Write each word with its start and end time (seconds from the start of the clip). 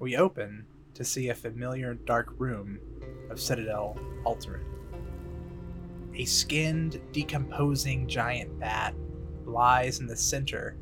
We 0.00 0.16
open 0.16 0.64
to 0.94 1.04
see 1.04 1.28
a 1.28 1.34
familiar 1.34 1.92
dark 1.92 2.32
room 2.38 2.78
of 3.28 3.38
Citadel 3.38 3.98
Altarein. 4.24 4.64
A 6.14 6.24
skinned, 6.24 7.02
decomposing 7.12 8.08
giant 8.08 8.58
bat 8.58 8.94
lies 9.44 10.00
in 10.00 10.06
the 10.06 10.16
center 10.16 10.78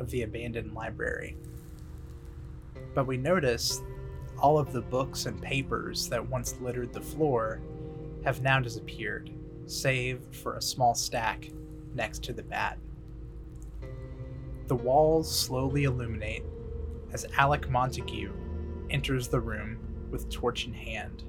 of 0.00 0.10
the 0.10 0.22
abandoned 0.22 0.72
library. 0.72 1.36
But 2.94 3.06
we 3.06 3.18
notice 3.18 3.82
all 4.38 4.58
of 4.58 4.72
the 4.72 4.80
books 4.80 5.26
and 5.26 5.42
papers 5.42 6.08
that 6.08 6.26
once 6.26 6.58
littered 6.62 6.94
the 6.94 7.02
floor 7.02 7.60
have 8.24 8.40
now 8.40 8.60
disappeared, 8.60 9.30
save 9.66 10.22
for 10.32 10.56
a 10.56 10.62
small 10.62 10.94
stack 10.94 11.50
next 11.94 12.22
to 12.24 12.32
the 12.32 12.42
bat. 12.42 12.78
The 14.68 14.76
walls 14.76 15.38
slowly 15.38 15.84
illuminate 15.84 16.44
as 17.12 17.26
Alec 17.36 17.68
Montague 17.68 18.32
enters 18.90 19.28
the 19.28 19.40
room 19.40 19.78
with 20.10 20.30
torch 20.30 20.66
in 20.66 20.72
hand. 20.72 21.24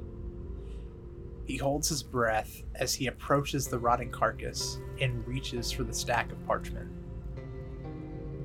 He 1.46 1.58
holds 1.58 1.90
his 1.90 2.02
breath 2.02 2.63
as 2.76 2.94
he 2.94 3.08
approaches 3.08 3.68
the 3.68 3.80
rotting 3.80 4.12
carcass 4.12 4.80
and 5.00 5.26
reaches 5.27 5.72
for 5.72 5.84
the 5.84 5.94
stack 5.94 6.32
of 6.32 6.46
parchment. 6.46 6.91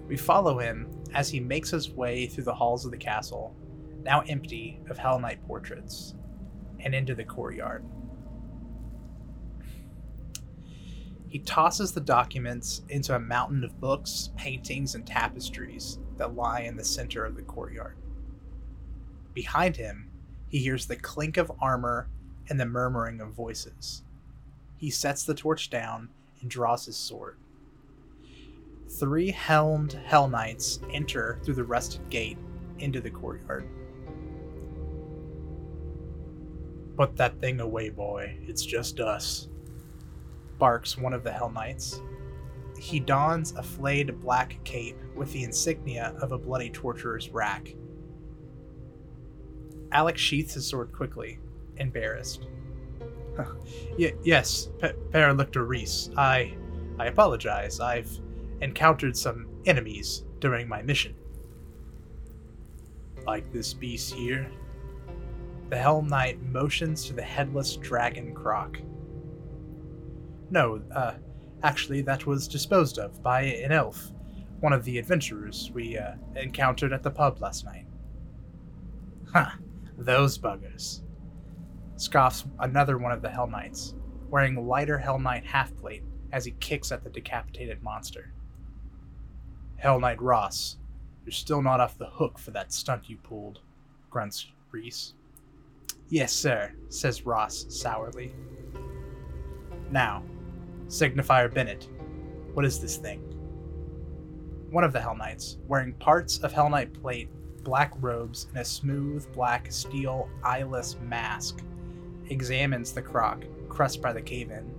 We 0.06 0.16
follow 0.16 0.58
him 0.58 0.88
as 1.14 1.30
he 1.30 1.40
makes 1.40 1.70
his 1.70 1.90
way 1.90 2.26
through 2.26 2.44
the 2.44 2.54
halls 2.54 2.84
of 2.84 2.90
the 2.90 2.98
castle, 2.98 3.56
now 4.02 4.20
empty 4.22 4.80
of 4.88 4.98
Hell 4.98 5.18
Knight 5.18 5.44
portraits, 5.46 6.14
and 6.80 6.94
into 6.94 7.14
the 7.14 7.24
courtyard. 7.24 7.84
He 11.28 11.38
tosses 11.38 11.92
the 11.92 12.00
documents 12.00 12.82
into 12.88 13.14
a 13.14 13.20
mountain 13.20 13.62
of 13.62 13.80
books, 13.80 14.30
paintings, 14.36 14.96
and 14.96 15.06
tapestries 15.06 16.00
that 16.16 16.34
lie 16.34 16.62
in 16.62 16.76
the 16.76 16.84
center 16.84 17.24
of 17.24 17.36
the 17.36 17.42
courtyard. 17.42 17.96
Behind 19.34 19.76
him, 19.76 20.10
he 20.48 20.58
hears 20.58 20.86
the 20.86 20.96
clink 20.96 21.36
of 21.36 21.52
armor 21.60 22.08
and 22.48 22.58
the 22.58 22.66
murmuring 22.66 23.20
of 23.20 23.32
voices. 23.32 24.02
He 24.76 24.90
sets 24.90 25.24
the 25.24 25.34
torch 25.34 25.70
down 25.70 26.08
and 26.40 26.50
draws 26.50 26.86
his 26.86 26.96
sword. 26.96 27.36
Three 28.88 29.30
helmed 29.30 29.92
Hell 29.92 30.28
Knights 30.28 30.80
enter 30.92 31.38
through 31.44 31.54
the 31.54 31.64
rusted 31.64 32.08
gate 32.10 32.38
into 32.78 33.00
the 33.00 33.10
courtyard. 33.10 33.68
Put 36.96 37.16
that 37.16 37.40
thing 37.40 37.60
away, 37.60 37.90
boy. 37.90 38.36
It's 38.46 38.64
just 38.64 39.00
us, 39.00 39.48
barks 40.58 40.98
one 40.98 41.12
of 41.12 41.22
the 41.22 41.32
Hell 41.32 41.50
Knights. 41.50 42.02
He 42.78 42.98
dons 42.98 43.52
a 43.52 43.62
flayed 43.62 44.18
black 44.20 44.58
cape 44.64 44.98
with 45.14 45.32
the 45.32 45.44
insignia 45.44 46.14
of 46.20 46.32
a 46.32 46.38
bloody 46.38 46.70
torturer's 46.70 47.28
rack. 47.30 47.74
Alex 49.92 50.20
sheaths 50.20 50.54
his 50.54 50.66
sword 50.66 50.92
quickly, 50.92 51.38
embarrassed. 51.76 52.46
y- 53.98 54.14
yes, 54.22 54.68
P- 54.80 54.88
Paralictor 55.10 55.66
Reese. 55.66 56.10
I, 56.16 56.54
I 56.98 57.06
apologize. 57.06 57.80
I've 57.80 58.10
encountered 58.60 59.16
some 59.16 59.46
enemies 59.66 60.24
during 60.38 60.68
my 60.68 60.82
mission. 60.82 61.14
Like 63.26 63.52
this 63.52 63.74
beast 63.74 64.14
here? 64.14 64.50
The 65.68 65.76
Hell 65.76 66.02
Knight 66.02 66.42
motions 66.42 67.04
to 67.06 67.12
the 67.12 67.22
headless 67.22 67.76
dragon 67.76 68.34
croc. 68.34 68.78
No, 70.50 70.82
uh, 70.92 71.14
actually, 71.62 72.02
that 72.02 72.26
was 72.26 72.48
disposed 72.48 72.98
of 72.98 73.22
by 73.22 73.42
an 73.42 73.70
elf, 73.70 74.10
one 74.60 74.72
of 74.72 74.84
the 74.84 74.98
adventurers 74.98 75.70
we 75.72 75.96
uh, 75.96 76.14
encountered 76.36 76.92
at 76.92 77.02
the 77.02 77.10
pub 77.10 77.40
last 77.40 77.64
night. 77.64 77.86
Huh, 79.32 79.50
those 80.04 80.38
buggers. 80.38 81.02
Scoffs 81.96 82.46
another 82.58 82.98
one 82.98 83.12
of 83.12 83.22
the 83.22 83.28
Hell 83.28 83.46
Knights, 83.46 83.94
wearing 84.30 84.66
lighter 84.66 84.98
Hell 84.98 85.18
Knight 85.18 85.44
half 85.44 85.76
plate 85.76 86.02
as 86.32 86.44
he 86.44 86.52
kicks 86.52 86.92
at 86.92 87.04
the 87.04 87.10
decapitated 87.10 87.82
monster. 87.82 88.32
Hell 89.76 90.00
Knight 90.00 90.20
Ross, 90.20 90.78
you're 91.24 91.32
still 91.32 91.62
not 91.62 91.80
off 91.80 91.98
the 91.98 92.06
hook 92.06 92.38
for 92.38 92.50
that 92.52 92.72
stunt 92.72 93.08
you 93.08 93.16
pulled, 93.18 93.60
grunts 94.08 94.46
Reese. 94.70 95.14
Yes, 96.08 96.32
sir, 96.32 96.72
says 96.88 97.26
Ross 97.26 97.66
sourly. 97.68 98.34
Now, 99.90 100.22
Signifier 100.86 101.52
Bennett, 101.52 101.88
what 102.54 102.64
is 102.64 102.80
this 102.80 102.96
thing? 102.96 103.20
One 104.70 104.84
of 104.84 104.92
the 104.92 105.00
Hell 105.00 105.16
Knights, 105.16 105.58
wearing 105.66 105.92
parts 105.94 106.38
of 106.38 106.52
Hell 106.52 106.70
Knight 106.70 106.92
plate, 106.92 107.28
black 107.64 107.92
robes, 108.00 108.46
and 108.50 108.58
a 108.58 108.64
smooth 108.64 109.30
black 109.32 109.70
steel 109.72 110.28
eyeless 110.42 110.96
mask, 111.02 111.62
examines 112.28 112.92
the 112.92 113.02
croc 113.02 113.44
crushed 113.68 114.02
by 114.02 114.12
the 114.12 114.22
cave 114.22 114.50
in. 114.50 114.74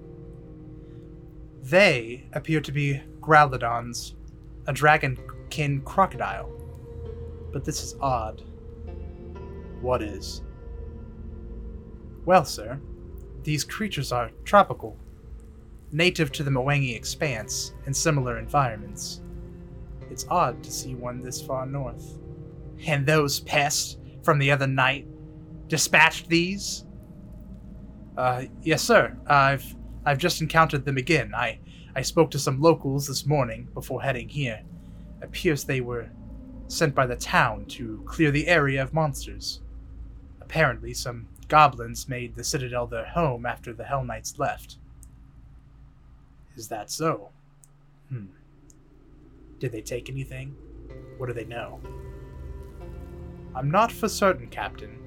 They 1.63 2.27
appear 2.33 2.61
to 2.61 2.71
be 2.71 3.01
Growlodons, 3.19 4.15
a 4.67 4.73
dragonkin 4.73 5.83
crocodile. 5.83 6.51
But 7.51 7.65
this 7.65 7.83
is 7.83 7.95
odd. 8.01 8.43
What 9.81 10.01
is? 10.01 10.41
Well, 12.25 12.45
sir, 12.45 12.79
these 13.43 13.63
creatures 13.63 14.11
are 14.11 14.31
tropical, 14.43 14.97
native 15.91 16.31
to 16.33 16.43
the 16.43 16.51
Mwangi 16.51 16.95
Expanse 16.95 17.73
and 17.85 17.95
similar 17.95 18.37
environments. 18.37 19.21
It's 20.09 20.25
odd 20.29 20.63
to 20.63 20.71
see 20.71 20.95
one 20.95 21.21
this 21.21 21.41
far 21.41 21.65
north. 21.65 22.17
And 22.85 23.05
those 23.05 23.39
pests 23.41 23.97
from 24.23 24.39
the 24.39 24.51
other 24.51 24.67
night 24.67 25.07
dispatched 25.67 26.27
these? 26.27 26.85
Uh, 28.17 28.43
yes, 28.61 28.81
sir. 28.81 29.17
I've 29.27 29.75
I've 30.05 30.17
just 30.17 30.41
encountered 30.41 30.85
them 30.85 30.97
again. 30.97 31.33
I 31.35 31.59
I 31.95 32.01
spoke 32.01 32.31
to 32.31 32.39
some 32.39 32.61
locals 32.61 33.07
this 33.07 33.25
morning 33.25 33.67
before 33.73 34.01
heading 34.01 34.29
here. 34.29 34.61
Appears 35.21 35.63
they 35.63 35.81
were 35.81 36.09
sent 36.67 36.95
by 36.95 37.05
the 37.05 37.15
town 37.15 37.65
to 37.65 38.01
clear 38.05 38.31
the 38.31 38.47
area 38.47 38.81
of 38.81 38.93
monsters. 38.93 39.61
Apparently, 40.39 40.93
some 40.93 41.27
goblins 41.47 42.07
made 42.07 42.35
the 42.35 42.43
citadel 42.43 42.87
their 42.87 43.05
home 43.05 43.45
after 43.45 43.73
the 43.73 43.83
Hell 43.83 44.03
Knights 44.03 44.39
left. 44.39 44.77
Is 46.55 46.67
that 46.69 46.89
so? 46.89 47.29
Hmm. 48.09 48.27
Did 49.59 49.71
they 49.71 49.81
take 49.81 50.09
anything? 50.09 50.55
What 51.17 51.27
do 51.27 51.33
they 51.33 51.45
know? 51.45 51.79
I'm 53.55 53.69
not 53.69 53.91
for 53.91 54.07
certain, 54.07 54.47
Captain, 54.47 54.97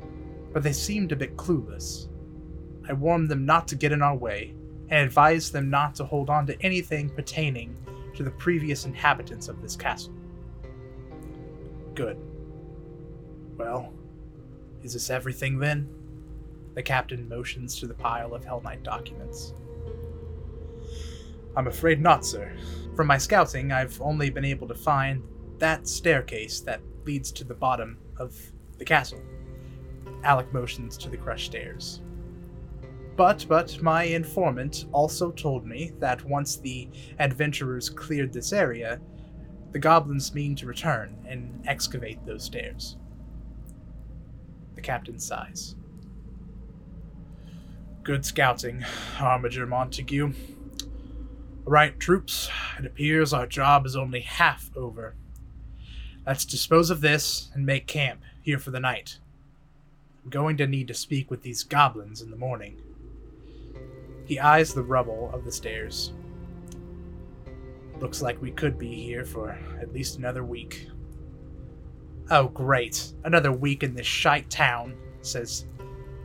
but 0.53 0.63
they 0.63 0.73
seemed 0.73 1.13
a 1.13 1.17
bit 1.17 1.37
clueless. 1.37 2.09
I 2.89 2.93
warned 2.93 3.29
them 3.29 3.47
not 3.47 3.67
to 3.69 3.77
get 3.77 3.93
in 3.93 4.03
our 4.03 4.17
way, 4.17 4.55
and 4.89 5.07
advised 5.07 5.53
them 5.53 5.71
not 5.71 5.95
to 5.97 6.05
hold 6.05 6.29
on 6.31 6.47
to 6.47 6.63
anything 6.63 7.09
pertaining 7.09 7.77
to 8.15 8.23
the 8.23 8.31
previous 8.31 8.85
inhabitants 8.85 9.49
of 9.49 9.61
this 9.63 9.77
castle. 9.77 10.13
Good. 11.95 12.19
Well, 13.57 13.93
is 14.83 14.93
this 14.93 15.11
everything 15.11 15.59
then? 15.59 15.89
The 16.75 16.83
captain 16.83 17.29
motions 17.29 17.79
to 17.81 17.87
the 17.87 17.95
pile 17.95 18.35
of 18.35 18.45
Hell 18.45 18.61
Knight 18.61 18.83
documents. 18.83 19.55
I'm 21.57 21.69
afraid 21.69 22.01
not, 22.01 22.25
sir. 22.27 22.53
From 22.97 23.07
my 23.07 23.17
scouting, 23.17 23.73
I've 23.73 24.01
only 24.03 24.29
been 24.29 24.45
able 24.45 24.69
to 24.69 24.75
find 24.75 25.23
that 25.59 25.89
staircase 25.89 26.61
that 26.61 26.81
leads 27.05 27.31
to 27.33 27.45
the 27.45 27.55
bottom 27.55 27.99
of 28.19 28.37
the 28.79 28.85
castle. 28.85 29.21
Alec 30.23 30.53
motions 30.53 30.97
to 30.99 31.09
the 31.09 31.17
crushed 31.17 31.47
stairs. 31.47 32.01
But, 33.17 33.47
but, 33.49 33.81
my 33.81 34.05
informant 34.05 34.87
also 34.93 35.31
told 35.31 35.65
me 35.67 35.93
that 36.01 36.25
once 36.25 36.57
the 36.57 36.89
adventurers 37.19 37.89
cleared 37.89 38.33
this 38.33 38.53
area, 38.53 39.01
the 39.71 39.79
goblins 39.79 40.35
mean 40.35 40.57
to 40.57 40.67
return 40.67 41.17
and 41.27 41.63
excavate 41.67 42.25
those 42.27 42.45
stairs. 42.45 42.97
The 44.75 44.81
captain 44.81 45.19
sighs. 45.19 45.77
Good 48.03 48.25
scouting, 48.25 48.85
Armiger 49.21 49.67
Montague. 49.67 50.33
Right, 51.65 51.99
troops, 51.99 52.51
it 52.79 52.85
appears 52.85 53.33
our 53.33 53.47
job 53.47 53.87
is 53.87 53.97
only 53.97 54.21
half 54.21 54.71
over. 54.77 55.15
Let's 56.27 56.47
dispose 56.47 56.89
of 56.89 57.03
this 57.03 57.51
and 57.53 57.67
make 57.67 57.87
camp 57.87 58.23
here 58.41 58.59
for 58.59 58.71
the 58.71 58.81
night. 58.81 59.19
I'm 60.25 60.31
going 60.31 60.57
to 60.57 60.67
need 60.67 60.89
to 60.89 60.95
speak 60.95 61.31
with 61.31 61.43
these 61.43 61.65
goblins 61.65 62.23
in 62.23 62.31
the 62.31 62.37
morning. 62.37 62.81
He 64.25 64.39
eyes 64.39 64.73
the 64.73 64.83
rubble 64.83 65.31
of 65.35 65.45
the 65.45 65.53
stairs. 65.53 66.15
Looks 68.01 68.23
like 68.23 68.41
we 68.41 68.51
could 68.51 68.79
be 68.79 68.95
here 68.95 69.25
for 69.27 69.51
at 69.81 69.93
least 69.93 70.17
another 70.17 70.45
week. 70.45 70.89
Oh, 72.31 72.49
great. 72.49 73.13
Another 73.25 73.53
week 73.53 73.83
in 73.83 73.95
this 73.95 74.07
shite 74.07 74.49
town, 74.49 74.97
says 75.21 75.67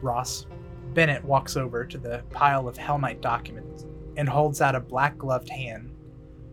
Ross. 0.02 0.46
Bennett 0.94 1.24
walks 1.26 1.58
over 1.58 1.86
to 1.86 1.98
the 1.98 2.24
pile 2.30 2.70
of 2.70 2.78
Knight 2.78 3.22
documents 3.22 3.86
and 4.16 4.30
holds 4.30 4.62
out 4.62 4.76
a 4.76 4.80
black 4.80 5.18
gloved 5.18 5.50
hand. 5.50 5.89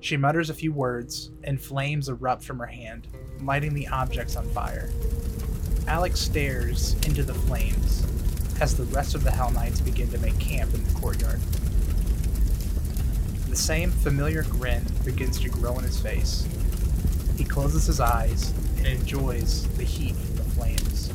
She 0.07 0.17
mutters 0.17 0.51
a 0.51 0.55
few 0.55 0.71
words, 0.71 1.33
and 1.43 1.61
flames 1.61 2.09
erupt 2.09 2.45
from 2.45 2.61
her 2.61 2.67
hand, 2.67 3.09
lighting 3.43 3.75
the 3.75 3.89
objects 3.89 4.37
on 4.37 4.49
fire. 4.51 4.89
Alex 5.89 6.21
stares 6.21 6.95
into 7.05 7.25
the 7.25 7.35
flames 7.35 8.07
as 8.61 8.77
the 8.77 8.85
rest 8.85 9.17
of 9.17 9.25
the 9.25 9.33
Hell 9.33 9.51
Knights 9.51 9.81
begin 9.81 10.09
to 10.11 10.19
make 10.19 10.39
camp 10.39 10.73
in 10.75 10.85
the 10.85 10.93
courtyard. 10.93 11.41
The 13.49 13.57
same 13.57 13.91
familiar 13.91 14.45
grin 14.45 14.87
begins 15.05 15.41
to 15.41 15.49
grow 15.49 15.75
on 15.75 15.83
his 15.83 15.99
face. 15.99 16.47
He 17.37 17.43
closes 17.43 17.87
his 17.87 17.99
eyes 17.99 18.55
and 18.77 18.87
enjoys 18.87 19.67
the 19.77 19.83
heat 19.83 20.15
from 20.15 20.37
the 20.37 20.45
flames. 20.45 21.11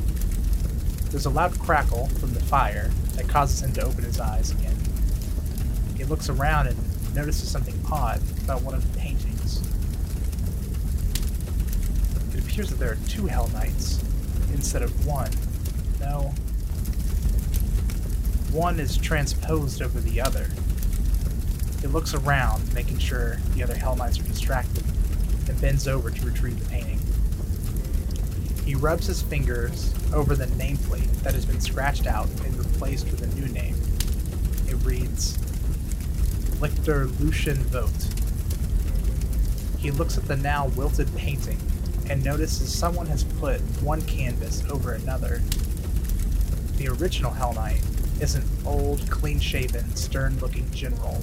There's 1.08 1.24
a 1.24 1.30
loud 1.30 1.58
crackle 1.58 2.08
from 2.20 2.34
the 2.34 2.44
fire 2.44 2.90
that 3.14 3.26
causes 3.26 3.62
him 3.62 3.72
to 3.72 3.84
open 3.86 4.04
his 4.04 4.20
eyes 4.20 4.50
again. 4.50 4.76
He 5.96 6.04
looks 6.04 6.28
around 6.28 6.66
and 6.66 7.14
notices 7.14 7.50
something 7.50 7.81
odd 7.92 8.22
about 8.44 8.62
one 8.62 8.74
of 8.74 8.90
the 8.90 8.98
paintings. 8.98 9.60
It 12.32 12.42
appears 12.42 12.70
that 12.70 12.78
there 12.78 12.92
are 12.92 12.98
two 13.06 13.26
Hell 13.26 13.48
Knights 13.48 14.02
instead 14.50 14.80
of 14.80 15.06
one. 15.06 15.30
No. 16.00 16.32
One 18.50 18.80
is 18.80 18.96
transposed 18.96 19.82
over 19.82 20.00
the 20.00 20.22
other. 20.22 20.48
He 21.82 21.86
looks 21.86 22.14
around, 22.14 22.72
making 22.72 22.98
sure 22.98 23.36
the 23.54 23.62
other 23.62 23.74
Hell 23.74 23.94
Knights 23.94 24.18
are 24.20 24.24
distracted, 24.24 24.84
and 25.48 25.60
bends 25.60 25.86
over 25.86 26.10
to 26.10 26.24
retrieve 26.24 26.58
the 26.58 26.70
painting. 26.70 27.00
He 28.64 28.74
rubs 28.74 29.06
his 29.06 29.20
fingers 29.20 29.92
over 30.14 30.34
the 30.34 30.46
nameplate 30.46 31.12
that 31.22 31.34
has 31.34 31.44
been 31.44 31.60
scratched 31.60 32.06
out 32.06 32.28
and 32.46 32.56
replaced 32.56 33.10
with 33.10 33.20
a 33.20 33.26
new 33.38 33.48
name. 33.48 33.76
It 34.66 34.76
reads 34.86 35.36
Lictor 36.62 37.06
Lucian 37.18 37.56
Vote. 37.56 37.90
He 39.80 39.90
looks 39.90 40.16
at 40.16 40.28
the 40.28 40.36
now 40.36 40.68
wilted 40.68 41.12
painting 41.16 41.58
and 42.08 42.22
notices 42.22 42.72
someone 42.72 43.06
has 43.06 43.24
put 43.24 43.60
one 43.82 44.00
canvas 44.02 44.62
over 44.70 44.92
another. 44.92 45.42
The 46.76 46.86
original 46.86 47.32
Hell 47.32 47.54
Knight 47.54 47.82
is 48.20 48.36
an 48.36 48.44
old, 48.64 49.10
clean 49.10 49.40
shaven, 49.40 49.96
stern 49.96 50.38
looking 50.38 50.70
general. 50.70 51.20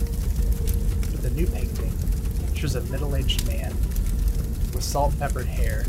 But 1.09 1.21
the 1.21 1.29
new 1.29 1.47
painting 1.47 1.93
shows 2.53 2.75
a 2.75 2.81
middle 2.81 3.15
aged 3.15 3.47
man 3.47 3.71
with 4.73 4.83
salt 4.83 5.17
peppered 5.19 5.47
hair 5.47 5.85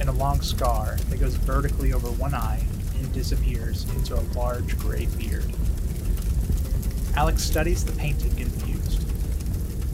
and 0.00 0.08
a 0.08 0.12
long 0.12 0.40
scar 0.40 0.96
that 1.10 1.20
goes 1.20 1.34
vertically 1.34 1.92
over 1.92 2.08
one 2.12 2.32
eye 2.32 2.64
and 2.94 3.12
disappears 3.12 3.84
into 3.90 4.18
a 4.18 4.24
large 4.34 4.78
gray 4.78 5.04
beard. 5.18 5.52
Alex 7.18 7.42
studies 7.42 7.84
the 7.84 7.90
painting 7.94 8.32
confused. 8.36 9.04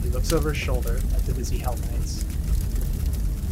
He 0.03 0.09
looks 0.09 0.31
over 0.31 0.49
his 0.49 0.59
shoulder 0.59 0.97
at 1.15 1.25
the 1.25 1.33
busy 1.33 1.57
Hell 1.57 1.75
Knights. 1.75 2.23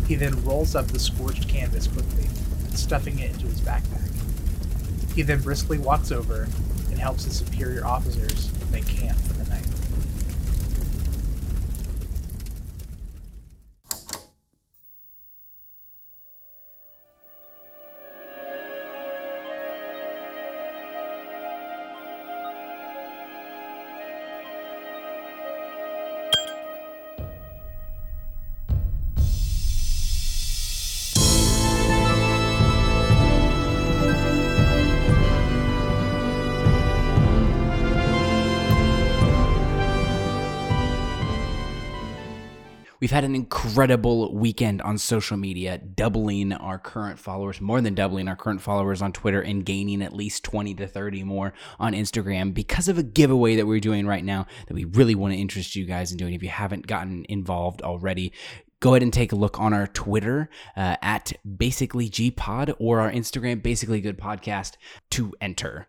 He 0.08 0.14
then 0.14 0.46
rolls 0.46 0.76
up 0.76 0.86
the 0.86 1.00
scorched 1.00 1.50
canvas 1.50 1.88
quickly, 1.88 2.28
stuffing 2.76 3.18
it 3.18 3.32
into 3.32 3.48
his 3.48 3.62
backpack. 3.62 4.12
He 5.16 5.24
then 5.24 5.42
briskly 5.42 5.80
walks 5.80 6.12
over 6.12 6.44
and 6.92 7.00
helps 7.00 7.24
his 7.24 7.36
superior 7.36 7.84
officers 7.84 8.52
make 8.72 8.86
camp 8.86 9.18
had 43.14 43.24
an 43.24 43.36
incredible 43.36 44.34
weekend 44.34 44.82
on 44.82 44.98
social 44.98 45.38
media, 45.38 45.78
doubling 45.78 46.52
our 46.52 46.80
current 46.80 47.20
followers, 47.20 47.62
more 47.62 47.80
than 47.80 47.94
doubling 47.94 48.28
our 48.28 48.36
current 48.36 48.60
followers 48.60 49.04
on 49.04 49.14
Twitter, 49.14 49.40
and 49.40 49.64
gaining 49.64 50.02
at 50.02 50.14
least 50.14 50.44
20 50.44 50.74
to 50.74 50.88
30 50.88 51.24
more 51.24 51.54
on 51.80 51.94
Instagram 51.94 52.56
because 52.56 52.88
of 52.88 52.98
a 52.98 53.04
giveaway 53.04 53.56
that 53.56 53.68
we're 53.68 53.80
doing 53.80 54.08
right 54.08 54.26
now 54.26 54.48
that 54.68 54.74
we 54.74 54.86
really 54.86 55.14
want 55.14 55.32
to 55.32 55.40
interest 55.40 55.76
you 55.76 55.86
guys 55.86 56.12
in 56.12 56.18
doing. 56.18 56.34
If 56.34 56.42
you 56.42 56.50
haven't 56.50 56.88
gotten 56.88 57.24
involved 57.30 57.84
already, 57.84 58.34
go 58.84 58.96
ahead 58.96 59.02
and 59.02 59.14
take 59.14 59.32
a 59.32 59.36
look 59.36 59.62
on 59.62 59.74
our 59.74 59.88
Twitter 59.88 60.50
uh, 60.76 60.98
at 61.02 61.32
basically 61.58 62.10
gpod 62.10 62.76
or 62.80 63.00
our 63.00 63.10
Instagram 63.10 63.64
basically 63.64 64.02
good 64.02 64.18
podcast 64.18 64.74
to 65.10 65.34
enter. 65.40 65.88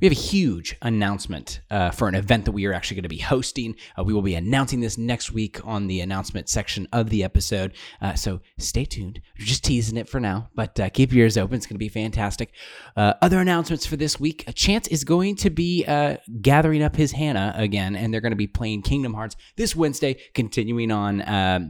We 0.00 0.06
have 0.06 0.16
a 0.16 0.20
huge 0.20 0.76
announcement 0.82 1.60
uh, 1.70 1.90
for 1.90 2.08
an 2.08 2.14
event 2.14 2.44
that 2.44 2.52
we 2.52 2.66
are 2.66 2.72
actually 2.72 2.96
going 2.96 3.02
to 3.04 3.08
be 3.08 3.18
hosting. 3.18 3.76
Uh, 3.98 4.04
we 4.04 4.12
will 4.12 4.22
be 4.22 4.34
announcing 4.34 4.80
this 4.80 4.98
next 4.98 5.32
week 5.32 5.64
on 5.66 5.86
the 5.86 6.00
announcement 6.00 6.48
section 6.48 6.86
of 6.92 7.10
the 7.10 7.24
episode. 7.24 7.74
Uh, 8.00 8.14
so 8.14 8.40
stay 8.58 8.84
tuned. 8.84 9.20
We're 9.38 9.46
just 9.46 9.64
teasing 9.64 9.96
it 9.96 10.08
for 10.08 10.20
now, 10.20 10.48
but 10.54 10.78
uh, 10.78 10.88
keep 10.90 11.12
your 11.12 11.24
ears 11.24 11.36
open. 11.36 11.56
It's 11.56 11.66
going 11.66 11.74
to 11.74 11.78
be 11.78 11.88
fantastic. 11.88 12.52
Uh, 12.96 13.14
other 13.22 13.40
announcements 13.40 13.86
for 13.86 13.96
this 13.96 14.20
week 14.20 14.44
a 14.46 14.52
Chance 14.52 14.88
is 14.88 15.04
going 15.04 15.36
to 15.36 15.50
be 15.50 15.84
gathering 16.42 16.82
up 16.82 16.96
his 16.96 17.12
Hannah 17.12 17.52
again, 17.56 17.96
and 17.96 18.12
they're 18.12 18.20
going 18.20 18.32
to 18.32 18.36
be 18.36 18.46
playing 18.46 18.82
Kingdom 18.82 19.14
Hearts 19.14 19.36
this 19.56 19.74
Wednesday, 19.74 20.16
continuing 20.34 20.90
on 20.90 21.18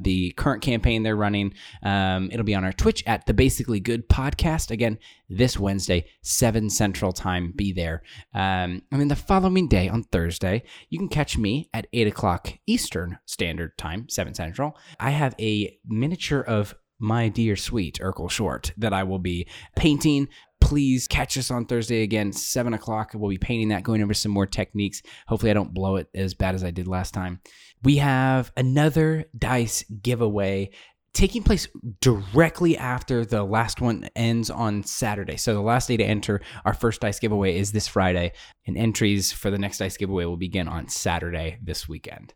the 0.03 0.33
current 0.33 0.58
campaign 0.59 1.03
they're 1.03 1.17
running. 1.17 1.55
Um, 1.83 2.31
it'll 2.33 2.45
be 2.45 2.55
on 2.55 2.65
our 2.65 2.73
Twitch 2.73 3.03
at 3.07 3.27
the 3.27 3.35
Basically 3.35 3.81
Good 3.81 4.09
podcast. 4.09 4.71
Again, 4.71 4.99
this 5.29 5.59
Wednesday, 5.59 6.07
7 6.23 6.71
Central 6.71 7.13
Time. 7.13 7.53
Be 7.55 7.73
there. 7.73 8.03
Um, 8.35 8.83
and 8.91 9.01
then 9.01 9.09
the 9.09 9.17
following 9.17 9.69
day 9.69 9.89
on 9.89 10.05
Thursday, 10.05 10.63
you 10.91 10.99
can 10.99 11.09
catch 11.09 11.39
me 11.39 11.69
at 11.73 11.87
8 11.93 12.07
o'clock 12.07 12.53
Eastern 12.67 13.19
Standard 13.27 13.77
Time, 13.79 14.09
7 14.09 14.35
Central. 14.35 14.77
I 14.99 15.11
have 15.11 15.35
a 15.39 15.79
miniature 15.87 16.41
of 16.41 16.75
my 16.99 17.29
dear 17.29 17.57
sweet 17.57 17.99
Urkel 18.03 18.31
Short 18.31 18.73
that 18.77 18.93
I 18.93 19.05
will 19.05 19.19
be 19.19 19.47
painting. 19.77 20.29
Please 20.61 21.07
catch 21.07 21.39
us 21.39 21.51
on 21.51 21.65
Thursday 21.65 22.03
again, 22.03 22.33
7 22.33 22.75
o'clock. 22.75 23.13
We'll 23.15 23.31
be 23.31 23.39
painting 23.39 23.69
that, 23.69 23.85
going 23.85 24.03
over 24.03 24.15
some 24.15 24.33
more 24.33 24.47
techniques. 24.47 25.03
Hopefully, 25.29 25.51
I 25.51 25.55
don't 25.55 25.73
blow 25.73 25.97
it 25.97 26.09
as 26.15 26.35
bad 26.35 26.57
as 26.57 26.65
I 26.65 26.73
did 26.73 26.89
last 26.89 27.15
time. 27.15 27.41
We 27.83 27.97
have 27.99 28.53
another 28.57 29.27
dice 29.37 29.85
giveaway 30.03 30.71
taking 31.15 31.43
place 31.43 31.67
directly 32.01 32.77
after 32.77 33.25
the 33.25 33.43
last 33.43 33.81
one 33.81 34.09
ends 34.15 34.51
on 34.51 34.85
Saturday. 34.85 35.37
So 35.37 35.53
the 35.53 35.61
last 35.61 35.89
day 35.89 35.97
to 35.97 36.05
enter 36.05 36.41
our 36.65 36.75
first 36.75 37.01
dice 37.01 37.19
giveaway 37.19 37.59
is 37.59 37.73
this 37.73 37.89
Friday, 37.89 38.33
and 38.67 38.77
entries 38.77 39.33
for 39.33 39.51
the 39.51 39.59
next 39.59 39.79
dice 39.79 39.97
giveaway 39.97 40.27
will 40.27 40.37
begin 40.37 40.69
on 40.69 40.89
Saturday 40.89 41.59
this 41.63 41.89
weekend. 41.89 42.35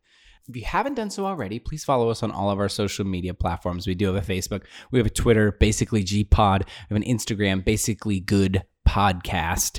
If 0.48 0.56
you 0.56 0.64
haven't 0.64 0.94
done 0.94 1.10
so 1.10 1.24
already, 1.26 1.60
please 1.60 1.84
follow 1.84 2.08
us 2.08 2.24
on 2.24 2.32
all 2.32 2.50
of 2.50 2.58
our 2.58 2.68
social 2.68 3.04
media 3.04 3.34
platforms. 3.34 3.86
We 3.86 3.94
do 3.94 4.12
have 4.12 4.16
a 4.16 4.32
Facebook, 4.32 4.64
we 4.90 4.98
have 4.98 5.06
a 5.06 5.10
Twitter, 5.10 5.52
basically 5.52 6.02
G 6.02 6.24
Pod, 6.24 6.64
we 6.90 6.94
have 6.94 7.02
an 7.02 7.08
Instagram, 7.08 7.64
basically 7.64 8.18
Good 8.18 8.64
Podcast. 8.88 9.78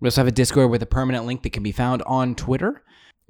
We 0.00 0.06
also 0.06 0.22
have 0.22 0.28
a 0.28 0.32
Discord 0.32 0.70
with 0.70 0.82
a 0.82 0.86
permanent 0.86 1.26
link 1.26 1.42
that 1.42 1.52
can 1.52 1.62
be 1.62 1.72
found 1.72 2.02
on 2.06 2.34
Twitter 2.34 2.82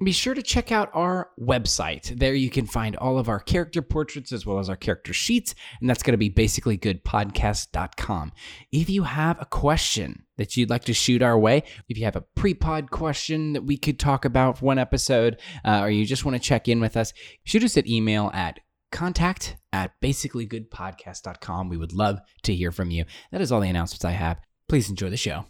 be 0.05 0.11
sure 0.13 0.33
to 0.33 0.41
check 0.41 0.71
out 0.71 0.89
our 0.93 1.29
website. 1.39 2.17
There 2.17 2.33
you 2.33 2.49
can 2.49 2.65
find 2.65 2.95
all 2.95 3.19
of 3.19 3.27
our 3.27 3.39
character 3.39 3.81
portraits 3.81 4.31
as 4.31 4.45
well 4.45 4.59
as 4.59 4.69
our 4.69 4.77
character 4.77 5.13
sheets, 5.13 5.55
and 5.81 5.89
that's 5.89 6.03
going 6.03 6.13
to 6.13 6.17
be 6.17 6.29
basically 6.29 6.77
goodpodcast.com. 6.77 8.31
If 8.71 8.89
you 8.89 9.03
have 9.03 9.41
a 9.41 9.45
question 9.45 10.23
that 10.37 10.55
you'd 10.55 10.69
like 10.69 10.85
to 10.85 10.93
shoot 10.93 11.21
our 11.21 11.37
way, 11.37 11.63
if 11.89 11.97
you 11.97 12.05
have 12.05 12.15
a 12.15 12.23
pre 12.35 12.53
pod 12.53 12.91
question 12.91 13.53
that 13.53 13.63
we 13.65 13.77
could 13.77 13.99
talk 13.99 14.23
about 14.23 14.59
for 14.59 14.65
one 14.65 14.79
episode, 14.79 15.39
uh, 15.65 15.81
or 15.81 15.89
you 15.89 16.05
just 16.05 16.23
want 16.23 16.35
to 16.35 16.47
check 16.47 16.67
in 16.67 16.79
with 16.79 16.95
us, 16.95 17.13
shoot 17.43 17.63
us 17.63 17.75
an 17.75 17.89
email 17.89 18.31
at 18.33 18.59
contact 18.91 19.57
at 19.73 19.99
basicallygoodpodcast.com. 20.01 21.69
We 21.69 21.77
would 21.77 21.93
love 21.93 22.19
to 22.43 22.55
hear 22.55 22.71
from 22.71 22.89
you. 22.91 23.05
That 23.31 23.41
is 23.41 23.51
all 23.51 23.61
the 23.61 23.69
announcements 23.69 24.05
I 24.05 24.11
have. 24.11 24.39
Please 24.67 24.89
enjoy 24.89 25.09
the 25.09 25.17
show. 25.17 25.45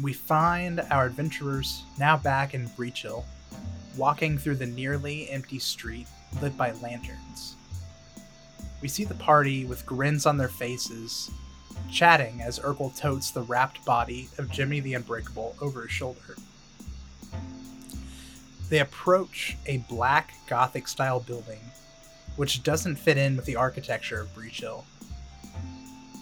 We 0.00 0.12
find 0.12 0.80
our 0.90 1.06
adventurers 1.06 1.82
now 1.98 2.16
back 2.16 2.54
in 2.54 2.68
Breachill, 2.70 3.24
walking 3.96 4.38
through 4.38 4.56
the 4.56 4.66
nearly 4.66 5.28
empty 5.28 5.58
street 5.58 6.06
lit 6.40 6.56
by 6.56 6.70
lanterns. 6.72 7.56
We 8.80 8.86
see 8.86 9.04
the 9.04 9.14
party 9.14 9.64
with 9.64 9.84
grins 9.86 10.24
on 10.24 10.36
their 10.36 10.48
faces, 10.48 11.30
chatting 11.90 12.40
as 12.42 12.60
Urkel 12.60 12.96
totes 12.96 13.32
the 13.32 13.42
wrapped 13.42 13.84
body 13.84 14.28
of 14.38 14.50
Jimmy 14.50 14.78
the 14.78 14.94
Unbreakable 14.94 15.56
over 15.60 15.82
his 15.82 15.90
shoulder. 15.90 16.36
They 18.68 18.78
approach 18.78 19.56
a 19.66 19.78
black 19.88 20.32
Gothic 20.46 20.86
style 20.86 21.18
building, 21.18 21.60
which 22.36 22.62
doesn't 22.62 22.96
fit 22.96 23.16
in 23.18 23.34
with 23.34 23.46
the 23.46 23.56
architecture 23.56 24.20
of 24.20 24.34
Breachill. 24.34 24.84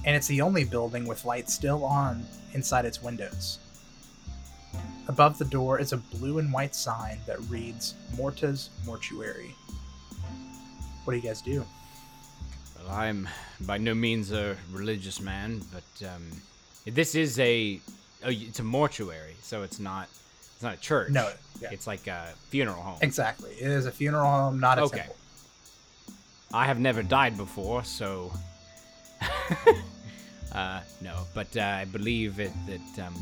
And 0.07 0.17
it's 0.17 0.29
the 0.29 0.41
only 0.41 0.65
building 0.65 1.05
with 1.07 1.27
lights 1.27 1.53
still 1.53 1.85
on 1.85 2.25
inside 2.55 2.87
its 2.87 3.03
windows. 3.03 3.59
Above 5.09 5.39
the 5.39 5.45
door 5.45 5.79
is 5.81 5.93
a 5.93 5.97
blue 5.97 6.39
and 6.39 6.53
white 6.53 6.75
sign 6.75 7.19
that 7.27 7.39
reads 7.49 7.95
Morta's 8.17 8.71
Mortuary. 8.85 9.55
What 11.05 11.13
do 11.13 11.17
you 11.19 11.23
guys 11.23 11.41
do? 11.41 11.65
Well, 12.77 12.93
I'm 12.95 13.29
by 13.61 13.79
no 13.79 13.95
means 13.95 14.33
a 14.33 14.57
religious 14.73 15.21
man, 15.21 15.63
but 15.73 16.07
um, 16.09 16.23
this 16.87 17.15
is 17.15 17.39
a, 17.39 17.81
a 18.25 18.31
it's 18.33 18.59
a 18.59 18.65
mortuary, 18.65 19.37
so 19.43 19.63
it's 19.63 19.79
not 19.79 20.09
it's 20.55 20.63
not 20.63 20.75
a 20.75 20.81
church. 20.81 21.11
No, 21.11 21.31
yeah. 21.61 21.69
it's 21.71 21.87
like 21.87 22.07
a 22.09 22.33
funeral 22.49 22.83
home. 22.83 22.99
Exactly. 23.03 23.51
It 23.53 23.71
is 23.71 23.87
a 23.87 23.93
funeral 23.93 24.27
home, 24.27 24.59
not 24.59 24.79
a 24.79 24.83
Okay. 24.83 24.99
temple. 24.99 25.17
I 26.53 26.67
have 26.67 26.79
never 26.81 27.03
died 27.03 27.37
before, 27.37 27.85
so 27.85 28.33
uh, 30.53 30.81
no. 31.01 31.17
But 31.35 31.57
uh, 31.57 31.61
I 31.61 31.85
believe 31.85 32.41
it 32.41 32.53
that 32.67 33.07
um, 33.07 33.15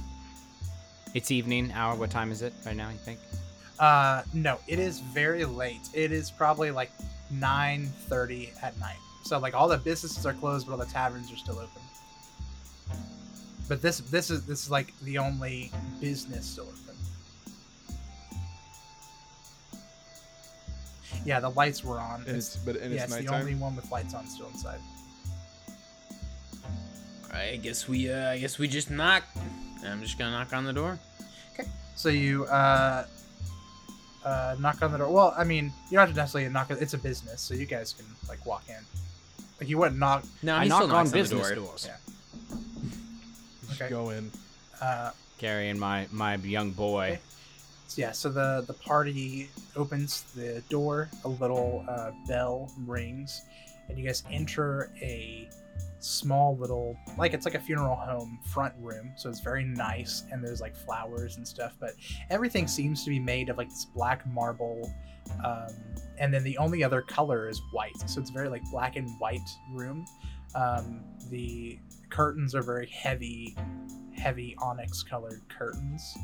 it's 1.15 1.31
evening 1.31 1.73
hour. 1.73 1.97
What 1.97 2.11
time 2.11 2.31
is 2.31 2.43
it 2.43 2.53
right 2.67 2.77
now? 2.77 2.91
You 2.91 2.99
think? 2.99 3.21
Uh, 3.79 4.23
no, 4.33 4.59
it 4.69 4.79
is 4.79 5.01
very 5.01 5.45
late. 5.45 5.89
It 5.95 6.13
is 6.13 6.31
probably 6.31 6.71
like 6.71 6.91
9:30 7.33 8.51
at 8.63 8.79
night. 8.79 8.99
So 9.25 9.39
like 9.39 9.55
all 9.55 9.69
the 9.69 9.79
businesses 9.79 10.27
are 10.27 10.35
closed, 10.35 10.67
but 10.67 10.73
all 10.73 10.79
the 10.79 10.87
taverns 10.87 11.33
are 11.33 11.37
still 11.37 11.59
open. 11.59 11.83
But 13.69 13.81
this 13.81 13.99
this 13.99 14.31
is 14.31 14.45
this 14.45 14.65
is 14.65 14.71
like 14.71 14.93
the 15.03 15.19
only 15.19 15.73
business 16.01 16.45
still 16.45 16.65
open. 16.65 16.97
Yeah, 21.25 21.41
the 21.41 21.51
lights 21.51 21.83
were 21.83 21.99
on. 21.99 22.25
And 22.27 22.37
it's 22.37 22.57
but 22.57 22.77
and 22.77 22.93
yeah, 22.93 23.05
it's 23.05 23.17
it's 23.17 23.27
the 23.27 23.35
only 23.35 23.55
one 23.55 23.75
with 23.75 23.91
lights 23.91 24.15
on 24.15 24.27
still 24.27 24.49
inside. 24.49 24.81
I 27.33 27.59
guess 27.63 27.89
we 27.89 28.13
uh 28.13 28.33
I 28.33 28.39
guess 28.39 28.59
we 28.59 28.69
just 28.69 28.91
knock. 28.91 29.25
I'm 29.85 30.03
just 30.03 30.19
gonna 30.19 30.31
knock 30.33 30.53
on 30.53 30.65
the 30.65 30.73
door. 30.73 30.99
Okay. 31.53 31.69
So 31.97 32.09
you 32.09 32.45
uh, 32.47 33.07
uh, 34.25 34.57
knock 34.59 34.83
on 34.83 34.93
the 34.93 34.99
door. 34.99 35.11
Well, 35.13 35.35
I 35.37 35.45
mean, 35.45 35.67
you 35.91 35.97
don't 35.99 36.07
have 36.07 36.11
to 36.11 36.17
necessarily 36.17 36.51
knock. 36.51 36.71
It's 36.71 36.95
a 36.95 36.99
business, 36.99 37.41
so 37.41 37.55
you 37.55 37.67
guys 37.67 37.93
can 37.93 38.07
like 38.29 38.45
walk 38.47 38.65
in. 38.69 38.83
Like 39.61 39.69
you 39.69 39.79
wouldn't 39.79 39.99
knock. 39.99 40.25
No, 40.43 40.57
I 40.57 40.65
he 40.65 40.69
knock 40.69 40.83
still 40.85 40.97
on 40.97 41.07
the 41.07 41.13
business 41.13 41.47
door. 41.49 41.55
doors. 41.57 41.89
Yeah. 41.89 42.57
Just 43.69 43.81
Okay. 43.81 43.91
Go 43.91 44.11
in. 44.11 44.31
Uh, 44.81 45.11
Carrying 45.39 45.79
my 45.79 46.07
my 46.11 46.37
young 46.37 46.71
boy. 46.71 47.05
Okay. 47.13 47.21
so 47.89 48.01
yeah. 48.03 48.13
So 48.13 48.29
the 48.31 48.65
the 48.67 48.73
party 48.75 49.49
opens 49.77 50.23
the 50.35 50.63
door. 50.69 51.09
A 51.25 51.29
little 51.29 51.85
uh, 51.89 52.13
bell 52.27 52.73
rings, 52.87 53.43
and 53.89 53.99
you 53.99 54.05
guys 54.07 54.23
enter 54.31 54.91
a 55.03 55.49
small 56.05 56.57
little 56.57 56.97
like 57.17 57.33
it's 57.33 57.47
like 57.47 57.55
a 57.55 57.61
funeral 57.61 57.97
home 57.97 58.39
front 58.53 58.75
room 58.79 59.13
so 59.17 59.31
it's 59.31 59.41
very 59.41 59.65
nice 59.65 60.25
and 60.31 60.45
there's 60.45 60.61
like 60.61 60.77
flowers 60.77 61.37
and 61.37 61.49
stuff 61.49 61.77
but 61.81 61.93
everything 62.31 62.69
seems 62.69 63.05
to 63.05 63.11
be 63.11 63.19
made 63.19 63.49
of 63.49 63.57
like 63.57 63.69
this 63.71 63.87
black 63.87 64.27
marble 64.27 64.93
um, 65.45 65.69
and 66.19 66.33
then 66.33 66.43
the 66.45 66.57
only 66.59 66.85
other 66.85 67.03
color 67.03 67.49
is 67.49 67.61
white 67.73 67.99
so 68.07 68.21
it's 68.21 68.31
very 68.31 68.49
like 68.49 68.63
black 68.71 68.97
and 68.97 69.09
white 69.19 69.49
room. 69.73 70.05
Um, 70.55 71.03
the 71.31 71.79
curtains 72.11 72.55
are 72.55 72.63
very 72.63 72.87
heavy 72.89 73.57
heavy 74.17 74.57
onyx 74.63 75.03
colored 75.03 75.41
curtains. 75.49 76.17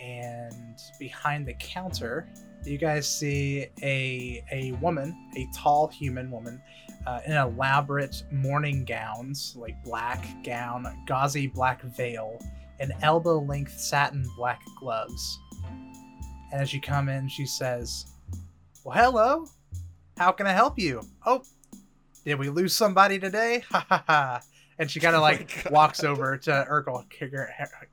And 0.00 0.78
behind 1.00 1.46
the 1.46 1.54
counter 1.54 2.28
you 2.64 2.78
guys 2.78 3.08
see 3.08 3.66
a 3.82 4.44
a 4.52 4.72
woman 4.80 5.16
a 5.36 5.48
tall 5.54 5.88
human 5.88 6.30
woman 6.30 6.60
uh, 7.08 7.20
in 7.26 7.32
elaborate 7.32 8.22
morning 8.30 8.84
gowns 8.84 9.54
like 9.56 9.82
black 9.82 10.26
gown 10.44 10.86
gauzy 11.06 11.46
black 11.46 11.80
veil 11.82 12.38
and 12.80 12.92
elbow 13.02 13.38
length 13.40 13.80
satin 13.80 14.22
black 14.36 14.60
gloves 14.78 15.38
and 16.52 16.60
as 16.60 16.74
you 16.74 16.80
come 16.82 17.08
in 17.08 17.26
she 17.28 17.46
says 17.46 18.04
well 18.84 18.94
hello 18.96 19.46
how 20.18 20.30
can 20.30 20.46
i 20.46 20.52
help 20.52 20.78
you 20.78 21.00
oh 21.24 21.42
did 22.26 22.38
we 22.38 22.50
lose 22.50 22.74
somebody 22.74 23.18
today 23.18 23.64
ha 23.70 23.86
ha 23.88 24.04
ha 24.06 24.40
and 24.78 24.90
she 24.90 25.00
kind 25.00 25.16
of 25.16 25.20
Oh 25.22 25.24
like 25.24 25.64
God. 25.64 25.72
walks 25.72 26.04
over 26.04 26.36
to 26.36 26.66
urkel 26.70 27.04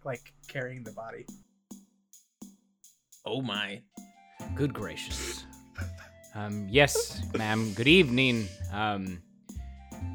like 0.04 0.34
carrying 0.50 0.84
the 0.84 0.92
body 0.92 1.26
Oh 3.28 3.42
my. 3.42 3.82
Good 4.54 4.72
gracious. 4.72 5.46
Um, 6.36 6.68
yes, 6.70 7.24
ma'am. 7.36 7.74
Good 7.74 7.88
evening. 7.88 8.48
Um, 8.76 9.22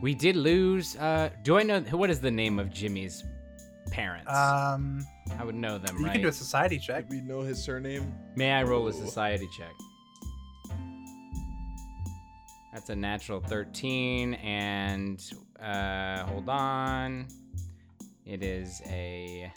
we 0.02 0.14
did 0.14 0.36
lose. 0.36 0.96
Uh, 0.96 1.30
do 1.42 1.58
I 1.58 1.62
know 1.62 1.80
what 1.80 2.10
is 2.10 2.20
the 2.20 2.30
name 2.30 2.58
of 2.58 2.70
Jimmy's 2.70 3.24
parents? 3.90 4.30
um 4.30 5.04
I 5.38 5.44
would 5.44 5.54
know 5.54 5.78
them, 5.78 5.96
you 5.98 6.04
right? 6.04 6.12
can 6.12 6.22
do 6.22 6.28
a 6.28 6.32
society 6.32 6.78
check 6.78 7.08
Did 7.08 7.22
we 7.22 7.26
know 7.26 7.40
his 7.40 7.62
surname? 7.62 8.12
May 8.36 8.52
I 8.52 8.62
roll 8.62 8.86
a 8.88 8.92
society 8.92 9.48
check? 9.56 9.72
That's 12.72 12.88
a 12.90 12.96
natural 12.96 13.40
13, 13.40 14.34
and 14.34 15.20
uh, 15.60 16.24
hold 16.26 16.48
on. 16.48 17.26
It 18.24 18.42
is 18.44 18.80
a 18.86 19.52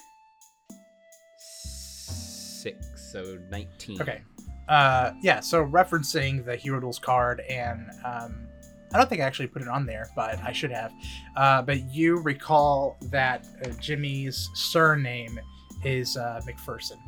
six, 1.37 3.11
so 3.11 3.37
19. 3.51 4.01
Okay. 4.01 4.21
Uh, 4.67 5.11
yeah. 5.21 5.41
So 5.41 5.63
referencing 5.65 6.43
the 6.43 6.55
Hero 6.55 6.79
Duels 6.79 6.97
card, 6.97 7.41
and 7.41 7.91
um, 8.03 8.47
I 8.93 8.97
don't 8.97 9.09
think 9.09 9.21
I 9.21 9.25
actually 9.25 9.47
put 9.47 9.61
it 9.61 9.67
on 9.67 9.85
there, 9.85 10.09
but 10.15 10.39
I 10.43 10.51
should 10.51 10.71
have. 10.71 10.93
Uh, 11.35 11.61
but 11.61 11.81
you 11.93 12.19
recall 12.19 12.97
that 13.03 13.47
uh, 13.65 13.69
Jimmy's 13.79 14.49
surname 14.53 15.39
is 15.83 16.17
uh, 16.17 16.41
McPherson. 16.47 16.97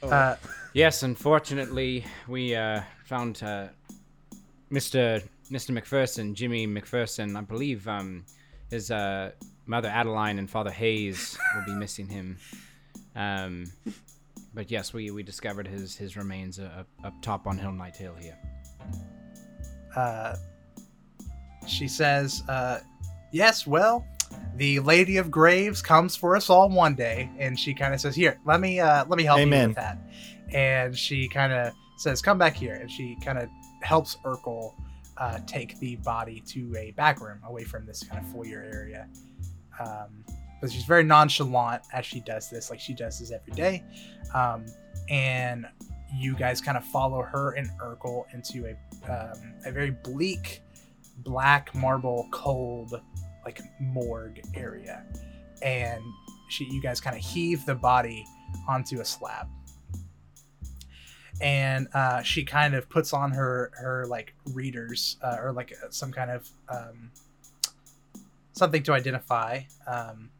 Oh, 0.00 0.10
Uh, 0.10 0.36
Yes, 0.74 1.02
unfortunately, 1.02 2.04
we 2.28 2.54
uh, 2.54 2.82
found 3.04 3.42
uh, 3.42 3.66
Mr. 4.70 5.20
Mr. 5.50 5.76
McPherson, 5.76 6.34
Jimmy 6.34 6.68
McPherson. 6.68 7.36
I 7.36 7.40
believe 7.40 7.88
um, 7.88 8.24
his 8.70 8.92
uh, 8.92 9.32
mother 9.66 9.88
Adeline 9.88 10.38
and 10.38 10.48
father 10.48 10.70
Hayes 10.70 11.36
will 11.54 11.64
be 11.64 11.72
missing 11.72 12.06
him. 12.06 12.36
Um, 13.16 13.64
but 14.54 14.70
yes, 14.70 14.92
we, 14.92 15.10
we 15.10 15.24
discovered 15.24 15.66
his 15.66 15.96
his 15.96 16.16
remains 16.16 16.60
uh, 16.60 16.70
up, 16.80 16.88
up 17.02 17.22
top 17.22 17.46
on 17.46 17.58
Hellknight 17.58 17.96
Hill 17.96 18.14
here. 18.14 18.38
Uh, 19.98 20.36
she 21.66 21.88
says, 21.88 22.42
uh, 22.48 22.78
"Yes, 23.32 23.66
well, 23.66 24.06
the 24.56 24.78
Lady 24.80 25.16
of 25.16 25.30
Graves 25.30 25.82
comes 25.82 26.14
for 26.14 26.36
us 26.36 26.48
all 26.48 26.68
one 26.68 26.94
day." 26.94 27.28
And 27.38 27.58
she 27.58 27.74
kind 27.74 27.92
of 27.92 28.00
says, 28.00 28.14
"Here, 28.14 28.38
let 28.46 28.60
me 28.60 28.78
uh, 28.78 29.04
let 29.08 29.16
me 29.16 29.24
help 29.24 29.40
you 29.40 29.50
with 29.50 29.74
that." 29.74 29.98
And 30.52 30.96
she 30.96 31.28
kind 31.28 31.52
of 31.52 31.72
says, 31.96 32.22
"Come 32.22 32.38
back 32.38 32.54
here," 32.54 32.74
and 32.74 32.90
she 32.90 33.16
kind 33.24 33.38
of 33.38 33.48
helps 33.82 34.16
Urkel 34.24 34.74
uh, 35.16 35.40
take 35.46 35.78
the 35.80 35.96
body 35.96 36.42
to 36.46 36.74
a 36.76 36.92
back 36.92 37.20
room 37.20 37.40
away 37.44 37.64
from 37.64 37.84
this 37.84 38.04
kind 38.04 38.24
of 38.24 38.30
foyer 38.32 38.64
area. 38.72 39.08
Um, 39.80 40.24
but 40.60 40.70
she's 40.72 40.84
very 40.84 41.04
nonchalant 41.04 41.82
as 41.92 42.06
she 42.06 42.20
does 42.20 42.50
this, 42.50 42.70
like 42.70 42.80
she 42.80 42.94
does 42.94 43.18
this 43.18 43.32
every 43.32 43.52
day. 43.52 43.84
Um, 44.34 44.64
and 45.08 45.66
you 46.14 46.34
guys 46.34 46.60
kind 46.60 46.76
of 46.76 46.84
follow 46.84 47.22
her 47.22 47.52
and 47.52 47.68
Urkel 47.80 48.24
into 48.32 48.66
a 48.66 49.10
um, 49.10 49.54
a 49.64 49.72
very 49.72 49.90
bleak, 49.90 50.62
black 51.18 51.74
marble, 51.74 52.28
cold, 52.30 53.00
like 53.44 53.60
morgue 53.80 54.40
area, 54.54 55.04
and 55.62 56.02
she, 56.48 56.64
you 56.64 56.80
guys 56.82 57.00
kind 57.00 57.16
of 57.16 57.22
heave 57.22 57.64
the 57.66 57.74
body 57.74 58.24
onto 58.68 59.00
a 59.00 59.04
slab, 59.04 59.48
and 61.40 61.88
uh, 61.94 62.22
she 62.22 62.44
kind 62.44 62.74
of 62.74 62.88
puts 62.88 63.12
on 63.12 63.30
her 63.32 63.70
her 63.74 64.06
like 64.06 64.34
readers 64.52 65.16
uh, 65.22 65.36
or 65.40 65.52
like 65.52 65.74
some 65.90 66.12
kind 66.12 66.30
of 66.30 66.48
um, 66.68 67.10
something 68.52 68.82
to 68.82 68.92
identify 68.92 69.60
um, 69.86 70.30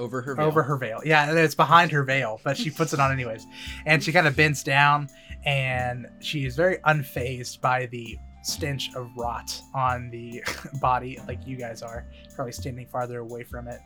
Over 0.00 0.20
her 0.22 0.34
veil. 0.34 0.46
over 0.46 0.62
her 0.62 0.76
veil. 0.76 1.00
Yeah, 1.04 1.32
it's 1.32 1.54
behind 1.54 1.90
her 1.92 2.02
veil, 2.02 2.40
but 2.42 2.56
she 2.56 2.70
puts 2.70 2.92
it 2.92 3.00
on 3.00 3.12
anyways. 3.12 3.46
And 3.86 4.02
she 4.02 4.12
kind 4.12 4.26
of 4.26 4.34
bends 4.34 4.62
down 4.62 5.08
and 5.44 6.06
she 6.20 6.44
is 6.44 6.56
very 6.56 6.78
unfazed 6.78 7.60
by 7.60 7.86
the 7.86 8.18
stench 8.42 8.94
of 8.94 9.10
rot 9.16 9.60
on 9.74 10.10
the 10.10 10.42
body, 10.80 11.18
like 11.28 11.46
you 11.46 11.56
guys 11.56 11.82
are, 11.82 12.06
probably 12.34 12.52
standing 12.52 12.86
farther 12.86 13.20
away 13.20 13.42
from 13.44 13.68
it. 13.68 13.80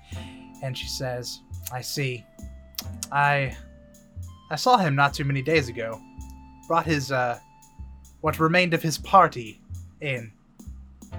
And 0.62 0.76
she 0.76 0.87
says, 0.87 1.40
I 1.73 1.80
see. 1.80 2.25
I 3.11 3.56
I 4.50 4.56
saw 4.56 4.76
him 4.76 4.94
not 4.94 5.14
too 5.14 5.25
many 5.25 5.42
days 5.42 5.68
ago. 5.68 6.00
Brought 6.68 6.87
his 6.87 7.11
uh 7.11 7.38
what 8.21 8.38
remained 8.38 8.73
of 8.75 8.83
his 8.83 8.99
party 8.99 9.61
in. 10.00 10.33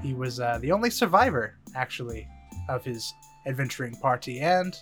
He 0.02 0.14
was 0.14 0.40
uh, 0.40 0.58
the 0.62 0.72
only 0.72 0.90
survivor, 0.90 1.56
actually, 1.76 2.28
of 2.68 2.84
his 2.84 3.14
adventuring 3.46 3.96
party, 3.96 4.40
and 4.40 4.78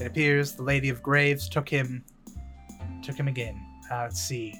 it 0.00 0.06
appears 0.06 0.52
the 0.52 0.62
Lady 0.62 0.88
of 0.88 1.02
Graves 1.02 1.48
took 1.48 1.68
him 1.68 2.04
took 3.02 3.16
him 3.16 3.28
again. 3.28 3.60
Uh, 3.90 4.02
let's 4.02 4.20
see. 4.20 4.54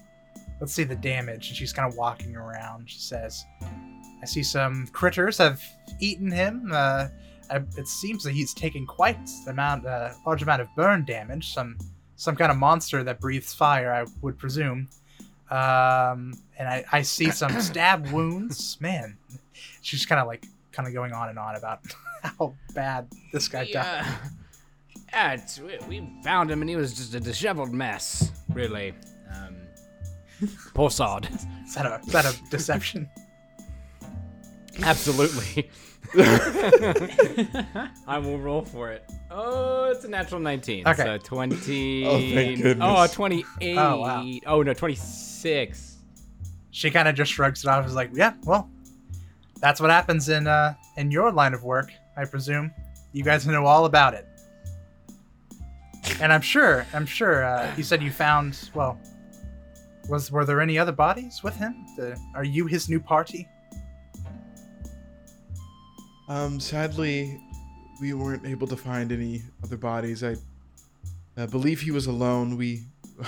Let's 0.61 0.73
see 0.73 0.85
the 0.85 0.97
damage. 0.97 1.49
And 1.49 1.57
she's 1.57 1.73
kind 1.73 1.90
of 1.90 1.97
walking 1.97 2.37
around. 2.37 2.90
She 2.90 2.99
says, 2.99 3.45
I 3.62 4.26
see 4.26 4.42
some 4.42 4.87
critters 4.88 5.38
have 5.38 5.62
eaten 6.00 6.30
him. 6.30 6.71
Uh, 6.73 7.09
I, 7.50 7.57
it 7.76 7.88
seems 7.88 8.23
that 8.25 8.33
he's 8.33 8.54
taken 8.54 8.87
quite 8.87 9.19
amount, 9.47 9.87
uh, 9.87 10.12
large 10.26 10.42
amount 10.42 10.62
of 10.62 10.69
burn 10.76 11.04
damage. 11.04 11.52
Some 11.52 11.78
some 12.16 12.37
kind 12.37 12.52
of 12.52 12.59
monster 12.59 13.02
that 13.02 13.19
breathes 13.19 13.54
fire, 13.54 13.95
I 13.95 14.04
would 14.21 14.37
presume. 14.37 14.88
Um, 15.50 16.35
and 16.59 16.69
I, 16.69 16.85
I 16.92 17.00
see 17.00 17.30
some 17.30 17.59
stab 17.62 18.07
wounds. 18.09 18.76
Man, 18.78 19.16
she's 19.80 20.04
kind 20.04 20.21
of 20.21 20.26
like 20.26 20.45
kind 20.72 20.86
of 20.88 20.94
going 20.94 21.12
on 21.12 21.28
and 21.28 21.38
on 21.38 21.56
about 21.56 21.80
how 22.22 22.54
bad 22.74 23.08
this 23.32 23.48
guy 23.48 23.64
We, 23.64 23.72
died. 23.72 24.06
yeah, 25.12 25.32
it's, 25.32 25.58
we, 25.60 25.78
we 25.88 26.08
found 26.22 26.50
him 26.50 26.60
and 26.60 26.70
he 26.70 26.76
was 26.76 26.94
just 26.94 27.14
a 27.14 27.20
disheveled 27.20 27.72
mess, 27.72 28.32
really. 28.52 28.94
Um, 29.32 29.56
poor 30.74 30.90
sod. 30.90 31.28
Is 31.64 31.74
that 31.74 31.86
a 31.86 32.00
is 32.00 32.12
that 32.12 32.24
a 32.24 32.50
deception? 32.50 33.08
Absolutely. 34.82 35.68
I 38.06 38.18
will 38.22 38.38
roll 38.38 38.62
for 38.64 38.90
it. 38.90 39.04
Oh, 39.30 39.90
it's 39.90 40.04
a 40.04 40.08
natural 40.08 40.40
19. 40.40 40.88
Okay. 40.88 41.04
So 41.04 41.18
20. 41.18 42.06
Oh, 42.06 42.18
thank 42.18 42.62
goodness. 42.62 42.88
Oh, 42.88 43.06
28. 43.06 43.76
Oh, 43.76 44.00
wow. 44.00 44.26
Oh, 44.46 44.62
no, 44.62 44.72
26. 44.72 45.96
she 46.70 46.90
kind 46.90 47.08
of 47.08 47.14
just 47.14 47.30
shrugs 47.32 47.62
it 47.64 47.68
off. 47.68 47.86
Is 47.86 47.94
like, 47.94 48.10
yeah, 48.14 48.34
well, 48.44 48.70
that's 49.61 49.81
what 49.81 49.90
happens 49.90 50.29
in 50.29 50.47
uh 50.47 50.75
in 50.97 51.11
your 51.11 51.33
line 51.33 51.55
of 51.55 51.62
work, 51.62 51.93
I 52.17 52.25
presume. 52.25 52.73
You 53.12 53.25
guys 53.25 53.47
know 53.47 53.67
all 53.67 53.85
about 53.87 54.14
it. 54.14 54.26
And 56.21 56.33
I'm 56.33 56.40
sure, 56.40 56.87
I'm 56.93 57.07
sure. 57.07 57.45
Uh, 57.45 57.73
you 57.76 57.83
said 57.83 58.02
you 58.02 58.11
found. 58.11 58.71
Well, 58.75 58.99
was 60.09 60.31
were 60.31 60.45
there 60.45 60.61
any 60.61 60.79
other 60.79 60.93
bodies 60.93 61.43
with 61.43 61.57
him? 61.57 61.87
The, 61.97 62.19
are 62.35 62.45
you 62.45 62.67
his 62.67 62.88
new 62.88 63.00
party? 63.00 63.49
Um, 66.29 66.61
sadly, 66.61 67.40
we 68.00 68.12
weren't 68.12 68.47
able 68.47 68.67
to 68.69 68.76
find 68.76 69.12
any 69.12 69.43
other 69.64 69.76
bodies. 69.76 70.23
I 70.23 70.37
uh, 71.37 71.47
believe 71.47 71.81
he 71.81 71.90
was 71.90 72.07
alone. 72.07 72.57
We 72.57 72.85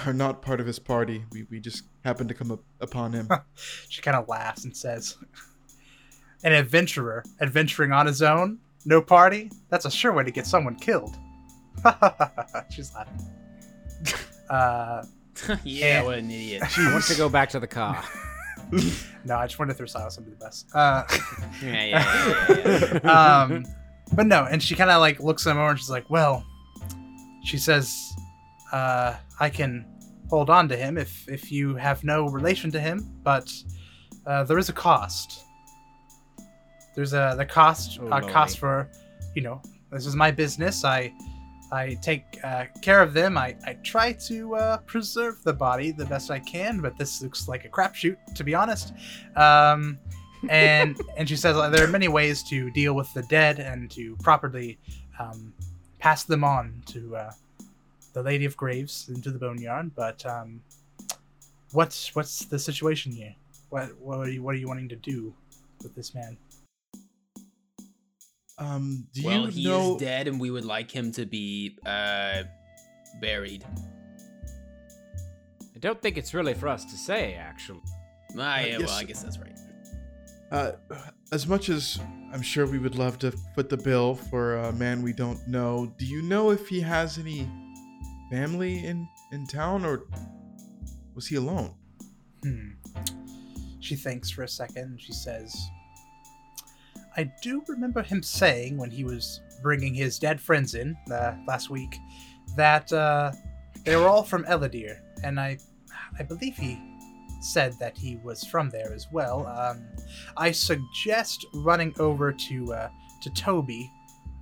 are 0.06 0.12
not 0.12 0.42
part 0.42 0.60
of 0.60 0.66
his 0.66 0.78
party. 0.78 1.24
We, 1.32 1.44
we 1.50 1.60
just 1.60 1.84
happened 2.04 2.28
to 2.28 2.34
come 2.34 2.50
up 2.50 2.60
upon 2.80 3.12
him. 3.12 3.28
She 3.88 4.00
kind 4.00 4.16
of 4.16 4.28
laughs 4.28 4.64
and 4.64 4.76
says, 4.76 5.16
"An 6.44 6.52
adventurer 6.52 7.24
adventuring 7.40 7.92
on 7.92 8.06
his 8.06 8.22
own, 8.22 8.58
no 8.84 9.00
party. 9.00 9.50
That's 9.70 9.84
a 9.84 9.90
sure 9.90 10.12
way 10.12 10.24
to 10.24 10.30
get 10.30 10.46
someone 10.46 10.76
killed." 10.76 11.16
She's 12.70 12.92
laughing. 12.94 13.20
Uh, 14.50 15.02
yeah, 15.64 16.02
what 16.02 16.18
an 16.18 16.30
idiot. 16.30 16.62
I 16.78 16.92
want 16.92 17.04
to 17.04 17.14
go 17.16 17.30
back 17.30 17.48
to 17.50 17.60
the 17.60 17.66
car. 17.66 18.04
no, 19.24 19.36
I 19.38 19.46
just 19.46 19.58
wanted 19.58 19.72
to 19.72 19.76
throw 19.78 19.86
silence 19.86 20.18
under 20.18 20.28
the 20.28 20.36
bus. 20.36 20.66
Uh, 20.74 21.04
Yeah, 21.62 21.84
yeah, 21.84 21.84
yeah, 21.86 22.58
yeah, 22.66 23.00
yeah. 23.02 23.42
um, 23.42 23.64
but 24.12 24.26
no, 24.26 24.44
and 24.44 24.62
she 24.62 24.74
kind 24.74 24.90
of 24.90 25.00
like 25.00 25.20
looks 25.20 25.46
at 25.46 25.52
him 25.52 25.56
over 25.58 25.70
and 25.70 25.78
she's 25.78 25.88
like, 25.88 26.10
"Well," 26.10 26.44
she 27.44 27.56
says, 27.56 27.96
uh, 28.72 29.14
"I 29.40 29.48
can 29.48 29.86
hold 30.28 30.50
on 30.50 30.68
to 30.68 30.76
him 30.76 30.98
if 30.98 31.26
if 31.30 31.50
you 31.50 31.76
have 31.76 32.04
no 32.04 32.26
relation 32.28 32.70
to 32.72 32.80
him, 32.80 33.08
but 33.22 33.50
uh, 34.26 34.44
there 34.44 34.58
is 34.58 34.68
a 34.68 34.74
cost. 34.74 35.44
There's 36.94 37.12
a 37.14 37.34
the 37.36 37.46
cost 37.46 37.98
Oh, 38.00 38.08
uh, 38.08 38.20
cost 38.28 38.58
for, 38.58 38.88
you 39.34 39.42
know, 39.42 39.60
this 39.90 40.06
is 40.06 40.16
my 40.16 40.30
business. 40.30 40.84
I." 40.84 41.12
I 41.72 41.94
take 42.02 42.38
uh, 42.44 42.66
care 42.82 43.00
of 43.00 43.14
them. 43.14 43.38
I, 43.38 43.56
I 43.66 43.72
try 43.82 44.12
to 44.12 44.54
uh, 44.56 44.76
preserve 44.84 45.42
the 45.42 45.54
body 45.54 45.90
the 45.90 46.04
best 46.04 46.30
I 46.30 46.38
can, 46.38 46.80
but 46.80 46.98
this 46.98 47.22
looks 47.22 47.48
like 47.48 47.64
a 47.64 47.68
crapshoot, 47.70 48.18
to 48.34 48.44
be 48.44 48.54
honest. 48.54 48.92
Um, 49.36 49.98
and 50.50 51.00
and 51.16 51.26
she 51.26 51.34
says 51.34 51.56
there 51.72 51.82
are 51.82 51.88
many 51.88 52.08
ways 52.08 52.42
to 52.44 52.70
deal 52.72 52.94
with 52.94 53.12
the 53.14 53.22
dead 53.22 53.58
and 53.58 53.90
to 53.92 54.16
properly 54.16 54.78
um, 55.18 55.52
pass 55.98 56.24
them 56.24 56.44
on 56.44 56.82
to 56.86 57.16
uh, 57.16 57.32
the 58.12 58.22
Lady 58.22 58.44
of 58.44 58.54
Graves 58.56 59.08
into 59.08 59.30
the 59.30 59.38
boneyard. 59.38 59.92
But 59.94 60.24
um, 60.26 60.60
what's 61.72 62.14
what's 62.14 62.44
the 62.44 62.58
situation 62.58 63.12
here? 63.12 63.34
What 63.70 63.96
what 63.98 64.18
are 64.18 64.30
you 64.30 64.42
what 64.42 64.54
are 64.54 64.58
you 64.58 64.68
wanting 64.68 64.90
to 64.90 64.96
do 64.96 65.32
with 65.82 65.94
this 65.94 66.14
man? 66.14 66.36
Um, 68.62 69.08
do 69.12 69.22
well, 69.24 69.44
you 69.46 69.46
he 69.48 69.64
know? 69.64 69.94
is 69.94 70.00
dead, 70.00 70.28
and 70.28 70.38
we 70.38 70.50
would 70.50 70.64
like 70.64 70.90
him 70.90 71.10
to 71.12 71.26
be 71.26 71.76
uh, 71.84 72.44
buried. 73.20 73.64
I 75.74 75.78
don't 75.80 76.00
think 76.00 76.16
it's 76.16 76.32
really 76.32 76.54
for 76.54 76.68
us 76.68 76.84
to 76.84 76.96
say, 76.96 77.34
actually. 77.34 77.82
Ah, 78.38 78.60
yeah, 78.60 78.78
yes. 78.78 78.88
well, 78.88 78.98
I 78.98 79.04
guess 79.04 79.22
that's 79.22 79.38
right. 79.38 79.58
Uh, 80.52 80.72
as 81.32 81.46
much 81.46 81.70
as 81.70 81.98
I'm 82.32 82.42
sure 82.42 82.66
we 82.66 82.78
would 82.78 82.94
love 82.94 83.18
to 83.20 83.32
foot 83.54 83.68
the 83.68 83.76
bill 83.76 84.14
for 84.14 84.56
a 84.56 84.72
man 84.72 85.02
we 85.02 85.12
don't 85.12 85.46
know, 85.48 85.92
do 85.98 86.06
you 86.06 86.22
know 86.22 86.50
if 86.50 86.68
he 86.68 86.80
has 86.80 87.18
any 87.18 87.50
family 88.30 88.84
in 88.84 89.08
in 89.32 89.46
town, 89.46 89.84
or 89.84 90.04
was 91.14 91.26
he 91.26 91.36
alone? 91.36 91.74
Hmm. 92.44 92.70
She 93.80 93.96
thinks 93.96 94.30
for 94.30 94.42
a 94.42 94.48
second 94.48 95.00
she 95.00 95.12
says, 95.12 95.52
I 97.16 97.30
do 97.42 97.62
remember 97.68 98.02
him 98.02 98.22
saying 98.22 98.76
when 98.76 98.90
he 98.90 99.04
was 99.04 99.40
bringing 99.62 99.94
his 99.94 100.18
dead 100.18 100.40
friends 100.40 100.74
in 100.74 100.96
uh, 101.10 101.34
last 101.46 101.70
week 101.70 101.96
that 102.56 102.92
uh, 102.92 103.32
they 103.84 103.96
were 103.96 104.08
all 104.08 104.22
from 104.22 104.44
Elidir, 104.44 105.00
and 105.22 105.38
I, 105.38 105.58
I 106.18 106.22
believe 106.22 106.56
he 106.56 106.78
said 107.40 107.74
that 107.80 107.96
he 107.98 108.16
was 108.22 108.44
from 108.44 108.70
there 108.70 108.92
as 108.92 109.08
well. 109.10 109.46
Um, 109.46 109.84
I 110.36 110.52
suggest 110.52 111.44
running 111.54 111.94
over 111.98 112.32
to 112.32 112.72
uh, 112.72 112.88
to 113.22 113.30
Toby 113.30 113.90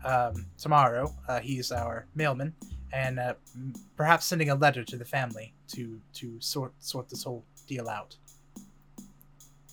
um, 0.05 0.47
tomorrow. 0.59 1.15
Uh, 1.29 1.41
he's 1.41 1.73
our 1.73 2.07
mailman, 2.15 2.55
and 2.93 3.19
uh, 3.19 3.35
perhaps 3.97 4.27
sending 4.27 4.51
a 4.51 4.55
letter 4.55 4.85
to 4.85 4.97
the 4.97 5.05
family 5.05 5.55
to 5.69 6.01
to 6.15 6.41
sort 6.41 6.73
sort 6.79 7.09
this 7.09 7.25
whole 7.25 7.45
deal 7.67 7.89
out. 7.89 8.17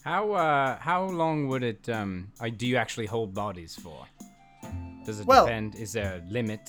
How 0.08 0.32
uh 0.32 0.80
how 0.80 1.04
long 1.04 1.50
would 1.50 1.64
it 1.64 1.90
um 1.90 2.32
do 2.56 2.66
you 2.66 2.78
actually 2.78 3.08
hold 3.08 3.34
bodies 3.34 3.76
for? 3.76 4.06
Does 5.06 5.20
it 5.20 5.28
Well- 5.28 5.46
depend? 5.46 5.76
Is 5.76 5.92
there 5.92 6.22
a 6.24 6.32
limit? 6.32 6.62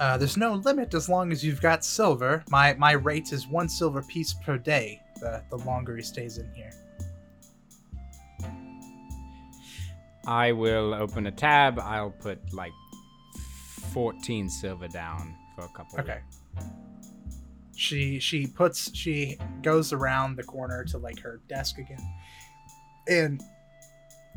Uh, 0.00 0.16
there's 0.16 0.36
no 0.36 0.54
limit 0.54 0.92
as 0.94 1.08
long 1.08 1.30
as 1.30 1.44
you've 1.44 1.60
got 1.60 1.84
silver. 1.84 2.42
My 2.50 2.74
my 2.74 2.92
rate 2.92 3.32
is 3.32 3.46
one 3.46 3.68
silver 3.68 4.02
piece 4.02 4.34
per 4.34 4.58
day. 4.58 5.00
The 5.20 5.44
the 5.50 5.58
longer 5.58 5.96
he 5.96 6.02
stays 6.02 6.38
in 6.38 6.52
here. 6.54 6.72
I 10.26 10.50
will 10.50 10.92
open 10.92 11.28
a 11.28 11.32
tab. 11.32 11.78
I'll 11.78 12.10
put 12.10 12.40
like 12.52 12.72
14 13.92 14.48
silver 14.50 14.88
down 14.88 15.36
for 15.54 15.64
a 15.66 15.68
couple. 15.68 16.00
Okay. 16.00 16.20
She 17.76 18.18
she 18.18 18.48
puts 18.48 18.92
she 18.92 19.36
goes 19.62 19.92
around 19.92 20.34
the 20.34 20.42
corner 20.42 20.84
to 20.86 20.98
like 20.98 21.20
her 21.20 21.40
desk 21.48 21.78
again, 21.78 22.02
and 23.08 23.42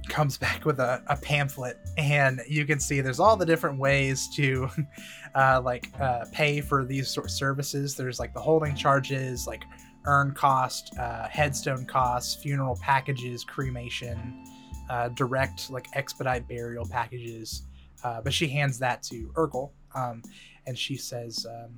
comes 0.07 0.37
back 0.37 0.65
with 0.65 0.79
a, 0.79 1.01
a 1.07 1.17
pamphlet. 1.17 1.77
And 1.97 2.41
you 2.47 2.65
can 2.65 2.79
see 2.79 3.01
there's 3.01 3.19
all 3.19 3.35
the 3.35 3.45
different 3.45 3.79
ways 3.79 4.29
to 4.35 4.69
uh, 5.35 5.61
like 5.63 5.89
uh, 5.99 6.25
pay 6.31 6.61
for 6.61 6.85
these 6.85 7.09
sort 7.09 7.25
of 7.25 7.31
services. 7.31 7.95
There's 7.95 8.19
like 8.19 8.33
the 8.33 8.39
holding 8.39 8.75
charges 8.75 9.47
like 9.47 9.63
earn 10.05 10.33
cost 10.33 10.95
uh, 10.99 11.27
headstone 11.27 11.85
costs 11.85 12.35
funeral 12.35 12.77
packages 12.79 13.43
cremation 13.43 14.45
uh, 14.89 15.09
direct 15.09 15.71
like 15.71 15.87
expedite 15.93 16.47
burial 16.47 16.87
packages. 16.87 17.63
Uh, 18.03 18.21
but 18.21 18.31
she 18.31 18.47
hands 18.47 18.77
that 18.77 19.01
to 19.01 19.31
urkel 19.35 19.71
um, 19.95 20.21
and 20.67 20.77
she 20.77 20.95
says 20.95 21.45
um, 21.49 21.75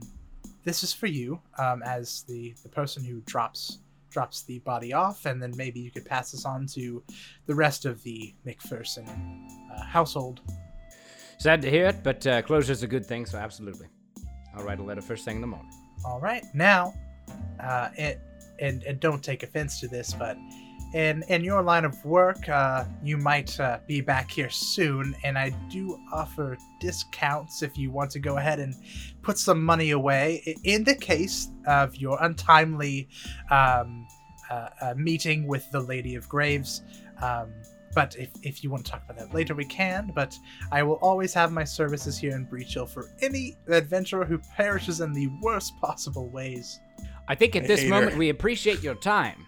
this 0.65 0.84
is 0.84 0.91
for 0.91 1.08
you 1.08 1.39
um, 1.58 1.82
as 1.84 2.23
the 2.28 2.54
the 2.63 2.69
person 2.69 3.04
who 3.04 3.21
drops 3.21 3.80
drops 4.10 4.43
the 4.43 4.60
body 4.60 4.93
off 4.93 5.26
and 5.26 5.41
then 5.41 5.54
maybe 5.56 5.80
you 5.80 5.91
could 5.91 6.06
pass 6.06 6.32
this 6.32 6.46
on 6.46 6.65
to 6.67 7.04
the 7.46 7.56
rest 7.56 7.86
of 7.86 8.02
the 8.04 8.34
McPherson 8.46 9.08
uh, 9.74 9.84
household. 9.84 10.41
Sad 11.39 11.62
to 11.62 11.70
hear 11.70 11.86
it, 11.86 12.04
but 12.04 12.26
uh, 12.26 12.41
closure's 12.41 12.84
a 12.84 12.88
good 12.88 13.06
thing, 13.06 13.26
so 13.26 13.38
absolutely. 13.38 13.88
I'll 14.56 14.63
write 14.63 14.80
a 14.80 14.84
letter 14.84 15.02
first 15.02 15.24
thing 15.24 15.36
in 15.36 15.41
the 15.41 15.48
morning. 15.48 15.72
All 16.04 16.20
right, 16.20 16.43
now, 16.54 16.93
uh, 17.60 17.89
it, 17.96 18.20
and 18.60 18.84
and 18.84 19.00
don't 19.00 19.24
take 19.24 19.43
offense 19.43 19.80
to 19.82 19.88
this, 19.88 20.13
but 20.13 20.38
in 20.93 21.23
in 21.28 21.43
your 21.43 21.62
line 21.62 21.86
of 21.86 22.04
work, 22.06 22.47
uh, 22.50 22.86
you 23.04 23.17
might 23.17 23.60
uh, 23.60 23.80
be 23.88 24.02
back 24.02 24.32
here 24.32 24.50
soon, 24.50 25.15
and 25.23 25.38
I 25.38 25.50
do 25.69 26.00
offer 26.13 26.58
discounts 26.80 27.62
if 27.62 27.78
you 27.78 27.91
want 27.91 28.12
to 28.12 28.19
go 28.19 28.38
ahead 28.38 28.60
and 28.60 28.76
put 29.21 29.38
some 29.38 29.63
money 29.63 29.91
away 29.91 30.56
in 30.63 30.84
the 30.84 30.95
case 30.95 31.50
of 31.65 31.95
your 31.95 32.17
untimely 32.21 33.10
um, 33.52 34.08
uh, 34.50 34.69
uh, 34.82 34.93
meeting 34.95 35.45
with 35.45 35.69
the 35.71 35.80
Lady 35.80 36.15
of 36.15 36.28
Graves. 36.30 36.82
Um, 37.21 37.52
but 37.93 38.15
if, 38.15 38.30
if 38.43 38.63
you 38.63 38.69
want 38.69 38.86
to 38.86 38.91
talk 38.91 39.04
about 39.06 39.17
that 39.17 39.34
later, 39.34 39.56
we 39.56 39.65
can. 39.65 40.12
But 40.13 40.38
I 40.71 40.84
will 40.84 41.00
always 41.02 41.34
have 41.34 41.52
my 41.52 41.63
services 41.63 42.17
here 42.17 42.36
in 42.36 42.45
Breachill 42.45 42.88
for 42.88 43.10
any 43.21 43.58
adventurer 43.67 44.23
who 44.23 44.38
perishes 44.38 45.02
in 45.02 45.13
the 45.13 45.28
worst 45.41 45.73
possible 45.82 46.30
ways. 46.30 46.80
I 47.28 47.36
think 47.36 47.56
at 47.56 47.63
I 47.63 47.67
this 47.67 47.86
moment 47.86 48.13
her. 48.13 48.19
we 48.19 48.30
appreciate 48.30 48.84
your 48.84 48.95
time. 48.95 49.45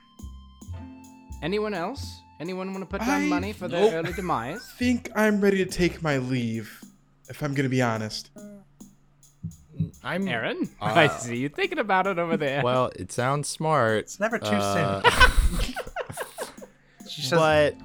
Anyone 1.42 1.74
else? 1.74 2.22
Anyone 2.40 2.72
want 2.74 2.82
to 2.82 2.86
put 2.86 3.02
down 3.06 3.24
I- 3.24 3.26
money 3.26 3.54
for 3.54 3.68
their 3.68 3.82
Nope. 3.82 3.94
early 3.94 4.14
demise? 4.14 4.58
I 4.58 4.60
think 4.78 5.10
I'm 5.16 5.42
ready 5.42 5.58
to 5.58 5.66
take 5.66 6.02
my 6.02 6.18
leave, 6.18 6.84
if 7.30 7.42
I'm 7.44 7.54
gonna 7.54 7.70
be 7.70 7.82
honest. 7.82 8.30
I'm 10.04 10.28
Aaron, 10.28 10.70
I 10.82 11.06
Uh, 11.06 11.18
see 11.18 11.38
you 11.38 11.50
thinking 11.50 11.80
about 11.80 12.08
it 12.08 12.20
over 12.20 12.38
there. 12.38 12.62
Well, 12.64 12.92
it 12.96 13.12
sounds 13.12 13.48
smart. 13.48 14.00
It's 14.00 14.20
never 14.20 14.38
too 14.38 14.48
uh, 14.48 15.02
soon. 17.08 17.40
But 17.40 17.76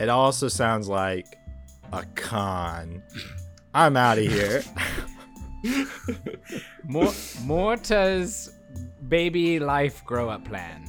It 0.00 0.08
also 0.08 0.48
sounds 0.48 0.88
like 0.88 1.26
a 1.92 2.04
con. 2.14 3.02
I'm 3.74 3.96
out 3.96 4.18
of 4.18 4.24
here. 4.24 4.62
Mor- 6.84 7.12
Morta's 7.44 8.52
baby 9.08 9.58
life 9.60 10.04
grow 10.04 10.28
up 10.28 10.44
plan. 10.44 10.84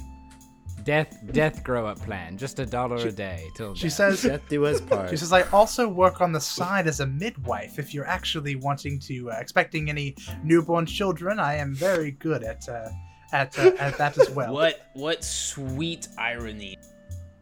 Death 0.84 1.16
death 1.32 1.62
grow 1.62 1.86
up 1.86 1.98
plan. 2.00 2.36
Just 2.36 2.58
a 2.58 2.66
dollar 2.66 2.96
a 2.96 3.12
day 3.12 3.48
till 3.56 3.74
She 3.74 3.84
death. 3.84 3.92
says, 3.92 4.22
Death 4.22 4.40
do 4.48 4.64
us 4.66 4.80
part. 4.80 5.10
She 5.10 5.16
says, 5.16 5.32
I 5.32 5.42
also 5.50 5.86
work 5.88 6.20
on 6.20 6.32
the 6.32 6.40
side 6.40 6.86
as 6.86 7.00
a 7.00 7.06
midwife. 7.06 7.78
If 7.78 7.92
you're 7.94 8.06
actually 8.06 8.56
wanting 8.56 8.98
to, 9.00 9.30
uh, 9.30 9.36
expecting 9.38 9.88
any 9.90 10.16
newborn 10.42 10.86
children, 10.86 11.38
I 11.38 11.54
am 11.56 11.74
very 11.74 12.12
good 12.12 12.42
at 12.42 12.68
uh, 12.68 12.88
at, 13.32 13.58
uh, 13.58 13.72
at 13.78 13.96
that 13.98 14.18
as 14.18 14.30
well. 14.38 14.52
What 14.54 14.88
what 14.94 15.22
sweet 15.24 16.08
irony. 16.18 16.78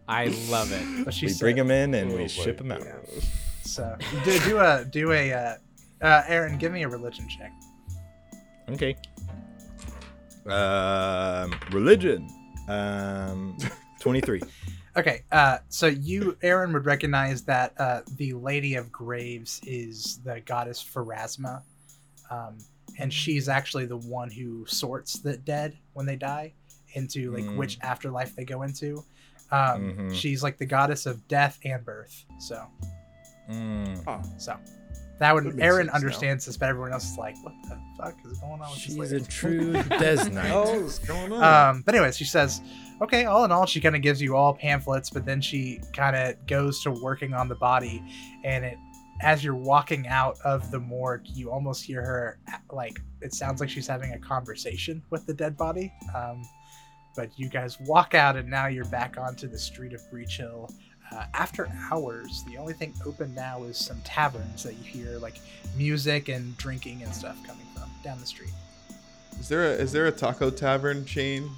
I 0.08 0.26
love 0.50 0.72
it. 0.72 1.04
But 1.04 1.14
she 1.14 1.26
we 1.26 1.32
said- 1.32 1.40
bring 1.44 1.56
them 1.56 1.70
in 1.70 1.94
and 1.94 2.12
Oh 2.12 2.16
we 2.16 2.28
ship 2.28 2.58
them 2.58 2.72
out. 2.72 2.82
So 3.62 3.96
do, 4.24 4.38
do 4.40 4.58
a 4.58 4.84
do 4.90 5.12
a 5.12 5.32
uh, 5.32 5.54
uh, 6.02 6.22
Aaron, 6.26 6.58
give 6.58 6.72
me 6.72 6.82
a 6.82 6.88
religion 6.88 7.28
check. 7.28 7.52
Okay. 8.70 8.96
Um, 10.46 11.54
religion. 11.70 12.28
Um, 12.70 13.56
23. 14.00 14.42
Okay, 14.96 15.22
uh, 15.30 15.58
so 15.68 15.86
you, 15.86 16.36
Aaron, 16.42 16.72
would 16.72 16.84
recognize 16.84 17.42
that 17.44 17.74
uh, 17.78 18.00
the 18.16 18.32
Lady 18.32 18.74
of 18.74 18.90
Graves 18.90 19.60
is 19.64 20.18
the 20.24 20.40
goddess 20.40 20.82
Pharasma, 20.84 21.62
um, 22.28 22.58
and 22.98 23.12
she's 23.12 23.48
actually 23.48 23.86
the 23.86 23.96
one 23.98 24.32
who 24.32 24.66
sorts 24.66 25.20
the 25.20 25.36
dead 25.36 25.78
when 25.92 26.06
they 26.06 26.16
die 26.16 26.52
into 26.94 27.32
like 27.32 27.44
Mm. 27.44 27.56
which 27.56 27.78
afterlife 27.82 28.34
they 28.34 28.44
go 28.44 28.62
into. 28.62 29.04
Um, 29.52 29.94
Mhm. 30.10 30.14
She's 30.16 30.42
like 30.42 30.58
the 30.58 30.66
goddess 30.66 31.06
of 31.06 31.26
death 31.28 31.60
and 31.64 31.84
birth. 31.84 32.24
So, 32.40 32.66
Mm. 33.48 34.02
Oh, 34.08 34.20
so 34.38 34.56
that 35.20 35.34
would 35.34 35.44
That 35.44 35.62
Aaron 35.62 35.86
sense 35.86 35.92
now. 35.92 35.96
understands 35.96 36.46
this, 36.46 36.56
but 36.56 36.68
everyone 36.68 36.92
else 36.92 37.12
is 37.12 37.16
like, 37.18 37.36
"What 37.44 37.54
the 37.68 37.78
fuck 37.96 38.16
is 38.24 38.38
going 38.40 38.60
on 38.60 38.70
with 38.70 38.78
She's 38.78 38.96
this 38.96 39.10
a 39.12 39.14
lady?" 39.14 39.26
true 39.26 39.72
Des 39.98 40.28
Knight. 40.30 40.50
oh, 40.52 40.80
what's 40.82 40.98
going 40.98 41.32
on? 41.32 41.76
Um, 41.76 41.82
but 41.86 41.94
anyways, 41.94 42.16
she 42.16 42.24
says, 42.24 42.60
okay, 43.02 43.24
all 43.26 43.44
in 43.44 43.52
all, 43.52 43.64
she 43.66 43.80
kind 43.80 43.94
of 43.96 44.02
gives 44.02 44.20
you 44.20 44.34
all 44.36 44.52
pamphlets, 44.54 45.08
but 45.10 45.24
then 45.24 45.40
she 45.40 45.80
kind 45.94 46.16
of 46.16 46.34
goes 46.46 46.82
to 46.82 46.90
working 46.90 47.32
on 47.34 47.48
the 47.48 47.54
body, 47.54 48.02
and 48.44 48.64
it, 48.64 48.76
as 49.22 49.44
you're 49.44 49.54
walking 49.54 50.08
out 50.08 50.38
of 50.44 50.70
the 50.70 50.78
morgue, 50.80 51.22
you 51.26 51.50
almost 51.50 51.82
hear 51.84 52.02
her 52.02 52.38
like 52.72 52.98
it 53.20 53.34
sounds 53.34 53.60
like 53.60 53.68
she's 53.68 53.86
having 53.86 54.12
a 54.14 54.18
conversation 54.18 55.02
with 55.10 55.26
the 55.26 55.34
dead 55.34 55.56
body. 55.56 55.92
Um, 56.16 56.42
but 57.16 57.28
you 57.38 57.48
guys 57.50 57.76
walk 57.80 58.14
out, 58.14 58.36
and 58.36 58.48
now 58.48 58.66
you're 58.68 58.84
back 58.86 59.18
onto 59.18 59.46
the 59.48 59.58
street 59.58 59.92
of 59.92 60.00
Breachill. 60.12 60.72
Uh, 61.12 61.24
after 61.34 61.68
hours, 61.90 62.44
the 62.48 62.56
only 62.56 62.72
thing 62.72 62.94
open 63.04 63.34
now 63.34 63.62
is 63.64 63.76
some 63.76 64.00
taverns 64.02 64.62
that 64.62 64.74
you 64.74 64.84
hear 64.84 65.18
like 65.18 65.40
music 65.76 66.28
and 66.28 66.56
drinking 66.56 67.02
and 67.02 67.12
stuff 67.14 67.36
coming 67.46 67.66
from 67.74 67.90
down 68.04 68.18
the 68.20 68.26
street. 68.26 68.52
is 69.40 69.48
there 69.48 69.64
a 69.66 69.70
is 69.72 69.90
there 69.92 70.06
a 70.06 70.12
taco 70.12 70.50
tavern 70.50 71.04
chain 71.04 71.50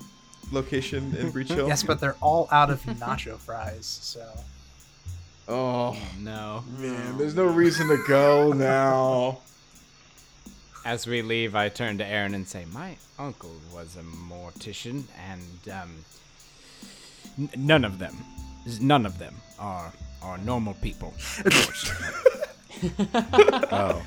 location 0.52 1.14
in 1.16 1.30
Breachill? 1.32 1.68
Yes, 1.68 1.82
but 1.82 2.00
they're 2.00 2.16
all 2.22 2.48
out 2.50 2.70
of 2.70 2.82
nacho 2.82 3.38
fries, 3.38 3.84
so. 3.86 4.26
Oh 5.48 5.96
No. 6.20 6.64
man, 6.78 7.18
there's 7.18 7.34
no 7.34 7.44
reason 7.46 7.88
to 7.88 8.02
go 8.08 8.52
now. 8.52 9.40
As 10.84 11.06
we 11.06 11.20
leave, 11.22 11.54
I 11.54 11.68
turn 11.68 11.98
to 11.98 12.06
Aaron 12.06 12.34
and 12.34 12.46
say, 12.48 12.64
"My 12.72 12.96
uncle 13.18 13.54
was 13.72 13.96
a 13.96 14.02
mortician, 14.02 15.04
and 15.28 15.72
um, 15.72 16.04
n- 17.38 17.50
none 17.56 17.84
of 17.84 17.98
them, 17.98 18.16
none 18.80 19.06
of 19.06 19.18
them 19.18 19.34
are 19.58 19.92
are 20.22 20.38
normal 20.38 20.74
people." 20.74 21.12
Oh. 23.70 24.02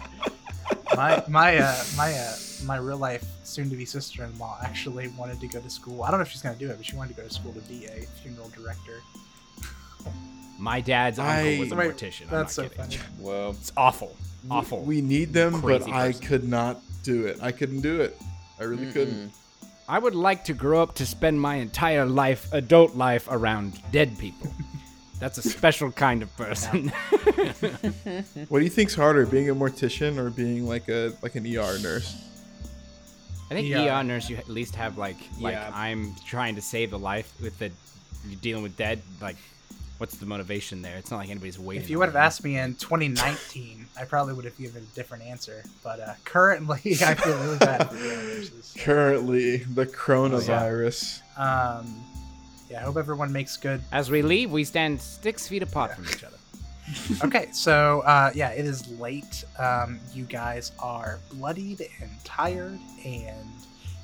my 0.95 1.23
my 1.29 1.57
uh 1.57 1.83
my 1.95 2.13
uh 2.13 2.33
my 2.65 2.77
real 2.77 2.97
life 2.97 3.23
soon 3.43 3.69
to 3.69 3.75
be 3.75 3.85
sister 3.85 4.23
in 4.23 4.37
law 4.37 4.57
actually 4.63 5.07
wanted 5.09 5.39
to 5.39 5.47
go 5.47 5.59
to 5.61 5.69
school. 5.69 6.03
I 6.03 6.09
don't 6.11 6.19
know 6.19 6.23
if 6.23 6.29
she's 6.31 6.41
gonna 6.41 6.55
do 6.57 6.69
it, 6.69 6.77
but 6.77 6.85
she 6.85 6.95
wanted 6.95 7.15
to 7.15 7.21
go 7.21 7.27
to 7.27 7.33
school 7.33 7.53
to 7.53 7.61
be 7.61 7.85
a 7.85 8.05
funeral 8.21 8.49
director. 8.55 8.99
My 10.57 10.79
dad's 10.81 11.19
uncle 11.19 11.59
was 11.59 11.71
a 11.71 11.75
Wait, 11.75 11.91
mortician. 11.91 12.23
I'm 12.23 12.29
That's 12.31 12.57
not 12.57 12.63
so 12.65 12.69
kidding. 12.69 12.77
funny. 12.85 12.97
Well, 13.19 13.51
It's 13.51 13.71
awful, 13.75 14.15
awful. 14.49 14.81
We 14.83 15.01
need 15.01 15.33
them, 15.33 15.53
but 15.61 15.81
Crazy 15.83 15.91
I 15.91 16.11
could 16.13 16.47
not 16.47 16.81
do 17.03 17.25
it. 17.25 17.37
I 17.41 17.51
couldn't 17.51 17.81
do 17.81 18.01
it. 18.01 18.17
I 18.59 18.63
really 18.63 18.91
couldn't. 18.91 19.31
I 19.87 19.99
would 19.99 20.15
like 20.15 20.45
to 20.45 20.53
grow 20.53 20.81
up 20.81 20.95
to 20.95 21.05
spend 21.05 21.39
my 21.39 21.55
entire 21.55 22.05
life, 22.05 22.51
adult 22.51 22.95
life, 22.95 23.27
around 23.29 23.79
dead 23.91 24.17
people. 24.17 24.51
That's 25.19 25.37
a 25.37 25.43
special 25.43 25.91
kind 25.91 26.23
of 26.23 26.35
person. 26.35 26.91
What 28.49 28.59
do 28.59 28.63
you 28.65 28.69
think's 28.69 28.95
harder, 28.95 29.25
being 29.25 29.49
a 29.49 29.55
mortician 29.55 30.17
or 30.17 30.29
being 30.29 30.67
like 30.67 30.87
a 30.89 31.13
like 31.21 31.35
an 31.35 31.45
ER 31.45 31.77
nurse? 31.79 32.21
I 33.49 33.53
think 33.53 33.67
Yeah. 33.67 33.99
ER 33.99 34.03
nurse, 34.03 34.29
you 34.29 34.37
at 34.37 34.49
least 34.49 34.75
have 34.75 34.97
like 34.97 35.17
like 35.39 35.53
Yeah. 35.53 35.71
I'm 35.73 36.15
trying 36.25 36.55
to 36.55 36.61
save 36.61 36.91
the 36.91 36.99
life 36.99 37.31
with 37.41 37.57
the 37.59 37.71
you're 38.27 38.39
dealing 38.41 38.63
with 38.63 38.75
dead. 38.75 39.01
Like, 39.21 39.37
what's 39.97 40.15
the 40.15 40.25
motivation 40.25 40.81
there? 40.81 40.97
It's 40.97 41.11
not 41.11 41.17
like 41.17 41.29
anybody's 41.29 41.59
waiting. 41.59 41.83
If 41.83 41.89
you 41.89 41.99
would 41.99 42.07
have 42.09 42.15
asked 42.15 42.43
me 42.43 42.57
in 42.57 42.75
2019, 42.75 43.85
I 43.99 44.05
probably 44.05 44.33
would 44.33 44.45
have 44.45 44.57
given 44.57 44.83
a 44.83 44.95
different 44.95 45.23
answer. 45.23 45.63
But 45.83 45.99
uh, 45.99 46.13
currently, 46.23 46.75
I 47.01 47.15
feel 47.15 47.37
really 47.39 47.57
bad 47.57 47.89
for 47.89 47.95
funeral 47.95 48.23
nurses. 48.23 48.75
Currently, 48.77 49.57
the 49.57 49.85
coronavirus. 49.85 51.21
Um, 51.37 52.03
yeah, 52.69 52.81
I 52.81 52.83
hope 52.83 52.97
everyone 52.97 53.31
makes 53.31 53.57
good 53.57 53.81
As 53.91 54.09
we 54.09 54.21
leave, 54.21 54.51
we 54.51 54.63
stand 54.63 54.99
six 54.99 55.47
feet 55.47 55.63
apart 55.63 55.95
from 55.95 56.05
each 56.05 56.23
other. 56.23 56.37
okay, 57.23 57.47
so 57.51 58.01
uh, 58.01 58.31
yeah, 58.35 58.49
it 58.49 58.65
is 58.65 58.87
late. 58.99 59.43
Um, 59.57 59.99
you 60.13 60.25
guys 60.25 60.71
are 60.79 61.19
bloodied 61.31 61.87
and 62.01 62.09
tired, 62.23 62.79
and 63.03 63.49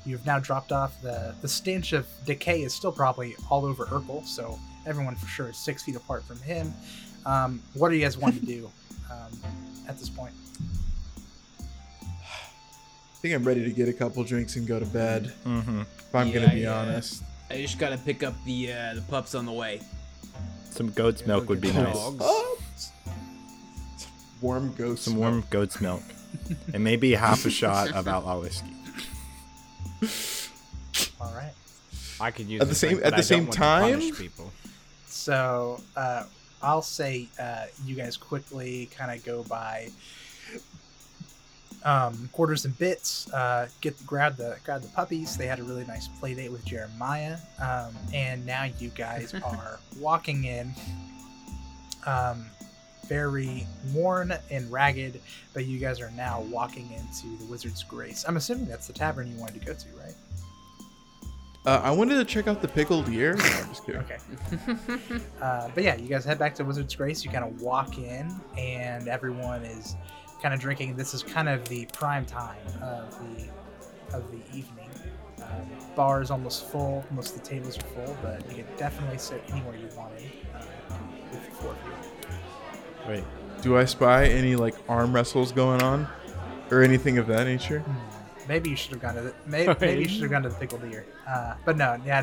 you've 0.04 0.26
now 0.26 0.38
dropped 0.38 0.72
off. 0.72 1.00
the 1.02 1.34
The 1.42 1.48
stench 1.48 1.92
of 1.92 2.06
decay 2.24 2.62
is 2.62 2.74
still 2.74 2.92
probably 2.92 3.36
all 3.50 3.64
over 3.64 3.86
Urkel, 3.86 4.26
so 4.26 4.58
everyone 4.86 5.14
for 5.16 5.26
sure 5.26 5.48
is 5.50 5.56
six 5.56 5.82
feet 5.82 5.96
apart 5.96 6.24
from 6.24 6.38
him. 6.40 6.72
Um, 7.26 7.62
what 7.74 7.88
do 7.90 7.94
you 7.96 8.02
guys 8.02 8.16
want 8.18 8.34
to 8.38 8.44
do 8.44 8.70
um, 9.10 9.30
at 9.88 9.98
this 9.98 10.08
point? 10.08 10.34
I 12.00 13.22
think 13.22 13.34
I'm 13.34 13.44
ready 13.44 13.62
to 13.64 13.70
get 13.70 13.88
a 13.88 13.92
couple 13.92 14.24
drinks 14.24 14.56
and 14.56 14.66
go 14.66 14.80
to 14.80 14.86
bed. 14.86 15.32
Mm-hmm. 15.46 15.80
If 15.82 16.14
I'm 16.14 16.28
Yeah, 16.28 16.34
gonna 16.40 16.54
be 16.54 16.60
yeah. 16.62 16.74
honest. 16.80 17.22
I 17.50 17.56
just 17.62 17.78
gotta 17.78 17.98
pick 17.98 18.22
up 18.22 18.34
the 18.44 18.72
uh, 18.72 18.94
the 18.94 19.02
pups 19.02 19.34
on 19.34 19.46
the 19.46 19.52
way. 19.52 19.80
Some 20.70 20.90
goat's 20.90 21.24
milk 21.26 21.48
would 21.48 21.60
be 21.60 21.70
nice. 21.72 21.94
Oh, 21.94 22.58
warm 24.40 24.72
ghost. 24.74 25.04
Some 25.04 25.16
warm 25.16 25.44
goat's 25.50 25.80
milk. 25.80 26.02
and 26.74 26.82
maybe 26.82 27.12
half 27.14 27.44
a 27.44 27.50
shot 27.50 27.92
of 27.92 28.08
outlaw 28.08 28.40
whiskey. 28.40 28.74
All 31.20 31.32
right. 31.34 31.52
I 32.20 32.30
could 32.30 32.46
use 32.48 32.62
At 32.62 32.68
the 32.68 32.74
same- 32.74 33.00
at 33.04 33.10
the 33.12 33.18
I 33.18 33.20
same 33.20 33.46
time? 33.48 34.00
people. 34.12 34.50
So 35.22 35.80
uh, 35.96 36.24
I'll 36.62 36.82
say 36.82 37.28
uh, 37.38 37.66
you 37.84 37.94
guys 37.94 38.16
quickly 38.16 38.90
kind 38.92 39.16
of 39.16 39.24
go 39.24 39.44
by 39.44 39.90
um, 41.84 42.28
quarters 42.32 42.64
and 42.64 42.76
bits. 42.76 43.32
Uh, 43.32 43.68
get 43.80 44.04
grab 44.04 44.36
the 44.36 44.56
grab 44.64 44.82
the 44.82 44.88
puppies. 44.88 45.36
They 45.36 45.46
had 45.46 45.60
a 45.60 45.62
really 45.62 45.84
nice 45.84 46.08
play 46.08 46.34
date 46.34 46.50
with 46.50 46.64
Jeremiah, 46.64 47.36
um, 47.60 47.94
and 48.12 48.44
now 48.44 48.64
you 48.64 48.88
guys 48.88 49.32
are 49.44 49.78
walking 49.96 50.42
in, 50.42 50.74
um, 52.04 52.44
very 53.06 53.64
worn 53.94 54.34
and 54.50 54.72
ragged. 54.72 55.20
But 55.54 55.66
you 55.66 55.78
guys 55.78 56.00
are 56.00 56.10
now 56.16 56.40
walking 56.50 56.90
into 56.90 57.36
the 57.38 57.48
Wizard's 57.48 57.84
Grace. 57.84 58.24
I'm 58.26 58.36
assuming 58.36 58.66
that's 58.66 58.88
the 58.88 58.92
tavern 58.92 59.30
you 59.30 59.38
wanted 59.38 59.60
to 59.60 59.66
go 59.66 59.74
to, 59.74 59.88
right? 59.96 60.14
Uh, 61.64 61.80
I 61.84 61.92
wanted 61.92 62.16
to 62.16 62.24
check 62.24 62.48
out 62.48 62.60
the 62.60 62.66
pickled 62.66 63.08
ear. 63.08 63.36
No, 63.36 63.44
I'm 63.44 63.68
just 63.68 63.86
kidding. 63.86 64.00
Okay. 64.00 64.18
uh, 65.40 65.68
but 65.72 65.84
yeah, 65.84 65.94
you 65.94 66.08
guys 66.08 66.24
head 66.24 66.38
back 66.38 66.56
to 66.56 66.64
Wizard's 66.64 66.94
Grace. 66.94 67.24
You 67.24 67.30
kind 67.30 67.44
of 67.44 67.62
walk 67.62 67.98
in, 67.98 68.34
and 68.58 69.06
everyone 69.06 69.62
is 69.62 69.96
kind 70.42 70.52
of 70.52 70.58
drinking. 70.58 70.96
This 70.96 71.14
is 71.14 71.22
kind 71.22 71.48
of 71.48 71.66
the 71.68 71.86
prime 71.92 72.26
time 72.26 72.58
of 72.82 73.16
the 73.20 73.48
of 74.16 74.28
the 74.32 74.38
evening. 74.56 74.90
Um, 75.40 75.68
bar 75.94 76.20
is 76.20 76.32
almost 76.32 76.66
full. 76.66 77.04
Most 77.12 77.36
of 77.36 77.42
the 77.42 77.48
tables 77.48 77.78
are 77.78 77.82
full, 77.82 78.16
but 78.22 78.48
you 78.48 78.64
can 78.64 78.76
definitely 78.76 79.18
sit 79.18 79.42
anywhere 79.52 79.76
you 79.76 79.88
wanted 79.96 80.32
uh, 80.54 80.64
with 81.30 81.44
the 81.44 81.50
four 81.52 81.70
of 81.70 81.78
you. 81.86 83.08
Wait. 83.08 83.24
Do 83.62 83.76
I 83.76 83.84
spy 83.84 84.24
any 84.24 84.56
like 84.56 84.74
arm 84.88 85.14
wrestles 85.14 85.52
going 85.52 85.80
on, 85.80 86.08
or 86.72 86.82
anything 86.82 87.18
of 87.18 87.28
that 87.28 87.44
nature? 87.46 87.84
Maybe 88.48 88.70
you 88.70 88.76
should 88.76 88.92
have 88.92 89.00
gone 89.00 89.14
to 89.14 89.20
the 89.22 89.34
maybe, 89.46 89.74
maybe 89.80 90.02
you 90.02 90.08
should 90.08 90.22
have 90.22 90.30
gone 90.30 90.42
to 90.42 90.48
the 90.48 90.54
pickled 90.56 90.82
ear. 90.84 91.06
Uh, 91.28 91.54
but 91.64 91.76
no, 91.76 92.00
yeah, 92.04 92.22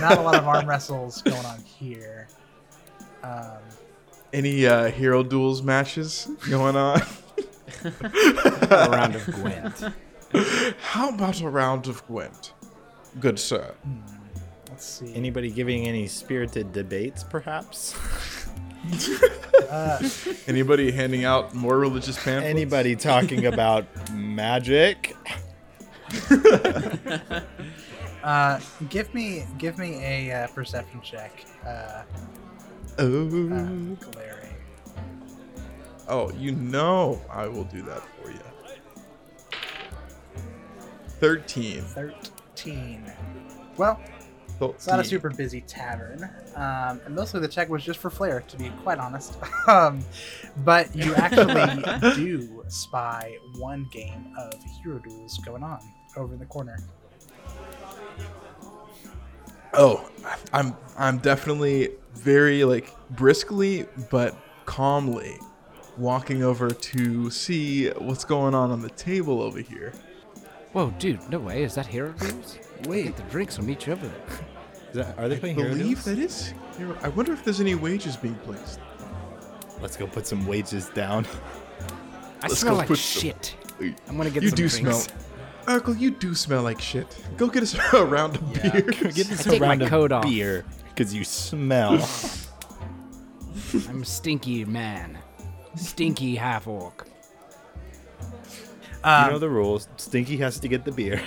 not 0.00 0.18
a 0.18 0.20
lot 0.20 0.34
of 0.34 0.46
arm 0.46 0.66
wrestles 0.68 1.22
going 1.22 1.44
on 1.46 1.60
here. 1.60 2.28
Um, 3.22 3.58
Any 4.32 4.66
uh, 4.66 4.90
hero 4.90 5.22
duels 5.22 5.62
matches 5.62 6.28
going 6.50 6.76
on? 6.76 7.00
A 7.84 8.88
round 8.90 9.14
of 9.14 9.24
Gwent. 9.26 9.84
How 10.80 11.10
about 11.10 11.40
a 11.40 11.48
round 11.48 11.86
of 11.86 12.06
Gwent, 12.06 12.52
good 13.20 13.38
sir? 13.38 13.74
let's 14.68 14.84
see. 14.84 15.14
Anybody 15.14 15.50
giving 15.50 15.86
any 15.86 16.06
spirited 16.08 16.72
debates, 16.72 17.22
perhaps? 17.24 17.94
Uh, 19.70 20.06
Anybody 20.46 20.90
handing 20.90 21.24
out 21.24 21.54
more 21.54 21.78
religious 21.78 22.16
pamphlets? 22.16 22.46
Anybody 22.50 22.96
talking 22.96 23.46
about 23.46 23.86
magic? 24.12 25.16
uh, 28.22 28.60
give 28.88 29.12
me 29.14 29.44
give 29.58 29.78
me 29.78 30.02
a 30.04 30.32
uh, 30.44 30.46
perception 30.48 31.00
check, 31.00 31.44
uh, 31.66 32.02
Oh. 32.98 33.26
uh, 33.26 34.16
Larry. 34.16 34.48
Oh, 36.08 36.30
you 36.32 36.52
know 36.52 37.20
I 37.30 37.46
will 37.48 37.64
do 37.64 37.82
that 37.82 38.02
for 38.22 38.30
you. 38.30 38.38
13. 41.20 41.82
Thirteen. 41.82 43.10
Well, 43.76 43.98
It's 44.60 44.86
not 44.86 45.00
a 45.00 45.04
super 45.04 45.30
busy 45.30 45.60
tavern, 45.62 46.30
um, 46.54 47.00
and 47.04 47.14
mostly 47.14 47.40
the 47.40 47.48
check 47.48 47.68
was 47.68 47.84
just 47.84 47.98
for 47.98 48.10
flair, 48.10 48.42
to 48.48 48.56
be 48.56 48.70
quite 48.82 48.98
honest. 48.98 49.36
um, 49.68 50.00
but 50.58 50.94
you 50.94 51.14
actually 51.14 52.14
do 52.14 52.64
spy 52.68 53.36
one 53.58 53.88
game 53.90 54.32
of 54.38 54.54
hero 54.82 54.98
duels 54.98 55.38
going 55.38 55.62
on 55.62 55.80
over 56.16 56.34
in 56.34 56.38
the 56.38 56.46
corner. 56.46 56.78
Oh, 59.72 60.08
I'm 60.52 60.76
I'm 60.96 61.18
definitely 61.18 61.90
very 62.14 62.64
like 62.64 62.94
briskly 63.10 63.86
but 64.10 64.36
calmly 64.66 65.36
walking 65.96 66.42
over 66.42 66.70
to 66.70 67.30
see 67.30 67.88
what's 67.90 68.24
going 68.24 68.54
on 68.54 68.70
on 68.70 68.82
the 68.82 68.90
table 68.90 69.42
over 69.42 69.60
here. 69.60 69.92
Whoa, 70.72 70.90
dude, 70.98 71.28
no 71.28 71.38
way. 71.38 71.62
Is 71.62 71.74
that 71.76 71.86
hero 71.86 72.12
dudes? 72.12 72.58
Wait, 72.86 73.16
the 73.16 73.22
drinks 73.24 73.58
will 73.58 73.68
each 73.70 73.86
you 73.86 73.92
over 73.94 74.06
there. 74.06 74.20
Is 74.90 74.94
that, 75.06 75.18
are 75.18 75.28
they 75.28 75.36
I 75.36 75.38
playing 75.40 75.56
Hero 75.56 75.70
believe 75.70 76.04
that 76.04 76.18
is. 76.18 76.54
I 77.02 77.08
wonder 77.08 77.32
if 77.32 77.42
there's 77.44 77.60
any 77.60 77.74
wages 77.74 78.16
being 78.16 78.36
placed. 78.36 78.78
Let's 79.80 79.96
go 79.96 80.06
put 80.06 80.24
some 80.26 80.46
wages 80.46 80.88
down. 80.90 81.26
I 82.42 82.46
Let's 82.48 82.60
smell 82.60 82.74
go 82.74 82.78
like 82.78 82.88
put 82.88 82.98
some- 82.98 83.22
shit. 83.22 83.56
I'm 84.08 84.16
gonna 84.16 84.30
get 84.30 84.42
You 84.44 84.50
some 84.50 84.56
do 84.56 84.68
drinks. 84.68 84.98
smell. 85.04 85.16
Urkel, 85.80 85.98
you 85.98 86.10
do 86.12 86.34
smell 86.34 86.62
like 86.62 86.80
shit. 86.80 87.06
Go 87.36 87.48
get 87.48 87.62
us 87.64 87.74
a 87.92 88.04
round 88.04 88.36
of 88.36 88.56
Yeah. 88.56 88.70
beer. 88.70 88.82
Get 89.10 89.32
us 89.32 89.46
I 89.46 89.50
a 89.50 89.52
take 89.52 89.60
my 89.60 89.68
round 89.68 89.82
of 89.82 89.88
coat 89.88 90.12
off. 90.12 90.24
beer 90.24 90.64
because 90.94 91.12
you 91.12 91.24
smell. 91.24 91.94
I'm 93.88 94.02
a 94.02 94.04
stinky 94.04 94.64
man. 94.64 95.18
Stinky 95.74 96.36
half 96.36 96.68
orc. 96.68 97.08
Um, 99.02 99.24
you 99.26 99.30
know 99.32 99.38
the 99.38 99.48
rules. 99.50 99.88
Stinky 99.96 100.36
has 100.36 100.60
to 100.60 100.68
get 100.68 100.84
the 100.84 100.92
beer. 100.92 101.20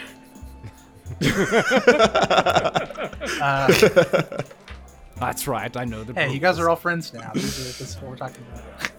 Uh, 3.42 3.68
That's 5.20 5.48
right, 5.48 5.76
I 5.76 5.84
know 5.86 6.04
the 6.04 6.14
hey, 6.14 6.32
you 6.32 6.40
guys 6.40 6.60
are 6.60 6.70
all 6.70 6.76
friends 6.76 7.12
now. 7.14 7.32
This 7.34 7.58
is, 7.58 7.78
this 7.80 7.90
is 7.96 7.96
what 8.02 8.12
we're 8.12 8.18
talking 8.18 8.46
about. 8.54 8.92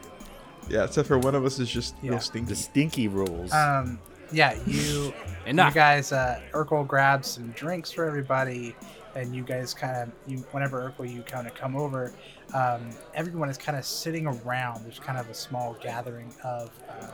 yeah, 0.70 0.84
except 0.84 1.06
for 1.08 1.18
one 1.18 1.34
of 1.34 1.44
us 1.44 1.58
is 1.58 1.68
just 1.70 1.94
Yeah. 2.02 2.12
real 2.12 2.20
stinky. 2.20 2.48
The 2.48 2.56
stinky 2.56 3.08
rules. 3.08 3.52
Um, 3.52 3.98
yeah, 4.32 4.58
you 4.66 5.12
Enough. 5.46 5.74
You 5.74 5.80
guys, 5.80 6.12
uh, 6.12 6.40
Urkel 6.52 6.86
grabs 6.86 7.28
some 7.28 7.48
drinks 7.52 7.90
for 7.90 8.04
everybody, 8.06 8.74
and 9.14 9.34
you 9.34 9.42
guys 9.42 9.72
kind 9.74 9.96
of, 9.96 10.10
you 10.26 10.38
whenever 10.52 10.90
Urkel, 10.90 11.10
you 11.10 11.22
kind 11.22 11.46
of 11.46 11.54
come 11.54 11.76
over, 11.76 12.12
um, 12.54 12.88
everyone 13.14 13.48
is 13.50 13.56
kind 13.58 13.76
of 13.78 13.84
sitting 13.84 14.26
around. 14.26 14.84
There's 14.84 14.98
kind 14.98 15.18
of 15.18 15.28
a 15.28 15.34
small 15.34 15.76
gathering 15.82 16.32
of, 16.44 16.70
um, 17.00 17.10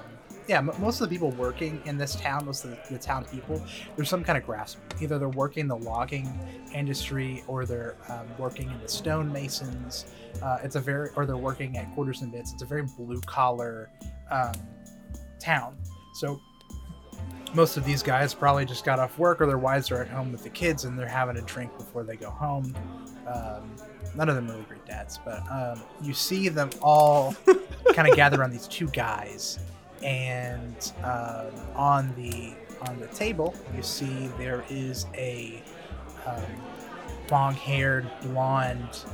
yeah, 0.47 0.59
m- 0.59 0.71
most 0.79 1.01
of 1.01 1.09
the 1.09 1.15
people 1.15 1.31
working 1.33 1.81
in 1.85 1.97
this 1.97 2.17
town, 2.17 2.47
most 2.47 2.65
of 2.65 2.71
the, 2.71 2.79
the 2.91 2.99
town 2.99 3.25
people, 3.27 3.65
there's 3.97 4.09
some 4.09 4.23
kind 4.23 4.37
of 4.37 4.45
grasp. 4.45 4.79
Either 5.01 5.19
they're 5.19 5.29
working 5.29 5.67
the 5.67 5.77
logging 5.77 6.39
industry, 6.75 7.43
or 7.47 7.65
they're 7.65 7.97
um, 8.09 8.27
working 8.39 8.71
in 8.71 8.81
the 8.81 8.89
stonemasons. 8.89 10.07
Uh, 10.43 10.59
it's 10.63 10.77
a 10.77 10.81
very, 10.81 11.11
or 11.17 11.27
they're 11.27 11.37
working 11.37 11.77
at 11.77 11.93
quarters 11.95 12.23
and 12.23 12.33
bits. 12.33 12.53
It's 12.53 12.63
a 12.63 12.67
very 12.67 12.83
blue 12.97 13.21
collar 13.23 13.91
um, 14.31 14.53
town. 15.39 15.77
So 16.15 16.41
most 17.55 17.77
of 17.77 17.85
these 17.85 18.03
guys 18.03 18.35
probably 18.35 18.65
just 18.65 18.85
got 18.85 18.99
off 18.99 19.19
work 19.19 19.41
or 19.41 19.47
their 19.47 19.59
wives 19.59 19.91
are 19.91 20.03
at 20.03 20.09
home 20.09 20.33
with 20.33 20.43
the 20.43 20.51
kids 20.51 20.85
and 20.85 20.99
they're 20.99 21.07
having 21.07 21.37
a 21.37 21.43
drink 21.43 21.77
before 21.79 22.03
they 22.03 22.17
go 22.17 22.31
home. 22.31 22.75
Um, 23.27 23.77
none 24.15 24.29
of 24.29 24.35
them 24.35 24.49
really 24.49 24.65
great 24.65 24.85
dads, 24.85 25.21
but 25.25 25.41
um, 25.51 25.81
you 26.03 26.13
see 26.13 26.49
them 26.49 26.71
all 26.83 27.35
kind 27.95 28.09
of 28.09 28.17
gather 28.17 28.41
around 28.41 28.51
these 28.51 28.67
two 28.67 28.89
guys, 28.89 29.59
and 30.05 30.93
um, 31.03 31.51
on 31.75 32.15
the 32.15 32.53
on 32.89 32.99
the 33.01 33.07
table 33.09 33.55
you 33.75 33.83
see 33.83 34.29
there 34.39 34.65
is 34.69 35.07
a 35.15 35.63
um, 36.27 36.43
long-haired 37.31 38.09
blonde 38.23 39.05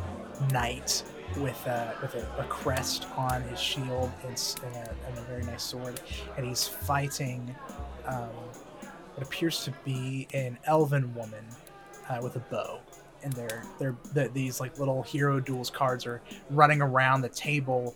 knight 0.52 1.02
with 1.38 1.66
a 1.66 1.94
with 2.02 2.14
a, 2.14 2.26
a 2.38 2.44
crest 2.44 3.06
on 3.16 3.42
his 3.42 3.60
shield 3.60 4.10
and, 4.24 4.56
and, 4.64 4.76
a, 4.76 4.96
and 5.06 5.18
a 5.18 5.20
very 5.22 5.42
nice 5.44 5.62
sword, 5.62 6.00
and 6.36 6.46
he's 6.46 6.66
fighting 6.66 7.54
um, 8.06 8.28
what 9.14 9.26
appears 9.26 9.64
to 9.64 9.72
be 9.84 10.26
an 10.34 10.58
elven 10.64 11.14
woman 11.14 11.44
uh, 12.08 12.18
with 12.22 12.36
a 12.36 12.40
bow. 12.40 12.80
And 13.22 13.32
they're 13.34 13.62
they're 13.78 13.96
the, 14.14 14.28
these 14.32 14.60
like 14.60 14.78
little 14.78 15.02
hero 15.02 15.40
duels 15.40 15.70
cards 15.70 16.06
are 16.06 16.22
running 16.50 16.80
around 16.82 17.20
the 17.20 17.28
table, 17.28 17.94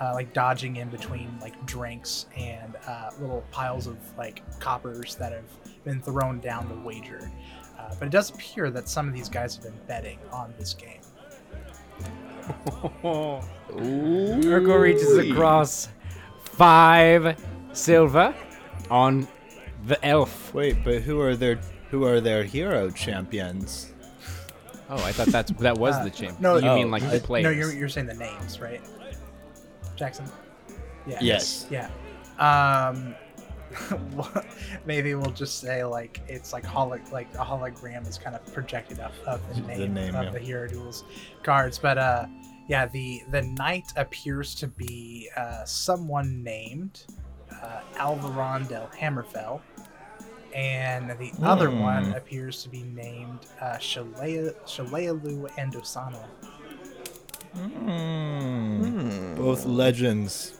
uh, 0.00 0.12
like 0.14 0.32
dodging 0.32 0.76
in 0.76 0.88
between 0.88 1.36
like 1.40 1.64
drinks 1.66 2.26
and 2.36 2.76
uh, 2.86 3.10
little 3.20 3.42
piles 3.50 3.86
of 3.86 3.96
like 4.18 4.42
coppers 4.60 5.14
that 5.16 5.32
have 5.32 5.44
been 5.84 6.00
thrown 6.02 6.38
down 6.40 6.68
the 6.68 6.74
wager. 6.86 7.30
Uh, 7.78 7.94
but 7.98 8.08
it 8.08 8.10
does 8.10 8.30
appear 8.30 8.70
that 8.70 8.88
some 8.88 9.06
of 9.08 9.14
these 9.14 9.28
guys 9.28 9.54
have 9.56 9.64
been 9.64 9.78
betting 9.86 10.18
on 10.32 10.52
this 10.58 10.74
game. 10.74 11.00
Urkel 13.72 14.80
reaches 14.80 15.16
across 15.18 15.88
five 16.44 17.36
silver 17.72 18.34
on 18.90 19.26
the 19.86 20.04
elf. 20.04 20.52
Wait, 20.54 20.82
but 20.84 21.02
who 21.02 21.20
are 21.20 21.36
their 21.36 21.58
who 21.90 22.04
are 22.04 22.20
their 22.20 22.44
hero 22.44 22.90
champions? 22.90 23.92
Oh, 24.88 24.94
I 25.04 25.12
thought 25.12 25.28
that's 25.28 25.50
that 25.52 25.76
was 25.78 25.96
Uh, 25.96 26.04
the 26.04 26.10
champion. 26.10 26.36
no, 26.40 26.56
you 26.58 26.68
Oh, 26.68 26.76
mean 26.76 26.90
like 26.90 27.02
the 27.02 27.16
I- 27.16 27.20
players? 27.20 27.44
No, 27.44 27.50
you're, 27.50 27.72
you're 27.72 27.88
saying 27.88 28.06
the 28.06 28.14
names, 28.14 28.60
right? 28.60 28.80
Jackson? 29.96 30.26
Yeah. 31.06 31.18
Yes. 31.20 31.66
Yeah. 31.70 31.90
Um, 32.38 33.14
maybe 34.86 35.14
we'll 35.14 35.30
just 35.30 35.58
say 35.58 35.84
like 35.84 36.20
it's 36.28 36.52
like 36.52 36.64
holo- 36.64 37.00
like 37.12 37.32
a 37.34 37.44
hologram 37.44 38.06
is 38.08 38.18
kind 38.18 38.36
of 38.36 38.44
projected 38.52 39.00
up 39.00 39.12
of 39.26 39.40
the 39.54 39.60
The 39.62 39.66
name, 39.78 39.94
name, 39.94 40.14
of 40.14 40.24
yeah. 40.26 40.30
the 40.30 40.38
hero 40.38 40.68
duels 40.68 41.04
cards, 41.42 41.78
but 41.78 41.98
uh, 41.98 42.26
yeah, 42.68 42.86
the 42.86 43.22
the 43.30 43.42
knight 43.42 43.92
appears 43.96 44.54
to 44.56 44.66
be 44.68 45.28
uh, 45.36 45.64
someone 45.64 46.42
named 46.42 47.04
uh, 47.62 47.80
Alvaron 47.94 48.68
del 48.68 48.88
Hammerfell. 48.98 49.60
And 50.54 51.10
the 51.10 51.32
other 51.42 51.68
Hmm. 51.68 51.80
one 51.80 52.14
appears 52.14 52.62
to 52.62 52.70
be 52.70 52.82
named 52.82 53.40
uh, 53.60 53.76
Shalea, 53.76 54.54
Shalelu 54.64 55.50
Andosana. 55.58 56.24
Hmm. 57.56 59.34
Both 59.34 59.64
legends, 59.66 60.58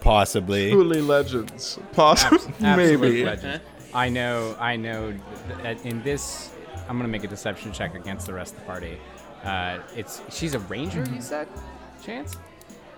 possibly. 0.00 0.70
Truly 0.70 1.00
legends. 1.00 1.78
Possibly. 1.92 2.38
Maybe. 2.60 3.24
legend. 3.24 3.60
I 3.92 4.08
know. 4.08 4.56
I 4.58 4.76
know. 4.76 5.14
That 5.62 5.84
in 5.84 6.02
this, 6.02 6.54
I'm 6.88 6.96
gonna 6.96 7.08
make 7.08 7.24
a 7.24 7.28
deception 7.28 7.72
check 7.72 7.94
against 7.94 8.26
the 8.26 8.34
rest 8.34 8.54
of 8.54 8.60
the 8.60 8.66
party. 8.66 8.98
Uh, 9.44 9.78
it's 9.94 10.22
she's 10.30 10.54
a 10.54 10.58
ranger. 10.60 11.04
You 11.14 11.20
said, 11.20 11.48
Chance. 12.02 12.36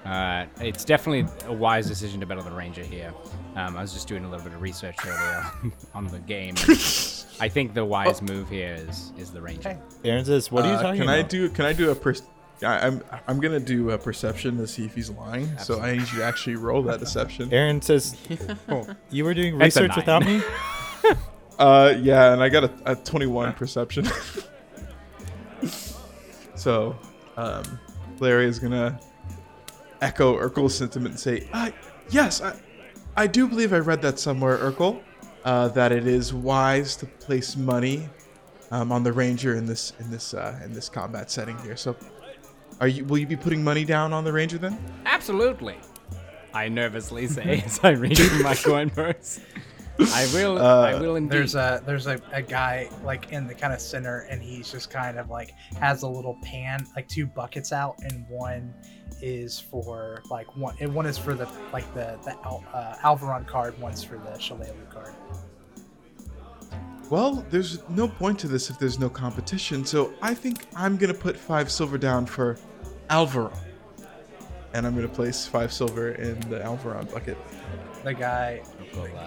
Uh, 0.04 0.46
it's 0.60 0.84
definitely 0.84 1.26
a 1.48 1.52
wise 1.52 1.88
decision 1.88 2.20
to 2.20 2.26
bet 2.26 2.38
on 2.38 2.44
the 2.44 2.50
ranger 2.52 2.84
here. 2.84 3.12
Um, 3.56 3.76
I 3.76 3.80
was 3.82 3.92
just 3.92 4.06
doing 4.06 4.24
a 4.24 4.30
little 4.30 4.44
bit 4.44 4.54
of 4.54 4.62
research 4.62 4.94
earlier 5.04 5.44
on 5.94 6.06
the 6.06 6.20
game. 6.20 6.54
I 7.40 7.48
think 7.48 7.74
the 7.74 7.84
wise 7.84 8.22
move 8.22 8.48
here 8.48 8.74
is 8.88 9.12
is 9.18 9.32
the 9.32 9.42
ranger. 9.42 9.70
Okay. 9.70 9.78
Aaron 10.04 10.24
says, 10.24 10.50
"What 10.52 10.64
are 10.64 10.68
you 10.68 10.74
Uh, 10.74 10.82
talking 10.82 11.00
can 11.00 11.08
about?" 11.10 11.18
I 11.18 11.22
do? 11.22 11.48
Can 11.50 11.64
I 11.66 11.72
do 11.72 11.90
a? 11.90 11.94
Per- 11.94 12.14
I, 12.62 12.86
I'm 12.86 13.02
I'm 13.28 13.40
gonna 13.40 13.60
do 13.60 13.90
a 13.90 13.98
perception 13.98 14.56
to 14.58 14.66
see 14.66 14.84
if 14.84 14.94
he's 14.94 15.10
lying. 15.10 15.56
So 15.58 15.80
I 15.80 15.92
need 15.92 16.08
you 16.12 16.18
to 16.18 16.24
actually 16.24 16.56
roll 16.56 16.82
that 16.84 17.00
deception. 17.00 17.52
Aaron 17.52 17.82
says, 17.82 18.16
"You 19.10 19.24
were 19.24 19.34
doing 19.34 19.58
research 19.58 19.94
without 19.96 20.24
me." 20.24 20.42
Uh, 21.58 21.94
yeah, 22.02 22.34
and 22.34 22.42
I 22.42 22.50
got 22.50 22.64
a, 22.64 22.70
a 22.84 22.94
21 22.96 23.52
perception. 23.54 24.06
so, 26.54 26.94
um, 27.38 27.80
Larry 28.18 28.44
is 28.44 28.58
gonna 28.58 29.00
echo 30.02 30.38
Urkel's 30.38 30.74
sentiment 30.74 31.12
and 31.12 31.20
say, 31.20 31.48
uh, 31.54 31.70
"Yes, 32.10 32.42
I, 32.42 32.60
I 33.16 33.26
do 33.26 33.48
believe 33.48 33.72
I 33.72 33.78
read 33.78 34.02
that 34.02 34.18
somewhere, 34.18 34.58
Urkel, 34.58 35.00
uh, 35.44 35.68
that 35.68 35.92
it 35.92 36.06
is 36.06 36.34
wise 36.34 36.94
to 36.96 37.06
place 37.06 37.56
money 37.56 38.10
um, 38.70 38.92
on 38.92 39.02
the 39.02 39.12
ranger 39.12 39.54
in 39.56 39.64
this 39.64 39.92
in 39.98 40.10
this 40.10 40.34
uh, 40.34 40.60
in 40.64 40.72
this 40.72 40.88
combat 40.88 41.30
setting 41.30 41.56
here. 41.58 41.76
So, 41.76 41.96
are 42.80 42.88
you 42.88 43.04
will 43.04 43.18
you 43.18 43.26
be 43.26 43.36
putting 43.36 43.62
money 43.62 43.84
down 43.84 44.12
on 44.12 44.24
the 44.24 44.32
ranger 44.32 44.58
then? 44.58 44.78
Absolutely. 45.04 45.78
I 46.52 46.68
nervously 46.68 47.26
say 47.28 47.62
as 47.64 47.80
I 47.82 47.90
reach 47.90 48.20
for 48.20 48.42
my 48.42 48.54
coin 48.54 48.90
purse. 48.90 49.40
I 49.98 50.28
will. 50.34 50.58
Uh, 50.58 50.82
I 50.82 51.00
will 51.00 51.16
indeed. 51.16 51.32
There's 51.32 51.54
a 51.54 51.82
there's 51.86 52.06
a, 52.06 52.20
a 52.32 52.42
guy 52.42 52.90
like 53.02 53.32
in 53.32 53.46
the 53.46 53.54
kind 53.54 53.72
of 53.72 53.80
center, 53.80 54.26
and 54.30 54.42
he's 54.42 54.70
just 54.70 54.90
kind 54.90 55.18
of 55.18 55.30
like 55.30 55.52
has 55.80 56.02
a 56.02 56.08
little 56.08 56.36
pan, 56.42 56.86
like 56.94 57.08
two 57.08 57.26
buckets 57.26 57.72
out, 57.72 57.96
and 58.02 58.26
one 58.28 58.74
is 59.22 59.58
for 59.58 60.22
like 60.30 60.54
one, 60.56 60.76
and 60.80 60.94
one 60.94 61.06
is 61.06 61.16
for 61.16 61.34
the 61.34 61.48
like 61.72 61.92
the 61.94 62.18
the 62.24 62.32
Al, 62.44 62.62
uh, 62.74 62.96
Alvaron 63.02 63.46
card, 63.46 63.78
one's 63.80 64.02
for 64.02 64.18
the 64.18 64.32
Shalelu 64.38 64.90
card. 64.90 65.14
Well, 67.08 67.44
there's 67.50 67.88
no 67.88 68.08
point 68.08 68.38
to 68.40 68.48
this 68.48 68.68
if 68.68 68.78
there's 68.78 68.98
no 68.98 69.08
competition, 69.08 69.84
so 69.84 70.12
I 70.22 70.34
think 70.34 70.66
I'm 70.74 70.96
gonna 70.96 71.14
put 71.14 71.36
five 71.36 71.70
silver 71.70 71.98
down 71.98 72.26
for 72.26 72.58
Alvaro. 73.10 73.52
And 74.74 74.86
I'm 74.86 74.94
gonna 74.94 75.08
place 75.08 75.46
five 75.46 75.72
silver 75.72 76.10
in 76.12 76.38
the 76.50 76.58
Alvaron 76.58 77.10
bucket. 77.12 77.38
The 78.02 78.14
guy, 78.14 78.62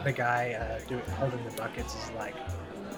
the 0.04 0.12
guy 0.12 0.54
uh, 0.54 0.88
doing 0.88 1.02
holding 1.18 1.44
the 1.46 1.52
buckets 1.52 1.96
is 1.96 2.12
like 2.12 2.36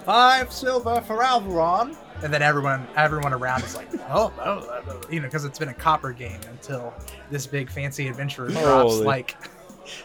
five 0.04 0.52
silver 0.52 1.00
for 1.02 1.18
Alvaron, 1.18 1.96
and 2.22 2.34
then 2.34 2.42
everyone 2.42 2.86
everyone 2.96 3.32
around 3.32 3.62
is 3.62 3.76
like, 3.76 3.88
oh, 4.10 4.32
oh, 4.44 4.82
oh," 4.88 5.00
you 5.10 5.20
know, 5.20 5.26
because 5.26 5.44
it's 5.44 5.58
been 5.58 5.68
a 5.68 5.74
copper 5.74 6.12
game 6.12 6.40
until 6.50 6.92
this 7.30 7.46
big 7.46 7.70
fancy 7.70 8.08
adventurer 8.08 8.48
drops 8.48 8.94
Holy. 8.94 9.04
like 9.04 9.36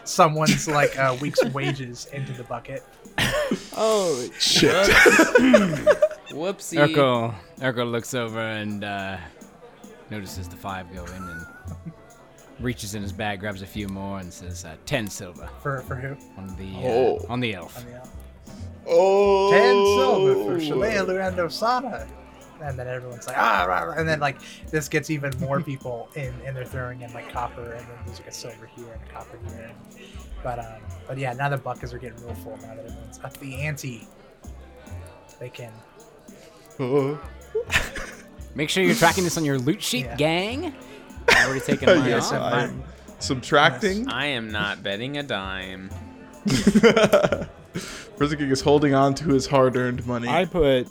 someone's 0.04 0.66
like 0.68 0.96
a 0.96 1.14
week's 1.20 1.44
wages 1.46 2.06
into 2.12 2.32
the 2.32 2.44
bucket. 2.44 2.82
Oh, 3.76 4.28
Shit. 4.38 4.72
Whoopsie. 6.30 6.76
Urkel. 6.78 7.34
Urkel 7.60 7.90
looks 7.90 8.14
over 8.14 8.40
and 8.40 8.84
uh, 8.84 9.16
notices 10.10 10.48
the 10.48 10.56
five 10.56 10.92
go 10.94 11.04
in 11.04 11.22
and 11.22 11.46
reaches 12.60 12.94
in 12.94 13.02
his 13.02 13.12
bag, 13.12 13.40
grabs 13.40 13.62
a 13.62 13.66
few 13.66 13.88
more, 13.88 14.18
and 14.18 14.32
says, 14.32 14.64
uh, 14.64 14.74
10 14.86 15.06
silver 15.08 15.48
For 15.62 15.80
for 15.82 15.94
who? 15.94 16.16
on 16.36 16.54
the 16.56 16.74
uh, 16.76 16.88
Oh. 16.90 17.26
on 17.28 17.40
the 17.40 17.54
elf. 17.54 17.78
On 17.78 17.86
the 17.86 17.96
elf. 17.98 18.10
oh. 18.86 19.50
Ten 19.50 19.84
silver 19.96 20.34
for 20.44 20.60
Shalelu 20.64 21.32
Andosana. 21.34 22.06
And 22.62 22.78
then 22.78 22.88
everyone's 22.88 23.26
like, 23.26 23.38
ah, 23.38 23.64
rah, 23.68 23.82
rah. 23.82 23.94
and 23.98 24.08
then 24.08 24.20
like 24.20 24.38
this 24.70 24.88
gets 24.88 25.10
even 25.10 25.32
more 25.38 25.60
people 25.70 26.08
in, 26.14 26.34
and 26.44 26.56
they're 26.56 26.64
throwing 26.64 27.02
in 27.02 27.12
like 27.12 27.30
copper, 27.32 27.72
and 27.72 27.86
then 27.86 27.96
there's 28.06 28.18
like 28.18 28.28
a 28.28 28.32
silver 28.32 28.66
here 28.76 28.92
and 28.92 29.00
a 29.02 29.12
copper 29.12 29.38
here. 29.48 29.70
And, 29.70 30.06
but 30.42 30.58
um, 30.58 30.82
but 31.06 31.18
yeah, 31.18 31.32
now 31.34 31.48
the 31.48 31.56
buckets 31.56 31.92
are 31.92 31.98
getting 31.98 32.22
real 32.24 32.34
full 32.34 32.56
now 32.58 32.74
that 32.74 32.84
everyone's 32.86 33.20
up 33.22 33.36
the 33.38 33.54
ante. 33.62 34.06
They 35.38 35.50
can. 35.50 35.72
Make 38.54 38.70
sure 38.70 38.82
you're 38.82 38.94
tracking 38.94 39.24
this 39.24 39.36
on 39.36 39.44
your 39.44 39.58
loot 39.58 39.82
sheet, 39.82 40.06
Yeah. 40.06 40.16
gang. 40.16 40.74
I've 41.28 41.46
already 41.46 41.60
taken 41.60 41.88
mine 41.98 42.08
yes, 42.08 42.32
off. 42.32 42.52
I'm 42.52 42.82
subtracting. 43.18 44.08
I 44.08 44.26
am 44.26 44.50
not 44.50 44.82
betting 44.82 45.18
a 45.18 45.22
dime. 45.22 45.90
Prison 48.16 48.40
is 48.40 48.60
holding 48.60 48.94
on 48.94 49.14
to 49.14 49.28
his 49.28 49.46
hard-earned 49.46 50.06
money. 50.06 50.28
I 50.28 50.44
put. 50.44 50.88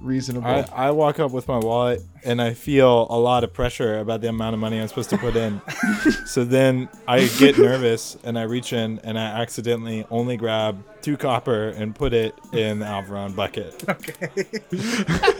Reasonable. 0.00 0.46
I, 0.46 0.64
I 0.74 0.90
walk 0.90 1.18
up 1.18 1.30
with 1.30 1.48
my 1.48 1.58
wallet 1.58 2.02
and 2.24 2.40
I 2.40 2.52
feel 2.52 3.06
a 3.08 3.18
lot 3.18 3.44
of 3.44 3.52
pressure 3.52 3.98
about 3.98 4.20
the 4.20 4.28
amount 4.28 4.54
of 4.54 4.60
money 4.60 4.78
I'm 4.80 4.88
supposed 4.88 5.10
to 5.10 5.18
put 5.18 5.36
in. 5.36 5.60
so 6.26 6.44
then 6.44 6.88
I 7.08 7.26
get 7.38 7.58
nervous 7.58 8.16
and 8.22 8.38
I 8.38 8.42
reach 8.42 8.72
in 8.72 9.00
and 9.04 9.18
I 9.18 9.40
accidentally 9.40 10.04
only 10.10 10.36
grab 10.36 10.84
two 11.00 11.16
copper 11.16 11.68
and 11.68 11.94
put 11.94 12.12
it 12.12 12.34
in 12.52 12.80
the 12.80 12.84
Alvaron 12.86 13.34
bucket. 13.34 13.84
Okay. 13.88 14.44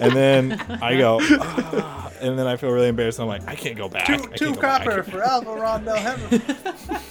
And 0.00 0.12
then 0.12 0.52
I 0.82 0.96
go, 0.96 1.18
"Ah," 1.22 2.10
and 2.20 2.38
then 2.38 2.46
I 2.46 2.56
feel 2.56 2.70
really 2.70 2.88
embarrassed. 2.88 3.20
I'm 3.20 3.26
like, 3.26 3.46
I 3.46 3.54
can't 3.56 3.76
go 3.76 3.88
back. 3.88 4.08
I 4.08 4.16
two 4.16 4.22
can't 4.22 4.36
two 4.36 4.54
go 4.54 4.60
back." 4.60 4.84
copper 4.84 5.02
for 5.02 5.20
Alvaron 5.20 5.84
Del 5.84 5.96
Heaven. 5.96 7.00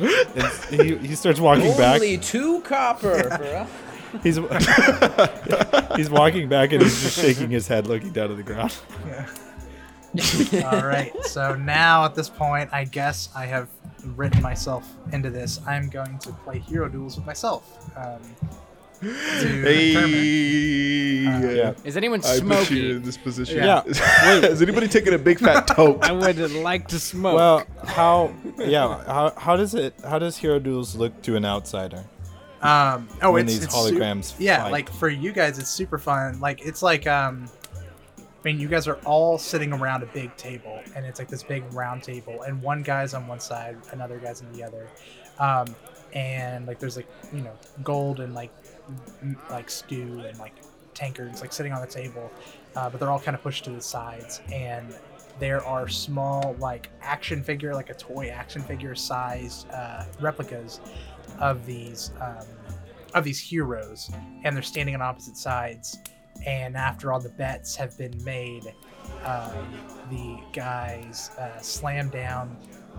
And 0.00 0.80
he, 0.80 0.96
he 1.08 1.14
starts 1.16 1.40
walking 1.40 1.76
back. 1.76 1.96
Only 1.96 2.18
two 2.18 2.60
copper. 2.60 3.36
bro. 3.36 3.66
He's 4.22 4.36
he's 5.96 6.10
walking 6.10 6.48
back 6.48 6.72
and 6.72 6.82
he's 6.82 7.00
just 7.02 7.18
shaking 7.20 7.50
his 7.50 7.66
head, 7.68 7.86
looking 7.86 8.12
down 8.12 8.30
at 8.30 8.36
the 8.36 8.42
ground. 8.42 8.76
All 10.64 10.86
right. 10.86 11.12
So 11.24 11.54
now 11.54 12.04
at 12.04 12.14
this 12.14 12.28
point, 12.28 12.70
I 12.72 12.84
guess 12.84 13.28
I 13.36 13.46
have 13.46 13.68
written 14.16 14.42
myself 14.42 14.90
into 15.12 15.30
this. 15.30 15.60
I'm 15.66 15.88
going 15.88 16.18
to 16.20 16.32
play 16.32 16.58
hero 16.58 16.88
duels 16.88 17.16
with 17.16 17.26
myself. 17.26 17.90
Um, 17.96 18.20
to 19.00 19.06
determine. 19.06 19.64
hey. 19.64 21.56
Yeah. 21.56 21.74
Is 21.84 21.96
anyone 21.96 22.20
I 22.20 22.22
put 22.22 22.32
you 22.32 22.38
smoking? 22.40 22.90
in 22.90 23.02
this 23.02 23.16
position. 23.16 23.58
Yeah. 23.58 23.84
Is, 23.86 24.00
is 24.44 24.62
anybody 24.62 24.88
taking 24.88 25.14
a 25.14 25.18
big 25.18 25.38
fat 25.38 25.68
toke? 25.68 26.04
I 26.04 26.12
would 26.12 26.38
like 26.52 26.88
to 26.88 26.98
smoke. 26.98 27.36
Well, 27.36 27.66
how? 27.84 28.32
Yeah. 28.58 29.04
How, 29.04 29.32
how 29.36 29.56
does 29.56 29.74
it? 29.74 29.94
How 30.04 30.18
does 30.18 30.36
Hero 30.38 30.58
Duels 30.58 30.96
look 30.96 31.22
to 31.22 31.36
an 31.36 31.44
outsider? 31.44 32.04
Um, 32.62 33.08
oh, 33.22 33.32
when 33.32 33.44
it's, 33.44 33.54
these 33.54 33.64
it's 33.64 33.74
su- 33.74 33.92
holograms 33.92 34.34
yeah, 34.38 34.64
fight. 34.64 34.72
like 34.72 34.92
for 34.92 35.08
you 35.08 35.32
guys, 35.32 35.58
it's 35.58 35.70
super 35.70 35.98
fun. 35.98 36.40
Like 36.40 36.64
it's 36.66 36.82
like 36.82 37.06
um, 37.06 37.48
I 38.18 38.22
mean, 38.44 38.60
you 38.60 38.68
guys 38.68 38.86
are 38.88 38.98
all 39.04 39.38
sitting 39.38 39.72
around 39.72 40.02
a 40.02 40.06
big 40.06 40.36
table, 40.36 40.80
and 40.94 41.04
it's 41.04 41.18
like 41.18 41.28
this 41.28 41.42
big 41.42 41.64
round 41.72 42.02
table, 42.02 42.42
and 42.42 42.60
one 42.62 42.82
guy's 42.82 43.14
on 43.14 43.26
one 43.26 43.40
side, 43.40 43.76
another 43.92 44.18
guy's 44.18 44.42
on 44.42 44.52
the 44.52 44.62
other, 44.62 44.86
um, 45.38 45.66
and 46.12 46.66
like 46.66 46.78
there's 46.78 46.96
like 46.96 47.08
you 47.32 47.40
know 47.40 47.52
gold 47.84 48.20
and 48.20 48.34
like 48.34 48.50
m- 49.22 49.38
like 49.50 49.70
stew 49.70 50.20
and 50.26 50.38
like 50.38 50.54
tankards 50.94 51.40
like 51.40 51.52
sitting 51.52 51.72
on 51.72 51.80
the 51.80 51.86
table, 51.86 52.30
uh, 52.76 52.88
but 52.90 52.98
they're 53.00 53.10
all 53.10 53.20
kind 53.20 53.36
of 53.36 53.42
pushed 53.42 53.64
to 53.64 53.70
the 53.70 53.80
sides, 53.80 54.40
and 54.52 54.94
there 55.38 55.64
are 55.64 55.88
small 55.88 56.56
like 56.58 56.88
action 57.02 57.42
figure, 57.42 57.74
like 57.74 57.90
a 57.90 57.94
toy 57.94 58.28
action 58.28 58.62
figure 58.62 58.94
sized 58.94 59.68
uh, 59.70 60.04
replicas 60.20 60.80
of 61.38 61.64
these 61.66 62.12
um, 62.20 62.46
of 63.14 63.24
these 63.24 63.40
heroes, 63.40 64.10
and 64.44 64.54
they're 64.54 64.62
standing 64.62 64.94
on 64.94 65.02
opposite 65.02 65.36
sides. 65.36 65.98
And 66.46 66.76
after 66.76 67.12
all 67.12 67.18
the 67.18 67.30
bets 67.30 67.74
have 67.76 67.98
been 67.98 68.22
made, 68.22 68.72
um, 69.24 69.74
the 70.10 70.38
guys 70.52 71.30
uh, 71.38 71.60
slam 71.60 72.10
down 72.10 72.56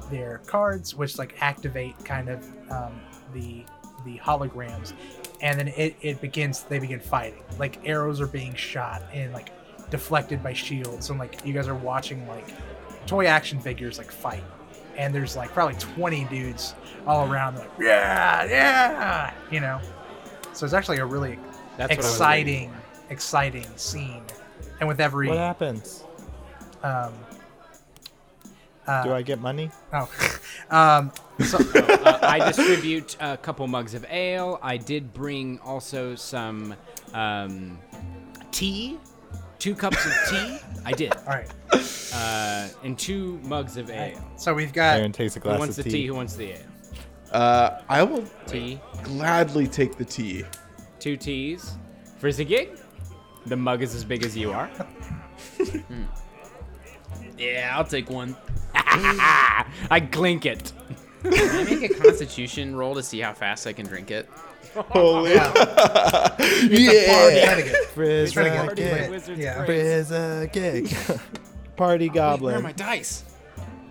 their 0.09 0.39
cards, 0.45 0.95
which 0.95 1.17
like 1.17 1.35
activate 1.41 1.97
kind 2.03 2.29
of 2.29 2.43
um, 2.71 2.99
the 3.33 3.63
the 4.05 4.17
holograms, 4.19 4.93
and 5.41 5.59
then 5.59 5.67
it, 5.69 5.95
it 6.01 6.21
begins. 6.21 6.63
They 6.63 6.79
begin 6.79 6.99
fighting. 6.99 7.43
Like 7.57 7.79
arrows 7.87 8.19
are 8.21 8.27
being 8.27 8.55
shot 8.55 9.03
and 9.13 9.33
like 9.33 9.51
deflected 9.89 10.43
by 10.43 10.53
shields, 10.53 11.09
and 11.09 11.19
like 11.19 11.45
you 11.45 11.53
guys 11.53 11.67
are 11.67 11.75
watching 11.75 12.27
like 12.27 12.53
toy 13.05 13.25
action 13.25 13.59
figures 13.59 13.97
like 13.97 14.11
fight. 14.11 14.43
And 14.99 15.15
there's 15.15 15.37
like 15.37 15.51
probably 15.53 15.75
20 15.75 16.25
dudes 16.25 16.75
all 17.07 17.31
around, 17.31 17.57
like 17.57 17.71
yeah, 17.79 18.43
yeah, 18.43 19.33
you 19.49 19.61
know. 19.61 19.79
So 20.53 20.65
it's 20.65 20.73
actually 20.73 20.97
a 20.97 21.05
really 21.05 21.39
That's 21.77 21.89
what 21.89 21.91
I 21.91 21.95
was 21.95 22.05
exciting, 22.05 22.73
exciting 23.09 23.65
scene. 23.77 24.23
And 24.81 24.89
with 24.89 24.99
every 24.99 25.29
What 25.29 25.37
happens? 25.37 26.03
um, 26.83 27.13
uh, 28.87 29.03
Do 29.03 29.13
I 29.13 29.21
get 29.21 29.39
money? 29.39 29.71
oh, 29.93 30.09
um, 30.69 31.11
so, 31.45 31.57
uh, 31.75 32.19
I 32.21 32.45
distribute 32.51 33.15
a 33.21 33.37
couple 33.37 33.65
mugs 33.67 33.93
of 33.93 34.05
ale. 34.09 34.59
I 34.61 34.75
did 34.75 35.13
bring 35.13 35.59
also 35.59 36.15
some 36.15 36.75
um, 37.13 37.79
tea, 38.51 38.97
two 39.59 39.75
cups 39.75 40.05
of 40.05 40.11
tea. 40.29 40.57
I 40.85 40.91
did, 40.93 41.13
all 41.15 41.33
right. 41.33 41.49
uh, 42.13 42.67
and 42.83 42.97
two 42.97 43.39
mugs 43.43 43.77
of 43.77 43.89
all 43.89 43.95
right. 43.97 44.13
ale. 44.15 44.31
So 44.37 44.53
we've 44.53 44.73
got 44.73 44.97
Aaron 44.97 45.11
takes 45.11 45.35
a 45.35 45.39
Who 45.39 45.43
glass 45.43 45.59
wants 45.59 45.75
the 45.75 45.81
of 45.81 45.85
tea? 45.85 45.91
tea. 45.91 46.05
Who 46.07 46.15
wants 46.15 46.35
the 46.35 46.51
ale? 46.51 46.65
Uh, 47.31 47.81
I 47.87 48.01
will 48.01 48.23
Tea, 48.47 48.79
gladly 49.03 49.67
take 49.67 49.97
the 49.97 50.05
tea. 50.05 50.43
two 50.99 51.15
teas. 51.15 51.75
For 52.17 52.31
the 52.31 52.43
gig, 52.43 52.79
the 53.45 53.55
mug 53.55 53.81
is 53.83 53.93
as 53.93 54.03
big 54.03 54.25
as 54.25 54.35
you 54.35 54.51
are. 54.51 54.69
Yeah, 57.37 57.71
I'll 57.73 57.85
take 57.85 58.09
one. 58.09 58.35
I 58.75 60.05
clink 60.11 60.45
it. 60.45 60.73
Can 61.23 61.33
I 61.33 61.63
make 61.63 61.89
a 61.89 61.93
constitution 61.93 62.75
roll 62.75 62.93
to 62.95 63.01
see 63.03 63.19
how 63.21 63.31
fast 63.33 63.65
I 63.65 63.71
can 63.71 63.85
drink 63.85 64.11
it? 64.11 64.29
Holy 64.89 65.31
yeah. 65.35 65.53
yeah! 66.69 67.55
trying 67.55 67.63
Frizz 67.93 68.37
a 68.37 68.43
get 68.43 68.75
gig. 68.75 69.09
Wizard's 69.09 69.39
yeah. 69.39 69.65
Grace. 69.65 70.07
Frizz 70.07 70.11
a 70.11 70.49
gig. 70.51 70.95
Party 71.75 72.09
Wait, 72.09 72.15
where 72.15 72.23
are 72.25 72.37
goblin. 72.37 72.63
my 72.63 72.71
dice? 72.71 73.23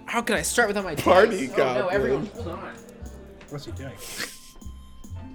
How 0.07 0.23
could 0.23 0.37
I 0.37 0.43
start 0.43 0.69
without 0.69 0.85
my 0.85 0.95
Party 0.95 1.47
dice? 1.49 1.59
Oh, 1.59 1.75
no, 1.75 1.89
everyone, 1.89 2.27
hold 2.27 2.49
on. 2.49 2.75
What's 3.51 3.65
he 3.67 3.73
doing? 3.73 3.93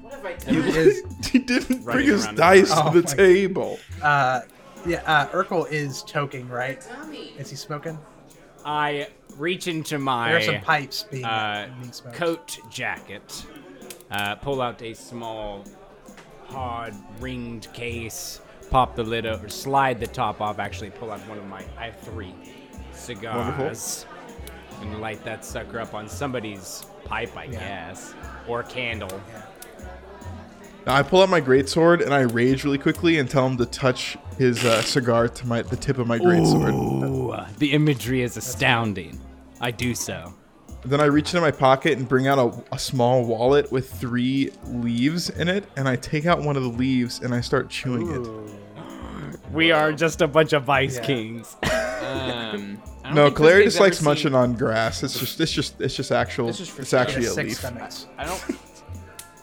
What 0.01 0.14
have 0.14 0.26
I 0.26 0.34
He 0.49 0.56
done? 0.58 0.68
is, 0.70 1.04
He 1.32 1.39
didn't 1.39 1.84
bring 1.84 2.06
his 2.08 2.26
around. 2.26 2.36
dice 2.38 2.72
Oh 2.74 2.91
to 2.91 3.01
the 3.01 3.08
my- 3.08 3.14
table. 3.14 3.80
uh, 4.01 4.41
yeah. 4.86 5.01
Uh, 5.06 5.28
Urkel 5.30 5.72
is 5.72 6.04
toking, 6.04 6.49
right? 6.49 6.82
Tell. 6.82 7.10
Is 7.12 7.49
he 7.49 7.56
smoking? 7.56 7.97
I 8.66 9.08
reach 9.38 9.68
into 9.68 9.97
my 9.97 10.30
There 10.30 10.38
are 10.38 10.41
some 10.41 10.56
my 10.56 10.62
pipes 10.62 11.04
being, 11.04 11.26
uh, 11.26 11.70
being 11.80 11.91
smoked. 11.91 12.16
coat 12.16 12.60
jacket, 12.70 13.45
uh, 14.14 14.36
pull 14.36 14.61
out 14.61 14.82
a 14.82 14.93
small, 14.93 15.64
hard 16.47 16.93
ringed 17.20 17.68
case, 17.74 18.39
pop 18.70 18.95
the 18.95 19.03
lid 19.03 19.26
over, 19.26 19.49
slide 19.49 19.99
the 19.99 20.07
top 20.07 20.39
off. 20.41 20.59
Actually, 20.59 20.91
pull 20.91 21.11
out 21.11 21.20
one 21.28 21.38
of 21.38 21.47
my. 21.47 21.64
I 21.78 21.86
have 21.86 21.99
three 21.99 22.34
cigars, 22.91 24.05
and 24.82 25.01
light 25.01 25.24
that 25.24 25.43
sucker 25.43 25.80
up 25.80 25.93
on 25.93 26.07
somebody's 26.07 26.86
pipe, 27.05 27.36
I 27.36 27.45
Yeah. 27.45 27.59
guess, 27.89 28.14
or 28.47 28.64
candle. 28.64 29.22
Yeah. 29.30 29.41
Now 30.86 30.95
I 30.95 31.03
pull 31.03 31.22
out 31.22 31.30
my 31.30 31.39
greatsword 31.39 32.03
and 32.03 32.14
I 32.14 32.22
rage 32.22 32.66
really 32.66 32.78
quickly 32.78 33.18
and 33.18 33.30
tell 33.30 33.47
him 33.47 33.55
to 33.57 33.66
touch 33.66 34.18
his 34.38 34.66
uh, 34.66 34.82
cigar 34.82 35.30
to 35.30 35.47
my 35.47 35.61
the 35.61 35.78
tip 35.78 35.97
of 35.97 36.07
my 36.07 36.20
greatsword. 36.20 36.74
Ooh, 36.74 37.34
the 37.57 37.72
imagery 37.72 38.22
is 38.22 38.36
astounding. 38.36 39.20
I 39.61 39.72
do 39.72 39.95
so. 39.95 40.34
Then 40.86 40.99
I 40.99 41.05
reach 41.05 41.29
into 41.29 41.41
my 41.41 41.51
pocket 41.51 41.97
and 41.97 42.07
bring 42.07 42.27
out 42.27 42.38
a, 42.39 42.75
a 42.75 42.79
small 42.79 43.23
wallet 43.25 43.71
with 43.71 43.89
three 43.91 44.51
leaves 44.65 45.29
in 45.29 45.47
it, 45.47 45.63
and 45.77 45.88
I 45.88 45.95
take 45.95 46.25
out 46.25 46.41
one 46.41 46.57
of 46.57 46.63
the 46.63 46.69
leaves 46.69 47.21
and 47.21 47.34
I 47.34 47.39
start 47.41 47.69
chewing 47.69 48.09
it. 48.11 49.41
We 49.53 49.71
are 49.71 49.93
just 49.93 50.21
a 50.21 50.27
bunch 50.27 50.51
of 50.53 50.63
vice 50.63 50.95
Yeah. 50.97 51.03
kings. 51.05 51.55
Um, 51.63 52.81
No, 53.13 53.25
think 53.25 53.36
Claire 53.38 53.63
just 53.63 53.79
likes 53.79 53.97
seen- 53.99 54.05
munching 54.05 54.36
on 54.36 54.53
grass. 54.55 55.03
It's 55.03 55.17
just, 55.19 55.39
it's 55.39 55.51
just, 55.51 55.79
it's 55.79 55.95
just 55.95 56.11
actual. 56.11 56.49
It's 56.49 56.57
just 56.57 56.77
it's 56.79 56.89
sure. 56.89 56.99
actually 56.99 57.25
Yeah, 57.25 57.31
a 57.31 57.43
leaf. 57.43 57.57
stomachs. 57.57 58.07
I 58.17 58.25
don't. 58.25 58.43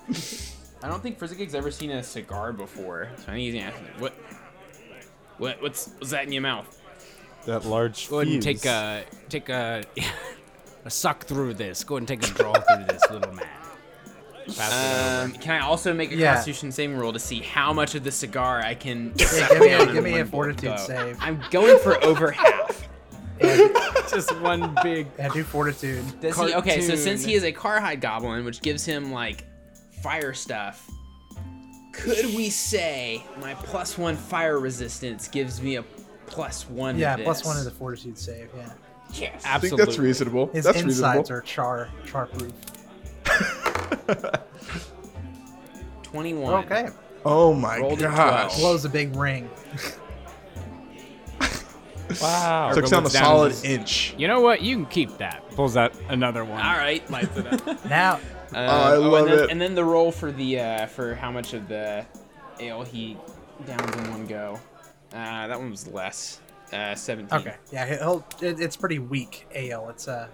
I 0.83 0.89
don't 0.89 1.03
think 1.03 1.19
Frizzigig's 1.19 1.55
ever 1.55 1.71
seen 1.71 1.91
a 1.91 2.03
cigar 2.03 2.53
before. 2.53 3.09
So 3.17 3.23
I 3.25 3.27
think 3.27 3.39
he's 3.39 3.55
gonna 3.55 3.67
ask 3.67 3.81
me, 3.83 3.89
what? 3.99 4.13
What? 5.39 5.63
What's 5.63 5.89
what's 5.99 6.11
that 6.11 6.25
in 6.25 6.33
your 6.33 6.43
mouth? 6.43 6.81
That 7.47 7.65
large 7.65 8.09
Go 8.11 8.21
ahead 8.21 8.33
and 8.33 8.43
take 8.43 8.65
a 8.67 9.05
take 9.29 9.49
a 9.51 9.83
a 9.99 10.03
suck 10.89 11.25
through 11.25 11.55
this. 11.55 11.85
Go 11.85 11.97
ahead 11.97 12.09
and 12.11 12.21
take 12.23 12.31
a 12.31 12.35
draw 12.35 12.53
through 12.55 12.85
this, 12.87 13.03
little 13.11 13.33
man. 13.35 13.47
Pass 14.57 15.25
Um, 15.25 15.33
can 15.35 15.61
I 15.61 15.65
also 15.65 15.93
make 15.93 16.11
a 16.13 16.17
Yeah. 16.17 16.33
Constitution 16.35 16.73
saving 16.73 16.97
roll 16.97 17.13
to 17.13 17.19
see 17.19 17.41
how 17.41 17.73
much 17.73 17.95
of 17.95 18.03
the 18.05 18.11
cigar 18.11 18.61
I 18.61 18.75
can? 18.75 19.13
Yeah, 19.17 19.49
give 19.49 19.61
me 19.61 19.69
a, 19.73 19.93
give 19.93 20.05
me 20.05 20.19
a 20.21 20.25
fortitude 20.27 20.71
go? 20.71 20.77
save. 20.77 21.17
I'm 21.21 21.43
going 21.51 21.79
for 21.81 22.03
over 22.05 22.31
half. 22.33 22.89
Just 24.11 24.39
one 24.41 24.77
big. 24.83 25.07
yeah, 25.19 25.29
do 25.29 25.45
fortitude. 25.45 26.05
Does 26.21 26.37
he? 26.39 26.55
Okay, 26.55 26.81
so 26.83 26.95
since 26.95 27.25
he 27.25 27.35
is 27.35 27.43
a 27.45 27.53
Charhide 27.53 28.01
Goblin, 28.01 28.45
which 28.45 28.61
gives 28.61 28.85
him 28.85 29.13
like 29.13 29.45
fire 30.03 30.35
stuff, 30.35 30.91
could 31.93 32.27
we 32.35 32.51
say 32.51 33.23
my 33.41 33.55
plus 33.55 33.97
one 33.97 34.17
fire 34.17 34.59
resistance 34.59 35.29
gives 35.29 35.63
me 35.63 35.77
a 35.77 35.83
plus 36.27 36.69
one? 36.69 36.95
to 36.97 37.01
Yeah, 37.01 37.17
this? 37.17 37.25
plus 37.25 37.45
one 37.45 37.57
is 37.57 37.67
a 37.67 37.71
fortitude 37.71 38.19
save. 38.19 38.49
Yeah, 38.57 38.73
Yes. 39.15 39.43
I 39.47 39.59
think 39.59 39.77
that's 39.77 39.99
reasonable. 39.99 40.47
his 40.53 40.65
that's 40.65 40.81
insides 40.81 41.31
reasonable. 41.31 41.33
are 41.33 41.41
char 41.43 41.89
char 42.07 42.27
proof. 42.27 42.53
Twenty-one. 46.03 46.65
Okay, 46.65 46.89
Oh 47.25 47.53
my 47.55 47.79
Rolled 47.79 47.99
a 48.01 48.03
gosh! 48.03 48.59
blows 48.59 48.85
a 48.85 48.89
big 48.89 49.15
ring. 49.17 49.49
Wow. 52.21 52.73
Sucks 52.75 52.91
down 52.91 53.01
a 53.01 53.03
looks 53.05 53.15
down 53.15 53.25
solid 53.25 53.53
and 53.59 53.65
inch. 53.67 54.15
You 54.19 54.27
know 54.27 54.41
what? 54.41 54.63
You 54.63 54.75
can 54.79 54.87
keep 54.87 55.17
that. 55.19 55.49
Pulls 55.55 55.77
out 55.77 55.93
another 56.09 56.45
one. 56.45 56.61
All 56.61 56.77
right, 56.77 57.09
lights 57.09 57.37
it 57.37 57.47
up. 57.47 57.85
Now, 57.89 58.15
Um, 58.15 58.57
I 58.57 58.95
love 58.97 59.29
and 59.29 59.31
then, 59.39 59.45
it. 59.45 59.51
And 59.51 59.61
then 59.61 59.75
the 59.77 59.85
roll 59.85 60.11
for 60.11 60.33
the 60.33 60.59
uh, 60.59 60.87
for 60.87 61.15
how 61.15 61.31
much 61.31 61.55
of 61.55 61.69
the 61.69 62.05
ale 62.59 62.83
he 62.83 63.17
downs 63.65 63.95
in 63.97 64.11
one 64.11 64.27
go. 64.27 64.59
Uh, 65.13 65.47
that 65.47 65.57
one 65.57 65.71
was 65.71 65.87
less. 65.87 66.41
Uh, 66.73 66.95
Seventeen. 66.95 67.39
okay, 67.41 67.55
yeah, 67.73 67.87
he'll. 67.99 68.25
It, 68.41 68.61
it's 68.61 68.77
pretty 68.77 68.99
weak 68.99 69.47
ale. 69.55 69.89
It's 69.91 70.07
a. 70.09 70.29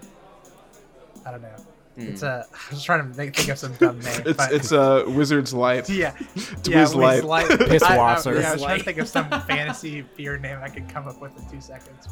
I 1.25 1.31
don't 1.31 1.41
know. 1.41 1.55
It's 1.97 2.21
a. 2.21 2.45
I 2.53 2.73
was 2.73 2.83
trying 2.83 3.11
to 3.11 3.17
make, 3.17 3.35
think 3.35 3.49
of 3.49 3.57
some 3.57 3.73
dumb 3.75 3.99
name. 3.99 4.21
It's 4.25 4.37
but, 4.37 4.51
it's 4.51 4.71
a 4.71 5.03
wizard's 5.07 5.53
light. 5.53 5.89
yeah, 5.89 6.11
Twizz 6.35 6.69
yeah, 6.93 7.01
Light. 7.01 7.23
Light. 7.23 7.47
Piss 7.59 7.81
I- 7.81 7.95
I- 7.97 7.97
Yeah, 7.97 8.49
I 8.49 8.53
was 8.53 8.61
trying 8.61 8.77
to 8.79 8.83
think 8.85 8.97
of 8.99 9.07
some 9.07 9.29
fantasy 9.47 10.01
beer 10.15 10.37
name 10.37 10.59
I 10.61 10.69
could 10.69 10.87
come 10.89 11.07
up 11.07 11.19
with 11.19 11.35
in 11.37 11.49
two 11.49 11.59
seconds. 11.61 12.07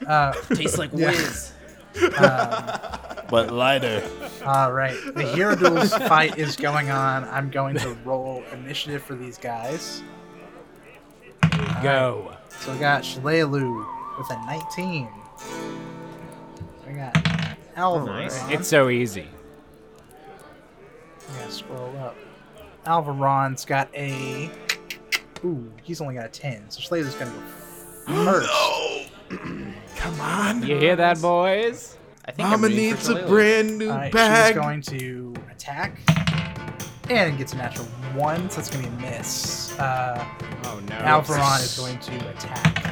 But, 0.00 0.08
uh, 0.08 0.32
Tastes 0.54 0.76
like 0.76 0.90
Yeah. 0.92 1.10
whiz. 1.12 1.52
um, 2.18 3.22
But 3.30 3.50
lighter. 3.52 4.06
all 4.44 4.70
right, 4.72 4.94
the 5.14 5.22
hero 5.34 5.56
duels 5.56 5.94
fight 5.94 6.36
is 6.38 6.54
going 6.56 6.90
on. 6.90 7.24
I'm 7.24 7.48
going 7.50 7.76
to 7.78 7.94
roll 8.04 8.44
initiative 8.52 9.02
for 9.02 9.14
these 9.14 9.38
guys. 9.38 10.02
Go. 11.82 12.32
So 12.60 12.72
we 12.72 12.78
got 12.78 13.02
Shalelu 13.02 13.86
with 14.18 14.30
a 14.30 14.46
19. 14.46 15.08
We 16.86 16.92
got 16.94 17.16
Alvar. 17.76 18.06
Nice. 18.06 18.48
It's 18.50 18.68
so 18.68 18.88
easy. 18.88 19.28
Yeah, 21.34 21.48
scroll 21.48 21.96
up. 21.98 22.16
Alvaron's 22.86 23.64
got 23.64 23.88
a. 23.94 24.50
Ooh, 25.44 25.70
he's 25.82 26.00
only 26.00 26.14
got 26.14 26.24
a 26.26 26.28
10. 26.28 26.70
So 26.70 26.80
Schleier's 26.80 27.14
gonna 27.14 27.30
go 27.30 27.40
first. 28.14 29.10
Come 29.96 30.20
on. 30.20 30.62
You 30.62 30.78
hear 30.78 30.96
that, 30.96 31.20
boys? 31.20 31.98
I 32.24 32.32
think 32.32 32.48
Mama 32.48 32.66
I'm 32.66 32.74
needs 32.74 33.08
a 33.08 33.26
brand 33.26 33.78
new 33.78 33.90
All 33.90 33.96
right, 33.96 34.12
bag. 34.12 34.54
she's 34.54 34.62
going 34.62 34.82
to 34.82 35.34
attack. 35.50 35.98
And 37.08 37.38
gets 37.38 37.52
a 37.52 37.56
natural 37.56 37.86
1, 38.16 38.50
so 38.50 38.60
it's 38.60 38.70
gonna 38.70 38.82
be 38.82 38.88
a 38.88 39.10
miss. 39.10 39.78
Uh, 39.78 40.24
Oh 40.64 40.80
no. 40.88 41.20
Is 41.20 41.76
going 41.78 41.98
to 42.00 42.30
attack. 42.30 42.84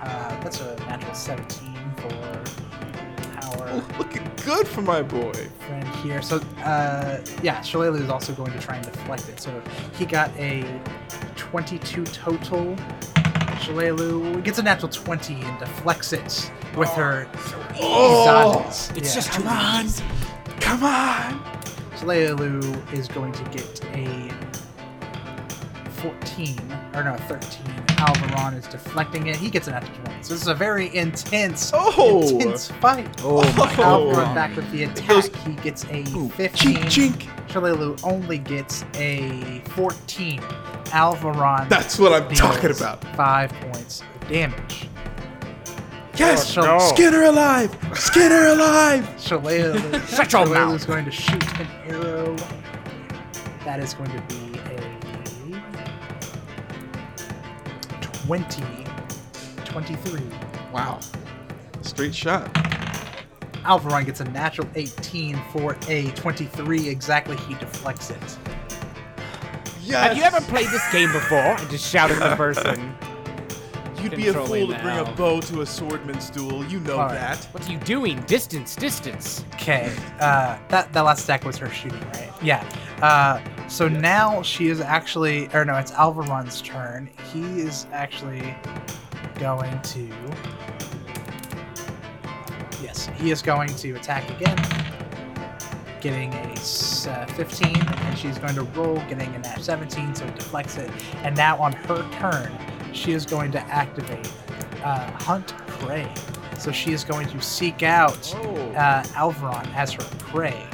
Uh, 0.00 0.40
that's 0.40 0.60
a 0.60 0.74
natural 0.88 1.14
17 1.14 1.74
for 1.96 2.14
our 3.58 3.68
Oh, 3.68 3.84
looking 3.98 4.28
good 4.44 4.66
for 4.66 4.82
my 4.82 5.02
boy. 5.02 5.32
friend 5.66 5.86
here. 5.96 6.22
So, 6.22 6.38
uh, 6.64 7.18
yeah, 7.42 7.60
Shalelu 7.60 8.00
is 8.00 8.08
also 8.10 8.32
going 8.32 8.52
to 8.52 8.58
try 8.58 8.76
and 8.76 8.84
deflect 8.84 9.28
it. 9.28 9.40
So 9.40 9.62
he 9.98 10.06
got 10.06 10.30
a 10.38 10.64
22 11.36 12.04
total. 12.06 12.74
Shalelu 13.62 14.42
gets 14.42 14.58
a 14.58 14.62
natural 14.62 14.88
20 14.90 15.34
and 15.34 15.58
deflects 15.58 16.12
it 16.12 16.50
with 16.76 16.88
her 16.90 17.28
Oh, 17.80 18.24
dodges. 18.24 18.90
It's 18.96 19.08
Yeah. 19.10 19.14
just 19.14 19.30
Come 19.30 19.46
on. 19.48 19.86
Come 20.60 20.84
on. 20.84 21.40
Shalelu 22.02 22.92
is 22.92 23.06
going 23.06 23.32
to 23.32 23.44
get 23.44 23.84
a 23.94 24.28
14, 26.00 26.58
or 26.94 27.04
no, 27.04 27.16
13. 27.28 27.40
Alvaron 28.02 28.58
is 28.58 28.66
deflecting 28.66 29.28
it. 29.28 29.36
He 29.36 29.48
gets 29.48 29.68
an 29.68 29.74
natural 29.74 29.96
20. 30.06 30.22
So 30.24 30.34
this 30.34 30.42
is 30.42 30.48
a 30.48 30.54
very 30.54 30.92
intense, 30.96 31.70
Oh. 31.72 32.22
intense 32.40 32.66
fight. 32.80 33.06
Oh 33.22 33.40
Alvaron 33.42 34.34
back 34.34 34.56
with 34.56 34.68
the 34.72 34.82
attack. 34.84 35.06
goes- 35.08 35.30
he 35.46 35.52
gets 35.52 35.84
a 35.84 36.00
Ooh, 36.16 36.28
15. 36.30 36.76
chink, 36.78 37.12
chink. 37.12 37.48
Shalelu 37.48 38.00
only 38.02 38.38
gets 38.38 38.84
a 38.94 39.60
14. 39.76 40.40
Alvaron. 40.86 41.68
That's 41.68 42.00
what 42.00 42.12
I'm 42.12 42.28
talking 42.34 42.72
about. 42.72 43.04
Five 43.14 43.52
points 43.72 44.02
of 44.20 44.28
damage. 44.28 44.88
Yes. 46.22 46.50
Shal- 46.52 46.80
Skinner 46.80 47.24
alive. 47.24 47.76
Skinner 47.94 48.46
alive. 48.46 49.04
Shalelu. 49.18 50.08
Shut 50.16 50.32
your 50.32 50.46
Shalelu's 50.46 50.50
mouth. 50.50 50.86
going 50.86 51.04
to 51.04 51.10
shoot 51.10 51.60
an 51.60 51.66
arrow. 51.86 52.36
That 53.64 53.80
is 53.80 53.94
going 53.94 54.10
to 54.10 54.22
be 54.28 54.58
a 54.58 54.82
20. 58.00 58.62
23. 59.64 60.20
Wow. 60.72 61.00
Straight 61.82 62.14
shot. 62.14 62.52
Alvaron 63.64 64.04
gets 64.06 64.20
a 64.20 64.24
natural 64.24 64.68
18 64.74 65.40
for 65.52 65.76
a 65.88 66.10
23. 66.12 66.88
Exactly, 66.88 67.36
he 67.36 67.54
deflects 67.54 68.10
it. 68.10 68.38
Yes. 69.82 70.08
Have 70.08 70.16
you 70.16 70.22
ever 70.22 70.40
played 70.42 70.68
this 70.68 70.82
game 70.92 71.10
before? 71.12 71.38
I 71.38 71.64
just 71.70 71.88
shouted 71.88 72.20
at 72.22 72.30
the 72.30 72.36
person. 72.36 72.91
You'd 74.02 74.16
be 74.16 74.28
a 74.28 74.32
fool 74.32 74.66
to 74.66 74.78
bring 74.80 74.98
a 74.98 75.04
bow 75.16 75.40
to 75.42 75.60
a 75.60 75.64
swordman's 75.64 76.28
duel. 76.28 76.64
You 76.64 76.80
know 76.80 76.98
All 76.98 77.06
right. 77.06 77.14
that. 77.14 77.44
What 77.52 77.68
are 77.68 77.72
you 77.72 77.78
doing? 77.78 78.20
Distance, 78.22 78.74
distance. 78.74 79.44
Okay, 79.54 79.94
uh, 80.18 80.58
that 80.68 80.92
that 80.92 81.00
last 81.02 81.24
attack 81.24 81.44
was 81.44 81.56
her 81.58 81.70
shooting, 81.70 82.00
right? 82.08 82.32
Yeah. 82.42 82.68
Uh, 83.00 83.40
so 83.68 83.88
now 83.88 84.42
she 84.42 84.68
is 84.68 84.80
actually, 84.80 85.48
or 85.54 85.64
no, 85.64 85.76
it's 85.76 85.92
Alvaron's 85.92 86.60
turn. 86.62 87.10
He 87.32 87.60
is 87.60 87.86
actually 87.92 88.54
going 89.38 89.80
to. 89.82 90.08
Yes, 92.82 93.08
he 93.16 93.30
is 93.30 93.40
going 93.40 93.68
to 93.68 93.92
attack 93.92 94.28
again, 94.30 94.58
getting 96.00 96.32
a 96.34 96.52
uh, 97.08 97.26
15, 97.26 97.76
and 97.76 98.18
she's 98.18 98.38
going 98.38 98.54
to 98.54 98.62
roll, 98.62 98.96
getting 99.08 99.34
a 99.34 99.38
nat 99.38 99.60
17, 99.60 100.16
so 100.16 100.24
it 100.26 100.34
deflects 100.34 100.76
it. 100.76 100.90
And 101.22 101.36
now 101.36 101.56
on 101.58 101.72
her 101.72 102.08
turn, 102.12 102.52
she 102.92 103.12
is 103.12 103.26
going 103.26 103.50
to 103.52 103.60
activate 103.60 104.30
uh, 104.84 105.10
Hunt 105.12 105.56
Prey. 105.66 106.12
So 106.58 106.70
she 106.70 106.92
is 106.92 107.02
going 107.02 107.28
to 107.28 107.40
seek 107.40 107.82
out 107.82 108.32
uh, 108.34 109.02
Alvaron 109.14 109.66
as 109.74 109.92
her 109.92 110.04
prey. 110.18 110.64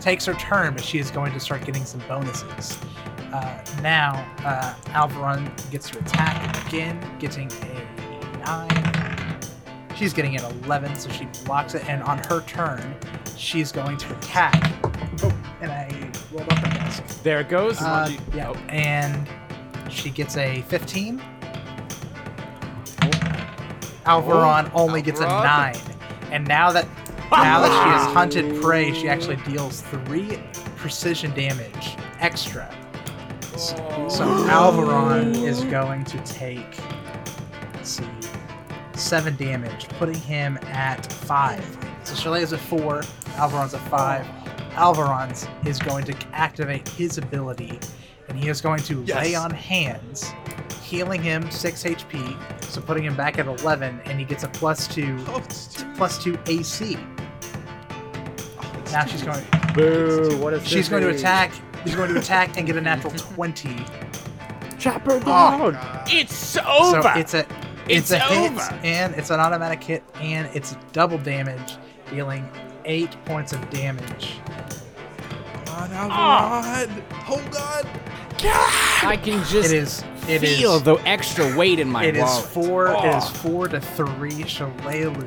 Takes 0.00 0.26
her 0.26 0.34
turn, 0.34 0.74
but 0.74 0.84
she 0.84 0.98
is 0.98 1.10
going 1.10 1.32
to 1.32 1.40
start 1.40 1.64
getting 1.64 1.84
some 1.84 2.00
bonuses. 2.06 2.78
Uh, 3.32 3.64
now, 3.82 4.26
uh, 4.40 4.74
Alvaron 4.92 5.50
gets 5.70 5.90
to 5.90 5.98
attack 5.98 6.66
again, 6.66 7.00
getting 7.18 7.50
a 7.52 8.38
9. 8.44 9.40
She's 9.96 10.12
getting 10.12 10.36
an 10.36 10.44
11, 10.64 10.96
so 10.96 11.10
she 11.10 11.26
blocks 11.44 11.74
it. 11.74 11.88
And 11.88 12.02
on 12.02 12.18
her 12.18 12.42
turn, 12.42 12.94
she's 13.36 13.72
going 13.72 13.96
to 13.96 14.16
attack. 14.16 14.54
Oh, 15.22 15.36
and 15.60 15.72
I 15.72 15.88
rolled 16.30 16.52
off 16.52 16.62
the 16.62 16.68
desk. 16.68 17.22
There 17.22 17.40
it 17.40 17.48
goes. 17.48 17.80
Uh, 17.80 18.10
yeah, 18.34 18.52
and 18.68 19.28
she 19.90 20.10
gets 20.10 20.36
a 20.36 20.62
15. 20.68 21.20
Alvaron 24.08 24.70
oh, 24.74 24.84
only 24.84 25.02
gets 25.02 25.20
a 25.20 25.26
nine, 25.26 25.76
and 26.32 26.46
now 26.48 26.72
that 26.72 26.86
now 27.30 27.60
that 27.60 27.68
she 27.68 27.90
has 27.90 28.06
hunted 28.14 28.60
prey, 28.62 28.92
she 28.94 29.08
actually 29.08 29.36
deals 29.36 29.82
three 29.82 30.38
precision 30.76 31.32
damage 31.34 31.96
extra 32.20 32.68
So 33.56 33.74
Alvaron 34.48 35.34
is 35.46 35.62
going 35.64 36.04
to 36.04 36.18
take, 36.24 36.78
let's 37.74 37.90
see, 37.90 38.08
seven 38.94 39.36
damage, 39.36 39.88
putting 39.90 40.14
him 40.14 40.58
at 40.62 41.12
five. 41.12 41.64
So 42.04 42.14
Shalea's 42.14 42.52
at 42.52 42.60
four, 42.60 43.02
Alvaron's 43.36 43.74
at 43.74 43.80
five. 43.90 44.26
Alvaron's 44.72 45.46
is 45.66 45.78
going 45.78 46.04
to 46.06 46.14
activate 46.32 46.88
his 46.88 47.18
ability, 47.18 47.78
and 48.28 48.38
he 48.38 48.48
is 48.48 48.60
going 48.60 48.80
to 48.84 49.02
Yes. 49.04 49.16
lay 49.16 49.34
on 49.34 49.50
hands, 49.50 50.32
healing 50.88 51.22
him 51.22 51.50
six 51.50 51.84
HP, 51.84 52.34
so 52.64 52.80
putting 52.80 53.04
him 53.04 53.14
back 53.14 53.38
at 53.38 53.46
11, 53.46 54.00
and 54.06 54.18
he 54.18 54.24
gets 54.24 54.44
a 54.44 54.48
plus 54.48 54.88
two, 54.88 55.16
Oh, 55.28 55.36
it's 55.44 55.84
plus 55.96 56.22
two 56.22 56.38
AC. 56.46 56.96
oh, 58.60 58.82
Now 58.90 59.04
she's 59.04 59.22
going. 59.22 59.44
Boo! 59.74 60.38
What 60.38 60.54
is 60.54 60.66
She's 60.66 60.88
going 60.88 61.02
to 61.02 61.10
attack. 61.10 61.52
She's 61.84 61.94
going 61.94 62.12
to 62.12 62.18
attack 62.18 62.56
and 62.56 62.66
get 62.66 62.76
a 62.76 62.80
natural 62.80 63.12
20. 63.34 63.84
Chop 64.78 65.02
her 65.02 65.20
Oh. 65.26 66.04
It's 66.08 66.56
over. 66.56 67.02
So 67.02 67.12
it's 67.16 67.34
a 67.34 67.40
it's, 67.88 68.10
It's 68.10 68.12
a 68.12 68.18
hit 68.20 68.52
and 68.84 69.14
it's 69.14 69.30
an 69.30 69.40
automatic 69.40 69.82
hit 69.82 70.02
and 70.20 70.48
it's 70.54 70.76
double 70.92 71.18
damage, 71.18 71.76
dealing 72.10 72.48
eight 72.84 73.16
points 73.24 73.52
of 73.52 73.68
damage. 73.70 74.38
Oh. 74.48 75.64
Come 75.66 75.74
on, 75.82 75.90
Alvarad. 75.90 77.12
Hold 77.12 77.56
on. 77.56 78.00
I 79.08 79.16
can 79.22 79.42
just 79.44 79.72
It 79.72 79.82
is 79.82 80.04
it 80.28 80.42
is 80.42 80.58
feel 80.58 80.78
the 80.80 80.94
extra 81.06 81.56
weight 81.56 81.78
in 81.78 81.90
my 81.90 82.04
it 82.04 82.16
is 82.16 82.22
wallet. 82.22 82.44
four 82.46 82.86
it 82.88 83.16
is 83.16 83.28
four 83.28 83.68
to 83.68 83.80
three 83.80 84.30
Shalelu. 84.44 85.26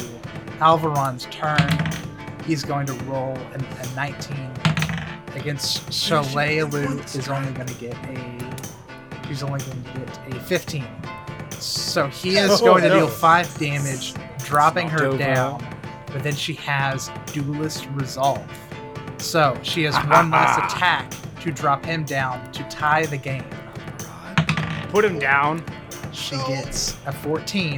Alvaron's 0.60 1.26
turn. 1.32 1.68
He's 2.46 2.64
going 2.64 2.86
to 2.88 2.94
roll 3.06 3.38
a, 3.38 3.58
a 3.58 3.96
19 3.96 4.36
against 5.36 5.88
Shalelu 5.90 7.16
is 7.16 7.28
only 7.30 7.52
going 7.54 7.68
to 7.68 7.74
get 7.76 7.94
a 8.06 9.28
he's 9.28 9.44
only 9.44 9.60
going 9.60 9.84
to 9.84 10.00
get 10.00 10.36
a 10.36 10.40
15. 10.42 10.86
So 11.52 12.08
he 12.08 12.38
is 12.38 12.62
Oh, 12.62 12.66
going 12.66 12.84
to 12.84 12.90
deal 12.90 13.08
five 13.08 13.54
damage, 13.58 14.14
dropping 14.40 14.90
her 14.90 15.06
over. 15.06 15.18
down. 15.18 15.66
But 16.08 16.24
then 16.24 16.36
she 16.36 16.54
has 16.56 17.10
Duelist 17.28 17.88
Resolve. 17.94 18.46
So 19.20 19.58
she 19.64 19.84
has 19.84 19.96
one 20.10 20.30
last 20.32 20.74
attack 20.76 21.10
to 21.42 21.52
drop 21.52 21.86
him 21.86 22.04
down 22.04 22.52
to 22.52 22.64
tie 22.64 23.06
the 23.06 23.18
game. 23.18 23.46
Put 24.92 25.06
him 25.06 25.20
down. 25.20 25.64
She 26.12 26.36
gets 26.48 26.98
a 27.06 27.12
14, 27.14 27.76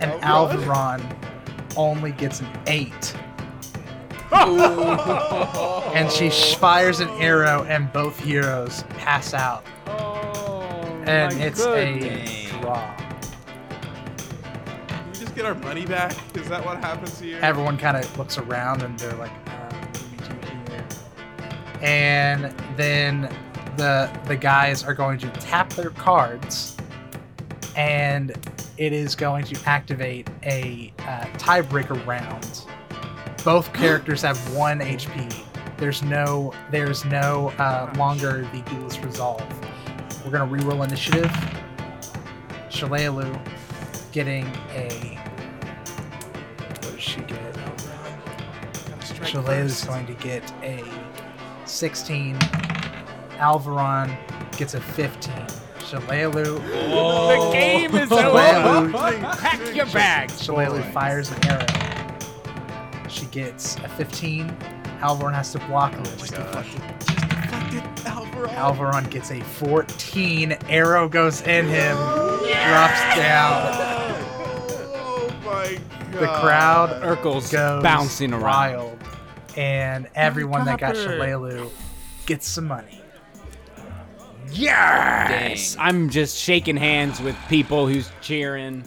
and 0.00 0.12
Alvarad. 0.22 1.00
Alvaron 1.02 1.76
only 1.76 2.12
gets 2.12 2.40
an 2.40 2.48
8. 2.66 3.16
And 5.94 6.10
she 6.10 6.28
fires 6.56 6.98
an 7.00 7.08
arrow, 7.20 7.62
and 7.64 7.92
both 7.92 8.18
heroes 8.18 8.82
pass 8.98 9.32
out. 9.32 9.64
Oh, 9.86 10.62
And 11.06 11.36
my 11.36 11.44
it's 11.44 11.64
goodness. 11.64 12.50
a 12.52 12.60
draw. 12.60 12.96
Can 14.88 15.06
we 15.06 15.12
just 15.12 15.34
get 15.36 15.44
our 15.44 15.54
money 15.54 15.86
back? 15.86 16.12
Is 16.36 16.48
that 16.48 16.64
what 16.64 16.78
happens 16.78 17.20
here? 17.20 17.38
Everyone 17.42 17.78
kind 17.78 17.96
of 17.96 18.18
looks 18.18 18.38
around, 18.38 18.82
and 18.82 18.98
they're 18.98 19.14
like, 19.14 19.30
uh, 19.46 19.70
"What 19.70 19.92
do 19.94 20.00
we 20.10 20.16
do 20.16 20.72
here?" 20.72 20.84
And 21.80 22.52
then 22.76 23.28
the 23.76 24.10
the 24.26 24.36
guys 24.36 24.82
are 24.84 24.94
going 24.94 25.18
to 25.18 25.30
tap 25.32 25.72
their 25.74 25.90
cards, 25.90 26.76
and 27.76 28.32
it 28.76 28.92
is 28.92 29.14
going 29.14 29.44
to 29.44 29.68
activate 29.68 30.28
a 30.44 30.92
uh, 31.00 31.24
tiebreaker 31.38 32.04
round. 32.06 32.64
Both 33.44 33.72
characters 33.74 34.22
have 34.22 34.38
one 34.54 34.80
HP. 34.80 35.44
There's 35.76 36.02
no 36.02 36.52
there's 36.70 37.04
no 37.04 37.48
uh, 37.58 37.92
longer 37.96 38.48
the 38.52 38.60
duelist 38.62 39.02
resolve. 39.02 39.42
We're 40.24 40.30
gonna 40.30 40.50
reroll 40.50 40.84
initiative. 40.84 41.30
Shalelu 42.70 43.38
getting 44.12 44.46
a 44.72 45.18
what 46.58 46.80
does 46.82 47.00
she 47.00 47.20
get? 47.22 47.54
Gotta 47.54 49.06
strike 49.06 49.28
Chalet 49.28 49.58
is 49.58 49.84
going 49.84 50.06
to 50.06 50.14
get 50.14 50.52
a 50.62 50.82
16. 51.66 52.38
Alvaron 53.44 54.08
gets 54.56 54.72
a 54.72 54.80
15. 54.80 55.34
Shalelu. 55.80 56.62
Oh. 56.88 57.28
The 57.28 57.52
game 57.52 57.94
is 57.94 58.08
Shalelu, 58.08 58.86
over. 58.86 59.36
Pack 59.36 59.74
your 59.76 59.84
bags. 59.86 60.40
Shalelu 60.40 60.82
fires 60.94 61.30
an 61.30 61.46
arrow. 61.46 63.08
She 63.10 63.26
gets 63.26 63.76
a 63.76 63.88
15. 63.90 64.48
Alvaron 65.00 65.34
has 65.34 65.52
to 65.52 65.58
block 65.66 65.92
oh 65.94 66.00
it. 66.00 66.04
Just 66.16 66.34
deflected. 66.34 66.80
Just 67.00 67.28
deflected. 67.28 67.82
Alvarad. 68.06 68.54
Alvaron 68.54 69.10
gets 69.10 69.30
a 69.30 69.42
14. 69.42 70.52
Arrow 70.70 71.06
goes 71.06 71.42
in 71.42 71.66
him. 71.66 71.96
Drops 71.98 73.00
down. 73.14 73.74
Oh 74.96 75.28
my 75.44 75.78
god. 76.12 76.12
The 76.14 76.28
crowd 76.40 77.02
Urkel's 77.02 77.52
goes 77.52 77.82
bouncing 77.82 78.32
around. 78.32 78.42
wild. 78.42 78.98
And 79.54 80.08
everyone 80.14 80.64
that 80.64 80.80
got 80.80 80.94
Copper. 80.94 81.18
Shalelu 81.18 81.70
gets 82.24 82.48
some 82.48 82.64
money. 82.64 83.03
Yes! 84.54 85.74
Dang. 85.74 85.84
I'm 85.84 86.10
just 86.10 86.36
shaking 86.36 86.76
hands 86.76 87.20
with 87.20 87.36
people 87.48 87.86
who's 87.86 88.10
cheering. 88.20 88.84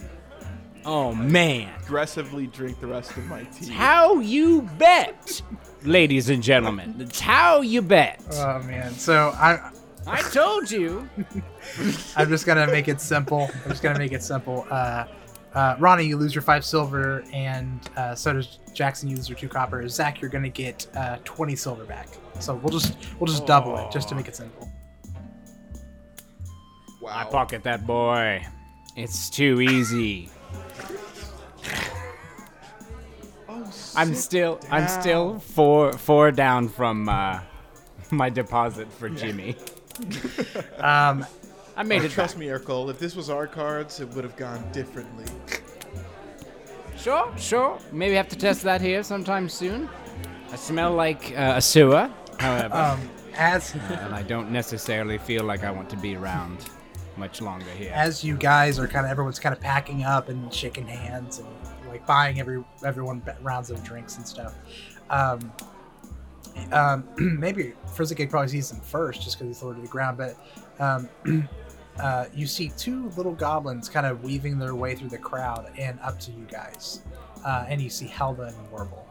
Oh 0.84 1.14
man. 1.14 1.72
aggressively 1.82 2.46
drink 2.46 2.80
the 2.80 2.86
rest 2.86 3.10
of 3.10 3.24
my 3.26 3.44
tea. 3.44 3.70
How 3.70 4.20
you 4.20 4.62
bet, 4.78 5.42
ladies 5.82 6.30
and 6.30 6.42
gentlemen. 6.42 6.96
It's 6.98 7.20
how 7.20 7.60
you 7.60 7.82
bet. 7.82 8.22
Oh 8.32 8.62
man. 8.62 8.92
So 8.94 9.30
I 9.34 9.70
I 10.06 10.22
told 10.22 10.70
you. 10.70 11.08
I'm 12.16 12.28
just 12.30 12.46
gonna 12.46 12.66
make 12.66 12.88
it 12.88 13.00
simple. 13.00 13.50
I'm 13.64 13.70
just 13.70 13.82
gonna 13.82 13.98
make 13.98 14.12
it 14.12 14.22
simple. 14.22 14.66
Uh, 14.70 15.04
uh, 15.54 15.76
Ronnie, 15.78 16.04
you 16.04 16.16
lose 16.16 16.34
your 16.34 16.42
five 16.42 16.64
silver, 16.64 17.24
and 17.32 17.80
uh, 17.96 18.14
so 18.14 18.32
does 18.32 18.58
Jackson. 18.72 19.08
You 19.08 19.16
lose 19.16 19.28
your 19.28 19.38
two 19.38 19.48
copper. 19.48 19.86
Zach, 19.88 20.20
you're 20.22 20.30
gonna 20.30 20.48
get 20.48 20.86
uh, 20.96 21.18
20 21.24 21.56
silver 21.56 21.84
back. 21.84 22.08
So 22.40 22.54
we'll 22.54 22.72
just 22.72 22.96
we'll 23.18 23.26
just 23.26 23.44
double 23.44 23.76
it 23.76 23.90
just 23.90 24.08
to 24.10 24.14
make 24.14 24.28
it 24.28 24.36
simple. 24.36 24.70
Wow. 27.08 27.20
I 27.20 27.24
pocket 27.24 27.62
that 27.62 27.86
boy. 27.86 28.46
It's 28.94 29.30
too 29.30 29.62
easy. 29.62 30.28
Oh, 33.48 33.72
I'm 33.96 34.14
still 34.14 34.60
I'm 34.70 34.86
still 34.88 35.38
four 35.38 35.94
four 35.94 36.30
down 36.30 36.68
from 36.68 37.08
uh, 37.08 37.40
my 38.10 38.28
deposit 38.28 38.92
for 38.92 39.08
Jimmy. 39.08 39.56
Um, 40.78 41.26
I 41.76 41.82
made 41.82 42.04
it 42.04 42.12
Trust 42.12 42.34
back. 42.34 42.40
me, 42.40 42.46
Urkel. 42.46 42.88
If 42.88 43.00
this 43.00 43.16
was 43.16 43.28
our 43.28 43.48
cards, 43.48 43.98
it 43.98 44.08
would 44.10 44.22
have 44.22 44.36
gone 44.36 44.64
differently. 44.70 45.24
Sure, 46.96 47.32
sure. 47.36 47.78
Maybe 47.90 48.14
have 48.14 48.28
to 48.28 48.36
test 48.36 48.62
that 48.62 48.80
here 48.80 49.02
sometime 49.02 49.48
soon. 49.48 49.88
I 50.52 50.56
smell 50.56 50.92
like 50.92 51.32
uh, 51.36 51.54
a 51.56 51.60
sewer, 51.60 52.08
however, 52.38 52.76
um, 52.76 53.10
as 53.34 53.74
and 53.74 54.14
I 54.14 54.22
don't 54.22 54.52
necessarily 54.52 55.18
feel 55.18 55.42
like 55.42 55.64
I 55.64 55.72
want 55.72 55.90
to 55.90 55.96
be 55.96 56.14
around 56.14 56.64
much 57.18 57.40
longer 57.40 57.70
here. 57.70 57.92
as 57.94 58.22
you 58.24 58.36
guys 58.36 58.78
are 58.78 58.86
kind 58.88 59.04
of 59.04 59.10
everyone's 59.10 59.38
kind 59.38 59.54
of 59.54 59.60
packing 59.60 60.04
up 60.04 60.28
and 60.28 60.52
shaking 60.52 60.86
hands 60.86 61.38
and 61.38 61.48
like 61.88 62.06
buying 62.06 62.38
every 62.40 62.64
everyone 62.84 63.22
rounds 63.42 63.70
of 63.70 63.82
drinks 63.82 64.16
and 64.16 64.26
stuff. 64.26 64.54
Um, 65.10 65.52
um, 66.72 67.08
maybe 67.40 67.72
Frizzigig 67.94 68.30
probably 68.30 68.48
sees 68.48 68.70
them 68.70 68.80
first 68.80 69.22
just 69.22 69.38
because 69.38 69.56
he's 69.56 69.62
lower 69.62 69.74
to 69.74 69.80
the 69.80 69.88
ground, 69.88 70.18
but 70.18 70.36
um, 70.80 71.08
uh, 72.00 72.26
you 72.34 72.46
see 72.46 72.70
two 72.76 73.08
little 73.10 73.32
goblins 73.34 73.88
kind 73.88 74.06
of 74.06 74.22
weaving 74.22 74.58
their 74.58 74.74
way 74.74 74.94
through 74.94 75.08
the 75.08 75.18
crowd 75.18 75.70
and 75.78 75.98
up 76.00 76.18
to 76.20 76.30
you 76.32 76.46
guys, 76.50 77.02
uh, 77.44 77.64
and 77.68 77.80
you 77.80 77.90
see 77.90 78.06
Helba 78.06 78.48
and 78.48 78.70
Warbal. 78.70 79.04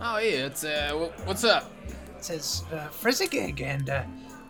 Oh 0.00 0.18
yeah, 0.18 0.46
it's 0.46 0.64
uh, 0.64 0.92
wh- 0.92 1.26
what's 1.26 1.44
up? 1.44 1.72
It 1.86 2.24
says 2.24 2.64
uh, 2.72 2.88
Frizzigig 2.88 3.60
and 3.60 3.90
uh, 3.90 4.02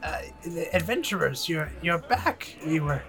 uh, 0.03 0.23
the 0.45 0.75
adventurers, 0.75 1.49
you're 1.49 1.71
you're 1.83 1.99
back. 1.99 2.57
We 2.67 2.81
were 2.81 3.03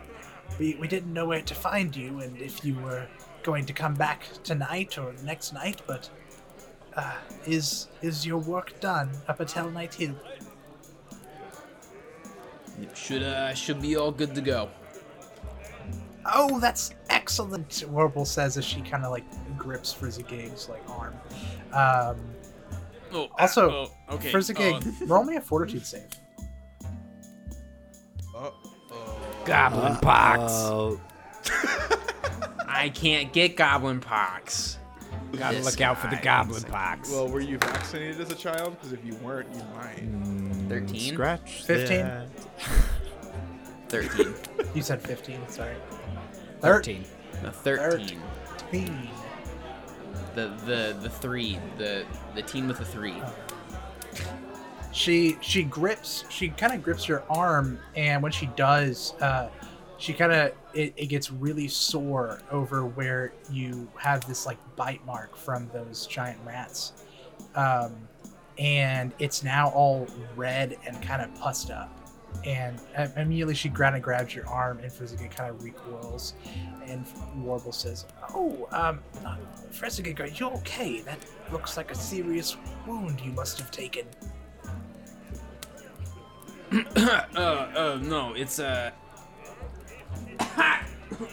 we, 0.57 0.75
we 0.75 0.87
didn't 0.87 1.13
know 1.13 1.25
where 1.25 1.41
to 1.41 1.55
find 1.55 1.95
you, 1.95 2.19
and 2.19 2.37
if 2.37 2.63
you 2.65 2.75
were 2.79 3.07
going 3.43 3.65
to 3.65 3.73
come 3.73 3.93
back 3.93 4.23
tonight 4.43 4.97
or 4.97 5.13
next 5.23 5.53
night, 5.53 5.81
but 5.87 6.09
uh, 6.95 7.15
is 7.45 7.87
is 8.01 8.25
your 8.25 8.39
work 8.39 8.79
done 8.79 9.09
up 9.27 9.39
at 9.41 9.47
Hellknight 9.47 9.93
Hill? 9.93 10.15
Should 12.95 13.23
uh, 13.23 13.53
should 13.53 13.81
be 13.81 13.95
all 13.95 14.11
good 14.11 14.33
to 14.35 14.41
go. 14.41 14.69
Oh, 16.25 16.59
that's 16.59 16.91
excellent. 17.09 17.69
Warbal 17.69 18.27
says 18.27 18.57
as 18.57 18.65
she 18.65 18.81
kind 18.81 19.03
of 19.03 19.11
like 19.11 19.25
grips 19.57 19.91
Frizzy 19.91 20.23
Frizzigig's 20.23 20.69
like 20.69 20.87
arm. 20.89 21.15
Um, 21.73 22.17
Oh, 23.11 23.27
Also, 23.39 23.69
oh, 23.71 24.15
okay. 24.15 24.31
Frizzigig, 24.31 24.83
roll 25.07 25.23
me 25.23 25.35
a 25.35 25.41
Fortitude 25.41 25.85
save. 25.85 26.05
Goblin 29.49 29.95
pox. 29.97 30.53
Oh, 30.53 30.99
I 32.67 32.89
can't 32.89 33.33
get 33.33 33.55
goblin 33.55 33.99
pox. 33.99 34.77
Gotta 35.35 35.57
This 35.57 35.65
look 35.65 35.81
out 35.81 35.97
for 35.97 36.07
the 36.07 36.15
guy 36.17 36.43
goblin 36.43 36.63
pox. 36.63 37.09
Well, 37.11 37.27
were 37.27 37.39
you 37.39 37.57
vaccinated 37.57 38.21
as 38.21 38.31
a 38.31 38.35
child? 38.35 38.75
Because 38.75 38.93
if 38.93 39.03
you 39.05 39.15
weren't, 39.15 39.51
you 39.53 39.61
might. 39.75 40.11
Mm, 40.11 40.69
13? 40.69 41.13
Scratch. 41.13 41.63
15? 41.63 42.27
13. 43.89 44.35
You 44.75 44.83
said 44.83 45.01
15, 45.01 45.49
sorry. 45.49 45.75
13. 46.61 47.03
No, 47.41 47.49
13. 47.49 48.21
13. 48.71 49.09
The 50.35 50.47
the 50.65 50.95
the 51.01 51.09
three. 51.09 51.57
The 51.79 52.05
the 52.35 52.43
teen 52.43 52.67
with 52.67 52.77
the 52.77 52.85
three. 52.85 53.15
Oh. 53.19 53.33
She 54.91 55.37
she 55.41 55.63
grips 55.63 56.23
she 56.29 56.49
kind 56.49 56.73
of 56.73 56.83
grips 56.83 57.07
your 57.07 57.23
arm, 57.29 57.79
and 57.95 58.23
when 58.23 58.31
she 58.31 58.47
does, 58.55 59.13
uh, 59.21 59.49
she 59.97 60.13
kind 60.13 60.31
of 60.31 60.53
it, 60.73 60.93
it 60.95 61.07
gets 61.07 61.31
really 61.31 61.67
sore 61.67 62.41
over 62.51 62.85
where 62.85 63.33
you 63.51 63.87
have 63.97 64.25
this 64.27 64.45
like 64.45 64.57
bite 64.75 65.05
mark 65.05 65.35
from 65.35 65.69
those 65.73 66.07
giant 66.07 66.39
rats, 66.45 66.93
um, 67.55 67.95
and 68.57 69.13
it's 69.19 69.43
now 69.43 69.69
all 69.69 70.07
red 70.35 70.77
and 70.87 71.01
kind 71.03 71.21
of 71.21 71.33
pussed 71.39 71.69
up. 71.69 71.95
And 72.45 72.79
uh, 72.97 73.07
immediately 73.17 73.55
she 73.55 73.69
kind 73.69 73.95
of 73.95 74.01
grabs 74.01 74.33
your 74.33 74.47
arm, 74.47 74.79
and 74.79 74.91
Frizzigig 74.91 75.31
kind 75.31 75.49
of 75.49 75.63
recoils, 75.63 76.33
and 76.85 77.05
Warbal 77.39 77.73
says, 77.73 78.05
"Oh, 78.33 78.67
um, 78.71 78.99
are 80.19 80.27
you 80.27 80.47
okay? 80.47 81.01
That 81.01 81.19
looks 81.51 81.75
like 81.77 81.91
a 81.91 81.95
serious 81.95 82.55
wound 82.87 83.19
you 83.21 83.31
must 83.31 83.59
have 83.59 83.71
taken." 83.71 84.05
Uh, 86.71 87.25
uh, 87.37 87.99
no, 88.01 88.33
it's 88.33 88.59
uh. 88.59 88.91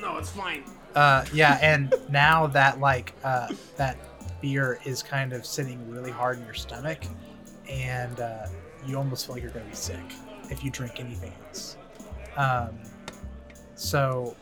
no, 0.00 0.16
it's 0.18 0.30
fine. 0.30 0.64
Uh, 0.94 1.24
yeah, 1.32 1.58
and 1.60 1.92
now 2.08 2.46
that 2.46 2.80
like 2.80 3.12
uh, 3.24 3.48
that 3.76 3.98
beer 4.40 4.78
is 4.84 5.02
kind 5.02 5.32
of 5.32 5.44
sitting 5.44 5.88
really 5.90 6.10
hard 6.10 6.38
in 6.38 6.44
your 6.44 6.54
stomach, 6.54 7.04
and 7.68 8.20
uh, 8.20 8.46
you 8.86 8.96
almost 8.96 9.26
feel 9.26 9.34
like 9.34 9.42
you're 9.42 9.52
gonna 9.52 9.64
be 9.66 9.74
sick 9.74 10.00
if 10.50 10.64
you 10.64 10.70
drink 10.70 11.00
anything 11.00 11.32
else. 11.48 11.76
Um, 12.36 12.78
so 13.74 14.36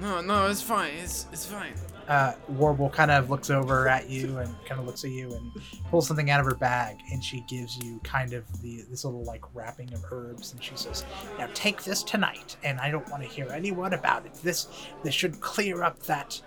No, 0.00 0.20
no, 0.20 0.46
it's 0.46 0.62
fine. 0.62 0.92
It's 0.94 1.26
it's 1.32 1.46
fine. 1.46 1.74
Uh, 2.08 2.34
Warbal 2.52 2.92
kind 2.92 3.10
of 3.10 3.30
looks 3.30 3.50
over 3.50 3.88
at 3.88 4.08
you 4.08 4.38
and 4.38 4.54
kind 4.64 4.80
of 4.80 4.86
looks 4.86 5.02
at 5.04 5.10
you 5.10 5.32
and 5.34 5.50
pulls 5.90 6.06
something 6.06 6.30
out 6.30 6.38
of 6.38 6.46
her 6.46 6.54
bag, 6.54 6.98
and 7.10 7.22
she 7.22 7.40
gives 7.48 7.76
you 7.82 7.98
kind 8.04 8.32
of 8.32 8.44
the 8.62 8.84
this 8.88 9.04
little 9.04 9.24
like 9.24 9.42
wrapping 9.54 9.92
of 9.92 10.04
herbs, 10.10 10.52
and 10.52 10.62
she 10.62 10.72
says, 10.76 11.04
"Now 11.38 11.48
take 11.52 11.82
this 11.82 12.04
tonight, 12.04 12.56
and 12.62 12.78
I 12.78 12.90
don't 12.92 13.08
want 13.10 13.22
to 13.24 13.28
hear 13.28 13.50
any 13.50 13.72
word 13.72 13.92
about 13.92 14.24
it. 14.24 14.34
This 14.34 14.68
this 15.02 15.14
should 15.14 15.40
clear 15.40 15.82
up 15.82 15.98
that 16.04 16.40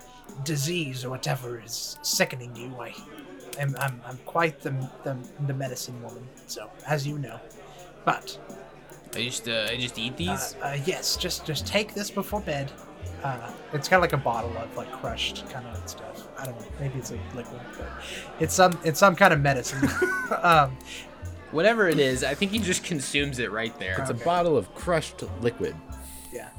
disease 0.44 1.04
or 1.04 1.10
whatever 1.10 1.60
is 1.60 1.98
sickening 2.02 2.56
you. 2.56 2.74
I 2.80 2.94
am 3.58 3.76
I'm, 3.80 4.00
I'm 4.06 4.16
quite 4.24 4.60
the, 4.62 4.70
the 5.04 5.16
the 5.46 5.54
medicine 5.54 6.00
woman, 6.02 6.26
so 6.46 6.70
as 6.86 7.06
you 7.06 7.18
know, 7.18 7.38
but." 8.04 8.38
I 9.12 9.24
just 9.24 9.48
uh, 9.48 9.66
I 9.68 9.76
just 9.76 9.98
eat 9.98 10.12
Uh, 10.12 10.16
these. 10.16 10.54
uh, 10.62 10.78
yes, 10.86 11.16
just 11.16 11.44
just 11.44 11.66
take 11.66 11.92
this 11.94 12.10
before 12.10 12.40
bed. 12.40 12.70
Uh, 13.22 13.52
it's 13.72 13.88
kind 13.88 13.98
of 13.98 14.02
like 14.02 14.12
a 14.12 14.22
bottle 14.22 14.56
of 14.56 14.76
like 14.76 14.90
crushed 14.92 15.48
kind 15.50 15.66
of 15.66 15.88
stuff. 15.88 16.26
I 16.38 16.46
don't 16.46 16.58
know. 16.58 16.66
Maybe 16.78 16.98
it's 16.98 17.10
a 17.10 17.18
liquid, 17.34 17.60
but 17.76 17.88
it's 18.38 18.54
some 18.54 18.78
it's 18.84 18.98
some 18.98 19.14
kind 19.14 19.32
of 19.32 19.40
medicine. 19.40 19.88
um, 20.42 20.76
Whatever 21.52 21.88
it 21.88 21.98
is, 21.98 22.22
I 22.22 22.34
think 22.34 22.52
he 22.52 22.60
just 22.60 22.84
consumes 22.84 23.40
it 23.40 23.50
right 23.50 23.76
there. 23.80 23.96
It's 23.98 24.10
a 24.10 24.14
bottle 24.14 24.56
of 24.56 24.72
crushed 24.74 25.24
liquid. 25.40 25.74
yeah, 26.32 26.50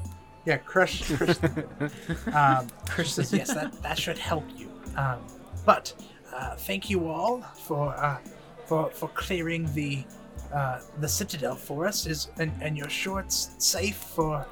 yeah, 0.44 0.58
crushed. 0.58 1.04
crushed 1.04 1.42
um, 2.34 2.68
she 2.96 3.04
says 3.04 3.32
yes, 3.32 3.54
that 3.54 3.72
that 3.82 3.98
should 3.98 4.18
help 4.18 4.44
you. 4.54 4.70
Um, 4.96 5.20
but 5.64 5.94
uh, 6.34 6.56
thank 6.56 6.90
you 6.90 7.08
all 7.08 7.40
for 7.40 7.94
uh, 7.96 8.18
for 8.66 8.90
for 8.90 9.08
clearing 9.08 9.72
the 9.74 10.04
uh, 10.52 10.80
the 11.00 11.08
citadel 11.08 11.54
for 11.54 11.86
us. 11.86 12.06
Is 12.06 12.28
and, 12.38 12.52
and 12.60 12.76
you're 12.76 12.90
sure 12.90 13.20
it's 13.20 13.50
safe 13.58 13.96
for 13.96 14.46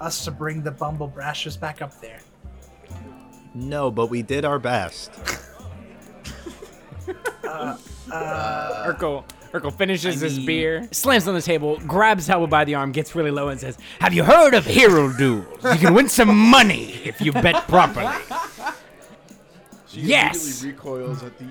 us 0.00 0.24
to 0.24 0.30
bring 0.30 0.62
the 0.62 0.70
Bumblebrashers 0.72 1.58
back 1.58 1.82
up 1.82 2.00
there? 2.00 2.20
No, 3.54 3.90
but 3.90 4.06
we 4.10 4.22
did 4.22 4.44
our 4.44 4.58
best. 4.58 5.12
Urkel, 8.08 9.24
Urkel 9.52 9.72
finishes 9.72 10.22
I 10.22 10.26
his 10.26 10.36
mean- 10.38 10.46
beer, 10.46 10.88
slams 10.92 11.28
on 11.28 11.34
the 11.34 11.42
table, 11.42 11.78
grabs 11.86 12.28
Helba 12.28 12.48
by 12.48 12.64
the 12.64 12.74
arm, 12.74 12.92
gets 12.92 13.14
really 13.14 13.30
low, 13.30 13.48
and 13.48 13.60
says, 13.60 13.78
Have 14.00 14.12
you 14.14 14.24
heard 14.24 14.54
of 14.54 14.64
hero 14.64 15.12
duels? 15.12 15.62
You 15.64 15.78
can 15.78 15.94
win 15.94 16.08
some 16.08 16.36
money 16.36 16.92
if 17.04 17.20
you 17.20 17.32
bet 17.32 17.66
properly. 17.68 18.12
She 19.86 20.00
Yes! 20.00 20.42
immediately 20.62 20.72
recoils 20.72 21.22
at 21.22 21.38
the 21.38 21.46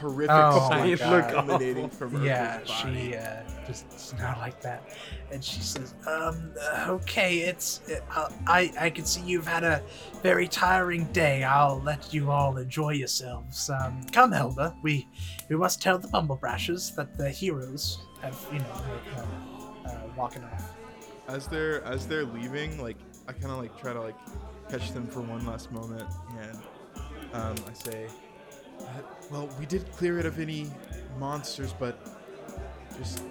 horrific 0.00 0.30
Oh 0.34 0.68
sight 0.68 1.00
my 1.00 1.20
God. 1.20 1.48
emanating 1.48 1.88
from 1.90 2.10
her 2.16 2.26
yeah, 2.26 2.58
body. 2.66 3.10
she 3.10 3.14
uh, 3.14 3.42
just 3.68 3.84
it's 3.92 4.12
not 4.14 4.38
like 4.38 4.60
that, 4.62 4.82
and 5.32 5.42
she 5.42 5.60
says, 5.60 5.94
"Um, 6.06 6.52
okay, 6.86 7.38
it's 7.38 7.80
uh, 8.14 8.28
I 8.46 8.72
I 8.78 8.90
can 8.90 9.04
see 9.04 9.22
you've 9.22 9.46
had 9.46 9.64
a 9.64 9.82
very 10.22 10.46
tiring 10.46 11.04
day. 11.12 11.42
I'll 11.42 11.80
let 11.80 12.12
you 12.12 12.30
all 12.30 12.58
enjoy 12.58 12.90
yourselves. 12.90 13.70
Um, 13.70 14.02
come, 14.12 14.32
Helba, 14.32 14.76
we 14.82 15.08
we 15.48 15.56
must 15.56 15.80
tell 15.80 15.98
the 15.98 16.08
Bumblebrashers 16.08 16.94
that 16.96 17.16
the 17.16 17.30
heroes 17.30 17.98
have 18.20 18.38
you 18.52 18.58
know 18.58 18.84
uh, 19.16 19.88
uh, 19.88 20.00
walking 20.16 20.44
off. 20.44 20.74
as 21.28 21.48
they're 21.48 21.82
as 21.84 22.06
they're 22.06 22.26
leaving, 22.26 22.80
like 22.80 22.98
I 23.26 23.32
kind 23.32 23.52
of 23.52 23.58
like 23.58 23.76
try 23.80 23.92
to 23.92 24.00
like 24.00 24.18
catch 24.68 24.92
them 24.92 25.06
for 25.06 25.22
one 25.22 25.44
last 25.46 25.72
moment, 25.72 26.08
and 26.38 26.58
um, 27.32 27.54
I 27.66 27.72
say, 27.72 28.06
uh, 28.80 29.00
"Well, 29.30 29.48
we 29.58 29.66
did 29.66 29.90
clear 29.92 30.18
it 30.18 30.26
of 30.26 30.38
any 30.38 30.70
monsters, 31.18 31.72
but 31.78 31.98
just 32.98 33.22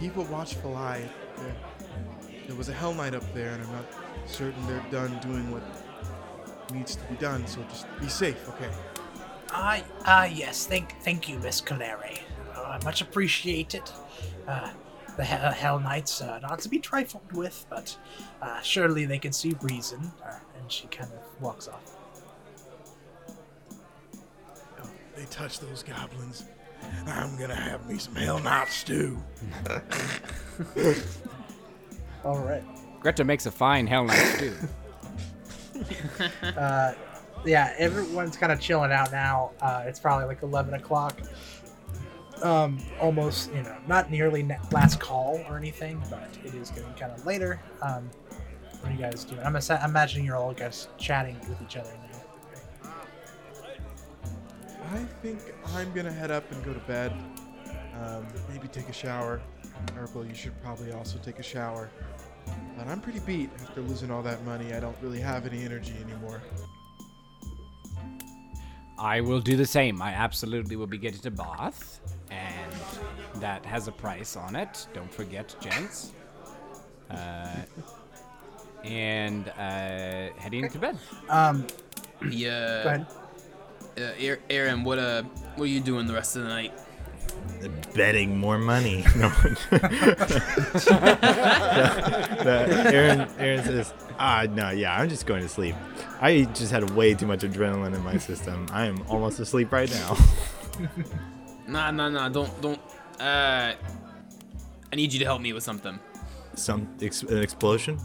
keep 0.00 0.16
a 0.16 0.22
watchful 0.22 0.76
eye. 0.76 1.08
There, 1.42 1.54
there 2.48 2.56
was 2.56 2.68
a 2.68 2.72
Hell 2.72 2.94
Knight 2.94 3.14
up 3.14 3.34
there, 3.34 3.50
and 3.52 3.62
I'm 3.62 3.72
not 3.72 3.84
certain 4.26 4.66
they're 4.66 4.84
done 4.90 5.18
doing 5.20 5.50
what 5.50 5.62
needs 6.72 6.96
to 6.96 7.04
be 7.04 7.16
done. 7.16 7.46
So 7.46 7.62
just 7.64 7.86
be 8.00 8.08
safe, 8.08 8.48
okay?" 8.48 8.70
Ah, 9.50 9.82
ah, 10.06 10.24
yes. 10.24 10.66
Thank, 10.66 10.94
thank 11.02 11.28
you, 11.28 11.38
Miss 11.38 11.60
Calere. 11.60 12.20
Uh, 12.56 12.78
much 12.84 13.02
appreciated. 13.02 13.82
Uh, 14.46 14.72
the 15.16 15.24
Hell, 15.24 15.52
Hell 15.52 15.78
Knights, 15.80 16.22
uh, 16.22 16.38
not 16.38 16.58
to 16.60 16.70
be 16.70 16.78
trifled 16.78 17.30
with, 17.32 17.66
but 17.68 17.94
uh, 18.40 18.60
surely 18.62 19.04
they 19.04 19.18
can 19.18 19.32
see 19.32 19.54
reason. 19.60 20.10
Uh, 20.24 20.38
and 20.58 20.72
she 20.72 20.86
kind 20.86 21.10
of 21.12 21.42
walks 21.42 21.68
off. 21.68 21.96
Oh, 24.82 24.90
They 25.16 25.24
touch 25.26 25.60
those 25.60 25.82
goblins. 25.82 26.44
I'm 27.06 27.36
gonna 27.38 27.54
have 27.54 27.88
me 27.88 27.98
some 27.98 28.14
Hell 28.14 28.38
Knight 28.38 28.68
stew. 28.68 29.20
All 32.24 32.38
right. 32.38 32.62
Greta 33.00 33.24
makes 33.24 33.46
a 33.46 33.50
fine 33.50 33.86
Hell 33.86 34.04
Knight 34.04 34.16
stew. 34.36 34.54
Uh, 36.56 36.92
yeah, 37.44 37.74
everyone's 37.76 38.36
kind 38.36 38.52
of 38.52 38.60
chilling 38.60 38.92
out 38.92 39.10
now. 39.10 39.50
Uh, 39.60 39.82
it's 39.84 39.98
probably 39.98 40.26
like 40.26 40.42
11 40.42 40.74
o'clock. 40.74 41.20
Um, 42.42 42.78
almost, 43.00 43.52
you 43.52 43.62
know, 43.62 43.76
not 43.88 44.08
nearly 44.10 44.44
ne- 44.44 44.58
last 44.70 45.00
call 45.00 45.40
or 45.48 45.56
anything, 45.56 46.00
but 46.08 46.28
it 46.44 46.54
is 46.54 46.70
getting 46.70 46.92
kind 46.94 47.10
of 47.10 47.26
later. 47.26 47.60
Um, 47.80 48.08
what 48.80 48.90
are 48.90 48.94
you 48.94 48.98
guys 49.00 49.24
doing? 49.24 49.40
I'm, 49.44 49.56
assa- 49.56 49.82
I'm 49.82 49.90
imagining 49.90 50.24
you're 50.24 50.36
all 50.36 50.52
guys 50.52 50.86
chatting 50.98 51.36
with 51.48 51.60
each 51.62 51.76
other 51.76 51.90
now. 52.01 52.01
I 54.92 55.04
think 55.22 55.40
I'm 55.74 55.92
gonna 55.94 56.12
head 56.12 56.30
up 56.30 56.50
and 56.52 56.62
go 56.64 56.74
to 56.74 56.80
bed. 56.80 57.12
Um, 58.00 58.26
maybe 58.50 58.68
take 58.68 58.88
a 58.88 58.92
shower. 58.92 59.40
Urkel, 59.98 60.28
you 60.28 60.34
should 60.34 60.60
probably 60.62 60.92
also 60.92 61.18
take 61.18 61.38
a 61.38 61.42
shower. 61.42 61.90
But 62.76 62.88
I'm 62.88 63.00
pretty 63.00 63.20
beat 63.20 63.50
after 63.62 63.80
losing 63.80 64.10
all 64.10 64.22
that 64.22 64.44
money. 64.44 64.74
I 64.74 64.80
don't 64.80 64.96
really 65.00 65.20
have 65.20 65.46
any 65.46 65.62
energy 65.62 65.94
anymore. 66.04 66.42
I 68.98 69.20
will 69.20 69.40
do 69.40 69.56
the 69.56 69.66
same. 69.66 70.02
I 70.02 70.12
absolutely 70.12 70.76
will 70.76 70.86
be 70.86 70.98
getting 70.98 71.26
a 71.26 71.30
bath, 71.30 72.00
and 72.30 72.72
that 73.40 73.64
has 73.64 73.88
a 73.88 73.92
price 73.92 74.36
on 74.36 74.54
it. 74.56 74.86
Don't 74.94 75.12
forget, 75.12 75.54
gents. 75.60 76.12
Uh, 77.10 77.56
and 78.84 79.48
uh, 79.48 80.32
heading 80.38 80.68
to 80.70 80.78
bed. 80.78 80.98
Um, 81.28 81.66
Yeah. 82.30 83.04
Uh, 83.98 84.36
Aaron- 84.50 84.84
what 84.84 84.98
uh, 84.98 85.22
what 85.56 85.64
are 85.64 85.68
you 85.68 85.80
doing 85.80 86.06
the 86.06 86.14
rest 86.14 86.36
of 86.36 86.42
the 86.44 86.48
night? 86.48 86.72
Betting 87.94 88.36
more 88.38 88.58
money. 88.58 89.04
No. 89.16 89.28
The- 92.42 92.90
Aaron, 92.92 93.28
Aaron 93.38 93.64
says, 93.64 93.94
ah, 94.18 94.46
no, 94.50 94.70
yeah, 94.70 94.96
I'm 94.98 95.08
just 95.08 95.26
going 95.26 95.42
to 95.42 95.48
sleep. 95.48 95.74
I 96.20 96.42
just 96.54 96.72
had 96.72 96.90
way 96.90 97.14
too 97.14 97.26
much 97.26 97.40
adrenaline 97.40 97.94
in 97.94 98.02
my 98.02 98.16
system. 98.18 98.66
I 98.72 98.86
am 98.86 99.02
almost 99.08 99.38
asleep 99.40 99.72
right 99.72 99.90
now. 99.90 100.16
Nah, 101.68 101.90
nah, 101.92 102.08
nah. 102.08 102.28
Don't, 102.28 102.60
don't. 102.60 102.80
Uh, 103.20 103.72
I 104.92 104.96
need 104.96 105.12
you 105.12 105.20
to 105.20 105.24
help 105.24 105.40
me 105.40 105.52
with 105.52 105.62
something. 105.62 105.98
Some 106.54 106.88
ex- 107.00 107.22
an 107.22 107.38
explosion. 107.38 107.98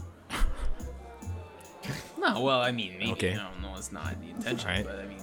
No, 2.18 2.40
well, 2.40 2.60
I 2.60 2.70
mean, 2.70 2.92
maybe. 2.98 3.12
Okay. 3.12 3.34
No, 3.34 3.48
no, 3.60 3.76
it's 3.76 3.90
not 3.90 4.14
the 4.20 4.30
intention, 4.30 4.68
Alright. 4.70 4.84
but 4.86 5.00
I 5.00 5.06
mean, 5.06 5.17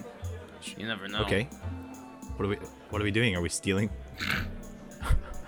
You 0.77 0.87
never 0.87 1.07
know. 1.07 1.21
Okay. 1.21 1.47
What 2.37 2.45
are 2.45 2.49
we? 2.49 2.55
What 2.89 3.01
are 3.01 3.05
we 3.05 3.11
doing? 3.11 3.35
Are 3.35 3.41
we 3.41 3.49
stealing? 3.49 3.89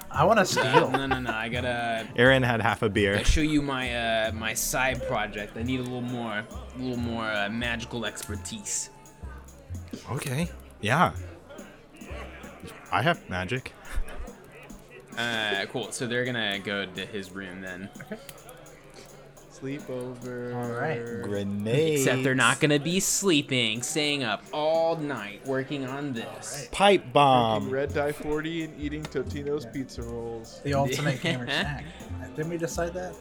I 0.09 0.23
want 0.23 0.37
to 0.37 0.41
Uh, 0.41 0.45
steal. 0.45 0.89
no, 0.91 1.05
no, 1.05 1.19
no. 1.19 1.31
I 1.31 1.49
gotta, 1.49 2.07
Aaron 2.15 2.41
had 2.41 2.61
half 2.61 2.81
a 2.81 2.89
beer. 2.89 3.13
gotta 3.13 3.25
show 3.25 3.41
you 3.41 3.61
my 3.61 3.93
uh, 4.27 4.31
my 4.33 4.53
side 4.53 5.05
project. 5.07 5.57
I 5.57 5.63
need 5.63 5.79
a 5.79 5.83
little 5.83 6.01
more, 6.01 6.39
a 6.39 6.77
little 6.79 6.97
more 6.97 7.25
uh, 7.25 7.49
magical 7.49 8.05
expertise. 8.05 8.89
Okay. 10.11 10.49
Yeah. 10.81 11.11
I 12.91 13.01
have 13.01 13.27
magic. 13.29 13.73
Uh, 15.17 15.65
cool. 15.71 15.91
So 15.91 16.07
they're 16.07 16.25
gonna 16.25 16.59
go 16.59 16.85
to 16.85 17.05
his 17.05 17.31
room 17.31 17.61
then. 17.61 17.89
Sleepover. 19.61 20.55
All 20.55 20.71
right. 20.71 21.21
Grenades. 21.23 22.01
Except 22.01 22.23
they're 22.23 22.35
not 22.35 22.59
gonna 22.59 22.79
be 22.79 22.99
sleeping, 22.99 23.81
staying 23.81 24.23
up 24.23 24.43
all 24.53 24.95
night 24.97 25.45
working 25.45 25.85
on 25.85 26.13
this. 26.13 26.67
Pipe 26.71 27.01
Drinking 27.01 27.11
bomb. 27.13 27.69
red 27.69 27.93
dye 27.93 28.11
40 28.11 28.63
and 28.65 28.81
eating 28.81 29.03
Totino's 29.03 29.65
pizza 29.65 30.01
rolls. 30.03 30.61
The 30.63 30.73
ultimate 30.73 31.21
gamer 31.21 31.45
snack. 31.45 31.85
Didn't 32.35 32.49
we 32.51 32.57
decide 32.57 32.93
that? 32.93 33.15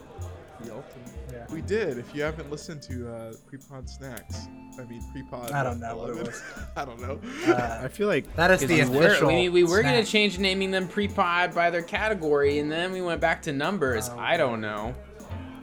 The 0.61 0.73
ultimate. 0.73 1.13
Yeah. 1.31 1.45
We 1.51 1.61
did. 1.61 1.97
If 1.97 2.15
you 2.15 2.23
haven't 2.23 2.49
listened 2.49 2.81
to 2.83 3.11
uh, 3.13 3.33
Prepod 3.51 3.87
Snacks, 3.89 4.47
I 4.79 4.85
mean 4.85 5.01
Prepod. 5.13 5.51
I 5.51 5.61
don't 5.63 5.79
know 5.79 5.95
what 5.97 6.09
it 6.11 6.25
was. 6.25 6.41
I 6.75 6.85
don't 6.85 6.99
know. 7.01 7.19
Uh, 7.51 7.81
I 7.83 7.87
feel 7.89 8.07
like 8.07 8.33
that 8.35 8.49
is 8.51 8.61
the 8.61 8.67
we 8.67 8.97
were, 8.97 9.07
official. 9.07 9.27
we, 9.27 9.49
we 9.49 9.63
were 9.63 9.83
gonna 9.83 10.05
change 10.05 10.39
naming 10.39 10.71
them 10.71 10.87
pre-pod 10.87 11.53
by 11.53 11.69
their 11.69 11.81
category, 11.83 12.59
and 12.59 12.71
then 12.71 12.91
we 12.91 13.01
went 13.01 13.21
back 13.21 13.41
to 13.43 13.51
numbers. 13.51 14.09
Oh, 14.09 14.17
I 14.17 14.37
don't 14.37 14.61
know. 14.61 14.95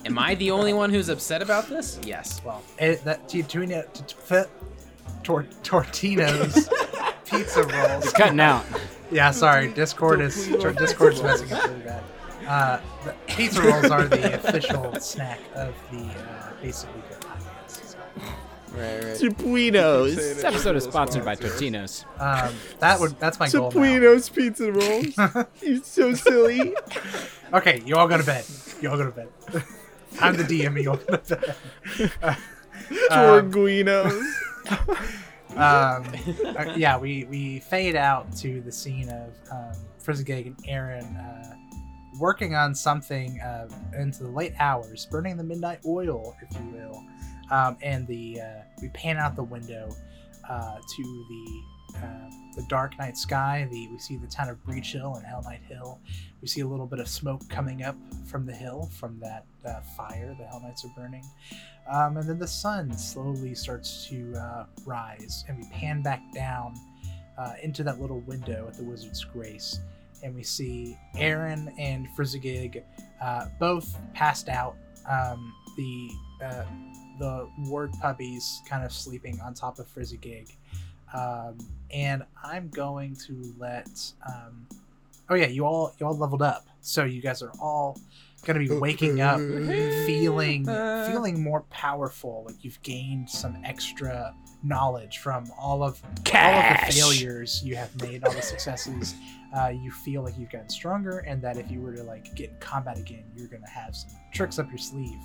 Am 0.07 0.19
I 0.19 0.35
the 0.35 0.51
only 0.51 0.73
one 0.73 0.91
who's 0.91 1.09
upset 1.09 1.41
about 1.43 1.69
this? 1.69 1.99
Yes. 2.05 2.43
Well, 2.45 2.63
it, 2.79 3.03
that 3.05 3.29
Tuna 3.29 3.85
tor, 5.23 5.45
Tortino's 5.63 6.69
pizza 7.25 7.63
rolls. 7.63 8.05
It's 8.05 8.13
Cutting 8.13 8.41
out. 8.41 8.65
Yeah, 9.11 9.31
sorry. 9.31 9.69
Discord 9.73 10.21
is 10.21 10.49
Tortino 10.49 10.73
Discord's 10.75 11.23
messing 11.23 11.53
up 11.53 11.65
really 11.67 11.81
bad. 11.81 12.03
Uh, 12.47 12.81
the 13.05 13.15
pizza 13.27 13.63
rolls 13.63 13.87
are 13.91 14.05
the 14.05 14.35
official 14.35 14.95
snack 15.01 15.41
of 15.55 15.75
the 15.91 15.99
uh, 16.05 16.53
basically 16.61 17.01
good 17.09 17.21
podcast. 17.21 17.69
So, 17.69 17.99
Right, 18.73 18.97
right. 19.05 19.17
Supuinos. 19.17 20.17
This 20.17 20.45
episode 20.45 20.77
is 20.77 20.85
sponsored 20.85 21.25
by 21.25 21.37
Tortinos. 21.37 22.05
um, 22.21 22.53
that 22.81 22.99
would 23.01 23.19
that's 23.21 23.39
my 23.39 23.49
goal. 23.49 23.71
Now. 23.71 24.19
Pizza 24.35 24.73
rolls. 24.73 25.47
You're 25.63 25.83
so 25.85 26.13
silly. 26.15 26.75
Okay, 27.53 27.83
you 27.87 27.97
all 27.97 28.09
go 28.09 28.19
to 28.19 28.25
bed. 28.25 28.45
You 28.83 28.91
all 28.91 28.97
go 28.99 29.05
to 29.05 29.11
bed. 29.13 29.29
I'm 30.21 30.37
the 30.37 30.45
DM. 30.45 30.83
You 30.83 30.91
all 30.91 30.97
go 30.97 31.17
to. 31.17 31.55
Um, 33.11 33.51
Torguinos. 33.51 34.35
um, 35.57 36.05
uh, 36.57 36.75
yeah, 36.77 36.99
we, 36.99 37.25
we 37.25 37.61
fade 37.61 37.97
out 37.97 38.35
to 38.37 38.61
the 38.61 38.73
scene 38.73 39.09
of 39.09 39.33
um, 39.51 39.73
Frizzigig 39.99 40.47
and 40.47 40.57
Aaron 40.67 41.05
uh, 41.17 41.57
working 42.19 42.55
on 42.55 42.75
something 42.75 43.41
uh, 43.41 43.69
into 43.99 44.25
the 44.25 44.31
late 44.31 44.55
hours, 44.59 45.07
burning 45.11 45.37
the 45.37 45.45
midnight 45.45 45.81
oil, 45.87 46.37
if 46.43 46.57
you 46.59 46.67
will. 46.71 47.05
Um, 47.51 47.77
and 47.83 48.07
the 48.07 48.41
uh, 48.41 48.63
we 48.81 48.89
pan 48.91 49.17
out 49.17 49.37
the 49.37 49.45
window 49.45 49.91
uh, 50.49 50.77
to 50.77 51.03
the 51.29 51.99
uh, 51.99 52.31
the 52.57 52.65
dark 52.69 52.99
night 52.99 53.17
sky. 53.17 53.69
The 53.71 53.89
we 53.89 53.99
see 53.99 54.17
the 54.17 54.27
town 54.27 54.49
of 54.49 54.63
Breachill 54.65 55.17
and 55.17 55.25
Hellknight 55.27 55.63
Hill. 55.65 56.01
We 56.45 56.49
see 56.49 56.61
a 56.61 56.67
little 56.67 56.85
bit 56.85 56.99
of 56.99 57.09
smoke 57.09 57.41
coming 57.49 57.85
up 57.85 57.97
from 58.27 58.45
the 58.45 58.53
hill 58.53 58.91
from 58.93 59.19
that 59.21 59.47
uh, 59.65 59.81
fire 59.97 60.37
the 60.39 60.45
Hell 60.45 60.61
Knights 60.61 60.85
are 60.85 60.93
burning. 60.95 61.25
Um, 61.91 62.19
and 62.19 62.29
then 62.29 62.39
the 62.39 62.47
sun 62.47 62.93
slowly 62.99 63.55
starts 63.55 64.07
to 64.11 64.35
uh, 64.37 64.67
rise, 64.85 65.47
and 65.49 65.57
we 65.57 65.65
pan 65.71 66.03
back 66.03 66.21
down 66.35 66.75
uh, 67.39 67.55
into 67.63 67.83
that 67.85 67.99
little 67.99 68.21
window 68.21 68.67
at 68.69 68.75
the 68.75 68.85
Wizard's 68.85 69.25
Grace, 69.25 69.81
and 70.23 70.35
we 70.35 70.43
see 70.43 70.99
Aaron 71.17 71.75
and 71.79 72.09
Frizzigig 72.15 72.85
uh, 73.23 73.47
both 73.59 73.97
passed 74.13 74.51
out. 74.51 74.77
Um, 75.11 75.51
the 75.79 76.11
uh, 76.45 76.65
the 77.19 77.49
ward 77.61 77.91
puppies 78.03 78.61
kind 78.69 78.85
of 78.85 78.93
sleeping 78.93 79.41
on 79.41 79.55
top 79.55 79.79
of 79.79 79.89
Frizzigig, 79.89 80.51
um, 81.15 81.57
and 81.91 82.23
I'm 82.43 82.69
going 82.69 83.17
to 83.29 83.55
let. 83.59 83.89
Um, 84.29 84.67
oh 85.29 85.35
yeah, 85.35 85.47
you 85.47 85.65
all 85.65 85.95
you 85.99 86.07
all 86.07 86.17
leveled 86.17 86.43
up, 86.43 86.67
so 86.81 87.05
you 87.05 87.21
guys 87.23 87.43
are 87.43 87.53
all 87.61 87.99
going 88.45 88.61
to 88.61 88.69
be 88.69 88.79
waking 88.79 89.21
up 89.23 89.39
feeling 90.07 90.67
feeling 90.67 91.43
more 91.43 91.63
powerful. 91.71 92.45
Like 92.47 92.63
you've 92.63 92.81
gained 92.83 93.29
some 93.29 93.57
extra 93.65 94.35
knowledge 94.63 95.19
from 95.19 95.51
all 95.59 95.83
of 95.83 96.01
all 96.05 96.55
of 96.55 96.87
the 96.87 96.93
failures 96.93 97.63
you 97.65 97.77
have 97.77 98.01
made 98.03 98.25
all 98.25 98.33
the 98.33 98.43
successes. 98.43 99.15
Uh, 99.55 99.69
you 99.69 99.89
feel 99.89 100.21
like 100.25 100.37
you've 100.37 100.51
gotten 100.51 100.69
stronger 100.69 101.19
and 101.29 101.41
that 101.41 101.57
if 101.57 101.71
you 101.71 101.81
were 101.81 101.95
to 101.95 102.03
like 102.03 102.35
get 102.35 102.51
in 102.51 102.57
combat 102.59 102.99
again 102.99 103.23
you're 103.37 103.47
going 103.47 103.63
to 103.63 103.69
have 103.69 103.95
some 103.95 104.11
tricks 104.33 104.59
up 104.59 104.69
your 104.69 104.79
sleeve. 104.79 105.21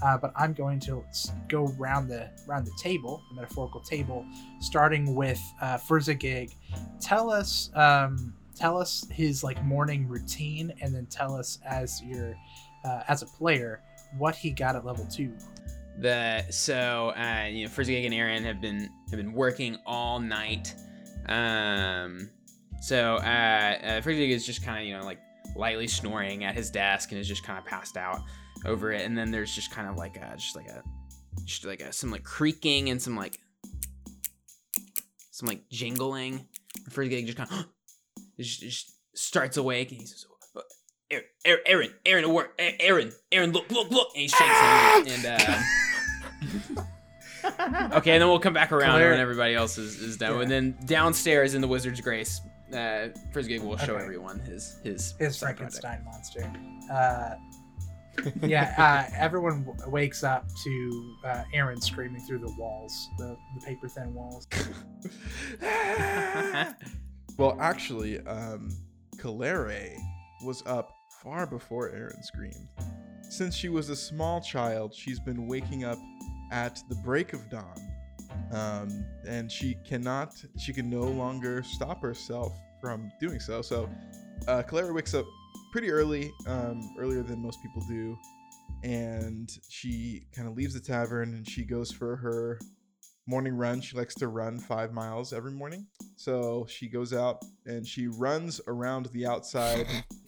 Uh, 0.00 0.16
but 0.16 0.32
i'm 0.36 0.52
going 0.52 0.78
to 0.78 1.02
go 1.48 1.66
round 1.76 2.08
the 2.08 2.30
round 2.46 2.64
the 2.64 2.78
table 2.80 3.20
the 3.30 3.34
metaphorical 3.34 3.80
table 3.80 4.24
starting 4.60 5.16
with 5.16 5.40
uh, 5.60 5.76
Furzagig. 5.76 6.54
tell 7.00 7.32
us 7.32 7.70
um, 7.74 8.32
tell 8.54 8.78
us 8.78 9.06
his 9.10 9.42
like 9.44 9.62
morning 9.64 10.08
routine 10.08 10.72
and 10.80 10.94
then 10.94 11.06
tell 11.06 11.34
us 11.34 11.58
as 11.66 12.02
your 12.02 12.34
uh, 12.84 13.02
as 13.08 13.22
a 13.22 13.26
player 13.26 13.82
what 14.18 14.34
he 14.34 14.50
got 14.50 14.76
at 14.76 14.84
level 14.84 15.06
two 15.06 15.32
the 15.98 16.44
so 16.50 17.12
uh, 17.16 17.46
you 17.46 17.64
know 17.64 17.70
Frizzigig 17.70 18.04
and 18.04 18.14
Aaron 18.14 18.44
have 18.44 18.60
been 18.60 18.88
have 19.10 19.18
been 19.18 19.32
working 19.32 19.76
all 19.86 20.18
night. 20.18 20.74
Um, 21.26 22.30
so 22.80 23.16
uh, 23.16 24.00
uh, 24.04 24.08
is 24.08 24.44
just 24.44 24.64
kind 24.64 24.78
of 24.78 24.84
you 24.86 24.96
know 24.96 25.04
like 25.04 25.20
lightly 25.56 25.86
snoring 25.86 26.44
at 26.44 26.54
his 26.54 26.70
desk 26.70 27.12
and 27.12 27.20
is 27.20 27.28
just 27.28 27.44
kind 27.44 27.58
of 27.58 27.64
passed 27.64 27.96
out 27.96 28.20
over 28.64 28.92
it. 28.92 29.02
And 29.02 29.16
then 29.16 29.30
there's 29.30 29.54
just 29.54 29.70
kind 29.70 29.88
of 29.88 29.96
like 29.96 30.16
a 30.16 30.34
just 30.36 30.56
like 30.56 30.66
a 30.66 30.82
just 31.44 31.64
like 31.64 31.80
a 31.80 31.92
some 31.92 32.10
like 32.10 32.24
creaking 32.24 32.90
and 32.90 33.00
some 33.00 33.16
like 33.16 33.38
some 35.30 35.48
like 35.48 35.68
jingling. 35.70 36.46
Frizzigig 36.90 37.26
just 37.26 37.38
kind 37.38 37.50
of 37.52 37.66
starts 39.14 39.56
awake 39.56 39.90
and 39.92 40.00
he 40.00 40.06
says. 40.06 40.26
Aaron, 41.10 41.24
Aaron, 41.66 41.90
Aaron, 42.06 42.24
Aaron, 42.24 42.48
Aaron, 42.58 42.74
Aaron, 42.80 43.12
Aaron, 43.30 43.52
look, 43.52 43.70
look, 43.70 43.90
look, 43.90 44.08
and 44.14 44.22
he 44.22 44.28
shakes 44.28 44.40
him, 44.42 45.06
and 45.06 45.26
uh, 45.26 46.86
okay, 47.98 48.12
and 48.12 48.22
then 48.22 48.28
we'll 48.28 48.40
come 48.40 48.54
back 48.54 48.72
around 48.72 48.94
Claire- 48.96 49.10
when 49.10 49.20
everybody 49.20 49.54
else 49.54 49.76
is, 49.78 50.00
is 50.00 50.16
done, 50.16 50.34
Yeah. 50.34 50.40
and 50.42 50.50
then 50.50 50.76
downstairs 50.86 51.54
in 51.54 51.60
the 51.60 51.68
Wizard's 51.68 52.00
Grace, 52.00 52.40
uh, 52.72 53.08
Frizzgig 53.32 53.62
will 53.62 53.76
show 53.76 53.92
Okay. 53.94 54.02
everyone 54.02 54.40
his 54.40 54.78
his 54.82 55.14
his 55.18 55.36
side 55.36 55.56
project. 55.56 55.80
Frankenstein 55.82 56.04
monster. 56.04 56.50
Uh, 56.90 57.34
yeah, 58.46 58.74
uh, 58.78 59.04
everyone 59.16 59.62
w- 59.64 59.90
wakes 59.90 60.24
up 60.24 60.46
to 60.64 61.16
uh, 61.26 61.44
Aaron 61.52 61.80
screaming 61.80 62.22
through 62.26 62.38
the 62.40 62.52
walls, 62.58 63.08
the, 63.18 63.36
the 63.54 63.60
paper 63.66 63.88
thin 63.88 64.12
walls. 64.14 64.48
well, 67.36 67.56
actually, 67.60 68.20
um, 68.26 68.70
Calere 69.18 69.96
was 70.44 70.62
up 70.66 70.94
far 71.22 71.46
before 71.46 71.90
Aaron 71.90 72.22
screamed. 72.22 72.68
Since 73.22 73.56
she 73.56 73.68
was 73.68 73.88
a 73.88 73.96
small 73.96 74.40
child, 74.40 74.94
she's 74.94 75.18
been 75.18 75.46
waking 75.46 75.84
up 75.84 75.98
at 76.52 76.82
the 76.88 76.94
break 76.96 77.32
of 77.32 77.48
dawn. 77.50 77.74
Um, 78.52 79.04
and 79.26 79.50
she 79.50 79.76
cannot, 79.84 80.34
she 80.58 80.72
can 80.72 80.88
no 80.88 81.02
longer 81.02 81.62
stop 81.62 82.00
herself 82.02 82.52
from 82.80 83.10
doing 83.20 83.40
so. 83.40 83.62
So, 83.62 83.88
uh, 84.46 84.62
Calera 84.62 84.92
wakes 84.92 85.14
up 85.14 85.26
pretty 85.72 85.90
early, 85.90 86.32
um, 86.46 86.94
earlier 86.98 87.22
than 87.22 87.42
most 87.42 87.60
people 87.62 87.82
do. 87.88 88.16
And 88.84 89.50
she 89.68 90.26
kind 90.34 90.46
of 90.46 90.56
leaves 90.56 90.74
the 90.74 90.80
tavern 90.80 91.34
and 91.34 91.48
she 91.48 91.64
goes 91.64 91.90
for 91.90 92.16
her 92.16 92.60
morning 93.26 93.54
run. 93.56 93.80
She 93.80 93.96
likes 93.96 94.14
to 94.16 94.28
run 94.28 94.58
five 94.58 94.92
miles 94.92 95.32
every 95.32 95.52
morning. 95.52 95.86
So 96.16 96.66
she 96.68 96.88
goes 96.88 97.12
out 97.12 97.42
and 97.66 97.86
she 97.86 98.06
runs 98.06 98.60
around 98.68 99.06
the 99.06 99.26
outside 99.26 99.86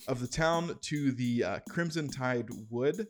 of 0.09 0.21
the 0.21 0.27
town 0.27 0.77
to 0.83 1.13
the 1.13 1.45
uh, 1.45 1.59
Crimson 1.69 2.09
Tide 2.09 2.49
Wood. 2.71 3.07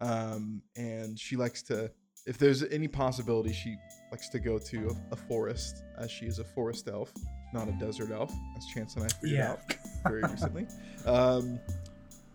Um, 0.00 0.62
and 0.76 1.18
she 1.18 1.36
likes 1.36 1.62
to, 1.64 1.90
if 2.26 2.38
there's 2.38 2.62
any 2.64 2.88
possibility, 2.88 3.52
she 3.52 3.76
likes 4.10 4.28
to 4.30 4.38
go 4.40 4.58
to 4.58 4.88
a, 5.10 5.14
a 5.14 5.16
forest, 5.16 5.82
as 5.98 6.10
she 6.10 6.26
is 6.26 6.38
a 6.38 6.44
forest 6.44 6.88
elf, 6.88 7.12
not 7.52 7.68
a 7.68 7.72
desert 7.72 8.10
elf, 8.10 8.32
as 8.56 8.64
Chance 8.74 8.96
and 8.96 9.04
I 9.04 9.08
figured 9.08 9.38
Yeah. 9.38 9.50
out 9.52 9.60
very 10.06 10.22
recently. 10.22 10.66
Um, 11.06 11.58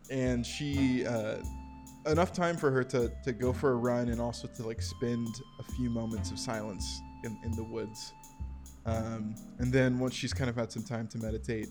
and 0.10 0.45
she, 0.45 1.06
uh, 1.06 1.38
enough 2.06 2.34
time 2.34 2.58
for 2.58 2.72
her 2.72 2.84
to, 2.84 3.12
to 3.24 3.32
go 3.32 3.54
for 3.54 3.72
a 3.72 3.76
run 3.76 4.10
and 4.10 4.20
also 4.20 4.47
to 4.47 4.64
like 4.64 4.82
spend 4.82 5.28
a 5.60 5.64
few 5.74 5.89
moments 5.89 6.32
of 6.32 6.39
silence 6.39 7.02
in, 7.24 7.38
in 7.43 7.52
the 7.52 7.64
woods. 7.64 8.14
Um, 8.86 9.36
and 9.60 9.72
then 9.72 9.99
once 9.99 10.16
she's 10.16 10.34
kind 10.34 10.49
of 10.49 10.56
had 10.56 10.72
some 10.72 10.84
time 10.84 11.08
to 11.10 11.20
meditate, 11.20 11.68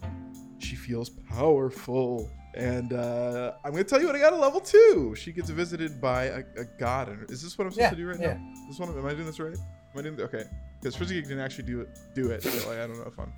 she 0.59 0.77
feels 0.77 1.11
powerful. 1.11 2.31
And 2.55 2.93
uh, 2.93 3.55
I'm 3.65 3.73
going 3.73 3.85
to 3.85 3.89
tell 3.89 4.01
you 4.01 4.07
what 4.07 4.17
I 4.17 4.21
got 4.21 4.33
at 4.33 4.39
level 4.39 4.61
two. 4.61 5.15
She 5.17 5.33
gets 5.33 5.51
visited 5.51 6.01
by 6.01 6.25
a, 6.25 6.39
a 6.57 6.65
god. 6.79 7.09
And 7.09 7.31
is 7.31 7.43
this 7.43 7.59
what 7.59 7.67
I'm 7.67 7.73
supposed 7.73 7.85
Yeah, 7.85 7.91
to 7.91 7.97
do 7.97 8.07
right 8.09 8.21
yeah. 8.21 8.35
now? 8.35 8.67
This 8.69 8.79
one? 8.79 8.89
Am 8.91 9.07
I 9.07 9.13
doing 9.15 9.27
this 9.27 9.41
right? 9.41 9.57
Am 9.93 9.99
I 9.99 10.03
doing 10.03 10.21
okay? 10.21 10.45
because 10.81 10.97
Frizzigig 10.97 11.25
didn't 11.25 11.41
actually 11.41 11.65
do 11.65 11.81
it. 11.81 11.99
Do 12.15 12.31
it. 12.31 12.43
So 12.43 12.69
like, 12.69 12.79
I 12.79 12.87
don't 12.87 12.97
know 12.97 13.07
if 13.07 13.19
I'm 13.19 13.33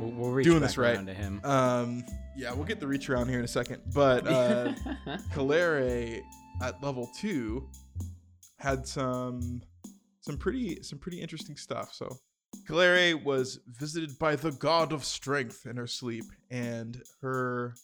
We'll, 0.00 0.10
we'll 0.10 0.30
reach 0.30 0.46
Doing 0.46 0.60
this 0.60 0.78
right. 0.78 1.04
to 1.04 1.14
him. 1.14 1.40
Um, 1.44 2.04
yeah, 2.34 2.52
we'll 2.52 2.64
get 2.64 2.80
the 2.80 2.86
reach 2.86 3.10
around 3.10 3.28
here 3.28 3.38
in 3.38 3.44
a 3.44 3.48
second. 3.48 3.82
But 3.94 4.26
uh, 4.26 4.72
Kalere 5.34 6.22
at 6.62 6.82
level 6.82 7.10
two 7.18 7.68
had 8.58 8.86
some 8.86 9.62
some 10.20 10.38
pretty 10.38 10.82
some 10.82 10.98
pretty 10.98 11.20
interesting 11.20 11.56
stuff. 11.56 11.92
So 11.92 12.08
Kalere 12.68 13.22
was 13.22 13.60
visited 13.66 14.18
by 14.18 14.36
the 14.36 14.52
god 14.52 14.92
of 14.92 15.04
strength 15.04 15.66
in 15.66 15.76
her 15.76 15.86
sleep, 15.86 16.24
and 16.50 17.02
her 17.20 17.74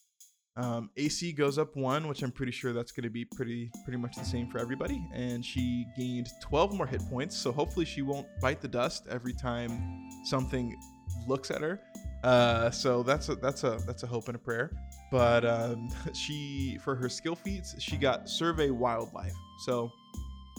um, 0.56 0.90
AC 0.96 1.32
goes 1.32 1.58
up 1.58 1.74
one, 1.76 2.08
which 2.08 2.22
I'm 2.22 2.30
pretty 2.30 2.52
sure 2.52 2.72
that's 2.72 2.92
going 2.92 3.04
to 3.04 3.10
be 3.10 3.24
pretty 3.24 3.70
pretty 3.84 3.98
much 3.98 4.16
the 4.16 4.24
same 4.24 4.48
for 4.48 4.58
everybody. 4.58 5.02
And 5.14 5.44
she 5.44 5.86
gained 5.96 6.28
12 6.42 6.74
more 6.74 6.86
hit 6.86 7.02
points, 7.08 7.36
so 7.36 7.52
hopefully 7.52 7.86
she 7.86 8.02
won't 8.02 8.26
bite 8.40 8.60
the 8.60 8.68
dust 8.68 9.06
every 9.10 9.32
time 9.32 10.10
something 10.24 10.78
looks 11.26 11.50
at 11.50 11.62
her. 11.62 11.80
Uh, 12.22 12.70
so 12.70 13.02
that's 13.02 13.28
a 13.30 13.34
that's 13.36 13.64
a 13.64 13.78
that's 13.86 14.02
a 14.02 14.06
hope 14.06 14.28
and 14.28 14.36
a 14.36 14.38
prayer. 14.38 14.70
But 15.10 15.44
um, 15.44 15.88
she 16.14 16.78
for 16.84 16.94
her 16.94 17.08
skill 17.08 17.34
feats, 17.34 17.74
she 17.80 17.96
got 17.96 18.28
survey 18.28 18.70
wildlife. 18.70 19.34
So 19.64 19.90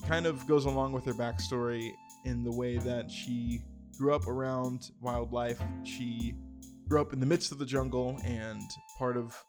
kind 0.08 0.26
of 0.26 0.46
goes 0.48 0.66
along 0.66 0.94
with 0.94 1.06
her 1.06 1.14
backstory 1.14 1.91
in 2.26 2.44
the 2.44 2.52
way 2.52 2.78
that 2.78 3.12
she 3.12 3.62
grew 3.98 4.14
up 4.14 4.28
around 4.28 4.91
wildlife. 5.02 5.62
She 5.84 6.36
grew 6.89 7.00
up 7.00 7.14
in 7.14 7.20
the 7.20 7.26
midst 7.26 7.52
of 7.52 7.60
the 7.60 7.66
jungle, 7.66 8.20
and 8.26 8.62
part 8.98 9.18
of 9.18 9.41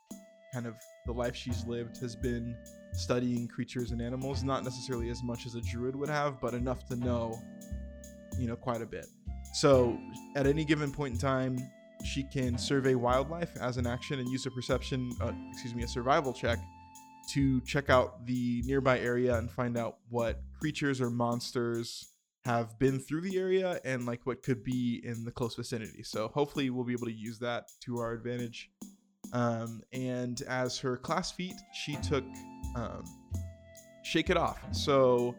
kind 0.54 0.66
of 0.66 0.76
the 1.04 1.12
life 1.12 1.34
she's 1.34 1.66
lived 1.66 1.98
has 1.98 2.14
been 2.14 2.56
studying 2.92 3.48
creatures 3.48 3.90
and 3.90 4.00
animals. 4.00 4.44
Not 4.44 4.62
necessarily 4.62 5.10
as 5.10 5.22
much 5.24 5.46
as 5.46 5.56
a 5.56 5.60
druid 5.60 5.96
would 5.96 6.08
have, 6.08 6.40
but 6.40 6.54
enough 6.54 6.86
to 6.86 6.96
know, 6.96 7.36
you 8.38 8.46
know, 8.46 8.54
quite 8.54 8.80
a 8.80 8.86
bit. 8.86 9.06
So 9.52 9.98
at 10.36 10.46
any 10.46 10.64
given 10.64 10.92
point 10.92 11.14
in 11.14 11.20
time, 11.20 11.58
she 12.04 12.22
can 12.22 12.56
survey 12.56 12.94
wildlife 12.94 13.56
as 13.60 13.76
an 13.76 13.86
action 13.86 14.20
and 14.20 14.28
use 14.28 14.46
a 14.46 14.50
perception, 14.50 15.10
uh, 15.20 15.32
excuse 15.52 15.74
me, 15.74 15.82
a 15.82 15.88
survival 15.88 16.32
check 16.32 16.58
to 17.30 17.60
check 17.62 17.90
out 17.90 18.24
the 18.26 18.62
nearby 18.66 18.98
area 19.00 19.36
and 19.36 19.50
find 19.50 19.76
out 19.76 19.98
what 20.10 20.40
creatures 20.58 21.00
or 21.00 21.10
monsters 21.10 22.12
have 22.44 22.78
been 22.78 23.00
through 23.00 23.22
the 23.22 23.38
area 23.38 23.80
and 23.84 24.04
like 24.04 24.20
what 24.26 24.42
could 24.42 24.62
be 24.62 25.00
in 25.02 25.24
the 25.24 25.30
close 25.30 25.54
vicinity. 25.54 26.02
So 26.02 26.28
hopefully 26.28 26.68
we'll 26.68 26.84
be 26.84 26.92
able 26.92 27.06
to 27.06 27.12
use 27.12 27.38
that 27.38 27.64
to 27.84 27.98
our 27.98 28.12
advantage. 28.12 28.70
Um, 29.34 29.82
and 29.92 30.40
as 30.42 30.78
her 30.78 30.96
class 30.96 31.32
feat, 31.32 31.56
she 31.72 31.96
took 31.96 32.24
um, 32.76 33.04
shake 34.04 34.30
it 34.30 34.36
off. 34.36 34.64
So 34.70 35.34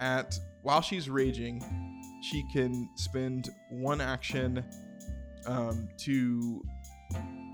at 0.00 0.38
while 0.62 0.80
she's 0.80 1.10
raging, 1.10 1.60
she 2.22 2.44
can 2.52 2.88
spend 2.94 3.50
one 3.70 4.00
action 4.00 4.64
um, 5.46 5.88
to 5.98 6.62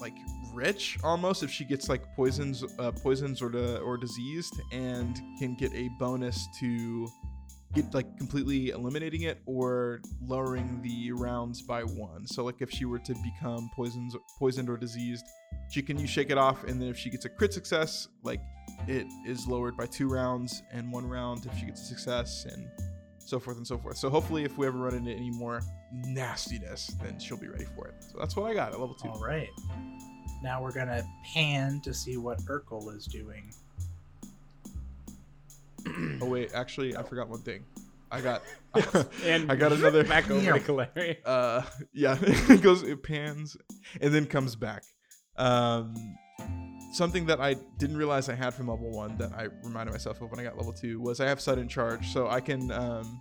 like 0.01 0.15
rich 0.53 0.99
almost 1.03 1.43
if 1.43 1.51
she 1.51 1.65
gets 1.65 1.89
like 1.89 2.03
poisons 2.15 2.63
uh, 2.79 2.91
poisons 2.91 3.41
or 3.41 3.51
to, 3.51 3.79
or 3.79 3.97
diseased 3.97 4.61
and 4.73 5.17
can 5.39 5.55
get 5.55 5.73
a 5.73 5.89
bonus 5.99 6.47
to 6.61 7.09
get 7.75 7.93
like 7.93 8.17
completely 8.17 8.71
eliminating 8.71 9.23
it 9.23 9.41
or 9.47 10.01
lowering 10.23 10.81
the 10.83 11.13
rounds 11.13 11.63
by 11.63 11.83
one 11.83 12.27
so 12.27 12.45
like 12.45 12.61
if 12.61 12.71
she 12.71 12.85
were 12.85 12.99
to 12.99 13.15
become 13.23 13.69
poisons 13.75 14.17
poisoned 14.39 14.69
or 14.71 14.77
diseased 14.77 15.25
she 15.71 15.83
can 15.83 15.99
use 15.99 16.09
shake 16.09 16.31
it 16.31 16.39
off 16.39 16.65
and 16.65 16.81
then 16.81 16.89
if 16.89 16.97
she 16.97 17.11
gets 17.11 17.25
a 17.25 17.29
crit 17.29 17.53
success 17.53 18.09
like 18.23 18.41
it 18.87 19.07
is 19.27 19.47
lowered 19.47 19.77
by 19.77 19.87
two 19.87 20.09
rounds 20.09 20.63
and 20.73 20.91
one 20.93 21.07
round 21.07 21.45
if 21.47 21.59
she 21.59 21.67
gets 21.67 21.83
a 21.83 21.85
success 21.85 22.47
and 22.51 22.69
so 23.19 23.39
forth 23.41 23.57
and 23.57 23.67
so 23.67 23.77
forth 23.77 23.97
so 23.97 24.09
hopefully 24.09 24.45
if 24.45 24.57
we 24.57 24.67
ever 24.67 24.79
run 24.79 24.95
into 24.95 25.11
any 25.11 25.31
more 25.31 25.61
nastiness 25.93 26.87
then 27.03 27.19
she'll 27.19 27.37
be 27.37 27.49
ready 27.49 27.67
for 27.77 27.89
it 27.89 27.95
so 27.99 28.17
that's 28.19 28.37
what 28.37 28.49
i 28.51 28.55
got 28.55 28.73
at 28.73 28.81
level 28.81 28.95
two 28.95 29.09
All 29.09 29.21
right. 29.21 29.49
Now 30.43 30.63
we're 30.63 30.73
gonna 30.73 31.03
pan 31.35 31.81
to 31.81 31.95
see 31.95 32.17
what 32.19 32.39
Urkel 32.43 32.95
is 32.95 33.07
doing. 33.07 33.53
Oh 36.21 36.27
wait, 36.27 36.51
actually, 36.55 36.97
I 36.97 37.03
forgot 37.03 37.29
one 37.29 37.43
thing. 37.43 37.65
I 38.11 38.21
got, 38.21 38.43
And 39.25 39.51
I 39.51 39.57
got 39.57 39.73
another. 39.73 40.05
back 40.17 40.31
over 40.31 40.59
to. 40.59 41.17
Uh, 41.27 41.63
yeah, 41.93 42.17
it 42.21 42.63
goes, 42.63 42.83
it 42.83 43.03
pans, 43.03 43.57
and 44.01 44.15
then 44.15 44.27
comes 44.27 44.55
back. 44.57 44.83
Um, 45.37 45.95
something 46.93 47.27
that 47.27 47.41
I 47.41 47.55
didn't 47.79 47.97
realize 47.97 48.29
I 48.29 48.35
had 48.35 48.55
from 48.55 48.69
level 48.69 48.91
one 48.91 49.17
that 49.19 49.33
I 49.33 49.49
reminded 49.65 49.93
myself 49.93 50.21
of 50.21 50.31
when 50.31 50.41
I 50.41 50.45
got 50.45 50.57
level 50.57 50.73
two 50.73 51.01
was 51.01 51.21
I 51.21 51.27
have 51.29 51.41
sudden 51.41 51.69
charge, 51.69 52.09
so 52.13 52.29
I 52.29 52.41
can 52.41 52.71
um, 52.71 53.21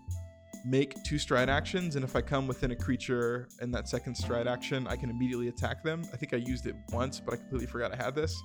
make 0.65 1.01
two 1.03 1.17
stride 1.19 1.49
actions, 1.49 1.95
and 1.95 2.03
if 2.03 2.15
I 2.15 2.21
come 2.21 2.47
within 2.47 2.71
a 2.71 2.75
creature 2.75 3.47
in 3.61 3.71
that 3.71 3.87
second 3.87 4.15
stride 4.15 4.47
action, 4.47 4.87
I 4.87 4.95
can 4.95 5.09
immediately 5.09 5.47
attack 5.47 5.83
them. 5.83 6.03
I 6.11 6.17
think 6.17 6.33
I 6.33 6.37
used 6.37 6.65
it 6.65 6.75
once, 6.91 7.19
but 7.19 7.35
I 7.35 7.37
completely 7.37 7.67
forgot 7.67 7.93
I 7.93 8.03
had 8.03 8.15
this. 8.15 8.35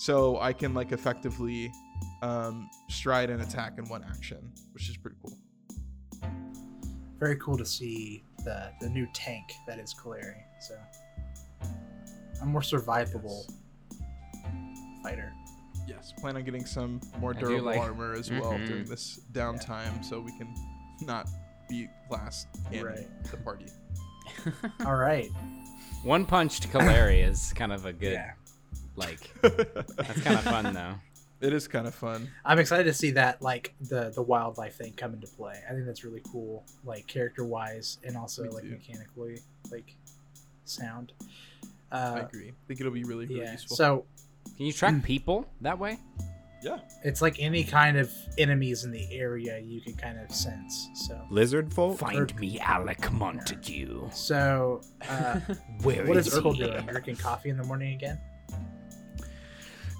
So 0.00 0.40
I 0.40 0.52
can 0.52 0.72
like 0.74 0.92
effectively 0.92 1.70
um, 2.22 2.68
stride 2.88 3.30
and 3.30 3.42
attack 3.42 3.74
in 3.78 3.88
one 3.88 4.04
action, 4.04 4.52
which 4.72 4.88
is 4.88 4.96
pretty 4.96 5.16
cool. 5.22 5.36
Very 7.18 7.36
cool 7.36 7.58
to 7.58 7.66
see 7.66 8.22
the 8.44 8.70
the 8.80 8.88
new 8.88 9.06
tank 9.12 9.44
that 9.66 9.78
is 9.80 9.92
Kaleri. 9.92 10.36
So 10.60 10.78
a 12.40 12.46
more 12.46 12.60
survivable 12.60 13.42
fighter. 15.02 15.32
Yes, 15.88 16.12
plan 16.20 16.36
on 16.36 16.44
getting 16.44 16.64
some 16.64 17.00
more 17.18 17.34
durable 17.34 17.64
like- 17.64 17.80
armor 17.80 18.12
as 18.14 18.30
well 18.30 18.52
Mhm. 18.52 18.66
during 18.68 18.84
this 18.84 19.20
downtime, 19.32 20.04
so 20.04 20.20
we 20.20 20.36
can 20.38 20.54
not 21.00 21.28
be 21.68 21.88
last 22.10 22.46
in 22.72 22.84
Right. 22.84 23.06
the 23.30 23.36
party. 23.38 23.66
All 24.86 24.96
right. 24.96 25.30
One 26.02 26.24
punch 26.24 26.60
to 26.60 26.68
Kaleri 26.68 27.22
is 27.28 27.52
kind 27.54 27.72
of 27.72 27.86
a 27.86 27.92
good, 27.92 28.12
Yeah. 28.12 28.32
like, 28.96 29.20
that's 29.42 30.20
kind 30.22 30.36
of 30.38 30.42
fun 30.44 30.74
though. 30.74 30.94
It 31.40 31.52
is 31.52 31.68
kind 31.68 31.86
of 31.86 31.94
fun. 31.94 32.28
I'm 32.44 32.58
excited 32.58 32.84
to 32.84 32.92
see 32.92 33.12
that 33.12 33.40
like 33.40 33.72
the 33.80 34.10
the 34.10 34.22
wildlife 34.22 34.74
thing 34.74 34.92
come 34.96 35.14
into 35.14 35.28
play. 35.28 35.54
I 35.68 35.72
think 35.72 35.86
that's 35.86 36.02
really 36.04 36.22
cool, 36.32 36.64
like 36.84 37.06
character 37.06 37.44
wise 37.44 37.98
and 38.04 38.16
also 38.16 38.42
Me 38.42 38.48
like 38.50 38.62
too. 38.64 38.70
mechanically, 38.70 39.38
like 39.70 39.94
sound. 40.64 41.12
I 41.92 41.96
Uh, 41.96 42.26
agree. 42.26 42.48
I 42.48 42.52
think 42.66 42.80
it'll 42.80 42.92
be 42.92 43.04
really, 43.04 43.26
really 43.26 43.42
yeah. 43.42 43.52
useful. 43.52 43.76
So 43.76 44.04
Can 44.56 44.66
you 44.66 44.72
track 44.72 45.00
people 45.04 45.46
that 45.60 45.78
way? 45.78 45.98
Yeah, 46.62 46.78
it's 47.04 47.22
like 47.22 47.36
any 47.38 47.62
kind 47.64 47.96
of 47.96 48.12
enemies 48.38 48.84
in 48.84 48.90
the 48.90 49.06
area 49.12 49.58
you 49.58 49.80
can 49.80 49.94
kind 49.94 50.18
of 50.18 50.30
sense. 50.34 50.88
So 50.94 51.20
Lizard 51.30 51.72
folk? 51.72 51.98
Find 51.98 52.34
me 52.38 52.58
Alec 52.60 53.10
Montague. 53.12 54.08
so 54.12 54.80
uh, 55.08 55.40
Where 55.82 56.04
what 56.06 56.16
is 56.16 56.26
is 56.28 56.34
Urkel 56.34 56.54
he? 56.54 56.64
doing? 56.64 56.86
Drinking 56.86 57.16
coffee 57.16 57.50
in 57.50 57.56
the 57.56 57.64
morning 57.64 57.94
again? 57.94 58.18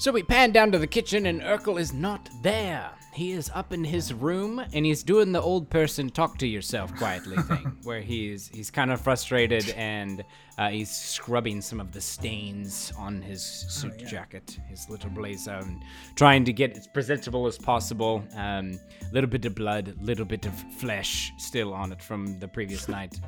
So 0.01 0.13
we 0.13 0.23
pan 0.23 0.53
down 0.53 0.71
to 0.73 0.79
the 0.79 0.87
kitchen 0.87 1.27
and 1.27 1.41
Urkel 1.41 1.79
is 1.81 1.93
not 1.93 2.29
there. 2.43 2.91
He 3.19 3.33
is 3.33 3.51
up 3.53 3.73
in 3.73 3.83
his 3.83 4.15
room 4.15 4.61
and 4.73 4.87
he's 4.87 5.03
doing 5.03 5.33
the 5.33 5.43
old 5.43 5.69
person 5.71 6.09
talk 6.09 6.39
to 6.39 6.47
yourself 6.47 6.95
quietly 6.95 7.37
thing, 7.49 7.77
where 7.83 8.01
he's 8.01 8.47
he's 8.47 8.71
kind 8.71 8.93
of 8.93 9.01
frustrated 9.01 9.71
and 9.71 10.23
uh, 10.57 10.69
he's 10.69 10.89
scrubbing 10.89 11.61
some 11.61 11.81
of 11.81 11.91
the 11.91 12.01
stains 12.01 12.93
on 12.97 13.21
his 13.21 13.43
suit 13.43 13.95
yeah. 13.99 14.07
jacket, 14.07 14.61
his 14.69 14.89
little 14.89 15.11
blazer, 15.11 15.55
and 15.55 15.83
trying 16.15 16.45
to 16.45 16.53
get 16.53 16.77
as 16.77 16.87
presentable 16.87 17.49
as 17.49 17.59
possible. 17.59 18.23
A 18.37 18.41
um, 18.41 18.79
little 19.13 19.29
bit 19.29 19.45
of 19.47 19.57
blood, 19.57 19.97
little 20.01 20.25
bit 20.25 20.47
of 20.47 20.55
flesh 20.75 21.33
still 21.39 21.75
on 21.75 21.91
it 21.91 22.01
from 22.01 22.39
the 22.39 22.47
previous 22.47 22.87
night. 22.87 23.19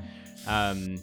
Um, 0.47 1.03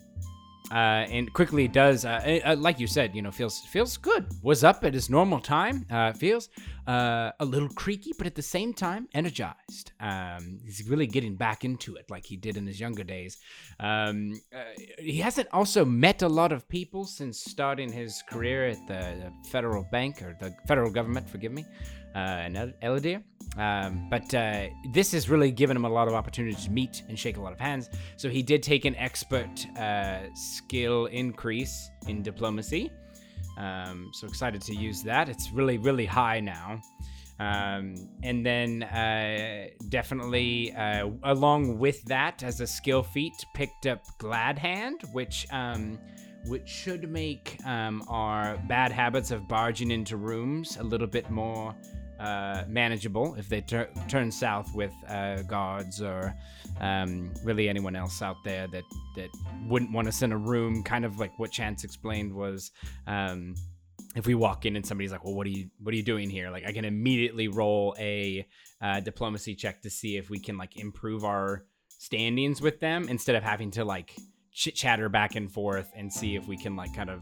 uh, 0.71 1.05
and 1.15 1.31
quickly 1.33 1.67
does 1.67 2.05
uh, 2.05 2.39
uh, 2.45 2.55
like 2.57 2.79
you 2.79 2.87
said 2.87 3.15
you 3.15 3.21
know 3.21 3.31
feels 3.31 3.61
feels 3.61 3.97
good. 3.97 4.25
Was 4.41 4.63
up 4.63 4.83
at 4.83 4.93
his 4.93 5.09
normal 5.09 5.39
time 5.39 5.85
uh, 5.89 6.13
feels 6.13 6.49
uh, 6.87 7.31
a 7.39 7.45
little 7.45 7.69
creaky 7.69 8.11
but 8.17 8.27
at 8.27 8.35
the 8.35 8.41
same 8.41 8.73
time 8.73 9.07
energized. 9.13 9.91
Um, 9.99 10.59
he's 10.63 10.87
really 10.89 11.07
getting 11.07 11.35
back 11.35 11.63
into 11.63 11.95
it 11.95 12.05
like 12.09 12.25
he 12.25 12.35
did 12.35 12.57
in 12.57 12.67
his 12.67 12.79
younger 12.79 13.03
days. 13.03 13.37
Um, 13.79 14.33
uh, 14.53 14.59
he 14.99 15.17
hasn't 15.17 15.47
also 15.51 15.85
met 15.85 16.21
a 16.21 16.27
lot 16.27 16.51
of 16.51 16.67
people 16.67 17.05
since 17.05 17.39
starting 17.39 17.91
his 17.91 18.23
career 18.29 18.67
at 18.67 18.87
the 18.87 19.31
federal 19.49 19.87
bank 19.91 20.21
or 20.21 20.35
the 20.39 20.53
federal 20.67 20.91
government 20.91 21.29
forgive 21.29 21.51
me 21.51 21.65
uh, 22.15 22.49
El- 22.53 22.73
Elidir. 22.83 23.23
Um, 23.57 24.07
but 24.09 24.33
uh, 24.33 24.67
this 24.91 25.11
has 25.13 25.29
really 25.29 25.51
given 25.51 25.75
him 25.75 25.85
a 25.85 25.89
lot 25.89 26.07
of 26.07 26.13
opportunities 26.13 26.65
to 26.65 26.71
meet 26.71 27.03
and 27.09 27.17
shake 27.17 27.37
a 27.37 27.41
lot 27.41 27.53
of 27.53 27.59
hands. 27.59 27.89
So 28.15 28.29
he 28.29 28.43
did 28.43 28.61
take 28.61 28.85
an 28.85 28.95
expert 28.95 29.65
uh, 29.77 30.33
skill 30.35 31.07
increase 31.07 31.89
in 32.07 32.21
diplomacy. 32.21 32.91
Um, 33.57 34.11
so 34.13 34.27
excited 34.27 34.61
to 34.63 34.75
use 34.75 35.01
that. 35.03 35.29
It's 35.29 35.51
really, 35.51 35.79
really 35.79 36.05
high 36.05 36.39
now. 36.39 36.79
Um, 37.39 37.95
and 38.23 38.45
then 38.45 38.83
uh, 38.83 39.67
definitely, 39.89 40.73
uh, 40.73 41.09
along 41.23 41.77
with 41.77 42.03
that, 42.05 42.43
as 42.43 42.61
a 42.61 42.67
skill 42.67 43.03
feat, 43.03 43.45
picked 43.53 43.85
up 43.85 44.03
Glad 44.17 44.57
Hand, 44.57 45.01
which 45.13 45.45
um, 45.51 45.99
which 46.45 46.67
should 46.67 47.11
make 47.11 47.57
um, 47.65 48.03
our 48.07 48.57
bad 48.67 48.91
habits 48.91 49.31
of 49.31 49.47
barging 49.47 49.91
into 49.91 50.17
rooms 50.17 50.77
a 50.77 50.83
little 50.83 51.07
bit 51.07 51.29
more 51.29 51.75
uh, 52.19 52.63
manageable 52.67 53.35
if 53.35 53.49
they 53.49 53.61
tur- 53.61 53.89
turn 54.07 54.31
south 54.31 54.73
with 54.73 54.93
uh, 55.07 55.41
guards 55.43 56.01
or 56.01 56.35
um, 56.79 57.31
really 57.43 57.69
anyone 57.69 57.95
else 57.95 58.21
out 58.21 58.43
there 58.43 58.67
that 58.67 58.83
that 59.15 59.29
wouldn't 59.67 59.91
want 59.91 60.07
us 60.07 60.21
in 60.21 60.31
a 60.31 60.37
room. 60.37 60.83
Kind 60.83 61.05
of 61.05 61.19
like 61.19 61.37
what 61.37 61.51
Chance 61.51 61.83
explained 61.83 62.33
was. 62.33 62.71
Um, 63.05 63.55
if 64.15 64.25
we 64.25 64.33
walk 64.33 64.65
in 64.65 64.75
and 64.75 64.85
somebody's 64.85 65.11
like, 65.11 65.23
"Well, 65.23 65.35
what 65.35 65.45
are 65.45 65.51
you 65.51 65.69
what 65.79 65.93
are 65.93 65.97
you 65.97 66.03
doing 66.03 66.29
here?" 66.29 66.49
Like, 66.49 66.65
I 66.65 66.71
can 66.71 66.85
immediately 66.85 67.47
roll 67.47 67.95
a 67.99 68.47
uh, 68.81 68.99
diplomacy 68.99 69.55
check 69.55 69.81
to 69.83 69.89
see 69.89 70.17
if 70.17 70.29
we 70.29 70.39
can 70.39 70.57
like 70.57 70.77
improve 70.77 71.23
our 71.23 71.65
standings 71.99 72.61
with 72.61 72.79
them 72.79 73.07
instead 73.09 73.35
of 73.35 73.43
having 73.43 73.71
to 73.71 73.85
like 73.85 74.15
chit 74.57 74.73
chatter 74.73 75.07
back 75.07 75.35
and 75.35 75.51
forth 75.51 75.91
and 75.95 76.11
see 76.11 76.35
if 76.35 76.47
we 76.47 76.57
can 76.57 76.75
like 76.75 76.91
kind 76.95 77.11
of 77.11 77.21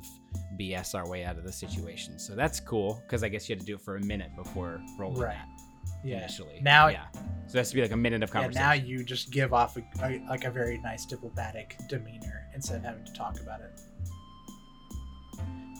BS 0.57 0.95
our 0.95 1.05
way 1.09 1.25
out 1.25 1.37
of 1.37 1.43
the 1.43 1.51
situation. 1.51 2.17
So 2.17 2.33
that's 2.33 2.61
cool 2.61 3.01
because 3.05 3.23
I 3.23 3.27
guess 3.27 3.49
you 3.49 3.55
had 3.55 3.59
to 3.59 3.65
do 3.65 3.75
it 3.75 3.81
for 3.81 3.97
a 3.97 3.99
minute 4.05 4.29
before 4.37 4.81
rolling 4.97 5.19
Right. 5.21 5.35
that 5.35 5.97
Yeah. 6.07 6.19
initially. 6.19 6.61
Now, 6.61 6.87
yeah. 6.87 7.07
So 7.47 7.55
it 7.55 7.57
has 7.57 7.69
to 7.71 7.75
be 7.75 7.81
like 7.81 7.91
a 7.91 7.97
minute 7.97 8.23
of 8.23 8.29
yeah, 8.29 8.33
conversation. 8.41 8.65
now 8.65 8.71
you 8.71 9.03
just 9.03 9.31
give 9.31 9.53
off 9.53 9.75
a, 9.75 9.83
a, 10.01 10.23
like 10.29 10.45
a 10.45 10.49
very 10.49 10.77
nice 10.77 11.05
diplomatic 11.05 11.75
demeanor 11.89 12.47
instead 12.55 12.77
of 12.77 12.83
having 12.85 13.03
to 13.03 13.11
talk 13.11 13.37
about 13.41 13.59
it. 13.59 13.81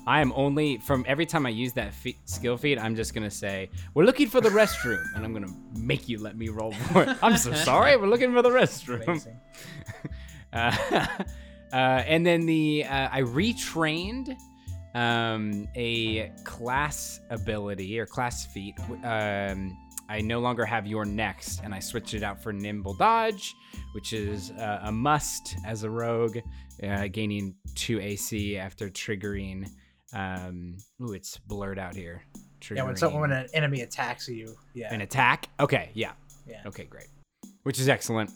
I 0.07 0.19
am 0.19 0.33
only 0.35 0.77
from 0.79 1.05
every 1.07 1.25
time 1.25 1.45
I 1.45 1.49
use 1.49 1.71
that 1.73 1.93
fe- 1.93 2.17
skill 2.25 2.57
feed, 2.57 2.77
I'm 2.77 2.97
just 2.97 3.13
gonna 3.13 3.31
say 3.31 3.69
we're 3.93 4.03
looking 4.03 4.27
for 4.27 4.41
the 4.41 4.49
restroom, 4.49 5.01
and 5.15 5.23
I'm 5.25 5.31
gonna 5.33 5.51
make 5.79 6.09
you 6.09 6.19
let 6.21 6.37
me 6.37 6.49
roll 6.49 6.73
for 6.73 7.03
it. 7.03 7.17
I'm 7.23 7.37
so 7.37 7.53
sorry, 7.69 7.95
we're 7.97 8.07
looking 8.07 8.33
for 8.33 8.41
the 8.41 8.49
restroom. 8.49 9.03
Amazing. 9.07 9.39
Uh, 10.53 10.71
uh, 11.75 12.03
and 12.07 12.25
then 12.25 12.45
the 12.45 12.85
uh, 12.85 13.09
I 13.11 13.21
retrained 13.21 14.33
um, 14.93 15.67
a 15.75 16.31
class 16.45 17.19
ability 17.29 17.99
or 17.99 18.05
class 18.05 18.45
feat. 18.45 18.75
Um, 19.03 19.77
I 20.07 20.21
no 20.21 20.39
longer 20.39 20.63
have 20.63 20.87
your 20.87 21.03
next, 21.03 21.61
and 21.65 21.75
I 21.75 21.79
switched 21.79 22.13
it 22.13 22.23
out 22.23 22.41
for 22.41 22.53
nimble 22.53 22.93
dodge, 22.93 23.55
which 23.91 24.13
is 24.13 24.51
uh, 24.51 24.83
a 24.83 24.91
must 24.91 25.57
as 25.65 25.83
a 25.83 25.89
rogue, 25.89 26.37
uh, 26.81 27.07
gaining 27.07 27.55
two 27.75 27.99
AC 27.99 28.57
after 28.57 28.89
triggering. 28.89 29.67
Um, 30.13 30.77
ooh, 31.01 31.11
it's 31.11 31.37
blurred 31.39 31.77
out 31.77 31.93
here. 31.93 32.23
Yeah, 32.71 32.83
when 32.83 32.95
someone 32.95 33.21
when 33.21 33.31
an 33.33 33.47
enemy 33.53 33.81
attacks 33.81 34.29
you, 34.29 34.55
yeah, 34.73 34.93
an 34.93 35.01
attack. 35.01 35.49
Okay, 35.59 35.89
yeah, 35.93 36.13
yeah. 36.47 36.61
Okay, 36.65 36.85
great. 36.85 37.07
Which 37.63 37.79
is 37.79 37.89
excellent. 37.89 38.31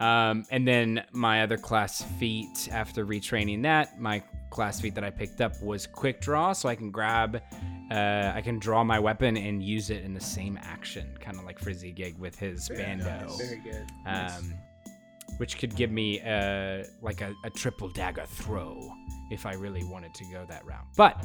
Um, 0.00 0.44
and 0.50 0.66
then 0.66 1.04
my 1.12 1.42
other 1.42 1.56
class 1.56 2.02
feat, 2.18 2.68
after 2.70 3.04
retraining 3.04 3.62
that, 3.62 4.00
my 4.00 4.22
class 4.50 4.80
feat 4.80 4.94
that 4.94 5.04
I 5.04 5.10
picked 5.10 5.40
up 5.40 5.60
was 5.60 5.86
quick 5.86 6.20
draw, 6.20 6.52
so 6.52 6.68
I 6.68 6.74
can 6.76 6.90
grab, 6.90 7.42
uh, 7.90 8.32
I 8.34 8.40
can 8.42 8.58
draw 8.58 8.84
my 8.84 8.98
weapon 8.98 9.36
and 9.36 9.62
use 9.62 9.90
it 9.90 10.04
in 10.04 10.14
the 10.14 10.20
same 10.20 10.58
action, 10.62 11.16
kind 11.20 11.36
of 11.38 11.44
like 11.44 11.58
Frizzigig 11.58 12.16
with 12.18 12.38
his 12.38 12.68
bando, 12.68 13.28
Very 13.38 13.60
good. 13.60 13.86
um, 14.06 14.54
which 15.38 15.58
could 15.58 15.74
give 15.74 15.90
me 15.90 16.20
uh, 16.20 16.84
like 17.02 17.20
a, 17.20 17.34
a 17.44 17.50
triple 17.50 17.88
dagger 17.88 18.24
throw 18.26 18.92
if 19.30 19.46
I 19.46 19.54
really 19.54 19.84
wanted 19.84 20.14
to 20.14 20.24
go 20.32 20.44
that 20.48 20.64
route. 20.64 20.86
But 20.96 21.24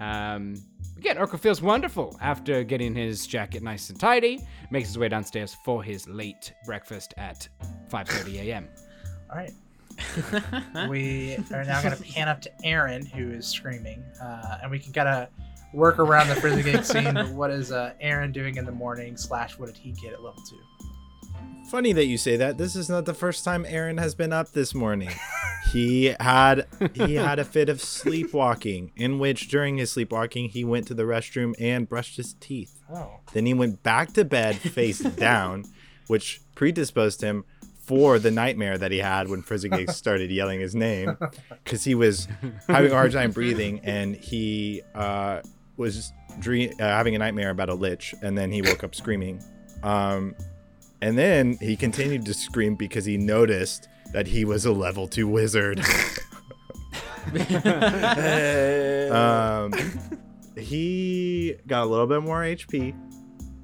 um, 0.00 0.54
again, 0.96 1.18
Orca 1.18 1.38
feels 1.38 1.60
wonderful 1.62 2.16
after 2.20 2.62
getting 2.64 2.94
his 2.94 3.26
jacket 3.26 3.62
nice 3.62 3.90
and 3.90 3.98
tidy. 3.98 4.40
Makes 4.70 4.88
his 4.88 4.98
way 4.98 5.08
downstairs 5.08 5.56
for 5.64 5.82
his 5.82 6.08
late 6.08 6.52
breakfast 6.64 7.14
at 7.16 7.48
5:30 7.90 8.34
a.m. 8.46 8.68
All 9.30 9.36
right. 9.36 9.52
we 10.88 11.36
are 11.52 11.64
now 11.64 11.82
going 11.82 11.96
to 11.96 12.02
pan 12.02 12.28
up 12.28 12.40
to 12.40 12.50
Aaron, 12.62 13.04
who 13.04 13.30
is 13.30 13.46
screaming, 13.48 14.04
uh, 14.22 14.58
and 14.62 14.70
we 14.70 14.78
can 14.78 14.92
kind 14.92 15.08
of 15.08 15.28
work 15.72 15.98
around 15.98 16.28
the 16.28 16.36
Frizzigig 16.36 16.84
scene. 16.84 17.16
What 17.34 17.50
is 17.50 17.72
uh, 17.72 17.94
Aaron 18.00 18.30
doing 18.30 18.56
in 18.56 18.64
the 18.64 18.72
morning? 18.72 19.16
Slash, 19.16 19.58
what 19.58 19.66
did 19.66 19.76
he 19.76 19.92
get 19.92 20.12
at 20.12 20.22
level 20.22 20.40
two? 20.48 20.87
Funny 21.70 21.92
that 21.92 22.06
you 22.06 22.16
say 22.16 22.36
that. 22.36 22.56
This 22.56 22.74
is 22.74 22.88
not 22.88 23.04
the 23.04 23.12
first 23.14 23.44
time 23.44 23.66
Aaron 23.68 23.98
has 23.98 24.14
been 24.14 24.32
up 24.32 24.52
this 24.52 24.74
morning. 24.74 25.10
he 25.70 26.14
had 26.18 26.66
he 26.94 27.14
had 27.16 27.38
a 27.38 27.44
fit 27.44 27.68
of 27.68 27.82
sleepwalking, 27.82 28.90
in 28.96 29.18
which 29.18 29.48
during 29.48 29.76
his 29.76 29.92
sleepwalking 29.92 30.48
he 30.48 30.64
went 30.64 30.86
to 30.86 30.94
the 30.94 31.02
restroom 31.02 31.54
and 31.60 31.86
brushed 31.86 32.16
his 32.16 32.32
teeth. 32.40 32.82
Oh, 32.92 33.20
Then 33.34 33.44
he 33.44 33.52
went 33.52 33.82
back 33.82 34.14
to 34.14 34.24
bed 34.24 34.56
face 34.56 34.98
down, 35.16 35.64
which 36.06 36.40
predisposed 36.54 37.20
him 37.20 37.44
for 37.82 38.18
the 38.18 38.30
nightmare 38.30 38.78
that 38.78 38.90
he 38.90 38.98
had 38.98 39.28
when 39.28 39.42
Frizzigig 39.42 39.90
started 39.92 40.30
yelling 40.30 40.60
his 40.60 40.74
name, 40.74 41.18
because 41.64 41.84
he 41.84 41.94
was 41.94 42.28
having 42.66 42.90
a 42.92 42.94
hard 42.94 43.12
time 43.12 43.30
breathing 43.30 43.80
and 43.84 44.14
he 44.16 44.82
uh, 44.94 45.42
was 45.76 46.12
dream- 46.38 46.72
uh, 46.80 46.84
having 46.84 47.14
a 47.14 47.18
nightmare 47.18 47.50
about 47.50 47.68
a 47.68 47.74
lich, 47.74 48.14
and 48.22 48.36
then 48.38 48.50
he 48.50 48.62
woke 48.62 48.84
up 48.84 48.94
screaming. 48.94 49.42
Um, 49.82 50.34
and 51.00 51.16
then 51.16 51.56
he 51.60 51.76
continued 51.76 52.24
to 52.26 52.34
scream 52.34 52.74
because 52.74 53.04
he 53.04 53.16
noticed 53.16 53.88
that 54.12 54.26
he 54.26 54.44
was 54.44 54.64
a 54.64 54.72
level 54.72 55.06
two 55.06 55.28
wizard. 55.28 55.80
um, 59.12 59.72
he 60.56 61.56
got 61.66 61.82
a 61.82 61.86
little 61.86 62.06
bit 62.06 62.22
more 62.22 62.40
HP, 62.42 62.94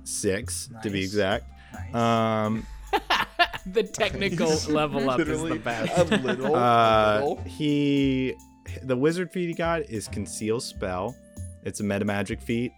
six 0.04 0.68
to 0.82 0.90
be 0.90 1.02
exact. 1.02 1.46
nice. 1.72 1.94
Um, 1.94 2.66
the 3.66 3.82
technical 3.82 4.54
level 4.68 5.08
up 5.10 5.20
is 5.20 5.42
the 5.42 5.56
best. 5.56 5.98
A 5.98 6.04
little. 6.16 6.54
a 6.54 6.58
uh, 6.58 7.20
little. 7.20 7.42
he, 7.44 8.34
the 8.82 8.96
wizard 8.96 9.32
feat 9.32 9.48
he 9.48 9.54
got 9.54 9.82
is 9.82 10.08
conceal 10.08 10.60
spell. 10.60 11.16
It's 11.64 11.80
a 11.80 11.84
meta 11.84 12.04
magic 12.04 12.40
feat. 12.40 12.72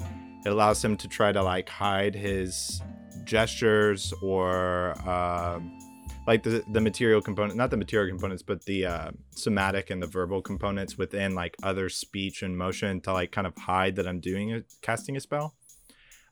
It 0.45 0.51
allows 0.51 0.85
him 0.85 0.97
to 0.99 1.09
try 1.09 1.33
to 1.33 1.43
like 1.43 1.69
hide 1.69 2.15
his 2.15 2.81
gestures 3.27 4.13
or 4.23 4.99
um, 5.09 5.79
like 6.27 6.43
the 6.43 6.65
the 6.73 6.81
material 6.81 7.21
component, 7.21 7.57
not 7.57 7.71
the 7.71 7.77
material 7.77 8.11
components, 8.11 8.43
but 8.43 8.65
the 8.65 8.87
uh, 8.87 9.11
somatic 9.31 9.91
and 9.91 10.03
the 10.03 10.07
verbal 10.07 10.43
components 10.43 10.97
within 10.99 11.35
like 11.35 11.57
other 11.63 11.89
speech 11.89 12.43
and 12.43 12.57
motion 12.57 13.01
to 13.03 13.13
like 13.13 13.33
kind 13.33 13.47
of 13.47 13.57
hide 13.57 13.97
that 13.97 14.07
I'm 14.07 14.21
doing 14.21 14.55
a 14.55 14.63
casting 14.83 15.17
a 15.17 15.21
spell. 15.21 15.55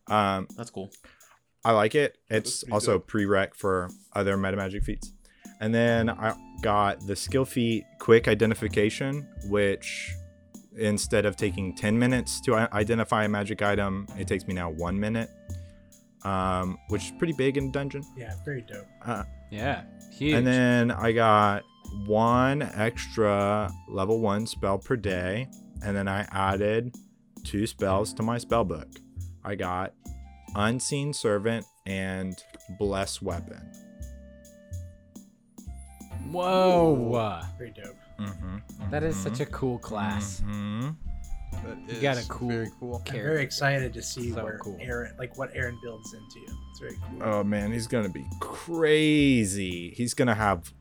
Um, 0.07 0.49
That's 0.57 0.71
cool. 0.71 0.91
I 1.65 1.73
like 1.73 1.95
it. 1.95 2.19
It's 2.29 2.63
also 2.71 2.95
dope. 2.95 3.11
prereq 3.11 3.55
for 3.55 3.89
other 4.15 4.37
meta 4.37 4.57
magic 4.57 4.85
feats. 4.85 5.13
And 5.61 5.75
then 5.75 6.11
I 6.11 6.35
got 6.61 7.07
the 7.07 7.17
skill 7.17 7.45
feat 7.45 7.85
quick 7.99 8.29
identification, 8.29 9.27
which 9.49 10.13
instead 10.77 11.25
of 11.25 11.37
taking 11.37 11.75
10 11.75 11.99
minutes 11.99 12.41
to 12.43 12.55
identify 12.75 13.25
a 13.25 13.29
magic 13.29 13.63
item, 13.63 14.07
it 14.19 14.27
takes 14.27 14.47
me 14.47 14.55
now 14.55 14.71
one 14.71 14.99
minute, 14.99 15.31
um, 16.25 16.79
which 16.89 17.05
is 17.07 17.13
pretty 17.19 17.33
big 17.35 17.57
in 17.57 17.71
dungeon. 17.71 18.03
yeah, 18.17 18.35
very 18.45 18.63
dope. 18.63 18.87
Uh, 19.05 19.25
Yeah, 19.51 19.83
huge. 20.13 20.35
and 20.35 20.47
then 20.47 20.91
I 20.91 21.13
got 21.13 21.63
one 22.07 22.63
extra 22.63 23.71
level 23.89 24.21
one 24.21 24.47
spell 24.47 24.79
per 24.79 24.97
day. 24.97 25.49
And 25.85 25.95
then 25.95 26.09
I 26.09 26.27
added 26.33 26.95
two 27.45 27.67
spells 27.67 28.15
to 28.15 28.23
my 28.23 28.39
spell 28.39 28.65
book. 28.65 28.89
I 29.45 29.55
got 29.55 29.93
Unseen 30.55 31.13
Servant 31.13 31.67
and 31.85 32.35
Bless 32.79 33.21
Weapon. 33.21 33.71
Whoa, 36.31 37.43
Very 37.59 37.71
dope. 37.73 37.97
Mm-hmm. 38.19 38.91
that 38.91 39.03
is 39.03 39.17
such 39.17 39.41
a 39.41 39.47
cool 39.47 39.79
class. 39.79 40.41
hmm 40.41 40.91
That 41.63 41.95
You 41.95 42.01
got 42.01 42.17
a 42.19 42.27
cool 42.29 42.49
Very 42.49 42.71
cool. 42.81 42.97
I'm 42.97 43.03
character. 43.05 43.31
very 43.33 43.43
excited 43.43 43.93
to 43.95 44.03
see 44.03 44.33
So 44.33 44.45
where 44.45 44.59
cool. 44.59 44.77
Aaron, 44.81 45.15
like 45.19 45.37
what 45.39 45.51
Aaron 45.55 45.79
builds 45.83 46.13
into. 46.15 46.41
You. 46.41 46.59
It's 46.71 46.81
very 46.81 46.97
cool. 47.09 47.23
Oh 47.23 47.45
man, 47.45 47.73
he's 47.73 47.87
gonna 47.87 48.09
be 48.09 48.25
crazy. 48.41 49.91
He's 49.97 50.15
gonna 50.15 50.35
have 50.35 50.73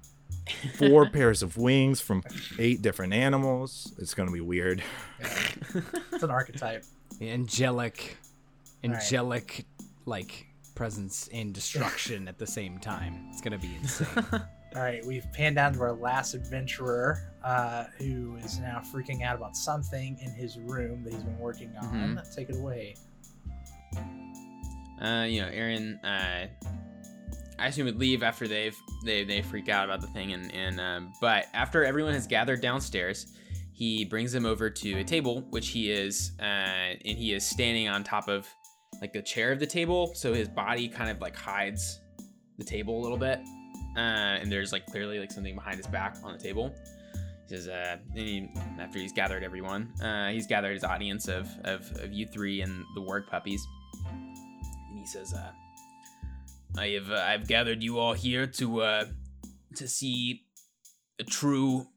four 0.78 1.10
pairs 1.10 1.42
of 1.44 1.58
wings 1.58 2.02
from 2.02 2.24
eight 2.60 2.82
different 2.82 3.14
animals. 3.14 3.94
It's 4.00 4.14
gonna 4.14 4.32
be 4.32 4.42
weird. 4.42 4.84
It's 5.20 6.24
an 6.24 6.32
archetype. 6.32 6.84
The 7.20 7.30
angelic, 7.32 8.18
right. 8.84 8.94
angelic, 8.94 9.66
like 10.06 10.48
presence 10.76 11.30
and 11.32 11.54
destruction 11.54 12.28
at 12.28 12.38
the 12.40 12.48
same 12.48 12.80
time. 12.80 13.28
It's 13.32 13.42
gonna 13.42 13.60
be 13.60 13.76
insane. 13.82 14.08
All 14.76 14.82
right, 14.82 15.06
we've 15.06 15.32
panned 15.32 15.56
down 15.58 15.74
to 15.74 15.82
our 15.82 15.94
last 15.94 16.34
adventurer, 16.34 17.32
uh, 17.44 17.86
who 18.00 18.38
is 18.38 18.58
now 18.60 18.82
freaking 18.94 19.24
out 19.24 19.36
about 19.36 19.56
something 19.56 20.18
in 20.20 20.32
his 20.32 20.58
room 20.58 21.04
that 21.04 21.14
he's 21.14 21.24
been 21.24 21.38
working 21.38 21.72
on. 21.80 22.20
Take 22.36 22.50
it 22.50 22.56
away. 22.56 22.96
Uh, 25.02 25.26
you 25.28 25.42
know, 25.42 25.50
Aaron. 25.52 26.00
Uh, 26.04 26.48
I 27.60 27.68
assume 27.68 27.86
would 27.86 28.00
leave 28.00 28.24
after 28.24 28.48
they've 28.48 28.76
they 29.06 29.24
they 29.24 29.42
freak 29.42 29.70
out 29.70 29.86
about 29.86 30.02
the 30.02 30.08
thing, 30.08 30.34
and 30.34 30.52
and 30.54 30.80
um, 30.80 31.14
but 31.22 31.46
after 31.54 31.84
everyone 31.86 32.14
has 32.14 32.26
gathered 32.26 32.62
downstairs, 32.62 33.38
he 33.74 34.06
brings 34.06 34.32
them 34.32 34.46
over 34.46 34.70
to 34.72 35.00
a 35.00 35.04
table, 35.04 35.46
which 35.52 35.70
he 35.70 35.92
is 35.92 36.32
uh, 36.40 36.44
and 36.44 37.18
he 37.18 37.34
is 37.34 37.46
standing 37.46 37.88
on 37.88 38.04
top 38.04 38.28
of 38.28 38.48
like 39.02 39.14
the 39.14 39.22
chair 39.22 39.52
of 39.52 39.60
the 39.60 39.68
table, 39.68 40.14
so 40.16 40.34
his 40.34 40.48
body 40.48 40.88
kind 40.88 41.12
of 41.12 41.22
like 41.22 41.36
hides 41.36 42.00
the 42.58 42.64
table 42.64 43.00
a 43.00 43.02
little 43.02 43.18
bit, 43.18 43.40
uh, 43.96 44.00
and 44.39 44.52
there's 44.52 44.72
like 44.72 44.86
clearly 44.88 45.20
like 45.20 45.32
something 45.32 45.56
behind 45.56 45.78
his 45.78 45.88
back 45.88 46.18
on 46.24 46.34
the 46.34 46.44
table. 46.44 46.74
He 47.48 47.56
says, 47.56 47.68
uh, 47.68 47.98
and 48.16 48.20
he, 48.20 48.50
after 48.80 49.00
he's 49.00 49.14
gathered 49.14 49.44
everyone, 49.44 49.91
uh, 50.02 50.30
he's 50.30 50.48
gathered 50.48 50.74
his 50.74 50.84
audience 50.84 51.28
of, 51.28 51.48
of, 51.64 51.91
of 51.98 52.14
you 52.14 52.26
three 52.26 52.62
and 52.62 52.84
the 52.96 53.02
work 53.02 53.30
puppies. 53.30 53.66
And 54.06 54.98
he 54.98 55.06
says, 55.06 55.34
uh, 55.34 55.52
"I 56.78 56.88
have 56.89 57.12
uh, 57.12 57.26
I've 57.28 57.48
gathered 57.48 57.84
you 57.84 58.00
all 58.00 58.14
here 58.14 58.48
to 58.48 58.82
uh, 58.82 59.06
to 59.76 59.88
see 59.88 60.46
a 61.20 61.24
true 61.24 61.88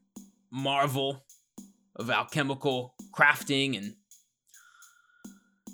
marvel 0.51 1.23
of 1.95 2.09
alchemical 2.09 2.93
crafting 3.11 3.77
and 3.77 3.95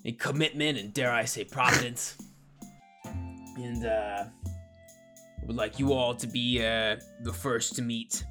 a 0.06 0.12
commitment 0.14 0.78
and 0.78 0.94
dare 0.94 1.12
I 1.12 1.26
say 1.26 1.44
providence. 1.44 2.18
and 3.06 3.86
uh, 3.86 4.26
would 5.46 5.56
like 5.56 5.80
you 5.80 5.94
all 5.94 6.16
to 6.16 6.28
be 6.28 6.64
uh, 6.64 6.98
the 7.22 7.34
first 7.34 7.76
to 7.76 7.82
meet 7.82 8.26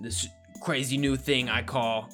this 0.00 0.28
crazy 0.60 0.96
new 0.96 1.16
thing 1.16 1.48
I 1.48 1.62
call 1.62 2.08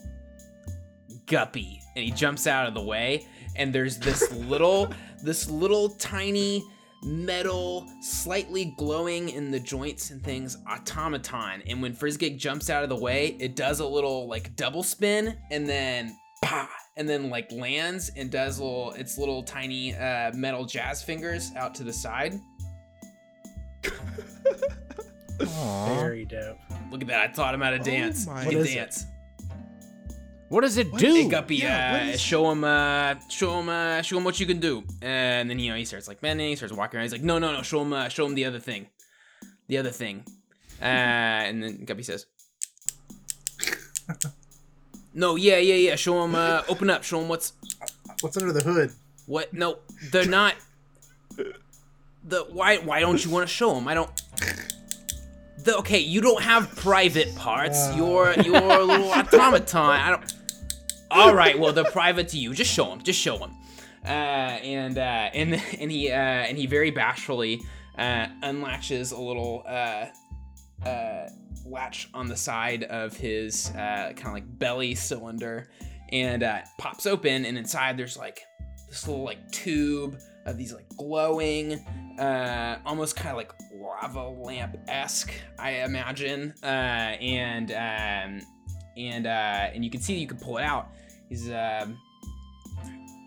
Guppy. 1.26 1.80
And 1.96 2.04
he 2.04 2.10
jumps 2.10 2.46
out 2.46 2.66
of 2.66 2.74
the 2.74 2.82
way, 2.82 3.26
and 3.56 3.74
there's 3.74 3.98
this 3.98 4.32
little, 4.48 4.92
this 5.22 5.48
little 5.48 5.90
tiny 5.90 6.62
metal, 7.04 7.86
slightly 8.00 8.74
glowing 8.78 9.28
in 9.28 9.50
the 9.50 9.60
joints 9.60 10.10
and 10.10 10.22
things 10.22 10.56
automaton. 10.68 11.62
And 11.66 11.82
when 11.82 11.94
Frizzgig 11.94 12.38
jumps 12.38 12.70
out 12.70 12.82
of 12.82 12.88
the 12.88 12.96
way, 12.96 13.36
it 13.38 13.56
does 13.56 13.80
a 13.80 13.86
little 13.86 14.26
like 14.28 14.56
double 14.56 14.82
spin 14.82 15.36
and 15.50 15.68
then 15.68 16.16
pa 16.42 16.68
and 16.96 17.08
then 17.08 17.28
like 17.28 17.50
lands 17.52 18.10
and 18.16 18.30
does 18.30 18.58
little 18.58 18.92
its 18.92 19.18
little 19.18 19.42
tiny 19.42 19.94
uh, 19.94 20.32
metal 20.32 20.64
jazz 20.64 21.02
fingers 21.02 21.50
out 21.56 21.74
to 21.74 21.84
the 21.84 21.92
side. 21.92 22.40
Very 25.38 26.24
dope. 26.24 26.58
Look 26.90 27.02
at 27.02 27.08
that! 27.08 27.20
I 27.30 27.32
taught 27.32 27.54
him 27.54 27.60
how 27.60 27.70
to 27.70 27.78
dance. 27.78 28.26
my- 28.26 28.40
He 28.40 28.46
What 28.46 28.52
can 28.52 28.60
is 28.60 28.72
it? 28.72 28.74
dance. 28.76 29.04
What 30.48 30.60
does 30.60 30.76
it 30.78 30.94
do? 30.96 31.06
Hey 31.14 31.28
Guppy, 31.28 31.56
Yeah, 31.56 31.92
what 31.92 32.02
uh, 32.02 32.04
is- 32.12 32.20
show 32.20 32.50
him, 32.50 32.62
uh, 32.62 33.14
show 33.28 33.58
him, 33.58 33.68
uh, 33.68 34.02
show 34.02 34.18
him 34.18 34.24
what 34.24 34.38
you 34.38 34.46
can 34.46 34.60
do. 34.60 34.84
And 35.02 35.50
then 35.50 35.58
you 35.58 35.70
know 35.70 35.76
he 35.76 35.84
starts 35.84 36.06
like 36.06 36.20
bending, 36.20 36.48
he 36.50 36.56
starts 36.56 36.72
walking 36.72 36.98
around. 36.98 37.04
He's 37.06 37.12
like, 37.12 37.22
no, 37.22 37.38
no, 37.38 37.52
no, 37.52 37.62
show 37.62 37.82
him, 37.82 37.92
uh, 37.92 38.08
show 38.08 38.24
him 38.26 38.34
the 38.34 38.44
other 38.44 38.60
thing, 38.60 38.86
the 39.68 39.78
other 39.78 39.90
thing. 39.90 40.24
Uh, 40.80 40.84
and 41.48 41.62
then 41.62 41.84
Guppy 41.84 42.02
says, 42.04 42.26
no, 45.14 45.34
yeah, 45.36 45.56
yeah, 45.56 45.74
yeah. 45.74 45.96
Show 45.96 46.22
him, 46.24 46.34
uh, 46.34 46.62
open 46.68 46.90
up. 46.90 47.02
Show 47.04 47.20
him 47.20 47.28
what's 47.28 47.54
What's 48.20 48.36
under 48.36 48.52
the 48.52 48.62
hood? 48.62 48.90
what. 49.26 49.52
No, 49.54 49.78
they're 50.12 50.26
not. 50.26 50.54
The 52.24 52.46
why? 52.50 52.78
Why 52.78 53.00
don't 53.00 53.22
you 53.22 53.30
want 53.30 53.46
to 53.46 53.54
show 53.54 53.74
him? 53.74 53.86
I 53.86 53.94
don't. 53.94 54.10
The, 55.58 55.76
okay, 55.78 56.00
you 56.00 56.20
don't 56.20 56.42
have 56.42 56.74
private 56.76 57.34
parts. 57.36 57.94
You're 57.94 58.32
you're 58.42 58.56
a 58.56 58.84
little 58.84 59.10
automaton. 59.12 59.80
I 59.80 60.10
don't. 60.10 60.34
All 61.10 61.34
right, 61.34 61.58
well 61.58 61.72
they're 61.72 61.84
private 61.84 62.28
to 62.28 62.38
you. 62.38 62.54
Just 62.54 62.72
show 62.72 62.86
him. 62.86 63.02
Just 63.02 63.20
show 63.20 63.38
him. 63.38 63.50
Uh, 64.04 64.08
and 64.08 64.98
uh, 64.98 65.30
and 65.34 65.54
and 65.80 65.90
he 65.90 66.10
uh, 66.10 66.14
and 66.14 66.58
he 66.58 66.66
very 66.66 66.90
bashfully 66.90 67.60
uh, 67.98 68.26
unlatches 68.42 69.12
a 69.12 69.20
little 69.20 69.62
uh, 69.66 70.06
uh, 70.84 71.28
latch 71.66 72.08
on 72.14 72.28
the 72.28 72.36
side 72.36 72.84
of 72.84 73.16
his 73.16 73.70
uh, 73.70 74.12
kind 74.16 74.26
of 74.26 74.32
like 74.32 74.58
belly 74.58 74.94
cylinder, 74.94 75.68
and 76.10 76.42
uh, 76.42 76.60
pops 76.78 77.06
open. 77.06 77.44
And 77.44 77.56
inside 77.56 77.96
there's 77.96 78.16
like 78.16 78.40
this 78.88 79.06
little 79.06 79.24
like 79.24 79.50
tube 79.50 80.18
of 80.46 80.56
these 80.56 80.72
like 80.72 80.88
glowing, 80.96 81.74
uh, 82.18 82.78
almost 82.84 83.16
kind 83.16 83.30
of 83.30 83.36
like 83.36 83.52
lava 83.72 84.28
lamp 84.28 84.76
esque, 84.88 85.32
I 85.58 85.82
imagine. 85.82 86.54
Uh, 86.62 86.66
and 86.66 87.70
um, 87.72 88.46
and 88.96 89.26
uh, 89.26 89.70
and 89.74 89.84
you 89.84 89.90
can 89.90 90.00
see 90.00 90.14
you 90.14 90.26
can 90.26 90.38
pull 90.38 90.58
it 90.58 90.64
out. 90.64 90.88
He's 91.28 91.50
um, 91.50 91.98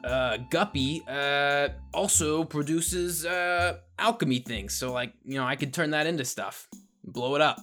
uh, 0.03 0.38
Guppy 0.49 1.03
uh, 1.07 1.70
also 1.93 2.43
produces 2.43 3.26
uh, 3.26 3.80
alchemy 3.99 4.39
things, 4.39 4.74
so 4.74 4.91
like 4.91 5.13
you 5.26 5.36
know 5.36 5.45
I 5.45 5.55
could 5.55 5.74
turn 5.74 5.91
that 5.91 6.07
into 6.07 6.26
stuff, 6.26 6.68
blow 7.03 7.36
it 7.36 7.41
up. 7.41 7.57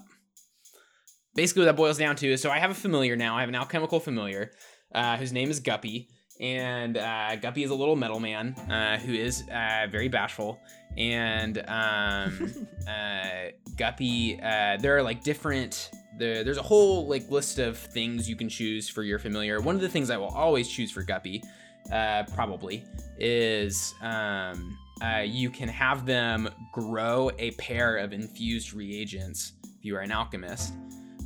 Basically, 1.35 1.61
what 1.63 1.67
that 1.67 1.77
boils 1.77 1.99
down 1.99 2.17
to 2.17 2.33
is 2.33 2.43
so 2.43 2.51
I 2.51 2.59
have 2.59 2.71
a 2.71 2.75
familiar 2.75 3.17
now. 3.17 3.37
I 3.37 3.41
have 3.41 3.49
an 3.49 3.55
alchemical 3.55 4.01
familiar 4.01 4.53
uh, 4.95 5.17
whose 5.17 5.33
name 5.33 5.51
is 5.51 5.61
Guppy, 5.61 6.09
and 6.45 6.99
uh, 6.99 7.37
Guppy 7.37 7.63
is 7.63 7.71
a 7.71 7.75
little 7.75 7.97
metal 7.97 8.21
man 8.21 8.55
uh, 8.69 8.99
who 8.99 9.15
is 9.15 9.49
uh, 9.49 9.87
very 9.91 10.09
bashful. 10.09 10.61
And 10.99 11.65
um, 11.67 12.69
uh, 12.89 13.51
Guppy, 13.77 14.39
uh, 14.43 14.77
there 14.77 14.95
are 14.95 15.03
like 15.03 15.25
different. 15.25 15.91
There, 16.19 16.45
there's 16.45 16.59
a 16.59 16.63
whole 16.63 17.09
like 17.09 17.31
list 17.31 17.59
of 17.59 17.79
things 17.79 18.29
you 18.29 18.37
can 18.37 18.51
choose 18.51 18.91
for 18.91 19.03
your 19.03 19.19
familiar. 19.19 19.63
One 19.63 19.75
of 19.75 19.81
the 19.81 19.89
things 19.89 20.11
I 20.11 20.19
will 20.19 20.29
always 20.29 20.69
choose 20.69 20.91
for 20.93 21.03
Guppy, 21.03 21.43
uh, 21.91 22.25
probably, 22.35 22.85
is 23.19 23.95
um, 24.03 24.79
uh, 25.01 25.23
you 25.25 25.49
can 25.49 25.69
have 25.69 26.05
them 26.05 26.51
grow 26.73 27.31
a 27.39 27.53
pair 27.53 27.97
of 27.97 28.13
infused 28.13 28.75
reagents 28.75 29.55
if 29.65 29.83
you 29.83 29.97
are 29.97 30.01
an 30.01 30.13
alchemist. 30.13 30.75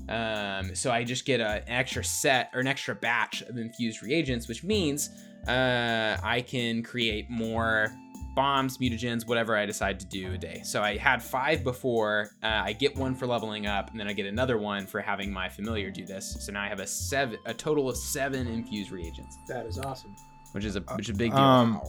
Um, 0.08 0.74
so 0.74 0.90
I 0.90 1.04
just 1.04 1.24
get 1.24 1.40
a, 1.40 1.62
an 1.66 1.68
extra 1.68 2.02
set 2.04 2.50
or 2.54 2.60
an 2.60 2.66
extra 2.66 2.94
batch 2.94 3.42
of 3.42 3.58
infused 3.58 4.02
reagents, 4.02 4.48
which 4.48 4.64
means 4.64 5.10
uh, 5.46 6.16
I 6.22 6.40
can 6.46 6.82
create 6.82 7.28
more 7.28 7.88
bombs, 8.34 8.78
mutagens, 8.78 9.26
whatever 9.26 9.56
I 9.56 9.66
decide 9.66 9.98
to 10.00 10.06
do 10.06 10.32
a 10.32 10.38
day. 10.38 10.60
So 10.64 10.80
I 10.80 10.96
had 10.96 11.22
five 11.22 11.64
before. 11.64 12.30
Uh, 12.42 12.62
I 12.64 12.72
get 12.72 12.96
one 12.96 13.14
for 13.16 13.26
leveling 13.26 13.66
up, 13.66 13.90
and 13.90 13.98
then 13.98 14.06
I 14.06 14.12
get 14.12 14.26
another 14.26 14.58
one 14.58 14.86
for 14.86 15.00
having 15.00 15.32
my 15.32 15.48
familiar 15.48 15.90
do 15.90 16.06
this. 16.06 16.36
So 16.40 16.52
now 16.52 16.62
I 16.62 16.68
have 16.68 16.80
a 16.80 16.86
seven, 16.86 17.38
a 17.46 17.54
total 17.54 17.88
of 17.88 17.96
seven 17.96 18.46
infused 18.46 18.90
reagents, 18.92 19.36
That 19.48 19.66
is 19.66 19.78
awesome. 19.78 20.14
which 20.52 20.64
is 20.64 20.76
a 20.76 20.80
which 20.80 21.08
is 21.08 21.14
a 21.16 21.18
big 21.18 21.32
deal. 21.32 21.40
Um, 21.40 21.80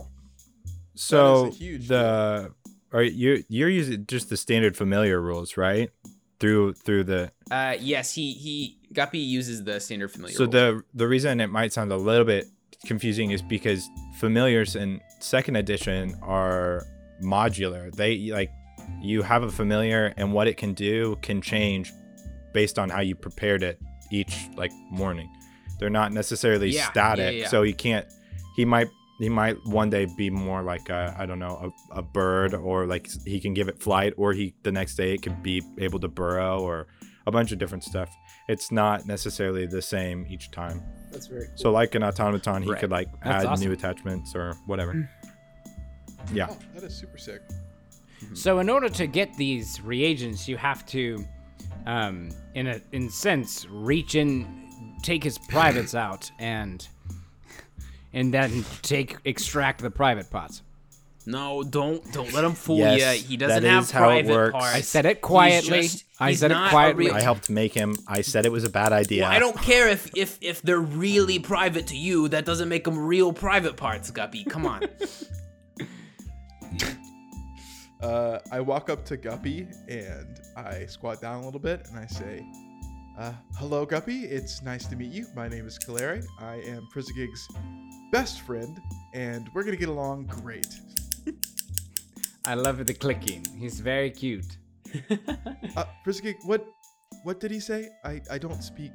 So 0.95 1.43
That 1.43 1.49
is 1.49 1.55
a 1.55 1.57
huge 1.57 1.88
the 1.88 2.51
are 2.91 3.03
you 3.03 3.43
you're 3.47 3.70
using 3.70 4.05
just 4.07 4.30
the 4.30 4.38
standard 4.38 4.76
familiar 4.76 5.22
rules, 5.22 5.55
right? 5.55 5.91
Through 6.39 6.74
through 6.74 7.03
the 7.03 7.32
Uh, 7.52 7.76
yes, 7.80 8.14
he 8.14 8.34
he 8.34 8.78
Guppy 8.93 9.20
uses 9.20 9.64
the 9.64 9.80
standard 9.80 10.12
familiar. 10.12 10.36
so 10.36 10.45
the 10.45 10.84
the 10.93 11.08
reason 11.08 11.39
it 11.39 11.47
might 11.47 11.74
sound 11.74 11.91
a 11.91 11.97
little 11.97 12.26
bit 12.26 12.45
confusing 12.86 13.32
is 13.32 13.41
because 13.41 13.89
familiars 14.20 14.76
in 14.76 15.02
second 15.20 15.56
edition 15.56 16.16
are 16.22 16.84
modular. 17.24 17.93
They 17.93 18.18
like 18.32 18.52
you 19.02 19.22
have 19.22 19.43
a 19.43 19.52
familiar 19.52 20.14
and 20.18 20.34
what 20.34 20.47
it 20.47 20.58
can 20.58 20.74
do 20.74 21.18
can 21.22 21.41
change 21.41 21.91
based 22.54 22.80
on 22.80 22.89
how 22.89 23.02
you 23.02 23.16
prepared 23.16 23.64
it 23.64 23.80
each 24.12 24.47
like 24.56 24.72
morning. 24.91 25.30
They're 25.80 25.89
not 25.89 26.12
necessarily 26.12 26.70
Yeah, 26.70 26.82
yeah, 26.82 26.91
static, 26.91 27.36
yeah. 27.39 27.47
so 27.47 27.62
you 27.64 27.74
can't. 27.74 28.06
He 28.56 28.66
might 28.66 28.88
he 29.20 29.30
might 29.30 29.58
one 29.66 29.89
day 29.89 30.08
be 30.18 30.30
more 30.30 30.62
like 30.64 30.89
a 30.89 31.16
I 31.18 31.26
don't 31.26 31.39
know 31.39 31.74
a, 31.91 32.00
a 32.00 32.02
bird 32.02 32.54
or 32.54 32.86
like 32.86 33.08
he 33.26 33.39
can 33.39 33.54
give 33.54 33.68
it 33.68 33.80
flight 33.82 34.14
or 34.18 34.34
he 34.34 34.54
the 34.64 34.72
next 34.72 34.95
day 34.95 35.14
it 35.14 35.22
could 35.22 35.41
be 35.43 35.62
able 35.78 36.00
to 36.00 36.08
burrow 36.08 36.62
or 36.62 36.88
a 37.30 37.32
bunch 37.32 37.51
of 37.53 37.59
different 37.59 37.84
stuff. 37.84 38.09
It's 38.49 38.71
not 38.71 39.05
necessarily 39.05 39.65
the 39.67 39.82
same 39.82 40.25
each 40.27 40.51
time. 40.51 40.84
That's 41.11 41.27
very 41.27 41.45
cool. 41.47 41.55
So 41.57 41.71
like 41.71 41.95
an 41.95 42.04
automaton, 42.04 42.63
he 42.63 42.71
Right. 42.71 42.79
could 42.82 42.89
like 42.91 43.08
That's 43.24 43.45
add 43.45 43.45
awesome. 43.45 43.67
new 43.67 43.71
attachments 43.74 44.36
or 44.36 44.54
whatever. 44.66 45.08
Yeah. 46.33 46.47
Oh, 46.49 46.58
that 46.74 46.83
is 46.83 46.93
super 46.95 47.17
sick. 47.17 47.41
So 48.33 48.59
in 48.59 48.70
order 48.70 48.89
to 48.89 49.08
get 49.08 49.33
these 49.37 49.79
reagents, 49.82 50.47
you 50.47 50.58
have 50.58 50.86
to, 50.87 51.24
um, 51.86 52.29
in 52.55 52.67
a 52.67 52.82
in 52.91 53.09
sense, 53.09 53.66
reach 53.70 54.16
in, 54.16 54.97
take 55.04 55.24
his 55.24 55.37
privates 55.37 55.95
out, 56.05 56.29
and 56.39 56.86
and 58.13 58.33
then 58.33 58.66
take 58.82 59.16
extract 59.25 59.82
the 59.82 59.89
private 59.91 60.29
parts. 60.29 60.63
No, 61.30 61.64
don't 61.64 62.12
don't 62.12 62.34
let 62.34 62.43
him 62.43 62.54
fool 62.54 62.78
Yes, 62.80 63.22
you. 63.22 63.28
He 63.28 63.38
doesn't 63.38 63.64
that 63.64 63.70
have 63.70 63.84
is 63.84 63.92
how 63.92 64.10
it 64.10 64.26
works. 64.26 64.51
parts. 64.54 64.76
I 64.76 64.82
said 64.82 65.06
it 65.06 65.22
quietly. 65.22 65.82
just- 65.84 66.06
I 66.20 66.34
said 66.34 66.51
it 66.51 66.58
quietly. 66.70 67.06
real- 67.06 67.14
I 67.16 67.22
helped 67.22 67.50
make 67.50 67.74
him. 67.74 67.96
I 68.08 68.22
said 68.22 68.46
it 68.46 68.51
was 68.51 68.64
a 68.66 68.70
bad 68.70 68.92
idea. 68.92 69.24
Well, 69.24 69.32
I 69.32 69.39
don't 69.39 69.58
care 69.62 69.88
if 69.88 70.10
if 70.18 70.38
if 70.42 70.62
they're 70.62 70.80
really 70.82 71.39
private 71.39 71.88
to 71.88 71.96
you. 71.96 72.28
That 72.30 72.46
doesn't 72.46 72.68
make 72.68 72.84
them 72.84 72.97
real 72.97 73.32
private 73.32 73.78
parts, 73.78 74.12
Guppy. 74.12 74.43
Come 74.43 74.66
on. 74.66 74.82
Uh, 78.01 78.39
I 78.50 78.62
walk 78.62 78.89
up 78.89 79.04
to 79.08 79.18
Guppy 79.18 79.68
and 79.89 80.39
I 80.56 80.86
squat 80.86 81.20
down 81.20 81.42
a 81.42 81.46
little 81.46 81.60
bit 81.60 81.86
and 81.89 82.00
I 82.00 82.06
say, 82.06 82.46
uh, 83.18 83.34
"Hello, 83.58 83.86
Guppy. 83.86 84.24
It's 84.24 84.62
nice 84.62 84.86
to 84.86 84.96
meet 84.96 85.12
you. 85.12 85.28
My 85.36 85.50
name 85.50 85.68
is 85.68 85.78
Kaleri. 85.78 86.24
I 86.39 86.62
am 86.66 86.88
Frizzigig's 86.93 87.46
best 88.14 88.39
friend, 88.42 88.80
and 89.14 89.50
we're 89.54 89.64
gonna 89.64 89.76
get 89.76 89.89
along 89.89 90.28
great." 90.28 90.80
I 92.46 92.54
love 92.55 92.86
the 92.86 92.93
clicking. 92.93 93.46
He's 93.58 93.79
very 93.79 94.12
cute. 94.12 94.58
Uh, 95.78 95.83
Frizzigig, 96.04 96.36
what 96.46 96.66
what 97.24 97.39
did 97.39 97.51
he 97.51 97.59
say? 97.59 97.89
I 98.04 98.21
I 98.32 98.37
don't 98.39 98.63
speak 98.63 98.91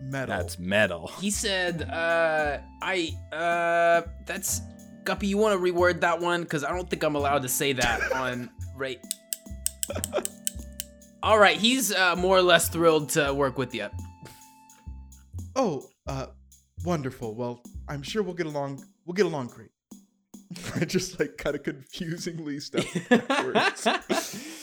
metal. 0.00 0.36
That's 0.36 0.58
metal. 0.60 1.08
he 1.20 1.30
said, 1.30 1.82
uh, 1.90 2.58
I 2.80 3.10
uh, 3.32 4.02
that's 4.26 4.60
Guppy. 5.02 5.26
You 5.26 5.38
want 5.38 5.52
to 5.58 5.72
reword 5.72 6.00
that 6.00 6.20
one 6.20 6.42
because 6.42 6.62
I 6.62 6.70
don't 6.70 6.88
think 6.88 7.02
I'm 7.02 7.16
allowed 7.16 7.42
to 7.42 7.48
say 7.48 7.72
that 7.72 8.12
on 8.24 8.48
right. 8.76 9.00
All 11.22 11.38
right, 11.38 11.56
he's 11.56 11.92
uh, 11.92 12.14
more 12.16 12.36
or 12.36 12.42
less 12.42 12.68
thrilled 12.68 13.08
to 13.10 13.32
work 13.34 13.58
with 13.58 13.74
you. 13.74 13.88
oh, 15.56 15.88
uh, 16.06 16.26
wonderful. 16.84 17.34
Well, 17.34 17.60
I'm 17.88 18.02
sure 18.02 18.22
we'll 18.22 18.34
get 18.34 18.46
along. 18.46 18.84
We'll 19.04 19.14
get 19.14 19.26
along 19.26 19.48
great. 19.48 19.70
I 20.74 20.84
just 20.84 21.18
like 21.18 21.36
kind 21.36 21.56
of 21.56 21.62
confusingly 21.62 22.60
step 22.60 22.84
backwards. 23.08 23.86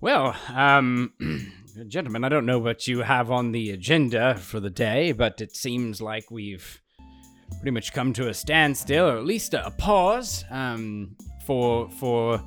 Well, 0.00 0.34
um, 0.52 1.12
gentlemen, 1.86 2.24
I 2.24 2.28
don't 2.28 2.44
know 2.44 2.58
what 2.58 2.88
you 2.88 3.02
have 3.02 3.30
on 3.30 3.52
the 3.52 3.70
agenda 3.70 4.34
for 4.34 4.58
the 4.58 4.68
day, 4.68 5.12
but 5.12 5.40
it 5.40 5.54
seems 5.54 6.02
like 6.02 6.28
we've 6.28 6.80
pretty 7.60 7.70
much 7.70 7.92
come 7.92 8.12
to 8.14 8.28
a 8.28 8.34
standstill, 8.34 9.06
or 9.06 9.16
at 9.16 9.24
least 9.24 9.54
a, 9.54 9.64
a 9.64 9.70
pause, 9.70 10.44
um, 10.50 11.14
for 11.46 11.88
for 11.88 12.42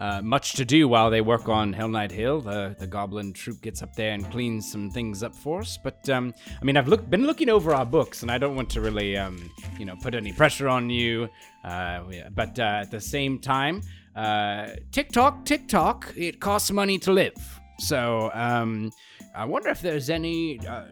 uh, 0.00 0.22
much 0.22 0.54
to 0.54 0.64
do 0.64 0.88
while 0.88 1.10
they 1.10 1.20
work 1.20 1.48
on 1.48 1.74
Hellknight 1.74 2.10
Hill. 2.10 2.40
The 2.40 2.74
the 2.78 2.86
Goblin 2.86 3.32
troop 3.34 3.60
gets 3.60 3.82
up 3.82 3.94
there 3.94 4.12
and 4.12 4.28
cleans 4.30 4.70
some 4.70 4.90
things 4.90 5.22
up 5.22 5.34
for 5.34 5.60
us. 5.60 5.76
But 5.76 6.08
um, 6.08 6.34
I 6.60 6.64
mean, 6.64 6.78
I've 6.78 6.88
look, 6.88 7.08
been 7.08 7.26
looking 7.26 7.50
over 7.50 7.74
our 7.74 7.84
books, 7.84 8.22
and 8.22 8.30
I 8.30 8.38
don't 8.38 8.56
want 8.56 8.70
to 8.70 8.80
really, 8.80 9.16
um, 9.16 9.50
you 9.78 9.84
know, 9.84 9.96
put 10.02 10.14
any 10.14 10.32
pressure 10.32 10.68
on 10.68 10.88
you. 10.88 11.28
Uh, 11.62 12.04
but 12.34 12.58
uh, 12.58 12.80
at 12.82 12.90
the 12.90 13.00
same 13.00 13.38
time, 13.38 13.82
uh, 14.16 14.68
TikTok, 14.90 15.44
TikTok, 15.44 16.14
it 16.16 16.40
costs 16.40 16.70
money 16.72 16.98
to 17.00 17.12
live. 17.12 17.60
So 17.78 18.30
um, 18.32 18.90
I 19.34 19.44
wonder 19.44 19.68
if 19.68 19.82
there's 19.82 20.08
any. 20.08 20.58
Uh, 20.66 20.84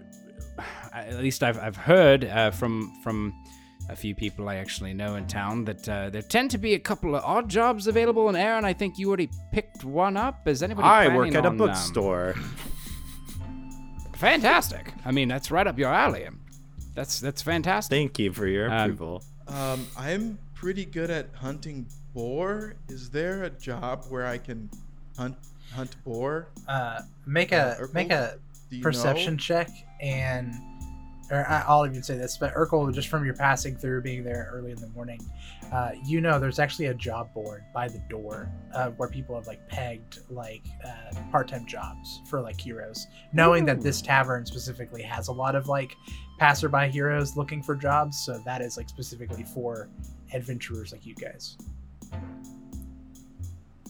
at 0.92 1.18
least 1.20 1.42
I've 1.42 1.58
I've 1.58 1.76
heard 1.76 2.24
uh, 2.24 2.50
from 2.50 2.92
from 3.02 3.32
a 3.88 3.96
few 3.96 4.14
people 4.14 4.48
I 4.48 4.56
actually 4.56 4.92
know 4.94 5.14
in 5.16 5.26
town 5.26 5.64
that 5.64 5.88
uh, 5.88 6.10
there 6.10 6.22
tend 6.22 6.50
to 6.52 6.58
be 6.58 6.74
a 6.74 6.78
couple 6.78 7.14
of 7.14 7.24
odd 7.24 7.48
jobs 7.48 7.86
available. 7.86 8.28
And 8.28 8.36
Aaron, 8.36 8.64
I 8.64 8.72
think 8.74 8.98
you 8.98 9.08
already 9.08 9.30
picked 9.52 9.82
one 9.84 10.16
up. 10.16 10.46
Is 10.46 10.62
anybody? 10.62 10.86
I 10.86 11.08
work 11.08 11.30
planning 11.30 11.36
at 11.36 11.44
a 11.44 11.48
on, 11.48 11.52
um, 11.52 11.56
bookstore. 11.58 12.34
fantastic. 14.16 14.92
I 15.04 15.10
mean, 15.12 15.28
that's 15.28 15.50
right 15.50 15.66
up 15.66 15.78
your 15.78 15.92
alley. 15.92 16.26
That's 16.94 17.20
that's 17.20 17.42
fantastic. 17.42 17.90
Thank 17.96 18.18
you 18.18 18.32
for 18.32 18.46
your 18.46 18.70
Um, 18.70 18.90
approval. 18.90 19.22
Um, 19.46 19.86
I'm 19.96 20.38
pretty 20.54 20.84
good 20.84 21.10
at 21.10 21.28
hunting 21.34 21.86
boar. 22.14 22.74
Is 22.88 23.10
there 23.10 23.44
a 23.44 23.50
job 23.50 24.04
where 24.08 24.26
I 24.26 24.38
can 24.38 24.68
hunt 25.16 25.36
hunt 25.72 25.96
boar? 26.04 26.48
Uh, 26.66 27.02
make 27.26 27.52
Uh, 27.52 27.76
a 27.78 27.82
Urkel? 27.82 27.94
make 27.94 28.10
a 28.10 28.38
perception 28.82 29.34
know? 29.34 29.38
check 29.38 29.70
and 30.00 30.52
or 31.30 31.46
I- 31.48 31.64
I'll 31.66 31.86
even 31.86 32.02
say 32.02 32.16
this, 32.16 32.36
but 32.38 32.54
Urkel, 32.54 32.92
just 32.94 33.08
from 33.08 33.24
your 33.24 33.34
passing 33.34 33.76
through, 33.76 34.02
being 34.02 34.24
there 34.24 34.50
early 34.52 34.70
in 34.70 34.78
the 34.78 34.88
morning, 34.88 35.20
uh, 35.72 35.90
you 36.04 36.20
know 36.20 36.38
there's 36.38 36.58
actually 36.58 36.86
a 36.86 36.94
job 36.94 37.32
board 37.34 37.64
by 37.74 37.88
the 37.88 37.98
door 38.08 38.48
uh, 38.74 38.90
where 38.90 39.08
people 39.08 39.34
have 39.34 39.46
like 39.46 39.66
pegged 39.68 40.20
like 40.30 40.64
uh, 40.84 41.14
part-time 41.30 41.66
jobs 41.66 42.22
for 42.28 42.40
like 42.40 42.60
heroes, 42.60 43.06
knowing 43.32 43.64
that 43.66 43.80
this 43.80 44.00
tavern 44.00 44.46
specifically 44.46 45.02
has 45.02 45.28
a 45.28 45.32
lot 45.32 45.54
of 45.54 45.68
like 45.68 45.94
passerby 46.38 46.88
heroes 46.88 47.36
looking 47.36 47.62
for 47.62 47.74
jobs, 47.74 48.18
so 48.18 48.40
that 48.44 48.62
is 48.62 48.76
like 48.76 48.88
specifically 48.88 49.44
for 49.44 49.88
adventurers 50.32 50.92
like 50.92 51.04
you 51.04 51.14
guys. 51.14 51.56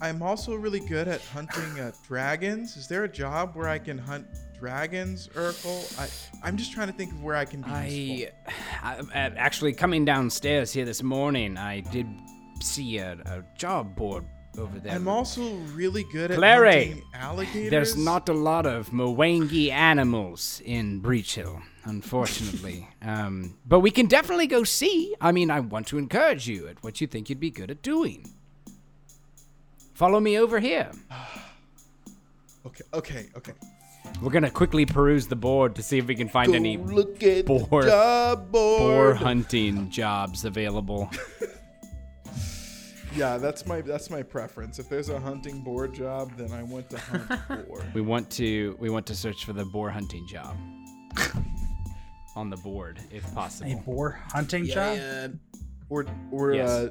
I'm 0.01 0.23
also 0.23 0.55
really 0.55 0.79
good 0.81 1.09
at 1.09 1.21
hunting 1.23 1.81
uh, 1.81 1.91
dragons. 2.07 2.77
Is 2.77 2.87
there 2.87 3.03
a 3.05 3.09
job 3.09 3.57
where 3.57 3.69
I 3.69 3.79
can 3.79 3.99
hunt 3.99 4.27
dragons, 4.59 5.29
Urkel? 5.35 5.99
I 5.99 6.09
I'm 6.47 6.57
just 6.57 6.73
trying 6.73 6.89
to 6.89 6.93
think 6.93 7.13
of 7.13 7.23
where 7.23 7.37
I 7.37 7.45
can 7.45 7.63
be 7.63 7.71
I, 7.71 7.87
useful. 7.87 8.35
I, 8.83 8.97
uh, 8.97 9.31
actually 9.37 9.73
coming 9.73 10.05
downstairs 10.05 10.73
here 10.73 10.85
this 10.85 11.03
morning, 11.03 11.57
I 11.57 11.81
did 11.81 12.07
see 12.61 12.99
a, 12.99 13.13
a 13.27 13.45
job 13.57 13.95
board 13.95 14.25
over 14.59 14.79
there. 14.79 14.95
I'm 14.95 15.09
also 15.09 15.55
really 15.75 16.05
good 16.13 16.31
at 16.31 16.39
Clary, 16.39 16.87
hunting 16.87 17.03
alligators. 17.15 17.71
There's 17.71 17.97
not 17.97 18.29
a 18.29 18.33
lot 18.33 18.67
of 18.67 18.91
Mwangi 18.91 19.71
animals 19.71 20.61
in 20.65 21.01
Breachill, 21.01 21.63
unfortunately. 21.85 22.89
um, 23.03 23.57
but 23.67 23.81
we 23.81 23.91
can 23.91 24.07
definitely 24.07 24.47
go 24.47 24.65
see. 24.65 25.15
I 25.21 25.33
mean, 25.33 25.51
I 25.51 25.61
want 25.61 25.87
to 25.89 25.99
encourage 25.99 26.49
you 26.49 26.69
at 26.69 26.83
what 26.83 27.01
you 27.01 27.07
think 27.07 27.29
you'd 27.29 27.41
be 27.41 27.51
good 27.51 27.71
at 27.71 27.83
doing. 27.83 28.33
Follow 29.95 30.21
me 30.21 30.39
over 30.39 30.61
here. 30.61 30.91
Okay, 32.67 32.85
okay, 32.93 33.27
okay. 33.35 33.53
We're 34.21 34.31
gonna 34.33 34.51
quickly 34.51 34.85
peruse 34.85 35.27
the 35.29 35.37
board 35.37 35.75
to 35.77 35.83
see 35.83 35.99
if 35.99 36.07
we 36.07 36.15
can 36.15 36.29
find 36.29 36.55
any 36.55 36.77
Go 36.77 36.83
look 36.93 37.23
at 37.23 37.47
boar- 37.47 37.83
job 37.83 38.51
board. 38.51 38.79
boar 38.81 39.15
hunting 39.15 39.91
jobs 39.91 40.45
available. 40.45 41.11
Yeah, 43.17 43.37
that's 43.39 43.67
my 43.67 43.81
that's 43.81 44.11
my 44.11 44.23
preference. 44.23 44.79
If 44.79 44.89
there's 44.91 45.09
a 45.09 45.19
hunting 45.19 45.63
boar 45.65 45.89
job, 45.89 46.31
then 46.37 46.53
I 46.53 46.63
want 46.63 46.89
to 46.91 46.99
hunt 46.99 47.49
boar. 47.69 47.83
We 47.95 48.01
want 48.01 48.31
to 48.33 48.77
we 48.79 48.91
want 48.91 49.07
to 49.07 49.15
search 49.17 49.45
for 49.45 49.53
the 49.55 49.65
boar 49.65 49.91
hunting 49.91 50.25
job 50.29 50.57
on 52.37 52.49
the 52.51 52.59
board, 52.59 53.01
if 53.11 53.23
possible. 53.35 53.71
A 53.71 53.75
possible. 53.75 53.93
boar 53.95 54.21
hunting 54.31 54.67
job. 54.67 55.37
Or 55.89 56.05
or 56.31 56.53
Yes. 56.55 56.69
uh, 56.69 56.89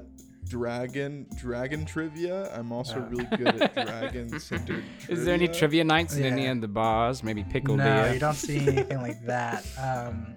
dragon 0.50 1.28
dragon 1.36 1.86
trivia. 1.86 2.52
I'm 2.54 2.72
also 2.72 2.98
Uh. 3.02 3.08
really 3.10 3.26
good 3.38 3.62
at 3.62 3.74
dragon 3.76 4.40
centered. 4.40 4.84
Is 5.10 5.26
there 5.26 5.34
any 5.34 5.48
trivia 5.48 5.84
nights 5.84 6.16
in 6.16 6.24
any 6.26 6.48
of 6.48 6.62
the 6.62 6.68
bars? 6.68 7.24
Maybe 7.24 7.44
pickle 7.44 7.78
No, 7.78 7.84
beer. 7.84 8.14
you 8.14 8.20
don't 8.20 8.34
see 8.36 8.68
anything 8.68 9.02
like 9.02 9.24
that. 9.26 9.66
Um, 9.78 10.36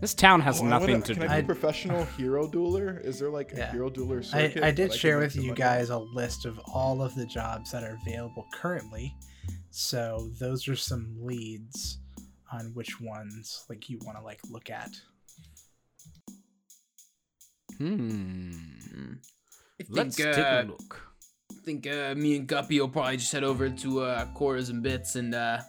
This 0.00 0.14
town 0.14 0.40
has 0.42 0.60
Oh, 0.60 0.66
I 0.66 0.68
nothing 0.68 0.90
wanna- 0.92 1.04
to 1.06 1.14
can 1.14 1.22
do. 1.22 1.28
I 1.28 1.36
I- 1.38 1.40
be 1.40 1.44
a 1.44 1.46
professional 1.46 2.04
hero 2.16 2.46
dueler? 2.46 3.04
Is 3.04 3.18
there 3.18 3.30
like 3.30 3.52
a 3.52 3.66
hero 3.66 3.90
dueler 3.90 4.18
I, 4.18 4.22
circuit? 4.22 4.62
I 4.62 4.66
that 4.70 4.76
did 4.76 4.90
can 4.90 4.98
share 4.98 5.16
make 5.18 5.24
with 5.26 5.32
some 5.32 5.42
you 5.42 5.48
money 5.48 5.58
guys 5.58 5.90
a 5.90 5.98
list 5.98 6.44
of 6.46 6.58
all 6.72 7.02
of 7.02 7.14
the 7.16 7.26
jobs 7.26 7.72
that 7.72 7.82
are 7.82 7.98
available 8.06 8.46
currently. 8.54 9.12
So 9.70 10.30
those 10.38 10.68
are 10.68 10.76
some 10.76 11.16
leads 11.20 11.98
on 12.52 12.66
which 12.74 13.00
ones 13.00 13.64
like 13.68 13.90
you 13.90 13.98
want 14.04 14.16
to 14.18 14.22
like 14.24 14.38
look 14.48 14.70
at. 14.70 14.90
Hmm. 17.78 18.52
I 19.80 19.84
think, 19.84 19.88
Let's 19.90 20.20
uh, 20.20 20.32
take 20.32 20.44
a 20.44 20.66
look. 20.68 21.00
I 21.52 21.64
think 21.64 21.86
uh, 21.86 22.14
me 22.16 22.36
and 22.36 22.46
Guppy 22.46 22.80
will 22.80 22.88
probably 22.88 23.16
just 23.16 23.32
head 23.32 23.44
over 23.44 23.68
to 23.68 24.00
uh, 24.00 24.26
Cores 24.34 24.68
and 24.68 24.82
Bits 24.82 25.16
and 25.16 25.34
uh, 25.34 25.60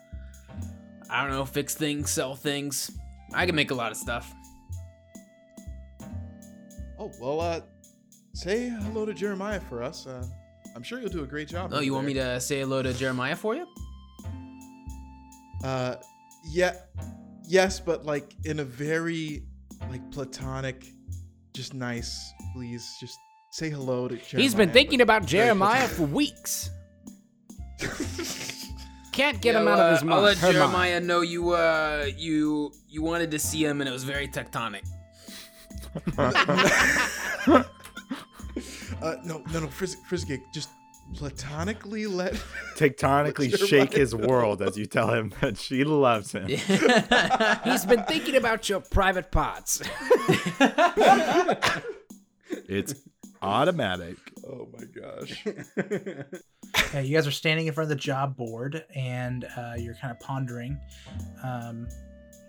I 1.10 1.22
don't 1.22 1.32
know, 1.32 1.46
fix 1.46 1.76
things, 1.76 2.10
sell 2.10 2.36
things. 2.36 2.92
I 3.34 3.46
can 3.46 3.56
make 3.56 3.72
a 3.72 3.76
lot 3.76 3.92
of 3.92 3.98
stuff. 3.98 4.34
Oh 6.98 7.12
well, 7.22 7.40
uh, 7.40 7.62
say 8.34 8.70
hello 8.70 9.06
to 9.06 9.14
Jeremiah 9.14 9.60
for 9.60 9.84
us. 9.84 10.06
Uh, 10.08 10.26
I'm 10.76 10.84
sure 10.84 11.00
you'll 11.00 11.10
do 11.10 11.24
a 11.24 11.28
great 11.28 11.48
job. 11.48 11.72
Oh, 11.74 11.80
you 11.80 11.94
want 11.94 12.08
me 12.08 12.14
to 12.16 12.40
say 12.40 12.60
hello 12.60 12.82
to 12.82 12.94
Jeremiah 12.94 13.36
for 13.36 13.56
you? 13.56 13.68
Uh, 15.64 15.96
yeah, 16.46 16.76
yes, 17.48 17.80
but 17.80 18.06
like 18.06 18.36
in 18.46 18.60
a 18.60 18.64
very 18.64 19.44
like 19.90 20.10
platonic, 20.12 20.94
just 21.54 21.74
nice. 21.74 22.34
Please, 22.54 22.98
just 23.00 23.18
say 23.52 23.70
hello 23.70 24.08
to 24.08 24.16
Jeremiah. 24.16 24.44
He's 24.44 24.56
been 24.56 24.72
thinking 24.72 25.02
about 25.02 25.26
Jeremiah 25.26 25.88
for 25.96 26.04
weeks. 26.04 26.70
Can't 29.12 29.42
get 29.42 29.56
him 29.56 29.66
Yeah, 29.66 29.74
out 29.74 29.80
of 29.80 29.92
his 29.92 30.02
uh, 30.02 30.06
mind. 30.06 30.14
I'll 30.14 30.22
let 30.22 30.38
her 30.38 30.48
mind. 30.48 30.56
Jeremiah 30.58 31.00
know 31.02 31.22
you 31.22 31.50
uh 31.52 32.06
you 32.18 32.72
you 32.88 33.02
wanted 33.02 33.32
to 33.32 33.40
see 33.40 33.64
him 33.66 33.82
and 33.82 33.90
it 33.90 33.94
was 33.94 34.04
very 34.04 34.28
tectonic. 34.28 34.86
Uh, 39.02 39.16
no, 39.24 39.42
no, 39.54 39.62
no, 39.62 39.68
Frizz, 39.68 39.96
Frizzgig, 40.10 40.42
just 40.54 40.68
platonically 41.14 42.08
let. 42.08 42.34
Tectonically 42.76 43.56
shake 43.68 43.94
his 43.94 44.14
know. 44.14 44.28
world 44.28 44.62
as 44.62 44.78
you 44.78 44.86
tell 44.86 45.14
him 45.14 45.34
that 45.42 45.58
she 45.58 45.84
loves 45.84 46.32
him. 46.32 46.48
He's 47.64 47.86
been 47.86 48.04
thinking 48.04 48.36
about 48.36 48.70
your 48.70 48.82
private 48.82 49.32
parts. 49.32 49.82
It's 52.68 52.94
automatic. 53.42 54.18
oh 54.48 54.68
my 54.72 54.86
gosh. 54.86 55.46
Yeah, 56.94 57.00
you 57.00 57.16
guys 57.16 57.26
are 57.28 57.32
standing 57.32 57.68
in 57.68 57.74
front 57.74 57.86
of 57.86 57.90
the 57.90 58.02
job 58.02 58.36
board 58.36 58.86
and 58.96 59.46
uh, 59.58 59.74
you're 59.78 59.96
kind 59.96 60.12
of 60.12 60.20
pondering 60.20 60.80
um, 61.44 61.88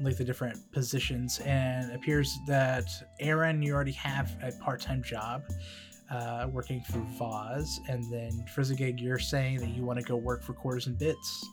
like 0.01 0.17
the 0.17 0.25
different 0.25 0.59
positions. 0.73 1.41
And 1.41 1.91
it 1.91 1.95
appears 1.95 2.39
that 2.47 2.85
Aaron, 3.19 3.63
you 3.63 3.73
already 3.75 3.93
have 3.93 4.37
a 4.43 4.53
part 4.63 4.81
time 4.81 5.03
job 5.03 5.43
uh, 6.11 6.49
working 6.51 6.81
for 6.83 6.99
Vaz, 7.19 7.81
And 7.89 8.05
then 8.13 8.45
Frizzigig, 8.55 9.01
you're 9.01 9.19
saying 9.19 9.59
that 9.61 9.69
you 9.71 9.85
want 9.85 9.99
to 9.99 10.05
go 10.05 10.17
work 10.17 10.43
for 10.43 10.53
Quarters 10.55 10.87
and 10.87 10.99
Bits. 10.99 11.47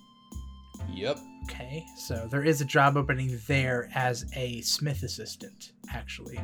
Yep. 0.94 1.20
Okay, 1.46 1.86
so 1.98 2.28
there 2.30 2.44
is 2.44 2.62
a 2.62 2.66
job 2.66 2.98
opening 2.98 3.40
there 3.48 3.90
as 3.96 4.26
a 4.36 4.62
smith 4.62 5.04
assistant, 5.04 5.72
actually. 5.92 6.38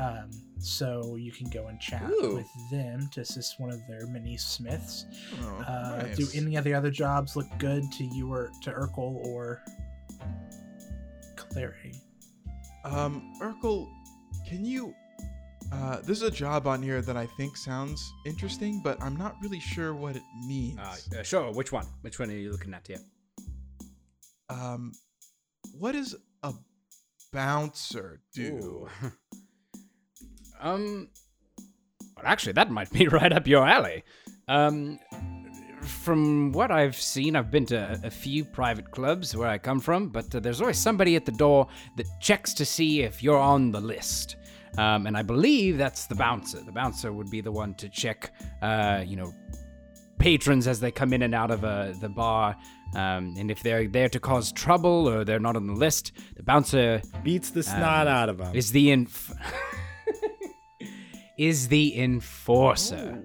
Um, 0.00 0.30
so 0.58 1.16
you 1.16 1.30
can 1.32 1.48
go 1.50 1.66
and 1.68 1.80
chat 1.80 2.02
Ooh. 2.22 2.36
with 2.36 2.70
them 2.70 3.08
to 3.12 3.20
assist 3.20 3.58
one 3.60 3.70
of 3.70 3.80
their 3.88 4.06
mini 4.06 4.36
smiths. 4.36 5.06
Oh, 5.42 5.64
Uh, 5.66 6.02
nice. 6.02 6.16
Do 6.16 6.26
any 6.34 6.56
of 6.56 6.64
the 6.64 6.74
other 6.74 6.90
jobs 6.90 7.36
look 7.36 7.46
good 7.58 7.82
to 7.92 8.04
you 8.04 8.32
or 8.32 8.50
to 8.62 8.70
Urkel 8.70 9.24
or 9.26 9.62
Clary? 11.36 11.94
Um, 12.84 13.34
Urkel, 13.40 13.88
can 14.48 14.64
you? 14.64 14.94
Uh, 15.72 15.98
there's 16.02 16.22
a 16.22 16.30
job 16.30 16.66
on 16.66 16.82
here 16.82 17.00
that 17.00 17.16
I 17.16 17.26
think 17.26 17.56
sounds 17.56 18.12
interesting, 18.26 18.80
but 18.82 19.00
I'm 19.02 19.16
not 19.16 19.36
really 19.40 19.60
sure 19.60 19.94
what 19.94 20.16
it 20.16 20.22
means. 20.46 20.78
Uh, 21.16 21.22
sure. 21.22 21.52
Which 21.52 21.70
one? 21.72 21.86
Which 22.00 22.18
one 22.18 22.28
are 22.30 22.34
you 22.34 22.50
looking 22.50 22.74
at 22.74 22.86
here? 22.86 22.98
Um, 24.48 24.92
what 25.78 25.92
does 25.92 26.16
a 26.42 26.52
bouncer 27.32 28.20
do? 28.34 28.88
um, 30.60 31.08
Well, 32.16 32.26
actually, 32.26 32.54
that 32.54 32.70
might 32.70 32.90
be 32.90 33.06
right 33.18 33.32
up 33.32 33.46
your 33.46 33.66
alley. 33.66 34.02
Um, 34.48 34.98
from 35.82 36.50
what 36.52 36.70
I've 36.70 36.96
seen, 36.96 37.36
I've 37.36 37.50
been 37.50 37.66
to 37.66 37.76
a, 37.76 38.06
a 38.08 38.10
few 38.10 38.44
private 38.44 38.90
clubs 38.90 39.36
where 39.36 39.48
I 39.48 39.58
come 39.58 39.78
from, 39.80 40.08
but 40.08 40.34
uh, 40.34 40.40
there's 40.40 40.60
always 40.60 40.78
somebody 40.78 41.14
at 41.14 41.24
the 41.24 41.32
door 41.32 41.68
that 41.96 42.06
checks 42.20 42.52
to 42.54 42.64
see 42.64 43.02
if 43.02 43.22
you're 43.22 43.38
on 43.38 43.70
the 43.70 43.80
list. 43.80 44.36
Um, 44.80 45.06
and 45.06 45.14
I 45.14 45.22
believe 45.22 45.76
that's 45.76 46.06
the 46.06 46.14
bouncer. 46.14 46.60
The 46.62 46.72
bouncer 46.72 47.12
would 47.12 47.30
be 47.30 47.42
the 47.42 47.52
one 47.52 47.74
to 47.74 47.88
check, 47.90 48.32
uh, 48.62 49.02
you 49.06 49.14
know, 49.14 49.34
patrons 50.18 50.66
as 50.66 50.80
they 50.80 50.90
come 50.90 51.12
in 51.12 51.20
and 51.20 51.34
out 51.34 51.50
of 51.50 51.64
uh, 51.64 51.92
the 52.00 52.08
bar. 52.08 52.56
Um, 52.94 53.34
and 53.38 53.50
if 53.50 53.62
they're 53.62 53.86
there 53.88 54.08
to 54.08 54.18
cause 54.18 54.52
trouble 54.52 55.06
or 55.06 55.22
they're 55.22 55.38
not 55.38 55.54
on 55.56 55.66
the 55.66 55.74
list, 55.74 56.12
the 56.34 56.42
bouncer 56.42 57.02
Beats 57.22 57.50
the 57.50 57.62
snot 57.62 58.08
out 58.08 58.30
of 58.30 58.38
them. 58.38 58.56
is 58.56 58.72
the 58.72 58.90
inf- 58.90 59.32
is 61.36 61.68
the 61.68 62.00
enforcer 62.00 63.22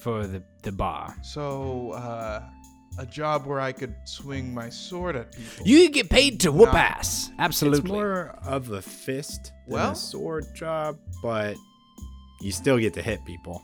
for 0.00 0.26
the, 0.26 0.42
the 0.62 0.72
bar. 0.72 1.14
So, 1.22 1.92
uh, 1.92 2.42
a 2.98 3.06
job 3.06 3.46
where 3.46 3.60
I 3.60 3.72
could 3.72 3.94
swing 4.04 4.52
my 4.54 4.68
sword 4.70 5.16
at 5.16 5.32
people. 5.32 5.66
You 5.66 5.90
get 5.90 6.08
paid 6.08 6.40
to 6.40 6.52
whoop 6.52 6.72
Nah. 6.72 6.78
ass. 6.78 7.30
Absolutely. 7.38 7.80
It's 7.80 7.88
more 7.88 8.38
of 8.42 8.70
a 8.70 8.80
fist 8.82 9.52
than 9.66 9.74
Well- 9.74 9.92
a 9.92 9.96
sword 9.96 10.44
job, 10.54 10.98
but 11.22 11.56
you 12.40 12.52
still 12.52 12.78
get 12.78 12.94
to 12.94 13.02
hit 13.02 13.24
people. 13.26 13.62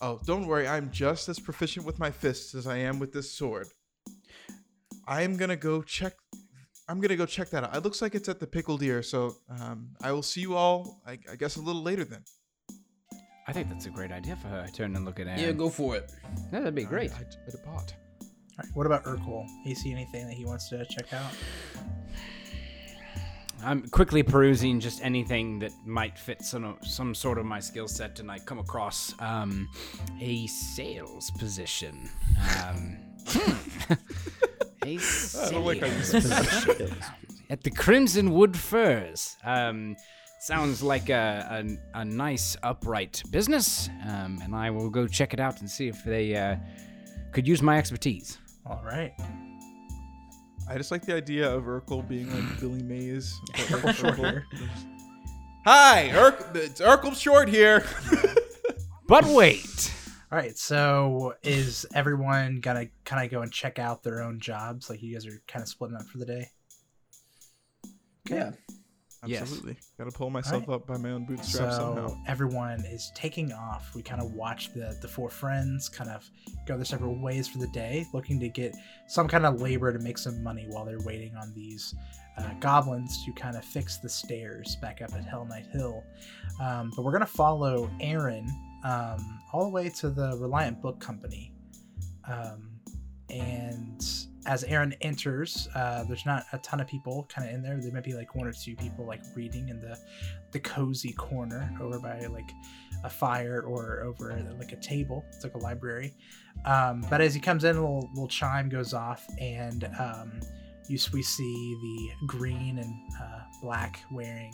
Oh, 0.00 0.20
don't 0.26 0.46
worry. 0.46 0.68
I'm 0.68 0.90
just 0.92 1.28
as 1.28 1.38
proficient 1.40 1.84
with 1.84 1.98
my 1.98 2.10
fists 2.10 2.54
as 2.54 2.66
I 2.66 2.78
am 2.78 2.98
with 2.98 3.12
this 3.12 3.32
sword. 3.32 3.66
I 5.06 5.22
am 5.22 5.36
gonna 5.36 5.56
go 5.56 5.82
check. 5.82 6.14
I'm 6.88 7.00
gonna 7.00 7.16
go 7.16 7.26
check 7.26 7.50
that 7.50 7.64
out. 7.64 7.76
It 7.76 7.82
looks 7.82 8.00
like 8.00 8.14
it's 8.14 8.28
at 8.28 8.38
the 8.38 8.46
Pickled 8.46 8.82
Ear, 8.82 9.02
so 9.02 9.36
um, 9.50 9.90
I 10.02 10.12
will 10.12 10.22
see 10.22 10.40
you 10.40 10.54
all. 10.54 11.02
I, 11.06 11.18
I 11.30 11.36
guess 11.36 11.56
a 11.56 11.60
little 11.60 11.82
later 11.82 12.04
then. 12.04 12.22
I 13.48 13.52
think 13.52 13.70
that's 13.70 13.86
a 13.86 13.90
great 13.90 14.12
idea 14.12 14.36
for 14.36 14.48
her. 14.48 14.62
I 14.66 14.70
turn 14.70 14.94
and 14.94 15.06
look 15.06 15.18
at 15.18 15.26
Aaron. 15.26 15.40
Yeah, 15.40 15.52
go 15.52 15.70
for 15.70 15.96
it. 15.96 16.12
Yeah, 16.52 16.60
that'd 16.60 16.74
be 16.74 16.84
great. 16.84 17.12
I, 17.12 17.16
I, 17.16 17.18
I 17.46 17.50
depart. 17.50 17.94
All 18.20 18.28
right, 18.58 18.68
what 18.74 18.84
about 18.84 19.04
Urkel? 19.04 19.46
You 19.64 19.74
see 19.74 19.90
anything 19.90 20.26
that 20.26 20.34
he 20.34 20.44
wants 20.44 20.68
to 20.68 20.84
check 20.84 21.14
out? 21.14 21.32
I'm 23.64 23.88
quickly 23.88 24.22
perusing 24.22 24.80
just 24.80 25.02
anything 25.02 25.58
that 25.60 25.72
might 25.86 26.18
fit 26.18 26.42
some 26.42 26.76
some 26.82 27.14
sort 27.14 27.38
of 27.38 27.46
my 27.46 27.58
skill 27.58 27.88
set, 27.88 28.20
and 28.20 28.30
I 28.30 28.38
come 28.38 28.58
across 28.58 29.14
um, 29.18 29.66
a 30.20 30.46
sales 30.46 31.30
position. 31.30 32.10
Um, 32.62 32.98
hmm. 33.26 33.94
a 34.84 34.98
sales 34.98 35.78
position 35.78 36.94
at 37.48 37.62
the 37.62 37.70
Crimson 37.70 38.32
Wood 38.32 38.56
Furs. 38.56 39.36
Um, 39.42 39.96
sounds 40.40 40.82
like 40.82 41.08
a, 41.08 41.76
a, 41.94 42.00
a 42.00 42.04
nice 42.04 42.56
upright 42.62 43.22
business, 43.30 43.88
um, 44.08 44.40
and 44.42 44.54
I 44.54 44.70
will 44.70 44.90
go 44.90 45.06
check 45.06 45.34
it 45.34 45.40
out 45.40 45.60
and 45.60 45.70
see 45.70 45.88
if 45.88 46.04
they 46.04 46.36
uh, 46.36 46.56
could 47.32 47.46
use 47.46 47.62
my 47.62 47.78
expertise. 47.78 48.38
All 48.66 48.82
right. 48.84 49.12
I 50.68 50.76
just 50.76 50.90
like 50.90 51.06
the 51.06 51.14
idea 51.14 51.50
of 51.50 51.64
Urkel 51.64 52.06
being 52.06 52.30
like 52.32 52.60
Billy 52.60 52.82
Mays. 52.82 53.40
Urkel 53.54 53.94
Short 53.94 54.44
Hi, 55.64 56.10
Urkel. 56.12 56.54
It's 56.56 56.80
Urkel 56.80 57.16
Short 57.16 57.48
here. 57.48 57.84
But 59.08 59.24
wait. 59.24 59.94
All 60.30 60.38
right. 60.38 60.56
So 60.56 61.34
is 61.42 61.86
everyone 61.94 62.60
gonna 62.60 62.88
kind 63.06 63.24
of 63.24 63.30
go 63.30 63.40
and 63.40 63.50
check 63.50 63.78
out 63.78 64.02
their 64.02 64.22
own 64.22 64.38
jobs? 64.38 64.90
Like 64.90 65.02
you 65.02 65.14
guys 65.14 65.26
are 65.26 65.42
kind 65.48 65.62
of 65.62 65.68
splitting 65.68 65.96
up 65.96 66.06
for 66.06 66.18
the 66.18 66.26
day. 66.26 66.50
Okay. 68.26 68.36
Yeah. 68.36 68.50
Yes. 69.26 69.42
Absolutely. 69.42 69.76
Got 69.98 70.04
to 70.04 70.16
pull 70.16 70.30
myself 70.30 70.62
Alright. 70.68 70.82
up 70.82 70.86
by 70.86 70.96
my 70.96 71.10
own 71.10 71.24
bootstraps 71.24 71.76
So 71.76 71.94
somehow. 71.96 72.16
everyone 72.28 72.84
is 72.86 73.10
taking 73.16 73.52
off. 73.52 73.92
We 73.94 74.02
kind 74.02 74.22
of 74.22 74.32
watch 74.32 74.72
the 74.74 74.96
the 75.02 75.08
four 75.08 75.28
friends 75.28 75.88
kind 75.88 76.08
of 76.08 76.28
go 76.66 76.76
their 76.76 76.84
separate 76.84 77.20
ways 77.20 77.48
for 77.48 77.58
the 77.58 77.66
day, 77.68 78.06
looking 78.14 78.38
to 78.40 78.48
get 78.48 78.76
some 79.08 79.26
kind 79.26 79.44
of 79.44 79.60
labor 79.60 79.92
to 79.92 79.98
make 79.98 80.18
some 80.18 80.40
money 80.42 80.66
while 80.68 80.84
they're 80.84 81.00
waiting 81.00 81.34
on 81.36 81.52
these 81.54 81.94
uh, 82.38 82.50
goblins 82.60 83.24
to 83.24 83.32
kind 83.32 83.56
of 83.56 83.64
fix 83.64 83.96
the 83.96 84.08
stairs 84.08 84.76
back 84.80 85.02
up 85.02 85.12
at 85.14 85.26
Hellknight 85.26 85.68
Hill. 85.72 86.04
Um, 86.60 86.92
but 86.94 87.02
we're 87.04 87.12
gonna 87.12 87.26
follow 87.26 87.90
Aaron 88.00 88.46
um, 88.84 89.40
all 89.52 89.64
the 89.64 89.70
way 89.70 89.88
to 89.88 90.10
the 90.10 90.36
Reliant 90.38 90.80
Book 90.80 91.00
Company, 91.00 91.52
um, 92.28 92.70
and 93.30 94.00
as 94.46 94.64
Aaron 94.64 94.94
enters, 95.00 95.68
uh, 95.74 96.04
there's 96.04 96.24
not 96.24 96.44
a 96.52 96.58
ton 96.58 96.80
of 96.80 96.86
people 96.86 97.26
kind 97.28 97.48
of 97.48 97.54
in 97.54 97.62
there. 97.62 97.78
There 97.80 97.92
might 97.92 98.04
be 98.04 98.14
like 98.14 98.34
one 98.34 98.46
or 98.46 98.52
two 98.52 98.76
people 98.76 99.06
like 99.06 99.22
reading 99.34 99.68
in 99.68 99.80
the 99.80 99.98
the 100.52 100.60
cozy 100.60 101.12
corner 101.12 101.70
over 101.80 101.98
by 101.98 102.26
like 102.26 102.50
a 103.04 103.10
fire 103.10 103.62
or 103.62 104.02
over 104.02 104.32
like 104.58 104.72
a 104.72 104.76
table. 104.76 105.24
It's 105.28 105.44
like 105.44 105.54
a 105.54 105.58
library. 105.58 106.14
Um, 106.64 107.04
but 107.10 107.20
as 107.20 107.34
he 107.34 107.40
comes 107.40 107.64
in, 107.64 107.76
a 107.76 107.80
little, 107.80 108.08
little 108.14 108.28
chime 108.28 108.68
goes 108.68 108.94
off, 108.94 109.24
and 109.38 109.84
um, 109.98 110.40
you 110.88 110.98
we 111.12 111.22
see 111.22 111.76
the 111.82 112.26
green 112.26 112.78
and 112.78 112.94
uh, 113.20 113.40
black 113.62 114.00
wearing 114.10 114.52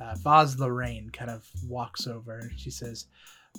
uh, 0.00 0.14
Vaz 0.22 0.58
Lorraine 0.58 1.10
kind 1.10 1.30
of 1.30 1.46
walks 1.66 2.06
over, 2.06 2.50
she 2.56 2.70
says. 2.70 3.06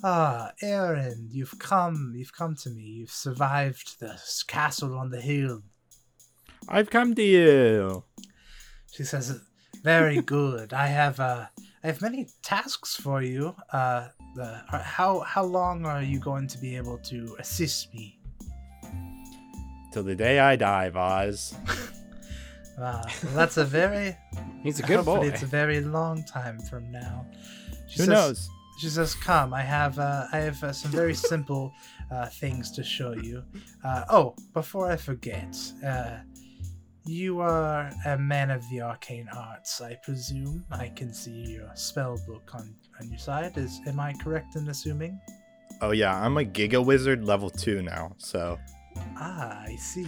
Ah, 0.02 0.52
Aaron, 0.60 1.28
you've 1.30 1.58
come. 1.58 2.12
You've 2.16 2.32
come 2.32 2.56
to 2.56 2.70
me. 2.70 2.82
You've 2.82 3.10
survived 3.10 4.00
the 4.00 4.20
castle 4.46 4.98
on 4.98 5.10
the 5.10 5.20
hill. 5.20 5.62
I've 6.68 6.90
come 6.90 7.14
to 7.14 7.22
you. 7.22 8.04
She 8.92 9.04
says, 9.04 9.40
"Very 9.82 10.20
good. 10.20 10.72
I 10.72 10.86
have 10.88 11.20
uh, 11.20 11.46
I 11.82 11.86
have 11.86 12.00
many 12.02 12.28
tasks 12.42 12.96
for 12.96 13.22
you. 13.22 13.54
Uh, 13.72 14.08
the 14.34 14.62
how 14.68 15.20
how 15.20 15.44
long 15.44 15.86
are 15.86 16.02
you 16.02 16.18
going 16.18 16.48
to 16.48 16.58
be 16.58 16.76
able 16.76 16.98
to 16.98 17.36
assist 17.38 17.94
me? 17.94 18.18
Till 19.92 20.02
the 20.02 20.14
day 20.16 20.40
I 20.40 20.56
die, 20.56 20.90
Vaz. 20.90 21.54
Uh, 22.76 23.00
that's 23.34 23.56
a 23.56 23.64
very 23.64 24.16
He's 24.64 24.80
a 24.80 24.82
good 24.82 25.04
boy. 25.04 25.28
It's 25.28 25.44
a 25.44 25.46
very 25.46 25.80
long 25.80 26.24
time 26.24 26.58
from 26.58 26.90
now. 26.90 27.24
She 27.86 27.98
Who 27.98 28.06
says, 28.06 28.08
knows? 28.08 28.50
She 28.78 28.88
says, 28.88 29.14
"Come. 29.14 29.54
I 29.54 29.62
have 29.62 29.98
uh, 29.98 30.26
I 30.32 30.38
have 30.38 30.62
uh, 30.62 30.72
some 30.72 30.90
very 30.90 31.14
simple 31.14 31.72
uh, 32.10 32.26
things 32.26 32.70
to 32.72 32.82
show 32.84 33.12
you. 33.12 33.42
Uh, 33.84 34.04
oh, 34.10 34.34
before 34.52 34.90
I 34.90 34.96
forget, 34.96 35.56
uh, 35.86 36.18
you 37.06 37.40
are 37.40 37.90
a 38.06 38.18
man 38.18 38.50
of 38.50 38.62
the 38.70 38.80
arcane 38.80 39.28
arts, 39.36 39.80
I 39.80 39.94
presume. 40.02 40.64
I 40.70 40.88
can 40.88 41.12
see 41.12 41.52
your 41.52 41.70
spell 41.74 42.18
book 42.26 42.50
on 42.54 42.74
on 43.00 43.08
your 43.10 43.18
side. 43.18 43.56
Is 43.56 43.80
am 43.86 44.00
I 44.00 44.12
correct 44.14 44.56
in 44.56 44.68
assuming? 44.68 45.20
Oh 45.80 45.90
yeah, 45.92 46.14
I'm 46.20 46.36
a 46.38 46.44
Giga 46.44 46.84
Wizard 46.84 47.24
level 47.24 47.50
two 47.50 47.82
now. 47.82 48.12
So 48.18 48.58
Ah, 49.16 49.62
I 49.66 49.76
see. 49.76 50.06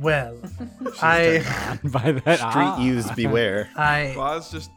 well, 0.00 0.36
I 1.02 1.78
By 1.84 2.12
that, 2.12 2.38
street 2.38 2.74
ah. 2.76 2.80
use 2.82 3.10
beware. 3.12 3.68
I 3.76 4.12
Boz 4.14 4.50
just 4.50 4.70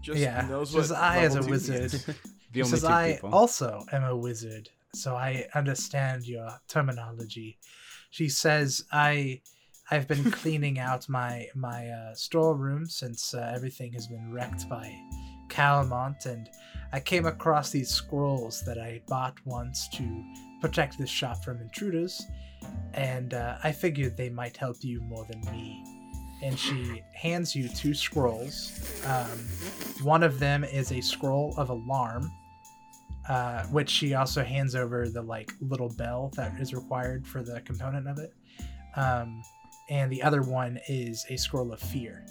just 0.00 0.18
yeah. 0.20 0.46
knows 0.48 0.70
Says 0.70 0.90
what 0.90 0.98
I 0.98 1.18
as 1.18 1.36
a 1.36 1.42
wizard." 1.42 1.92
means. 1.92 2.06
The 2.52 2.58
She 2.58 2.62
only 2.62 2.70
says, 2.70 2.80
two 2.82 2.86
I 2.88 3.12
people. 3.12 3.32
also 3.32 3.84
am 3.92 4.02
a 4.02 4.16
wizard, 4.16 4.70
so 4.92 5.14
I 5.14 5.46
understand 5.54 6.26
your 6.26 6.48
terminology. 6.66 7.58
She 8.10 8.28
says, 8.28 8.84
I, 8.90 9.40
I've 9.88 10.08
been 10.08 10.30
cleaning 10.40 10.80
out 10.80 11.08
my 11.08 11.46
my 11.54 11.88
uh, 11.90 12.14
storeroom 12.14 12.86
since 12.86 13.34
uh, 13.34 13.52
everything 13.54 13.92
has 13.92 14.08
been 14.08 14.32
wrecked 14.32 14.68
by 14.68 14.92
Calmont, 15.48 16.26
and 16.26 16.48
I 16.92 16.98
came 16.98 17.26
across 17.26 17.70
these 17.70 17.90
scrolls 17.90 18.64
that 18.66 18.78
I 18.78 19.00
bought 19.06 19.38
once 19.44 19.88
to 19.90 20.24
protect 20.60 20.98
this 20.98 21.08
shop 21.10 21.44
from 21.44 21.60
intruders, 21.60 22.20
and 22.94 23.32
uh, 23.32 23.58
I 23.62 23.70
figured 23.70 24.16
they 24.16 24.28
might 24.30 24.56
help 24.56 24.78
you 24.82 25.00
more 25.02 25.24
than 25.30 25.40
me. 25.52 25.84
And 26.42 26.58
she 26.58 27.02
hands 27.14 27.54
you 27.54 27.68
two 27.68 27.94
scrolls. 27.94 29.02
Um, 29.06 29.38
one 30.02 30.22
of 30.22 30.38
them 30.38 30.64
is 30.64 30.90
a 30.92 31.00
scroll 31.00 31.54
of 31.58 31.68
alarm, 31.68 32.30
uh, 33.28 33.64
which 33.66 33.90
she 33.90 34.14
also 34.14 34.42
hands 34.42 34.74
over 34.74 35.08
the 35.08 35.20
like 35.22 35.52
little 35.60 35.90
bell 35.96 36.32
that 36.36 36.58
is 36.60 36.72
required 36.72 37.26
for 37.26 37.42
the 37.42 37.60
component 37.60 38.08
of 38.08 38.18
it. 38.18 38.32
Um, 38.96 39.42
and 39.90 40.10
the 40.10 40.22
other 40.22 40.42
one 40.42 40.78
is 40.88 41.26
a 41.28 41.36
scroll 41.36 41.72
of 41.72 41.80
fear. 41.80 42.24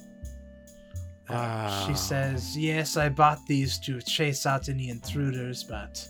Uh, 1.30 1.34
Wow. 1.34 1.86
She 1.88 1.94
says, 1.94 2.58
"Yes, 2.58 2.98
I 2.98 3.10
bought 3.10 3.46
these 3.46 3.78
to 3.82 4.02
chase 4.02 4.48
out 4.48 4.68
any 4.68 4.90
intruders, 4.90 5.64
but 5.64 6.08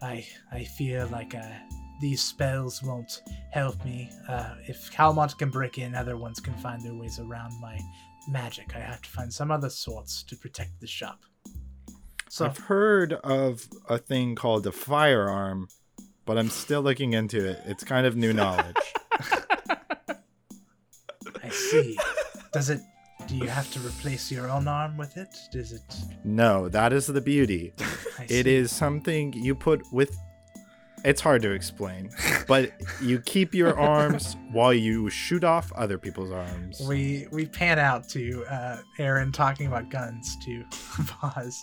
I 0.00 0.24
I 0.52 0.62
feel 0.62 1.08
like 1.08 1.34
uh, 1.34 1.42
these 2.00 2.22
spells 2.22 2.82
won't 2.82 3.22
help 3.50 3.82
me. 3.84 4.10
Uh, 4.28 4.54
if 4.66 4.90
Calmont 4.92 5.36
can 5.38 5.50
break 5.50 5.78
in, 5.78 5.94
other 5.94 6.16
ones 6.16 6.40
can 6.40 6.54
find 6.54 6.82
their 6.82 6.94
ways 6.94 7.18
around 7.18 7.52
my 7.60 7.78
magic. 8.28 8.74
I 8.74 8.80
have 8.80 9.02
to 9.02 9.08
find 9.08 9.32
some 9.32 9.50
other 9.50 9.70
sorts 9.70 10.22
to 10.24 10.36
protect 10.36 10.80
the 10.80 10.86
shop." 10.86 11.20
So 12.28 12.46
I've 12.46 12.58
heard 12.58 13.12
of 13.12 13.68
a 13.88 13.96
thing 13.98 14.34
called 14.34 14.66
a 14.66 14.72
firearm, 14.72 15.68
but 16.24 16.36
I'm 16.36 16.50
still 16.50 16.82
looking 16.82 17.12
into 17.12 17.46
it. 17.48 17.60
It's 17.64 17.84
kind 17.84 18.06
of 18.06 18.16
new 18.16 18.32
knowledge. 18.40 18.74
I 21.42 21.48
see. 21.50 21.96
Does 22.52 22.70
it 22.70 22.80
Do 23.28 23.36
you 23.36 23.46
have 23.46 23.70
to 23.72 23.78
replace 23.80 24.30
your 24.32 24.50
own 24.50 24.66
arm 24.68 24.96
with 24.96 25.16
it? 25.16 25.28
Does 25.52 25.72
it? 25.72 25.82
No, 26.24 26.68
that 26.68 26.92
is 26.92 27.06
the 27.06 27.20
beauty. 27.20 27.72
It 28.28 28.46
is 28.46 28.70
something 28.72 29.32
you 29.34 29.54
put 29.54 29.82
with. 29.92 30.16
It's 31.04 31.20
hard 31.20 31.42
to 31.42 31.50
explain, 31.50 32.10
but 32.48 32.72
you 33.02 33.20
keep 33.20 33.54
your 33.54 33.78
arms 33.78 34.38
while 34.52 34.72
you 34.72 35.10
shoot 35.10 35.44
off 35.44 35.70
other 35.72 35.98
people's 35.98 36.30
arms. 36.30 36.80
We 36.88 37.26
we 37.30 37.44
pan 37.44 37.78
out 37.78 38.08
to 38.10 38.44
uh, 38.50 38.78
Aaron 38.98 39.30
talking 39.30 39.66
about 39.66 39.90
guns 39.90 40.34
to 40.46 40.64
Voz, 40.70 41.62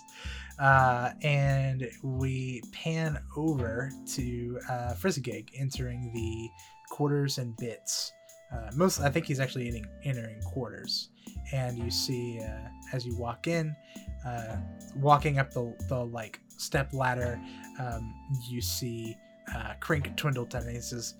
uh, 0.59 1.13
and 1.23 1.89
we 2.03 2.61
pan 2.71 3.17
over 3.35 3.91
to 4.13 4.59
uh, 4.69 4.93
Frizzigig 4.93 5.49
entering 5.57 6.11
the 6.13 6.49
quarters 6.95 7.39
and 7.39 7.57
bits. 7.57 8.13
Uh, 8.53 8.69
most, 8.75 8.99
I 8.99 9.09
think 9.09 9.25
he's 9.25 9.39
actually 9.39 9.67
entering, 9.67 9.87
entering 10.03 10.41
quarters, 10.41 11.09
and 11.51 11.79
you 11.79 11.89
see 11.89 12.39
uh, 12.43 12.67
as 12.93 13.07
you 13.07 13.17
walk 13.17 13.47
in, 13.47 13.75
uh, 14.23 14.57
walking 14.97 15.39
up 15.39 15.51
the, 15.51 15.73
the 15.87 16.05
like 16.05 16.39
step 16.57 16.93
ladder, 16.93 17.41
um, 17.79 18.13
you 18.47 18.61
see 18.61 19.15
uh, 19.55 19.73
Crink 19.79 20.15
Twindleton, 20.17 20.65
and 20.67 20.75
he 20.75 20.81
says, 20.81 21.15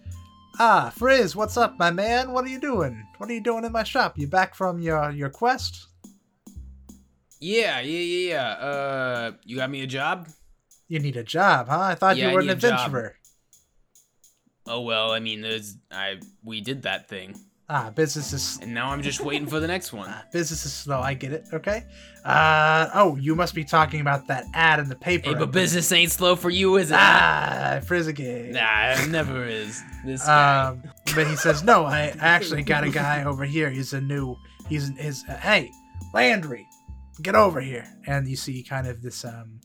Ah, 0.60 0.92
Frizz, 0.96 1.36
what's 1.36 1.58
up, 1.58 1.78
my 1.80 1.92
man? 1.92 2.32
What 2.32 2.46
are 2.46 2.50
you 2.50 2.60
doing? 2.60 3.02
What 3.18 3.30
are 3.30 3.34
you 3.34 3.42
doing 3.42 3.64
in 3.64 3.72
my 3.72 3.84
shop? 3.84 4.18
You 4.18 4.28
back 4.28 4.54
from 4.56 4.80
your 4.82 5.12
your 5.12 5.30
quest? 5.30 5.88
Yeah, 7.40 7.80
yeah, 7.80 8.00
yeah, 8.00 8.30
yeah. 8.34 8.50
Uh, 8.52 9.32
you 9.46 9.58
got 9.58 9.70
me 9.72 9.82
a 9.82 9.88
job? 9.88 10.28
You 10.88 11.00
need 11.00 11.18
a 11.18 11.24
job, 11.24 11.70
huh? 11.70 11.80
I 11.80 11.96
thought 11.96 12.18
Yeah, 12.18 12.28
you 12.30 12.34
were 12.36 12.42
an 12.42 12.48
need 12.48 12.52
a 12.54 12.56
job. 12.58 12.74
adventurer. 12.80 13.16
Oh 14.68 14.82
well, 14.82 15.12
I 15.12 15.20
mean, 15.20 15.42
there's 15.42 15.78
I 15.90 16.20
we 16.44 16.62
did 16.62 16.84
that 16.84 17.08
thing, 17.10 17.36
Ah, 17.74 17.90
business 17.90 18.34
is 18.34 18.60
and 18.62 18.74
now 18.74 18.90
I'm 18.90 19.02
just 19.02 19.22
waiting 19.22 19.48
for 19.48 19.62
the 19.62 19.68
next 19.68 19.94
one. 19.94 20.10
ah, 20.10 20.26
business 20.34 20.66
is 20.66 20.74
slow. 20.74 21.00
I 21.00 21.14
get 21.14 21.32
it. 21.32 21.46
Okay. 21.54 21.86
Uh 22.26 22.90
oh, 22.94 23.16
you 23.16 23.34
must 23.34 23.56
be 23.56 23.64
talking 23.64 24.02
about 24.02 24.28
that 24.28 24.44
ad 24.54 24.80
in 24.80 24.90
the 24.90 24.96
paper. 24.96 25.30
Hey, 25.30 25.36
but 25.36 25.54
business 25.54 25.90
ain't 25.94 26.12
slow 26.12 26.36
for 26.36 26.50
you, 26.50 26.76
is 26.76 26.92
it? 26.92 26.98
Ah, 27.00 27.80
Frizzigig. 27.86 28.52
Nah, 28.52 28.96
it 28.96 29.10
never 29.10 29.46
is. 29.46 29.82
This 30.06 30.26
guy. 30.26 30.68
Um, 30.68 30.84
but 31.16 31.28
he 31.28 31.38
says 31.38 31.64
no. 31.64 31.86
I, 31.86 32.08
I 32.22 32.28
actually 32.28 32.64
got 32.64 32.84
a 32.84 32.90
guy 32.90 33.24
over 33.24 33.46
here. 33.46 33.70
He's 33.70 33.94
a 33.94 34.02
new. 34.02 34.36
He's 34.68 34.90
his. 34.98 35.24
Uh, 35.30 35.38
hey, 35.38 35.72
Landry, 36.14 36.68
get 37.22 37.36
over 37.36 37.62
here. 37.62 37.88
And 38.06 38.28
you 38.28 38.36
see 38.36 38.64
kind 38.64 38.86
of 38.86 39.02
this 39.02 39.24
um, 39.24 39.62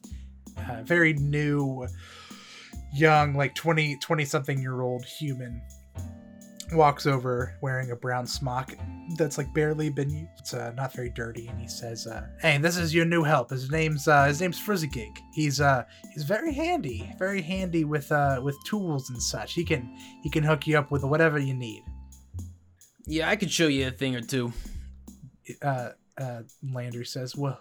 uh, 0.56 0.84
very 0.84 1.14
new, 1.14 1.88
young, 2.94 3.34
like 3.34 3.56
20, 3.56 3.96
20 3.98 4.24
something 4.24 4.60
year 4.60 4.80
old 4.80 5.04
human 5.04 5.60
walks 6.72 7.06
over 7.06 7.56
wearing 7.62 7.90
a 7.90 7.96
brown 7.96 8.26
smock 8.26 8.74
that's 9.16 9.38
like 9.38 9.52
barely 9.54 9.88
been 9.88 10.10
used. 10.10 10.30
It's 10.38 10.54
uh, 10.54 10.72
not 10.76 10.92
very 10.92 11.10
dirty, 11.10 11.46
and 11.46 11.60
he 11.60 11.68
says, 11.68 12.06
uh, 12.06 12.26
"Hey, 12.40 12.58
this 12.58 12.76
is 12.76 12.94
your 12.94 13.04
new 13.04 13.22
help. 13.22 13.50
His 13.50 13.70
name's 13.70 14.08
uh, 14.08 14.24
his 14.26 14.40
name's 14.40 14.58
Frizzigig. 14.58 15.20
He's 15.32 15.60
uh 15.60 15.84
he's 16.12 16.24
very 16.24 16.52
handy, 16.52 17.12
very 17.18 17.42
handy 17.42 17.84
with 17.84 18.10
uh 18.10 18.40
with 18.42 18.56
tools 18.64 19.10
and 19.10 19.22
such. 19.22 19.54
He 19.54 19.64
can 19.64 19.96
he 20.22 20.30
can 20.30 20.42
hook 20.42 20.66
you 20.66 20.78
up 20.78 20.90
with 20.90 21.04
whatever 21.04 21.38
you 21.38 21.54
need." 21.54 21.82
yeah, 23.06 23.30
I 23.30 23.36
could 23.36 23.50
show 23.50 23.68
you 23.68 23.86
a 23.88 23.90
thing 23.90 24.16
or 24.16 24.20
two. 24.20 24.52
Uh, 25.62 25.90
uh, 26.18 26.42
Landry 26.72 27.06
says, 27.06 27.36
"Well, 27.36 27.60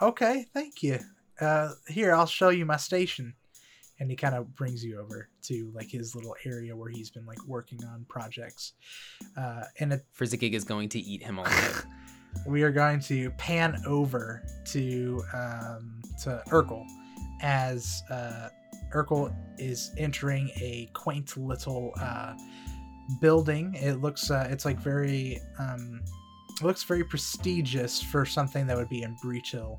okay, 0.00 0.46
thank 0.54 0.82
you. 0.82 0.98
Uh, 1.40 1.72
here, 1.86 2.14
I'll 2.14 2.26
show 2.26 2.48
you 2.48 2.64
my 2.64 2.78
station." 2.78 3.34
And 4.00 4.10
he 4.10 4.16
kind 4.16 4.34
of 4.34 4.54
brings 4.54 4.84
you 4.84 5.00
over 5.00 5.28
to 5.48 5.70
like 5.74 5.90
his 5.90 6.14
little 6.14 6.34
area 6.44 6.76
where 6.76 6.90
he's 6.90 7.10
been 7.10 7.26
like 7.26 7.42
working 7.46 7.78
on 7.84 8.04
projects. 8.08 8.74
Uh, 9.36 9.64
and 9.80 9.92
it, 9.92 10.04
Frizzigig 10.12 10.54
is 10.54 10.64
going 10.64 10.88
to 10.90 11.00
eat 11.00 11.22
him 11.22 11.38
alive. 11.38 11.86
we 12.46 12.62
are 12.62 12.70
going 12.70 13.00
to 13.00 13.30
pan 13.32 13.80
over 13.86 14.42
to 14.66 15.22
um, 15.34 16.00
to 16.22 16.42
Urkel 16.48 16.84
as 17.40 18.02
uh, 18.10 18.48
Urkel 18.94 19.34
is 19.58 19.92
entering 19.98 20.50
a 20.56 20.88
quaint 20.92 21.36
little 21.36 21.92
uh, 22.00 22.34
building. 23.20 23.74
It 23.74 24.00
looks 24.00 24.30
uh, 24.30 24.48
it's 24.50 24.64
like 24.64 24.78
very 24.78 25.40
um, 25.58 26.00
it 26.60 26.64
looks 26.64 26.82
very 26.82 27.04
prestigious 27.04 28.02
for 28.02 28.24
something 28.24 28.66
that 28.66 28.76
would 28.76 28.88
be 28.88 29.02
in 29.02 29.16
Breachill. 29.16 29.78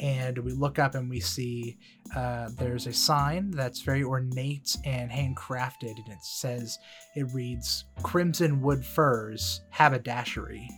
And 0.00 0.38
we 0.38 0.52
look 0.52 0.78
up 0.78 0.94
and 0.94 1.08
we 1.08 1.20
see 1.20 1.78
uh, 2.14 2.50
there's 2.58 2.86
a 2.86 2.92
sign 2.92 3.50
that's 3.50 3.82
very 3.82 4.02
ornate 4.02 4.76
and 4.84 5.10
handcrafted, 5.10 5.96
and 5.96 6.08
it 6.08 6.22
says 6.22 6.78
it 7.16 7.26
reads 7.32 7.84
Crimson 8.02 8.60
Wood 8.60 8.84
Furs 8.84 9.62
Haberdashery. 9.70 10.68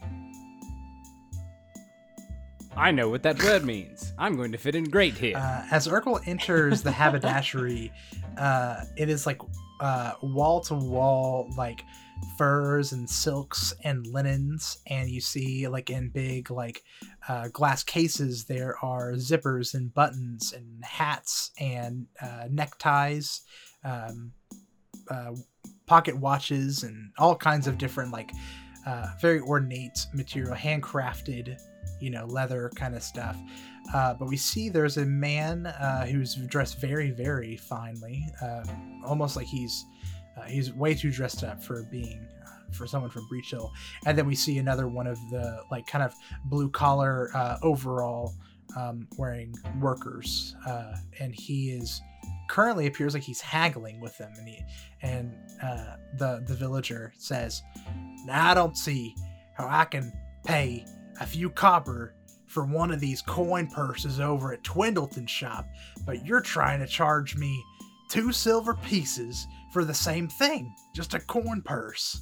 I 2.77 2.91
know 2.91 3.09
what 3.11 3.23
that 3.25 3.43
word 3.43 3.65
means. 3.65 4.15
I'm 4.19 4.35
going 4.37 4.53
to 4.53 4.59
fit 4.59 4.75
in 4.75 4.85
great 4.85 5.15
here. 5.15 5.37
Uh, 5.37 5.67
as 5.71 5.87
Urkel 5.87 6.27
enters 6.27 6.83
the 6.83 6.91
haberdashery, 6.91 7.93
uh, 8.39 8.85
it 8.97 9.11
is 9.11 9.27
like 9.27 9.43
wall 10.23 10.61
to 10.63 10.75
wall, 10.75 11.51
like 11.57 11.85
furs 12.39 12.93
and 12.93 13.09
silks 13.09 13.75
and 13.85 14.07
linens, 14.07 14.79
and 14.87 15.09
you 15.11 15.21
see 15.21 15.69
like 15.69 15.91
in 15.91 16.09
big 16.09 16.51
like 16.51 16.83
uh, 17.29 17.49
glass 17.49 17.83
cases 17.83 18.45
there 18.45 18.77
are 18.83 19.13
zippers 19.13 19.75
and 19.75 19.93
buttons 19.95 20.53
and 20.53 20.85
hats 20.85 21.51
and 21.59 22.07
uh, 22.21 22.45
neckties, 22.51 23.43
um, 23.85 24.33
uh, 25.11 25.33
pocket 25.87 26.17
watches, 26.17 26.83
and 26.83 27.13
all 27.19 27.37
kinds 27.37 27.67
of 27.67 27.79
different 27.79 28.13
like 28.13 28.31
uh, 28.87 29.09
very 29.21 29.41
ornate 29.41 30.07
material, 30.13 30.55
handcrafted, 30.55 31.59
you 32.01 32.11
know, 32.11 32.27
leather 32.27 32.71
kind 32.75 32.95
of 32.95 33.03
stuff. 33.03 33.37
Uh, 33.95 34.15
but 34.15 34.29
we 34.29 34.37
see 34.37 34.69
there's 34.69 34.97
a 34.97 35.05
man 35.05 35.67
uh, 35.67 36.07
who's 36.07 36.35
dressed 36.35 36.81
very, 36.81 37.11
very 37.11 37.57
finely, 37.57 38.25
uh, 38.41 38.65
almost 39.05 39.37
like 39.37 39.47
he's 39.47 39.85
uh, 40.37 40.43
he's 40.43 40.73
way 40.73 40.95
too 40.95 41.11
dressed 41.11 41.45
up 41.45 41.63
for 41.63 41.83
being 41.85 42.27
uh, 42.47 42.73
for 42.73 42.87
someone 42.87 43.11
from 43.11 43.29
Breachill. 43.29 43.71
And 44.07 44.17
then 44.17 44.27
we 44.27 44.35
see 44.35 44.59
another 44.59 44.89
one 44.89 45.07
of 45.07 45.19
the 45.31 45.63
like 45.71 45.87
kind 45.87 46.05
of 46.05 46.15
blue 46.45 46.71
collar 46.71 47.31
uh, 47.35 47.59
overall 47.63 48.35
um, 48.77 49.07
wearing 49.19 49.55
workers, 49.81 50.57
uh, 50.67 50.95
and 51.21 51.35
he 51.35 51.71
is 51.71 52.01
currently 52.49 52.87
appears 52.87 53.15
like 53.15 53.23
he's 53.23 53.41
haggling 53.41 54.01
with 54.01 54.17
them, 54.19 54.33
and 54.39 54.49
he 54.49 54.59
and 55.03 55.35
uh, 55.63 55.97
the 56.19 56.43
the 56.47 56.55
villager 56.55 57.13
says, 57.19 57.63
"Now 58.25 58.51
I 58.51 58.55
don't 58.55 58.77
see 58.77 59.15
how 59.55 59.69
I 59.69 59.85
can 59.85 60.13
pay 60.45 60.87
a 61.21 61.27
few 61.27 61.51
copper." 61.51 62.15
For 62.47 62.67
one 62.67 62.91
of 62.91 63.01
these 63.01 63.23
coin 63.23 63.67
purses 63.69 64.21
over 64.21 64.53
at 64.53 64.63
Twindleton's 64.63 65.31
shop, 65.31 65.67
but 66.05 66.27
you're 66.27 66.43
trying 66.43 66.81
to 66.81 66.87
charge 66.87 67.35
me 67.35 67.65
two 68.11 68.31
silver 68.31 68.75
pieces 68.75 69.47
for 69.73 69.85
the 69.85 69.95
same 69.95 70.29
thing, 70.29 70.75
just 70.95 71.15
a 71.15 71.21
coin 71.21 71.63
purse. 71.63 72.21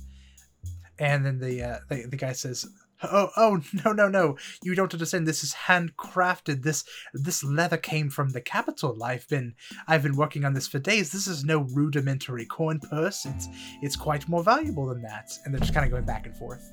And 0.99 1.25
then 1.25 1.39
the 1.39 1.63
uh, 1.63 1.79
the, 1.89 2.07
the 2.11 2.17
guy 2.17 2.33
says, 2.33 2.67
"Oh, 3.03 3.31
oh, 3.37 3.61
no, 3.85 3.93
no, 3.93 4.09
no! 4.09 4.37
You 4.63 4.75
don't 4.75 4.93
understand. 4.93 5.27
This 5.27 5.43
is 5.43 5.55
handcrafted. 5.55 6.63
This 6.63 6.85
this 7.15 7.43
leather 7.43 7.79
came 7.79 8.11
from 8.11 8.29
the 8.31 8.41
capital. 8.43 9.03
I've 9.03 9.27
been 9.29 9.55
I've 9.89 10.03
been 10.03 10.17
working 10.17 10.45
on 10.45 10.53
this 10.53 10.69
for 10.69 10.79
days. 10.79 11.11
This 11.11 11.27
is 11.27 11.43
no 11.45 11.61
rudimentary 11.73 12.45
coin 12.47 12.81
purse. 12.81 13.25
It's 13.25 13.49
it's 13.81 13.97
quite 13.97 14.29
more 14.29 14.43
valuable 14.43 14.87
than 14.87 15.01
that." 15.03 15.31
And 15.45 15.55
they're 15.55 15.61
just 15.61 15.73
kind 15.75 15.87
of 15.87 15.91
going 15.91 16.05
back 16.05 16.27
and 16.27 16.37
forth. 16.37 16.71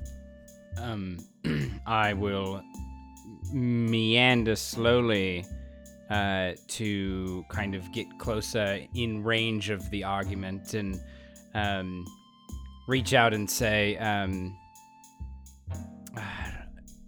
um, 0.78 1.18
I 1.88 2.14
will 2.14 2.62
meander 3.54 4.58
slowly 4.58 5.46
uh, 6.10 6.54
to 6.68 7.44
kind 7.50 7.76
of 7.76 7.92
get 7.92 8.08
closer 8.20 8.80
in 8.96 9.24
range 9.24 9.70
of 9.70 9.90
the 9.90 10.04
argument 10.04 10.74
and 10.74 11.00
um, 11.54 12.06
reach 12.88 13.14
out 13.14 13.34
and 13.34 13.50
say, 13.50 13.98
um, 13.98 14.56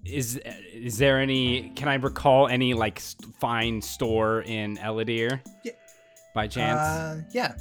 "Is 0.06 0.40
is 0.74 0.98
there 0.98 1.20
any? 1.20 1.70
Can 1.76 1.88
I 1.88 1.96
recall 1.96 2.48
any 2.48 2.74
like 2.74 3.00
st- 3.00 3.34
fine 3.36 3.82
store 3.82 4.42
in 4.42 4.78
Elidir? 4.78 5.40
Yeah. 5.64 5.74
By 6.34 6.48
chance? 6.48 6.80
Uh, 6.80 7.22
yeah, 7.32 7.54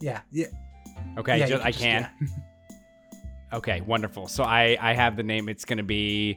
yeah, 0.00 0.20
yeah. 0.32 0.46
okay, 1.18 1.38
yeah, 1.38 1.46
ju- 1.46 1.52
you 1.54 1.58
can 1.58 1.66
I 1.66 1.70
just- 1.70 1.82
can. 1.82 2.10
yeah. 2.20 2.28
Okay, 3.50 3.80
wonderful. 3.80 4.28
So 4.28 4.44
I 4.44 4.76
I 4.78 4.92
have 4.92 5.16
the 5.16 5.22
name. 5.22 5.48
It's 5.48 5.64
gonna 5.64 5.82
be 5.82 6.36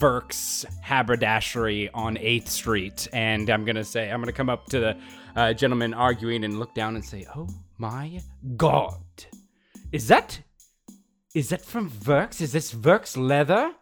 Verk's 0.00 0.64
Haberdashery 0.82 1.90
on 1.92 2.16
Eighth 2.16 2.48
Street, 2.48 3.06
and 3.12 3.50
I'm 3.50 3.66
gonna 3.66 3.84
say 3.84 4.10
I'm 4.10 4.20
gonna 4.20 4.32
come 4.32 4.48
up 4.48 4.64
to 4.70 4.80
the 4.80 4.96
uh, 5.36 5.52
gentleman 5.52 5.92
arguing 5.92 6.42
and 6.42 6.58
look 6.58 6.74
down 6.74 6.94
and 6.94 7.04
say, 7.04 7.26
"Oh 7.36 7.48
my 7.76 8.22
God, 8.56 9.04
is 9.92 10.08
that 10.08 10.40
is 11.34 11.50
that 11.50 11.62
from 11.62 11.90
Verk's? 11.90 12.40
Is 12.40 12.52
this 12.52 12.72
Verk's 12.72 13.16
leather?" 13.16 13.74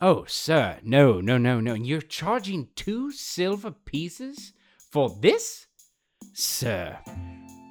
Oh, 0.00 0.24
sir, 0.28 0.78
no, 0.84 1.20
no, 1.20 1.38
no, 1.38 1.58
no. 1.60 1.74
And 1.74 1.84
You're 1.84 2.02
charging 2.02 2.68
two 2.76 3.10
silver 3.10 3.72
pieces 3.72 4.52
for 4.92 5.16
this, 5.20 5.66
sir. 6.34 6.98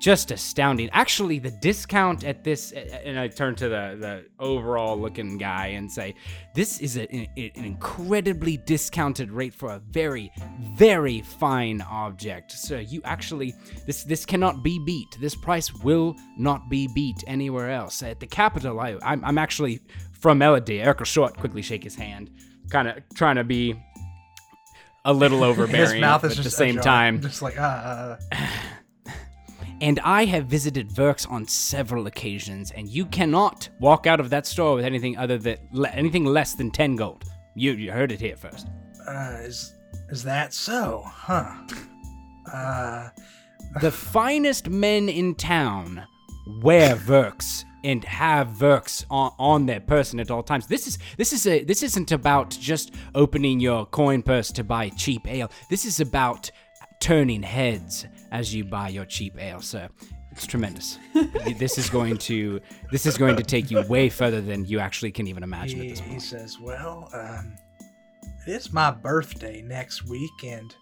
Just 0.07 0.31
astounding. 0.31 0.89
Actually, 0.93 1.37
the 1.37 1.51
discount 1.51 2.23
at 2.23 2.41
this, 2.41 2.71
and 2.71 3.19
I 3.19 3.27
turn 3.27 3.55
to 3.55 3.67
the, 3.67 3.97
the 3.99 4.25
overall 4.39 4.97
looking 4.97 5.37
guy 5.37 5.67
and 5.67 5.91
say, 5.91 6.15
this 6.55 6.79
is 6.79 6.97
a, 6.97 7.11
an 7.35 7.65
incredibly 7.65 8.55
discounted 8.55 9.29
rate 9.29 9.53
for 9.53 9.71
a 9.71 9.79
very, 9.91 10.31
very 10.77 11.19
fine 11.23 11.81
object. 11.81 12.53
So 12.53 12.77
you 12.77 13.01
actually, 13.03 13.53
this 13.85 14.05
this 14.05 14.25
cannot 14.25 14.63
be 14.63 14.79
beat. 14.79 15.17
This 15.19 15.35
price 15.35 15.73
will 15.73 16.15
not 16.37 16.69
be 16.69 16.87
beat 16.95 17.21
anywhere 17.27 17.69
else. 17.69 18.01
At 18.01 18.21
the 18.21 18.27
capital, 18.27 18.79
I, 18.79 18.97
I'm, 19.03 19.25
I'm 19.25 19.37
actually 19.37 19.81
from 20.13 20.37
Melody. 20.37 20.81
Eric 20.81 21.05
Short 21.05 21.35
quickly 21.35 21.61
shake 21.61 21.83
his 21.83 21.95
hand, 21.95 22.31
kind 22.69 22.87
of 22.87 23.03
trying 23.13 23.35
to 23.35 23.43
be 23.43 23.75
a 25.03 25.11
little 25.11 25.43
overbearing 25.49 25.95
His 25.95 25.99
mouth 25.99 26.23
is 26.23 26.37
at 26.37 26.45
the 26.45 26.49
same 26.49 26.77
ajar, 26.77 26.83
time. 26.83 27.21
just 27.21 27.41
like 27.41 27.59
uh, 27.59 28.15
And 29.79 29.99
I 30.03 30.25
have 30.25 30.47
visited 30.47 30.91
Verks 30.91 31.25
on 31.27 31.47
several 31.47 32.07
occasions, 32.07 32.71
and 32.71 32.87
you 32.89 33.05
cannot 33.05 33.69
walk 33.79 34.07
out 34.07 34.19
of 34.19 34.29
that 34.31 34.47
store 34.47 34.75
with 34.75 34.85
anything 34.85 35.17
other 35.17 35.37
than 35.37 35.57
le- 35.71 35.89
anything 35.89 36.25
less 36.25 36.55
than 36.55 36.71
ten 36.71 36.95
gold. 36.95 37.25
You 37.55 37.73
you 37.73 37.91
heard 37.91 38.11
it 38.11 38.19
here 38.19 38.35
first. 38.35 38.67
uh, 39.07 39.37
is 39.41 39.73
is 40.09 40.23
that 40.23 40.53
so? 40.53 41.03
Huh? 41.05 41.53
Uh, 42.51 43.09
The 43.81 43.91
finest 43.91 44.69
men 44.69 45.09
in 45.09 45.35
town 45.35 46.03
wear 46.61 46.95
Verks 46.95 47.65
and 47.83 48.03
have 48.05 48.47
Verks 48.49 49.05
on, 49.11 49.33
on 49.37 49.65
their 49.65 49.81
person 49.81 50.19
at 50.19 50.31
all 50.31 50.41
times. 50.41 50.67
This 50.67 50.87
is 50.87 50.97
this 51.17 51.33
is 51.33 51.45
a 51.45 51.63
this 51.63 51.83
isn't 51.83 52.11
about 52.11 52.49
just 52.51 52.95
opening 53.13 53.59
your 53.59 53.85
coin 53.85 54.23
purse 54.23 54.51
to 54.53 54.63
buy 54.63 54.89
cheap 54.89 55.27
ale. 55.27 55.51
This 55.69 55.85
is 55.85 55.99
about 55.99 56.49
turning 57.01 57.43
heads 57.43 58.05
as 58.31 58.53
you 58.53 58.63
buy 58.63 58.89
your 58.89 59.05
cheap 59.05 59.35
ale, 59.39 59.61
sir. 59.61 59.89
It's 60.31 60.45
tremendous. 60.45 60.99
this 61.57 61.77
is 61.79 61.89
going 61.89 62.17
to 62.19 62.59
this 62.91 63.05
is 63.07 63.17
going 63.17 63.35
to 63.37 63.43
take 63.43 63.71
you 63.71 63.81
way 63.87 64.07
further 64.07 64.39
than 64.39 64.65
you 64.65 64.79
actually 64.79 65.11
can 65.11 65.27
even 65.27 65.41
imagine 65.41 65.79
at 65.79 65.85
he, 65.85 65.89
this 65.89 65.99
he 65.99 66.09
point. 66.09 66.21
says, 66.21 66.59
"Well, 66.59 67.09
um, 67.13 67.55
it's 68.45 68.71
my 68.71 68.91
birthday 68.91 69.63
next 69.63 70.05
week, 70.05 70.43
and 70.45 70.75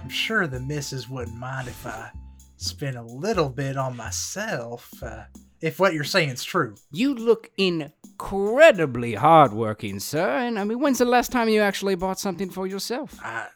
I'm 0.00 0.08
sure 0.08 0.46
the 0.46 0.60
missus 0.60 1.08
wouldn't 1.08 1.36
mind 1.36 1.68
if 1.68 1.86
I 1.86 2.10
spent 2.56 2.96
a 2.96 3.02
little 3.02 3.50
bit 3.50 3.76
on 3.76 3.94
myself. 3.94 4.90
Uh, 5.02 5.24
if 5.60 5.78
what 5.78 5.92
you're 5.92 6.04
saying 6.04 6.30
is 6.30 6.42
true." 6.42 6.74
You 6.90 7.14
look 7.14 7.50
incredibly 7.58 9.14
hardworking, 9.14 10.00
sir. 10.00 10.38
And 10.38 10.58
I 10.58 10.64
mean, 10.64 10.80
when's 10.80 10.98
the 10.98 11.04
last 11.04 11.30
time 11.30 11.50
you 11.50 11.60
actually 11.60 11.94
bought 11.94 12.18
something 12.18 12.48
for 12.48 12.66
yourself? 12.66 13.18
I, 13.22 13.48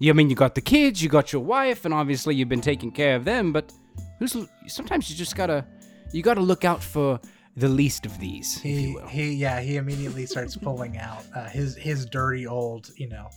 I 0.00 0.12
mean, 0.12 0.30
you 0.30 0.36
got 0.36 0.54
the 0.54 0.60
kids, 0.60 1.02
you 1.02 1.08
got 1.08 1.32
your 1.32 1.42
wife, 1.42 1.84
and 1.84 1.92
obviously 1.92 2.34
you've 2.34 2.48
been 2.48 2.60
taking 2.60 2.92
care 2.92 3.16
of 3.16 3.24
them. 3.24 3.52
But 3.52 3.72
who's 4.18 4.36
sometimes 4.66 5.10
you 5.10 5.16
just 5.16 5.36
gotta 5.36 5.64
you 6.12 6.22
gotta 6.22 6.40
look 6.40 6.64
out 6.64 6.82
for 6.82 7.20
the 7.56 7.68
least 7.68 8.06
of 8.06 8.18
these, 8.20 8.58
if 8.58 8.62
he 8.62 8.80
you 8.82 8.94
will. 8.94 9.06
he 9.08 9.32
yeah 9.32 9.60
he 9.60 9.76
immediately 9.76 10.24
starts 10.26 10.56
pulling 10.56 10.96
out 10.98 11.24
uh, 11.34 11.48
his 11.48 11.76
his 11.76 12.06
dirty 12.06 12.46
old 12.46 12.90
you 12.96 13.08
know 13.08 13.28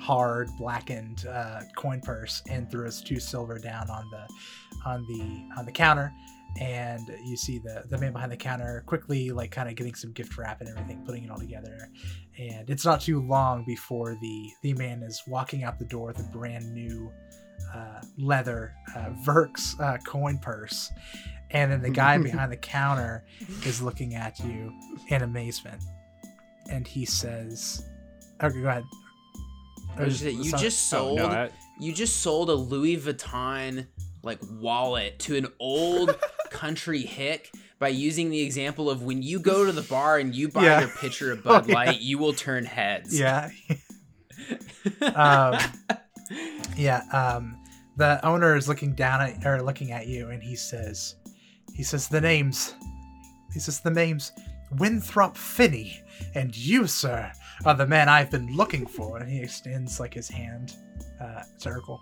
hard 0.00 0.48
blackened 0.58 1.26
uh, 1.26 1.60
coin 1.76 2.00
purse 2.00 2.42
and 2.48 2.70
throws 2.70 3.02
two 3.02 3.20
silver 3.20 3.58
down 3.58 3.90
on 3.90 4.08
the 4.10 4.26
on 4.86 5.04
the 5.06 5.58
on 5.58 5.66
the 5.66 5.72
counter 5.72 6.10
and 6.60 7.00
you 7.24 7.36
see 7.36 7.58
the 7.58 7.84
the 7.88 7.98
man 7.98 8.12
behind 8.12 8.32
the 8.32 8.36
counter 8.36 8.82
quickly 8.86 9.30
like 9.30 9.50
kind 9.50 9.68
of 9.68 9.74
getting 9.74 9.94
some 9.94 10.12
gift 10.12 10.36
wrap 10.38 10.60
and 10.60 10.68
everything 10.70 11.02
putting 11.04 11.24
it 11.24 11.30
all 11.30 11.38
together. 11.38 11.88
And 12.38 12.68
it's 12.70 12.84
not 12.84 13.00
too 13.00 13.20
long 13.20 13.64
before 13.66 14.16
the 14.20 14.50
the 14.62 14.74
man 14.74 15.02
is 15.02 15.22
walking 15.26 15.64
out 15.64 15.78
the 15.78 15.84
door 15.84 16.06
with 16.08 16.20
a 16.20 16.28
brand 16.30 16.72
new 16.72 17.10
uh, 17.74 18.00
leather 18.18 18.74
uh, 18.94 19.10
Verks 19.24 19.78
uh, 19.80 19.98
coin 20.06 20.38
purse. 20.38 20.90
And 21.50 21.70
then 21.70 21.80
the 21.82 21.90
guy 21.90 22.18
behind 22.30 22.50
the 22.52 22.56
counter 22.56 23.24
is 23.64 23.80
looking 23.82 24.14
at 24.14 24.38
you 24.40 24.72
in 25.08 25.22
amazement. 25.22 25.82
And 26.70 26.86
he 26.86 27.04
says 27.04 27.86
okay 28.42 28.60
go 28.62 28.68
ahead. 28.68 28.84
I 29.96 30.04
was 30.04 30.14
just 30.14 30.24
saying, 30.24 30.38
you 30.42 30.50
Sorry. 30.50 30.62
just 30.62 30.92
Oh, 30.92 30.96
sold 30.98 31.18
no, 31.18 31.26
I- 31.26 31.50
you 31.78 31.92
just 31.92 32.20
sold 32.22 32.50
a 32.50 32.54
Louis 32.54 32.96
Vuitton 32.98 33.86
like 34.22 34.38
wallet 34.60 35.18
to 35.20 35.36
an 35.36 35.46
old 35.60 36.18
country 36.46 37.02
hick 37.02 37.52
by 37.78 37.88
using 37.88 38.30
the 38.30 38.40
example 38.40 38.88
of 38.88 39.02
when 39.02 39.22
you 39.22 39.38
go 39.38 39.64
to 39.66 39.72
the 39.72 39.82
bar 39.82 40.18
and 40.18 40.34
you 40.34 40.48
buy 40.48 40.64
Yeah. 40.64 40.80
your 40.80 40.88
pitcher 40.88 41.32
of 41.32 41.44
Bud 41.44 41.64
Oh, 41.64 41.68
yeah. 41.68 41.74
Light, 41.74 42.00
you 42.00 42.18
will 42.18 42.32
turn 42.32 42.64
heads. 42.64 43.18
yeah 43.18 43.50
um, 45.14 45.58
yeah 46.76 47.02
um, 47.12 47.56
the 47.96 48.24
owner 48.26 48.56
is 48.56 48.68
looking 48.68 48.94
down 48.94 49.20
at 49.20 49.44
or 49.46 49.62
looking 49.62 49.92
at 49.92 50.06
you 50.06 50.30
and 50.30 50.42
he 50.42 50.54
says 50.56 51.16
he 51.74 51.82
says 51.82 52.08
the 52.08 52.20
names 52.20 52.74
he 53.52 53.58
says 53.60 53.80
the 53.80 53.90
names 53.90 54.32
winthrop 54.78 55.36
finney 55.36 56.00
and 56.34 56.56
you 56.56 56.86
sir 56.86 57.30
are 57.64 57.74
the 57.74 57.86
man 57.86 58.08
i've 58.08 58.30
been 58.30 58.54
looking 58.56 58.86
for 58.86 59.18
and 59.18 59.30
he 59.30 59.40
extends 59.40 59.98
like 60.00 60.12
his 60.14 60.28
hand 60.28 60.74
uh, 61.20 61.42
to 61.58 61.68
Urkel. 61.70 61.98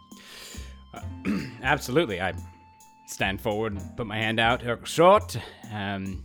Absolutely, 1.62 2.20
I 2.20 2.32
stand 3.06 3.40
forward 3.40 3.72
and 3.74 3.96
put 3.96 4.06
my 4.06 4.16
hand 4.16 4.40
out. 4.40 4.62
Short. 4.86 5.36
Um, 5.72 6.24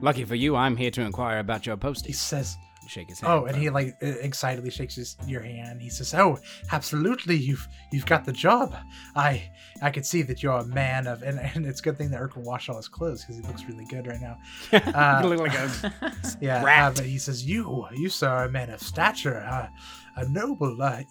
lucky 0.00 0.24
for 0.24 0.34
you, 0.34 0.56
I'm 0.56 0.76
here 0.76 0.90
to 0.92 1.02
inquire 1.02 1.38
about 1.38 1.66
your 1.66 1.76
posting. 1.76 2.08
he 2.08 2.12
says 2.12 2.56
Shake 2.88 3.08
his 3.08 3.20
hand. 3.20 3.32
Oh, 3.32 3.44
and 3.46 3.56
he 3.56 3.68
like 3.70 3.96
e- 4.02 4.06
excitedly 4.20 4.70
shakes 4.70 4.94
his, 4.94 5.16
your 5.26 5.42
hand. 5.42 5.82
He 5.82 5.90
says, 5.90 6.14
"Oh, 6.14 6.38
absolutely, 6.72 7.36
you've 7.36 7.66
you've 7.92 8.06
got 8.06 8.24
the 8.24 8.32
job. 8.32 8.76
I 9.14 9.50
I 9.82 9.90
could 9.90 10.06
see 10.06 10.22
that 10.22 10.42
you're 10.42 10.58
a 10.58 10.66
man 10.66 11.06
of, 11.06 11.22
and, 11.22 11.38
and 11.38 11.66
it's 11.66 11.80
a 11.80 11.82
good 11.82 11.98
thing 11.98 12.10
that 12.10 12.20
Urkel 12.20 12.44
washed 12.44 12.70
all 12.70 12.76
his 12.76 12.88
clothes 12.88 13.24
because 13.24 13.36
he 13.36 13.42
looks 13.42 13.64
really 13.64 13.84
good 13.86 14.06
right 14.06 14.20
now. 14.20 14.38
Uh, 14.96 15.20
you 15.22 15.28
look 15.28 15.40
like 15.40 15.54
a 15.54 16.12
yeah, 16.40 16.62
uh, 16.62 16.92
but 16.92 17.04
he 17.04 17.18
says, 17.18 17.44
"You 17.44 17.86
you 17.92 18.08
sir 18.08 18.28
are 18.28 18.44
a 18.44 18.50
man 18.50 18.70
of 18.70 18.80
stature, 18.80 19.38
uh, 19.38 19.68
a 20.16 20.28
noble, 20.28 20.80
uh, 20.80 21.02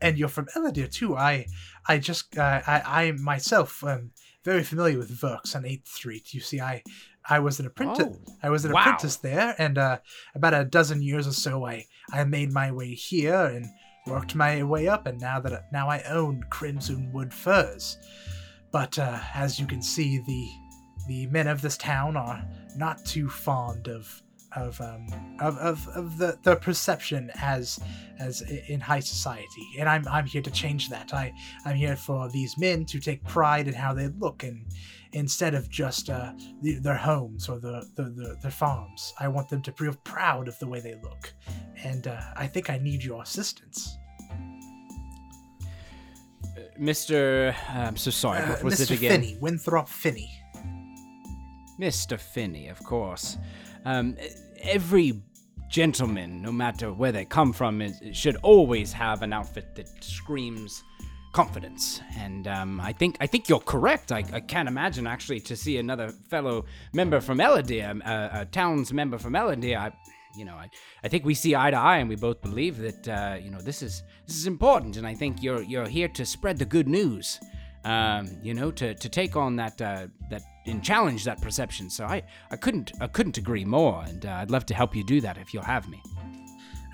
and 0.00 0.18
you're 0.18 0.28
from 0.28 0.46
Elidir 0.56 0.90
too. 0.90 1.16
I 1.16 1.46
I 1.86 1.98
just 1.98 2.36
uh, 2.36 2.60
I 2.66 2.82
I 2.84 3.12
myself 3.12 3.84
am 3.84 4.10
very 4.44 4.62
familiar 4.62 4.98
with 4.98 5.10
Verks 5.10 5.54
on 5.54 5.64
Eighth 5.64 5.88
Street. 5.88 6.34
You 6.34 6.40
see, 6.40 6.60
I." 6.60 6.82
I 7.28 7.38
was 7.38 7.60
an 7.60 7.66
apprentice. 7.66 8.16
Oh, 8.18 8.34
I 8.42 8.48
was 8.48 8.64
an 8.64 8.72
wow. 8.72 8.80
apprentice 8.80 9.16
there, 9.16 9.54
and 9.58 9.76
uh, 9.76 9.98
about 10.34 10.54
a 10.54 10.64
dozen 10.64 11.02
years 11.02 11.26
or 11.26 11.32
so, 11.32 11.66
I 11.66 11.84
I 12.10 12.24
made 12.24 12.50
my 12.50 12.72
way 12.72 12.94
here 12.94 13.44
and 13.44 13.66
worked 14.06 14.34
my 14.34 14.62
way 14.62 14.88
up, 14.88 15.06
and 15.06 15.20
now 15.20 15.38
that 15.40 15.66
now 15.70 15.88
I 15.88 16.02
own 16.08 16.42
Crimson 16.48 17.12
Wood 17.12 17.34
Furs. 17.34 17.98
But 18.72 18.98
uh, 18.98 19.20
as 19.34 19.60
you 19.60 19.66
can 19.66 19.82
see, 19.82 20.18
the 20.18 20.48
the 21.08 21.26
men 21.26 21.46
of 21.46 21.60
this 21.60 21.76
town 21.76 22.16
are 22.16 22.42
not 22.76 23.04
too 23.04 23.28
fond 23.28 23.88
of 23.88 24.22
of 24.56 24.80
um, 24.80 25.06
of, 25.40 25.56
of, 25.58 25.88
of 25.88 26.18
the, 26.18 26.38
the 26.42 26.56
perception 26.56 27.30
as 27.40 27.78
as 28.18 28.42
in 28.68 28.80
high 28.80 29.00
society, 29.00 29.66
and 29.78 29.88
I'm 29.88 30.06
I'm 30.08 30.26
here 30.26 30.42
to 30.42 30.50
change 30.50 30.88
that. 30.90 31.14
I 31.14 31.32
I'm 31.64 31.76
here 31.76 31.96
for 31.96 32.28
these 32.30 32.58
men 32.58 32.84
to 32.86 33.00
take 33.00 33.24
pride 33.24 33.68
in 33.68 33.74
how 33.74 33.94
they 33.94 34.08
look 34.08 34.42
and 34.42 34.66
instead 35.12 35.54
of 35.54 35.68
just 35.68 36.08
uh, 36.10 36.32
the, 36.62 36.78
their 36.78 36.96
homes 36.96 37.48
or 37.48 37.58
the, 37.58 37.86
the, 37.96 38.04
the 38.04 38.36
their 38.42 38.50
farms. 38.50 39.12
I 39.18 39.28
want 39.28 39.48
them 39.48 39.62
to 39.62 39.72
feel 39.72 39.94
proud 40.04 40.48
of 40.48 40.58
the 40.58 40.68
way 40.68 40.80
they 40.80 40.94
look, 41.02 41.32
and 41.82 42.06
uh, 42.06 42.20
I 42.36 42.46
think 42.46 42.70
I 42.70 42.78
need 42.78 43.02
your 43.02 43.22
assistance. 43.22 43.96
Mr. 46.78 47.54
I'm 47.68 47.96
so 47.96 48.10
sorry. 48.10 48.40
Uh, 48.40 48.48
what 48.48 48.64
was 48.64 48.80
Mr. 48.80 48.82
it 48.82 48.90
again? 48.92 49.10
Finney, 49.20 49.38
Winthrop 49.40 49.88
Finney. 49.88 50.30
Mr. 51.78 52.18
Finney, 52.18 52.68
of 52.68 52.82
course. 52.84 53.38
Um, 53.84 54.16
every 54.62 55.22
gentleman, 55.70 56.42
no 56.42 56.52
matter 56.52 56.92
where 56.92 57.12
they 57.12 57.24
come 57.24 57.52
from, 57.52 57.80
is, 57.80 58.00
should 58.12 58.36
always 58.42 58.92
have 58.92 59.22
an 59.22 59.32
outfit 59.32 59.74
that 59.76 59.88
screams 60.02 60.82
confidence. 61.32 62.00
And 62.18 62.48
um, 62.48 62.80
I 62.80 62.92
think 62.92 63.16
I 63.20 63.26
think 63.26 63.48
you're 63.48 63.60
correct. 63.60 64.12
I, 64.12 64.24
I 64.32 64.40
can't 64.40 64.68
imagine 64.68 65.06
actually 65.06 65.40
to 65.40 65.56
see 65.56 65.78
another 65.78 66.10
fellow 66.28 66.64
member 66.92 67.20
from 67.20 67.38
Elidir, 67.38 68.00
a, 68.04 68.40
a 68.40 68.44
town's 68.46 68.92
member 68.92 69.18
from 69.18 69.34
Elidir. 69.34 69.78
I, 69.78 69.92
you 70.36 70.44
know, 70.44 70.54
I, 70.54 70.70
I 71.02 71.08
think 71.08 71.24
we 71.24 71.34
see 71.34 71.54
eye 71.54 71.70
to 71.70 71.76
eye, 71.76 71.98
and 71.98 72.08
we 72.08 72.16
both 72.16 72.40
believe 72.40 72.78
that 72.78 73.08
uh, 73.08 73.36
you 73.40 73.50
know 73.50 73.60
this 73.60 73.82
is 73.82 74.02
this 74.26 74.36
is 74.36 74.46
important. 74.46 74.96
And 74.96 75.06
I 75.06 75.14
think 75.14 75.42
you're 75.42 75.62
you're 75.62 75.88
here 75.88 76.08
to 76.08 76.26
spread 76.26 76.58
the 76.58 76.64
good 76.64 76.88
news. 76.88 77.38
Um, 77.82 78.28
you 78.42 78.52
know, 78.52 78.70
to, 78.72 78.94
to 78.94 79.08
take 79.08 79.36
on 79.36 79.56
that 79.56 79.80
uh, 79.80 80.08
that 80.28 80.42
and 80.66 80.82
challenge 80.84 81.24
that 81.24 81.40
perception. 81.40 81.88
So 81.88 82.04
I, 82.04 82.22
I 82.50 82.56
couldn't 82.56 82.92
I 83.00 83.06
couldn't 83.06 83.38
agree 83.38 83.64
more, 83.64 84.04
and 84.06 84.26
uh, 84.26 84.32
I'd 84.32 84.50
love 84.50 84.66
to 84.66 84.74
help 84.74 84.94
you 84.94 85.04
do 85.04 85.20
that 85.22 85.38
if 85.38 85.54
you'll 85.54 85.62
have 85.62 85.88
me. 85.88 86.02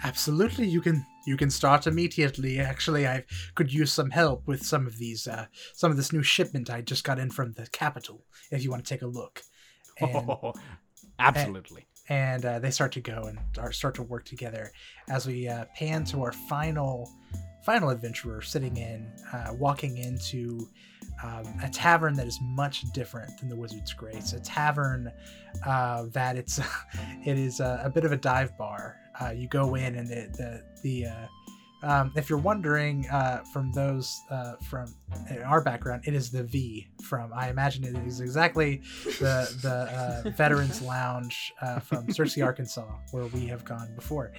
Absolutely, 0.04 0.66
you 0.66 0.80
can 0.80 1.04
you 1.26 1.36
can 1.36 1.50
start 1.50 1.86
immediately. 1.86 2.60
Actually, 2.60 3.06
I 3.06 3.24
could 3.54 3.72
use 3.72 3.92
some 3.92 4.10
help 4.10 4.46
with 4.46 4.64
some 4.64 4.86
of 4.86 4.98
these 4.98 5.26
uh, 5.26 5.46
some 5.74 5.90
of 5.90 5.96
this 5.96 6.12
new 6.12 6.22
shipment 6.22 6.70
I 6.70 6.82
just 6.82 7.04
got 7.04 7.18
in 7.18 7.30
from 7.30 7.52
the 7.52 7.66
capital. 7.72 8.24
If 8.50 8.62
you 8.62 8.70
want 8.70 8.84
to 8.84 8.88
take 8.88 9.02
a 9.02 9.06
look, 9.06 9.42
and, 10.00 10.54
Absolutely. 11.18 11.86
and 12.08 12.44
uh, 12.44 12.58
they 12.58 12.70
start 12.70 12.92
to 12.92 13.00
go 13.00 13.24
and 13.24 13.74
start 13.74 13.94
to 13.96 14.02
work 14.02 14.24
together 14.24 14.70
as 15.08 15.26
we 15.26 15.48
uh, 15.48 15.64
pan 15.74 16.04
to 16.06 16.22
our 16.22 16.32
final 16.32 17.10
final 17.66 17.90
adventurer 17.90 18.40
sitting 18.40 18.76
in 18.76 19.10
uh, 19.32 19.52
walking 19.52 19.98
into 19.98 20.68
um, 21.24 21.44
a 21.64 21.68
tavern 21.68 22.14
that 22.14 22.24
is 22.28 22.38
much 22.40 22.84
different 22.92 23.36
than 23.40 23.48
the 23.48 23.56
Wizard's 23.56 23.92
Grace. 23.92 24.32
A 24.34 24.40
tavern 24.40 25.10
uh, 25.66 26.04
that 26.12 26.36
it's 26.36 26.60
it 27.24 27.36
is 27.36 27.58
a, 27.58 27.80
a 27.82 27.90
bit 27.90 28.04
of 28.04 28.12
a 28.12 28.16
dive 28.16 28.56
bar. 28.56 28.96
Uh, 29.20 29.30
you 29.30 29.48
go 29.48 29.74
in 29.74 29.96
and 29.96 30.08
the 30.08 30.28
the, 30.36 30.62
the 30.82 31.06
uh, 31.06 31.26
um, 31.82 32.12
if 32.16 32.30
you're 32.30 32.38
wondering 32.38 33.06
uh, 33.08 33.42
from 33.52 33.70
those 33.72 34.22
uh, 34.30 34.54
from 34.68 34.94
our 35.44 35.60
background, 35.60 36.02
it 36.06 36.14
is 36.14 36.30
the 36.30 36.42
V 36.42 36.88
from. 37.02 37.32
I 37.34 37.50
imagine 37.50 37.84
it 37.84 37.96
is 38.06 38.20
exactly 38.20 38.80
the 39.04 39.54
the 39.62 40.24
uh, 40.26 40.30
Veterans 40.36 40.80
Lounge 40.80 41.52
uh, 41.60 41.78
from 41.80 42.06
Searcy, 42.06 42.44
Arkansas, 42.44 42.86
where 43.10 43.26
we 43.26 43.46
have 43.46 43.64
gone 43.64 43.94
before. 43.94 44.32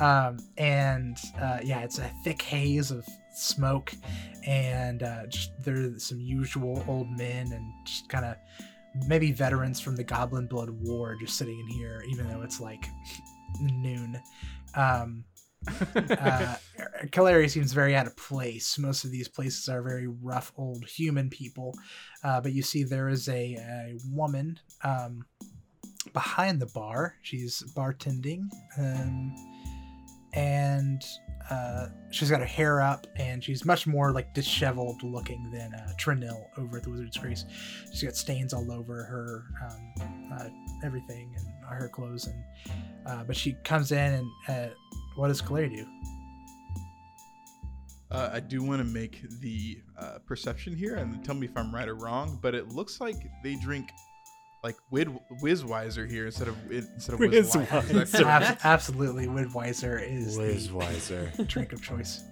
Um, 0.00 0.38
and 0.56 1.18
uh, 1.40 1.58
yeah, 1.64 1.80
it's 1.80 1.98
a 1.98 2.10
thick 2.22 2.40
haze 2.40 2.90
of 2.90 3.06
smoke, 3.34 3.92
and 4.46 5.02
uh, 5.02 5.26
just 5.26 5.50
there's 5.62 6.04
some 6.04 6.20
usual 6.20 6.84
old 6.86 7.10
men 7.10 7.52
and 7.52 7.72
just 7.84 8.08
kind 8.08 8.24
of 8.24 8.36
maybe 9.08 9.32
veterans 9.32 9.80
from 9.80 9.96
the 9.96 10.04
Goblin 10.04 10.46
Blood 10.46 10.70
War 10.70 11.16
just 11.20 11.36
sitting 11.36 11.58
in 11.58 11.66
here, 11.66 12.02
even 12.08 12.28
though 12.28 12.42
it's 12.42 12.60
like 12.60 12.86
noon. 13.60 14.20
Um, 14.76 15.24
uh, 16.10 16.56
seems 17.48 17.72
very 17.72 17.94
out 17.94 18.06
of 18.06 18.16
place. 18.16 18.78
Most 18.78 19.04
of 19.04 19.10
these 19.10 19.28
places 19.28 19.68
are 19.68 19.82
very 19.82 20.06
rough 20.06 20.52
old 20.56 20.84
human 20.84 21.30
people, 21.30 21.74
uh, 22.22 22.40
but 22.40 22.52
you 22.52 22.62
see 22.62 22.82
there 22.84 23.08
is 23.08 23.28
a, 23.28 23.54
a 23.54 23.98
woman 24.10 24.58
um, 24.82 25.24
behind 26.12 26.60
the 26.60 26.66
bar. 26.66 27.14
She's 27.22 27.62
bartending, 27.76 28.48
um, 28.78 29.34
and 30.34 31.02
uh, 31.50 31.88
she's 32.10 32.30
got 32.30 32.40
her 32.40 32.46
hair 32.46 32.80
up, 32.80 33.06
and 33.16 33.44
she's 33.44 33.64
much 33.64 33.86
more 33.86 34.12
like 34.12 34.32
disheveled 34.34 35.02
looking 35.02 35.50
than 35.52 35.74
uh, 35.74 35.92
Trinil 35.98 36.46
over 36.56 36.78
at 36.78 36.84
the 36.84 36.90
Wizard's 36.90 37.18
Grace. 37.18 37.44
She's 37.90 38.02
got 38.02 38.16
stains 38.16 38.54
all 38.54 38.72
over 38.72 39.04
her 39.04 39.44
um, 39.62 40.32
uh, 40.32 40.48
everything 40.84 41.34
and 41.36 41.46
her 41.68 41.88
clothes, 41.88 42.26
and 42.26 42.42
uh, 43.06 43.24
but 43.24 43.36
she 43.36 43.52
comes 43.64 43.92
in 43.92 44.14
and 44.14 44.30
uh, 44.48 44.74
what 45.16 45.28
does 45.28 45.40
Claire 45.40 45.68
do? 45.68 45.86
Uh, 48.10 48.30
I 48.32 48.40
do 48.40 48.62
want 48.62 48.80
to 48.80 48.84
make 48.84 49.22
the 49.40 49.78
uh, 49.98 50.18
perception 50.26 50.76
here 50.76 50.96
and 50.96 51.24
tell 51.24 51.34
me 51.34 51.46
if 51.46 51.56
I'm 51.56 51.74
right 51.74 51.88
or 51.88 51.96
wrong, 51.96 52.38
but 52.40 52.54
it 52.54 52.68
looks 52.68 53.00
like 53.00 53.16
they 53.42 53.56
drink 53.56 53.90
like 54.62 54.76
Wid 54.90 55.08
Wizweiser 55.42 56.08
here 56.08 56.26
instead 56.26 56.48
of 56.48 56.56
instead 56.70 57.14
of 57.14 57.20
Wizweiser. 57.20 58.02
Is 58.02 58.12
that 58.12 58.22
correct? 58.22 58.24
Ab- 58.24 58.58
absolutely, 58.64 59.26
Widweiser 59.26 60.00
is 60.02 60.38
Liz 60.38 60.68
the 60.68 61.44
drink 61.48 61.72
of 61.72 61.82
choice. 61.82 62.24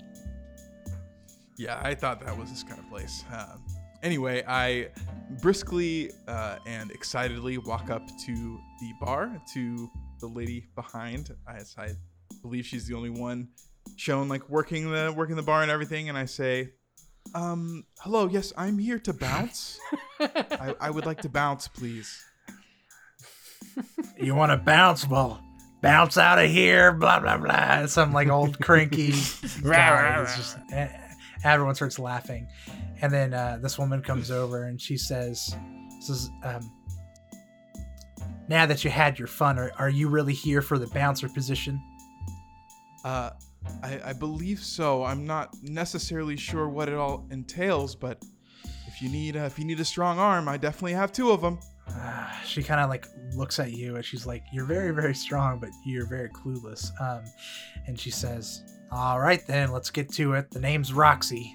Yeah, 1.58 1.80
I 1.82 1.94
thought 1.94 2.24
that 2.24 2.36
was 2.36 2.48
this 2.48 2.62
kind 2.62 2.78
of 2.80 2.88
place. 2.88 3.24
Um, 3.32 3.62
anyway, 4.02 4.42
I 4.48 4.88
briskly 5.42 6.10
uh, 6.26 6.58
and 6.66 6.90
excitedly 6.90 7.58
walk 7.58 7.90
up 7.90 8.06
to 8.26 8.60
the 8.80 8.92
bar 9.00 9.40
to 9.52 9.90
the 10.20 10.26
lady 10.26 10.66
behind. 10.74 11.34
As 11.46 11.74
I 11.76 11.90
believe 12.42 12.66
she's 12.66 12.86
the 12.86 12.94
only 12.94 13.10
one 13.10 13.48
shown 13.96 14.28
like 14.28 14.48
working 14.48 14.90
the 14.90 15.12
working 15.16 15.36
the 15.36 15.42
bar 15.42 15.62
and 15.62 15.70
everything, 15.70 16.08
and 16.08 16.18
I 16.18 16.24
say, 16.26 16.70
"Um, 17.34 17.84
hello, 18.00 18.28
yes, 18.28 18.52
I'm 18.56 18.78
here 18.78 18.98
to 19.00 19.12
bounce. 19.12 19.78
I, 20.20 20.74
I 20.80 20.90
would 20.90 21.06
like 21.06 21.22
to 21.22 21.28
bounce, 21.28 21.68
please." 21.68 22.24
You 24.18 24.34
want 24.34 24.52
to 24.52 24.58
bounce? 24.58 25.08
Well, 25.08 25.42
bounce 25.80 26.18
out 26.18 26.38
of 26.38 26.50
here. 26.50 26.92
Blah 26.92 27.20
blah 27.20 27.38
blah. 27.38 27.86
Some 27.86 28.12
like 28.12 28.28
old 28.28 28.60
cranky 28.60 29.10
guy. 29.62 30.22
It's 30.22 30.36
just 30.36 30.58
eh, 30.72 30.88
everyone 31.44 31.74
starts 31.74 31.98
laughing, 31.98 32.48
and 33.00 33.12
then 33.12 33.34
uh, 33.34 33.58
this 33.62 33.78
woman 33.78 34.02
comes 34.02 34.30
over 34.30 34.64
and 34.64 34.80
she 34.80 34.96
says, 34.96 35.54
"Says, 36.00 36.28
um, 36.44 36.70
now 38.48 38.66
that 38.66 38.84
you 38.84 38.90
had 38.90 39.18
your 39.18 39.28
fun, 39.28 39.58
are, 39.58 39.72
are 39.78 39.90
you 39.90 40.08
really 40.08 40.34
here 40.34 40.60
for 40.60 40.78
the 40.78 40.88
bouncer 40.88 41.28
position?" 41.28 41.80
Uh, 43.04 43.30
I, 43.82 44.00
I 44.06 44.12
believe 44.12 44.60
so. 44.60 45.04
I'm 45.04 45.26
not 45.26 45.54
necessarily 45.62 46.36
sure 46.36 46.68
what 46.68 46.88
it 46.88 46.94
all 46.94 47.26
entails, 47.30 47.94
but 47.94 48.22
if 48.86 49.00
you 49.00 49.08
need 49.08 49.36
uh, 49.36 49.40
if 49.40 49.58
you 49.58 49.64
need 49.64 49.80
a 49.80 49.84
strong 49.84 50.18
arm, 50.18 50.48
I 50.48 50.56
definitely 50.56 50.92
have 50.94 51.12
two 51.12 51.30
of 51.30 51.40
them. 51.40 51.58
Uh, 51.88 52.30
she 52.46 52.62
kind 52.62 52.80
of 52.80 52.88
like 52.90 53.06
looks 53.34 53.58
at 53.58 53.72
you 53.72 53.96
and 53.96 54.04
she's 54.04 54.26
like, 54.26 54.44
"You're 54.52 54.66
very, 54.66 54.92
very 54.92 55.14
strong, 55.14 55.58
but 55.58 55.70
you're 55.84 56.06
very 56.06 56.28
clueless." 56.28 56.90
Um, 57.00 57.24
and 57.86 57.98
she 57.98 58.10
says, 58.10 58.62
"All 58.90 59.20
right, 59.20 59.44
then, 59.46 59.72
let's 59.72 59.90
get 59.90 60.12
to 60.14 60.34
it. 60.34 60.50
The 60.50 60.60
name's 60.60 60.92
Roxy." 60.92 61.54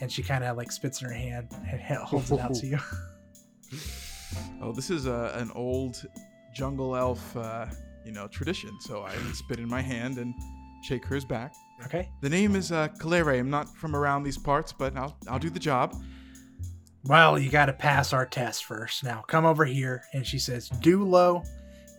And 0.00 0.10
she 0.10 0.22
kind 0.22 0.44
of 0.44 0.56
like 0.56 0.72
spits 0.72 1.02
in 1.02 1.08
her 1.08 1.14
hand 1.14 1.48
and 1.70 1.80
holds 2.02 2.30
it 2.30 2.40
out 2.40 2.54
to 2.54 2.66
you. 2.66 2.78
Oh, 4.62 4.72
this 4.72 4.90
is 4.90 5.06
a, 5.06 5.32
an 5.36 5.50
old 5.54 6.06
jungle 6.54 6.96
elf, 6.96 7.36
uh, 7.36 7.66
you 8.04 8.12
know, 8.12 8.26
tradition. 8.28 8.70
So 8.80 9.02
I 9.02 9.14
spit 9.32 9.58
in 9.58 9.68
my 9.68 9.82
hand 9.82 10.18
and 10.18 10.34
shake 10.82 11.04
hers 11.04 11.24
back. 11.24 11.54
okay. 11.84 12.10
The 12.20 12.28
name 12.28 12.56
is 12.56 12.72
uh, 12.72 12.88
Kalere. 12.98 13.38
I'm 13.38 13.50
not 13.50 13.74
from 13.76 13.94
around 13.94 14.22
these 14.22 14.38
parts, 14.38 14.72
but 14.72 14.96
I'll 14.96 15.16
I'll 15.28 15.38
do 15.38 15.50
the 15.50 15.60
job. 15.60 15.94
Well, 17.04 17.38
you 17.38 17.50
got 17.50 17.66
to 17.66 17.72
pass 17.72 18.12
our 18.12 18.26
test 18.26 18.64
first. 18.66 19.04
Now, 19.04 19.24
come 19.26 19.46
over 19.46 19.64
here. 19.64 20.04
And 20.12 20.26
she 20.26 20.38
says, 20.38 20.68
Dulo. 20.68 21.46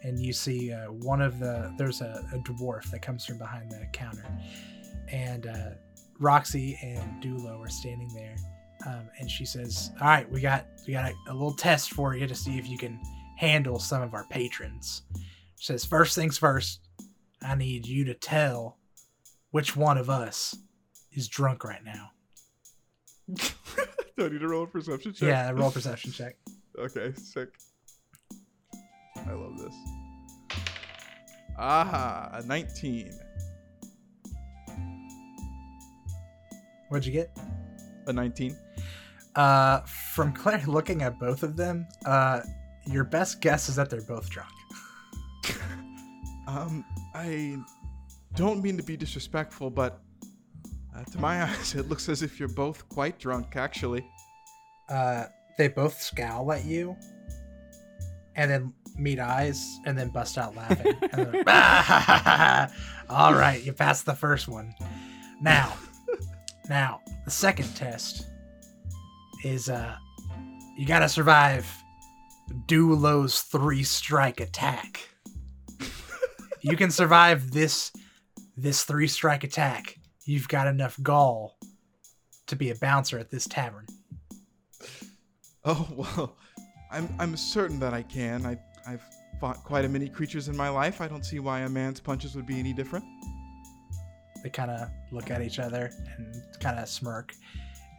And 0.04 0.20
you 0.20 0.34
see 0.34 0.72
uh, 0.74 0.92
one 0.92 1.22
of 1.22 1.40
the, 1.40 1.74
there's 1.78 2.02
a, 2.02 2.26
a 2.34 2.38
dwarf 2.40 2.90
that 2.92 3.02
comes 3.02 3.26
from 3.26 3.38
behind 3.38 3.72
the 3.72 3.88
counter. 3.94 4.26
And 5.12 5.48
uh, 5.48 5.72
Roxy 6.20 6.78
and 6.84 7.22
Dulo 7.22 7.60
are 7.60 7.70
standing 7.70 8.10
there. 8.14 8.36
Um, 8.88 9.10
and 9.20 9.30
she 9.30 9.46
says, 9.46 9.92
All 10.02 10.08
right, 10.08 10.30
we 10.32 10.42
got, 10.42 10.66
we 10.88 10.94
got 10.94 11.12
a, 11.12 11.32
a 11.32 11.34
little 11.34 11.54
test 11.54 11.94
for 11.94 12.16
you 12.16 12.28
to 12.28 12.36
see 12.36 12.58
if 12.58 12.68
you 12.68 12.78
can 12.78 13.00
handle 13.38 13.80
some 13.80 14.02
of 14.02 14.14
our 14.14 14.26
patrons. 14.26 15.04
She 15.60 15.66
says, 15.66 15.86
First 15.86 16.16
things 16.16 16.38
first, 16.38 16.80
I 17.44 17.56
need 17.56 17.88
you 17.88 18.06
to 18.06 18.14
tell 18.14 18.78
which 19.52 19.76
one 19.76 19.98
of 19.98 20.10
us 20.10 20.56
is 21.12 21.28
drunk 21.28 21.64
right 21.64 21.84
now. 21.84 22.12
do 23.36 23.46
I 24.26 24.30
need 24.30 24.40
to 24.40 24.48
roll 24.48 24.64
a 24.64 24.68
perception 24.68 25.14
check? 25.14 25.28
Yeah, 25.28 25.50
roll 25.52 25.70
a 25.70 25.72
perception 25.72 26.12
check. 26.12 26.38
Okay, 26.80 27.12
sick. 27.16 27.50
I 29.18 29.34
love 29.34 29.58
this. 29.58 29.76
Aha, 31.58 32.30
a 32.32 32.44
19. 32.44 33.12
What'd 36.88 37.06
you 37.06 37.12
get? 37.12 37.38
A 38.08 38.14
19. 38.14 38.58
Uh, 39.36 39.82
from 39.82 40.32
Claire 40.34 40.64
looking 40.66 41.02
at 41.02 41.20
both 41.20 41.44
of 41.44 41.58
them, 41.58 41.86
uh, 42.06 42.40
your 42.88 43.04
best 43.04 43.42
guess 43.42 43.68
is 43.68 43.76
that 43.76 43.90
they're 43.90 44.02
both 44.02 44.30
drunk. 44.30 44.50
Um, 46.48 46.84
I 47.14 47.58
don't 48.36 48.62
mean 48.62 48.78
to 48.78 48.84
be 48.84 48.96
disrespectful, 48.98 49.70
but 49.70 50.02
uh, 50.96 51.04
to 51.04 51.20
my 51.20 51.44
eyes, 51.50 51.76
it 51.76 51.90
looks 51.90 52.10
as 52.10 52.22
if 52.22 52.40
you're 52.40 52.50
both 52.50 52.88
quite 52.90 53.20
drunk, 53.20 53.56
actually. 53.56 54.06
Uh, 54.90 55.26
they 55.58 55.68
both 55.68 56.02
scowl 56.02 56.52
at 56.52 56.66
you, 56.66 56.96
and 58.36 58.50
then 58.50 58.74
meet 58.98 59.20
eyes, 59.20 59.80
and 59.86 59.98
then 59.98 60.10
bust 60.10 60.38
out 60.38 60.56
laughing. 60.56 60.96
then, 61.12 61.44
All 63.10 63.34
right, 63.34 63.62
you 63.64 63.74
passed 63.74 64.06
the 64.06 64.16
first 64.16 64.48
one. 64.48 64.74
Now, 65.42 65.74
now 66.70 67.02
the 67.26 67.32
second 67.32 67.76
test 67.76 68.28
is 69.44 69.70
uh, 69.70 69.96
you 70.78 70.86
gotta 70.86 71.10
survive 71.10 71.70
Dulo's 72.68 73.42
three 73.42 73.84
strike 73.84 74.40
attack. 74.40 75.11
You 76.62 76.78
can 76.78 76.92
survive 76.92 77.52
this 77.52 77.92
this 78.58 78.84
three 78.84 79.08
strike 79.08 79.44
attack. 79.44 79.98
You've 80.26 80.48
got 80.48 80.68
enough 80.68 80.98
gall 81.02 81.58
to 82.48 82.56
be 82.56 82.70
a 82.70 82.76
bouncer 82.76 83.18
at 83.18 83.30
this 83.30 83.48
tavern. 83.48 83.88
Oh 85.66 85.88
well, 85.96 86.38
I'm 86.92 87.10
I'm 87.20 87.36
certain 87.36 87.80
that 87.80 87.94
I 87.94 88.04
can. 88.04 88.46
I 88.46 88.58
I've 88.88 89.04
fought 89.40 89.64
quite 89.64 89.86
a 89.86 89.90
many 89.90 90.08
creatures 90.08 90.48
in 90.48 90.56
my 90.56 90.70
life. 90.70 91.02
I 91.02 91.08
don't 91.08 91.26
see 91.26 91.40
why 91.40 91.62
a 91.62 91.70
man's 91.70 92.00
punches 92.00 92.36
would 92.36 92.46
be 92.46 92.60
any 92.60 92.74
different. 92.74 93.06
They 94.44 94.50
kind 94.50 94.72
of 94.72 94.90
look 95.12 95.30
at 95.30 95.42
each 95.42 95.60
other 95.60 95.92
and 96.18 96.44
kind 96.60 96.80
of 96.80 96.88
smirk, 96.88 97.34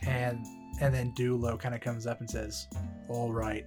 and 0.06 0.44
and 0.80 0.94
then 0.94 1.12
Dulo 1.16 1.58
kind 1.58 1.74
of 1.74 1.80
comes 1.80 2.06
up 2.06 2.20
and 2.20 2.28
says, 2.28 2.66
"All 3.08 3.32
right, 3.32 3.66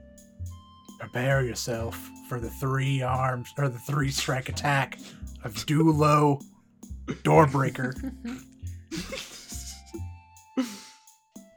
prepare 1.00 1.44
yourself 1.44 2.10
for 2.30 2.40
the 2.40 2.50
three 2.50 3.02
arms 3.02 3.54
or 3.58 3.70
the 3.70 3.80
three 3.80 4.10
strike 4.12 4.50
attack 4.50 5.00
of 5.44 5.54
Dulo 5.66 6.42
Doorbreaker." 7.08 7.94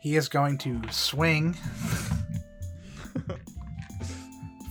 he 0.00 0.16
is 0.16 0.28
going 0.28 0.58
to 0.58 0.80
swing. 0.90 1.54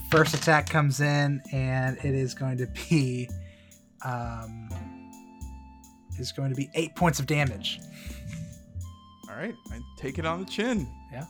First 0.10 0.34
attack 0.34 0.70
comes 0.70 1.02
in, 1.02 1.42
and 1.52 1.98
it 1.98 2.16
is 2.16 2.34
going 2.34 2.58
to 2.60 2.68
be, 2.90 3.30
um, 4.06 4.70
is 6.18 6.32
going 6.32 6.50
to 6.50 6.56
be 6.56 6.70
eight 6.76 6.96
points 6.96 7.20
of 7.20 7.26
damage. 7.26 7.82
All 9.30 9.36
right, 9.36 9.54
I 9.70 9.80
take 9.98 10.18
it 10.18 10.26
on 10.26 10.40
the 10.40 10.46
chin. 10.46 10.88
Yeah. 11.12 11.26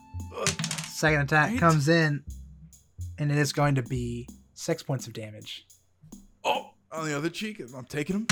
Second 0.90 1.22
attack 1.22 1.52
Right. 1.52 1.60
comes 1.60 1.88
in, 1.90 2.24
and 3.20 3.32
it 3.32 3.38
is 3.38 3.54
going 3.54 3.76
to 3.76 3.82
be 3.84 4.28
six 4.54 4.84
points 4.84 5.08
of 5.08 5.14
damage. 5.14 5.66
Oh, 6.44 6.72
on 6.92 7.06
the 7.08 7.16
other 7.18 7.30
cheek, 7.30 7.62
I'm 7.76 7.86
taking 7.86 8.26
them, 8.26 8.28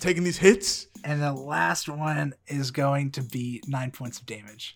taking 0.00 0.24
these 0.24 0.38
hits. 0.38 0.86
And 1.04 1.20
the 1.20 1.32
last 1.32 1.88
one 1.88 2.34
is 2.46 2.70
going 2.70 3.10
to 3.12 3.22
be 3.22 3.62
nine 3.66 3.90
points 3.90 4.18
of 4.20 4.26
damage. 4.26 4.74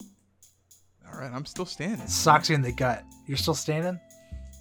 All 1.13 1.21
right, 1.21 1.31
I'm 1.33 1.45
still 1.47 1.67
standing. 1.67 2.07
Socks 2.09 2.49
you 2.49 2.55
in 2.57 2.63
the 2.63 2.73
gut. 2.73 3.05
You're 3.27 3.37
still 3.37 3.55
standing? 3.55 4.01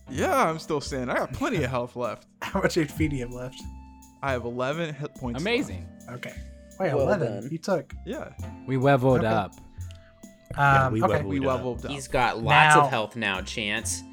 Yeah, 0.10 0.48
I'm 0.48 0.60
still 0.60 0.80
standing. 0.82 1.10
I 1.10 1.18
got 1.18 1.34
plenty 1.34 1.64
of 1.64 1.70
health 1.72 1.96
left. 1.96 2.28
How 2.42 2.62
much 2.62 2.76
HP 2.76 3.10
do 3.10 3.16
you 3.16 3.24
have 3.24 3.34
left? 3.34 3.60
I 4.22 4.32
have 4.32 4.46
11 4.46 4.94
hit 4.94 5.16
points. 5.16 5.42
Amazing. 5.42 5.88
Okay. 6.12 6.34
Wait, 6.80 6.94
Well 6.94 7.02
11. 7.08 7.42
done. 7.42 7.50
You 7.52 7.58
took. 7.58 7.94
Yeah, 8.06 8.30
We 8.68 8.78
leveled 8.78 9.20
Okay. 9.20 9.28
up. 9.28 9.54
Um, 10.56 10.94
we 10.94 11.02
okay. 11.02 11.14
leveled 11.14 11.30
we 11.34 11.40
it 11.42 11.48
up. 11.48 11.66
up. 11.66 11.86
He's 11.92 12.08
got 12.08 12.38
lots 12.42 12.76
Now- 12.76 12.84
of 12.86 12.90
health 12.92 13.16
now, 13.16 13.42
Chance. 13.42 14.04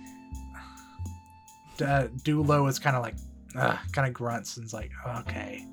Uh, 1.83 2.09
Dulo 2.23 2.69
is 2.69 2.79
kind 2.79 2.97
of 2.97 3.03
like, 3.03 3.17
kind 3.93 4.09
of 4.09 4.13
grunts 4.15 4.57
and's 4.57 4.73
like, 4.73 4.91
okay. 5.19 5.67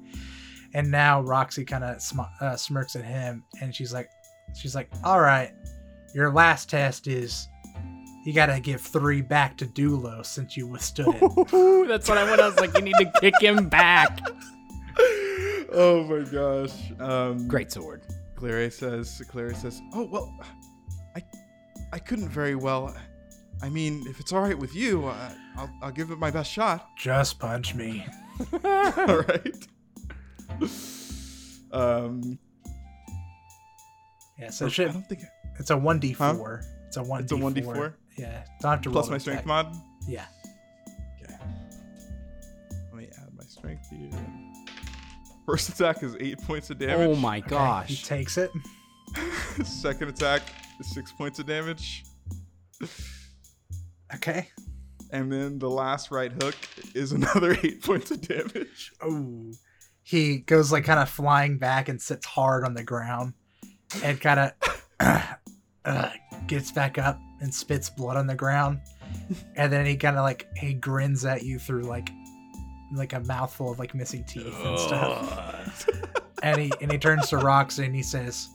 And 0.74 0.92
now 0.92 1.22
Roxy 1.22 1.66
kind 1.66 1.84
of 1.84 2.02
sm- 2.02 2.22
uh, 2.42 2.56
smirks 2.56 2.96
at 2.96 3.04
him, 3.04 3.44
and 3.62 3.74
she's 3.74 3.94
like, 3.94 4.10
she's 4.60 4.76
like, 4.76 4.90
all 5.04 5.20
right, 5.20 5.52
your 6.14 6.32
last 6.32 6.70
test 6.70 7.08
is 7.08 7.48
you 8.26 8.34
gotta 8.34 8.60
give 8.60 8.82
three 8.82 9.22
back 9.22 9.58
to 9.58 9.66
Dulo 9.66 10.26
since 10.26 10.56
you 10.58 10.68
withstood 10.68 11.16
it. 11.16 11.54
Ooh, 11.54 11.88
that's 11.88 12.08
what 12.10 12.18
I 12.18 12.30
went. 12.30 12.42
I 12.42 12.48
was 12.48 12.60
like, 12.60 12.76
you 12.76 12.82
need 12.82 12.96
to 13.00 13.12
kick 13.20 13.34
him 13.42 13.70
back. 13.70 14.20
oh 15.72 16.04
my 16.08 16.30
gosh. 16.30 16.92
Um, 17.00 17.48
Great 17.48 17.72
sword. 17.72 18.04
Clary 18.36 18.70
says. 18.70 19.22
Clary 19.30 19.56
says. 19.56 19.82
Oh 19.94 20.06
well, 20.06 20.38
I, 21.16 21.24
I 21.94 22.00
couldn't 22.00 22.30
very 22.30 22.56
well. 22.56 22.96
I 23.62 23.70
mean, 23.70 24.06
if 24.08 24.20
it's 24.20 24.32
all 24.32 24.42
right 24.42 24.58
with 24.58 24.74
you, 24.76 25.06
uh, 25.08 25.32
I'll, 25.58 25.70
I'll 25.82 25.92
give 25.92 26.12
it 26.12 26.18
my 26.18 26.32
best 26.32 26.52
shot. 26.52 26.90
Just 26.98 27.40
punch 27.40 27.76
me. 27.76 28.06
all 28.64 29.24
right. 29.28 29.68
Um, 31.72 32.40
Yeah, 34.40 34.50
so 34.50 34.66
I 34.68 34.70
don't 34.70 35.08
think 35.08 35.22
it's 35.60 35.70
a 35.70 35.78
one 35.78 36.00
d 36.00 36.14
four. 36.14 36.64
It's 36.88 36.98
a 36.98 37.04
one. 37.04 37.24
It's 37.24 37.32
a 37.32 37.36
1d4? 37.36 37.94
Yeah, 38.18 38.44
don't 38.62 38.72
have 38.72 38.82
to 38.82 38.90
plus 38.90 39.06
roll 39.06 39.12
my 39.12 39.18
strength 39.20 39.46
attack. 39.46 39.46
mod. 39.46 39.76
Yeah. 40.08 40.26
Okay. 41.22 41.36
Let 42.92 42.96
me 42.96 43.10
add 43.18 43.30
my 43.38 43.44
strength 43.44 43.88
here. 43.92 44.10
First 45.46 45.70
attack 45.70 46.02
is 46.02 46.16
eight 46.20 46.40
points 46.42 46.70
of 46.70 46.80
damage. 46.80 47.08
Oh 47.10 47.16
my 47.16 47.40
Okay, 47.40 47.94
He 47.94 48.04
takes 48.04 48.38
it. 48.38 48.52
Second 49.66 50.10
attack 50.10 50.42
is 50.80 50.92
six 50.94 51.12
points 51.12 51.38
of 51.40 51.46
damage. 51.46 52.04
Okay. 54.16 54.50
And 55.12 55.32
then 55.32 55.58
the 55.60 55.70
last 55.70 56.12
right 56.12 56.32
hook 56.32 56.56
is 56.94 57.12
another 57.12 57.58
eight 57.64 57.84
points 57.84 58.12
of 58.12 58.22
damage. 58.22 58.92
Oh. 59.02 59.52
He 60.04 60.38
goes 60.38 60.72
like 60.72 60.86
kind 60.86 61.00
of 61.00 61.10
flying 61.10 61.58
back 61.58 61.90
and 61.90 62.02
sits 62.02 62.26
hard 62.26 62.64
on 62.64 62.74
the 62.74 62.84
ground 62.84 63.34
and 64.04 64.20
kind 64.20 64.40
of 64.40 64.88
uh, 65.86 66.10
gets 66.48 66.72
back 66.72 66.98
up 66.98 67.20
and 67.42 67.54
spits 67.54 67.90
blood 67.90 68.18
on 68.18 68.28
the 68.28 68.36
ground. 68.36 68.80
And 69.56 69.72
then 69.72 69.86
he 69.86 69.96
kind 69.96 70.18
of 70.18 70.24
like 70.24 70.48
he 70.58 70.74
grins 70.74 71.26
at 71.26 71.44
you 71.44 71.60
through 71.60 71.84
like 71.84 72.10
like 72.94 73.14
a 73.14 73.20
mouthful 73.22 73.72
of 73.72 73.80
like 73.80 73.94
missing 73.94 74.24
teeth 74.24 74.56
and 74.66 74.80
stuff. 74.80 75.88
and 76.44 76.60
he 76.60 76.72
and 76.82 76.92
he 76.92 76.98
turns 76.98 77.30
to 77.30 77.38
Roxy 77.38 77.86
and 77.86 77.96
he 77.96 78.04
says, 78.04 78.50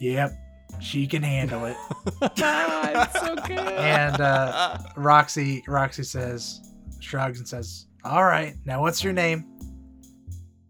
"Yep, 0.00 0.32
she 0.80 1.06
can 1.06 1.22
handle 1.22 1.64
it." 1.64 1.76
it's 2.22 3.20
so 3.20 3.34
good. 3.46 3.58
And 3.58 4.20
uh, 4.20 4.78
Roxy 4.96 5.62
Roxy 5.66 6.02
says, 6.02 6.60
shrugs 7.00 7.38
and 7.38 7.48
says, 7.48 7.86
"All 8.04 8.24
right, 8.24 8.54
now 8.64 8.80
what's 8.80 9.02
your 9.02 9.12
name?" 9.12 9.44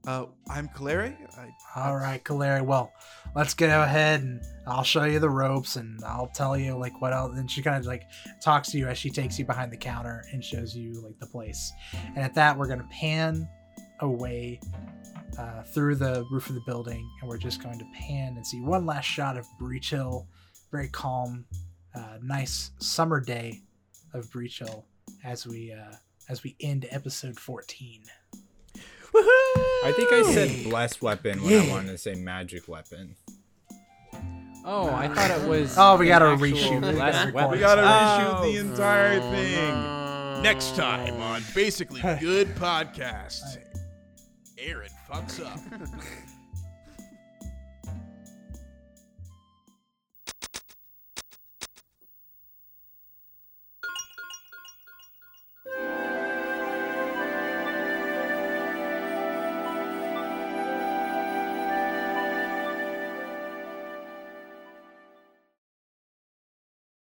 Uh, 0.07 0.27
I'm 0.49 0.69
Clary. 0.69 1.17
I, 1.37 1.49
All 1.75 1.97
right, 1.97 2.23
Kaleri. 2.23 2.65
Well, 2.65 2.93
let's 3.35 3.55
go 3.55 3.83
ahead 3.83 4.23
and 4.23 4.41
I'll 4.67 4.85
show 4.85 5.03
you 5.03 5.19
the 5.19 5.29
ropes 5.29 5.75
and 5.75 5.99
I'll 6.05 6.29
tell 6.29 6.57
you 6.57 6.79
like 6.79 7.01
what 7.01 7.13
else. 7.13 7.37
And 7.37 7.51
she 7.51 7.61
kind 7.61 7.77
of 7.77 7.87
like 7.87 8.05
talks 8.41 8.71
to 8.71 8.79
you 8.79 8.87
as 8.87 8.99
she 8.99 9.11
takes 9.11 9.37
you 9.37 9.45
behind 9.45 9.73
the 9.73 9.77
counter 9.77 10.25
and 10.33 10.45
shows 10.45 10.77
you 10.77 11.01
like 11.03 11.19
the 11.19 11.27
place. 11.27 11.73
And 11.93 12.19
at 12.19 12.35
that, 12.35 12.57
we're 12.57 12.69
gonna 12.69 12.89
pan 12.91 13.49
away 14.01 14.61
uh, 15.39 15.63
through 15.63 15.97
the 15.97 16.25
roof 16.31 16.49
of 16.49 16.55
the 16.55 16.63
building, 16.67 17.09
and 17.21 17.29
we're 17.29 17.39
just 17.39 17.63
going 17.63 17.79
to 17.79 17.85
pan 17.95 18.35
and 18.37 18.47
see 18.47 18.61
one 18.61 18.87
last 18.87 19.05
shot 19.07 19.37
of 19.37 19.47
Breachill. 19.61 20.27
Very 20.73 20.89
calm, 20.89 21.45
uh, 21.95 22.19
nice 22.23 22.71
summer 22.79 23.21
day 23.21 23.61
of 24.15 24.27
Breachill 24.27 24.85
as 25.25 25.47
we 25.47 25.73
uh, 25.73 25.95
as 26.29 26.43
we 26.43 26.57
end 26.61 26.87
episode 26.91 27.39
fourteen. 27.39 28.03
I 29.15 29.93
think 29.97 30.13
I 30.13 30.23
said 30.33 30.65
blessed 30.65 31.01
weapon 31.03 31.43
when 31.43 31.69
I 31.69 31.71
wanted 31.71 31.93
to 31.93 31.99
say 31.99 32.15
magic 32.15 32.69
weapon. 32.69 33.17
Oh, 34.69 34.91
I 34.93 35.07
thought 35.09 35.31
it 35.31 35.49
was. 35.49 35.77
Oh, 35.79 35.97
we 35.97 36.07
gotta 36.07 36.25
reshoot. 36.25 36.85
We 36.93 36.99
gotta 36.99 37.33
weapon. 37.33 37.51
we 37.53 37.59
gotta 37.59 37.83
Oh. 37.83 37.85
reshoot 38.43 38.53
the 38.53 38.59
entire 38.59 39.21
thing. 39.21 40.43
Next 40.43 40.75
time 40.77 41.15
on 41.23 41.43
Basically 41.55 42.01
Good 42.21 42.49
Podcast, 42.57 43.59
Aaron 44.59 44.91
fucks 45.09 45.41
up. 45.45 45.61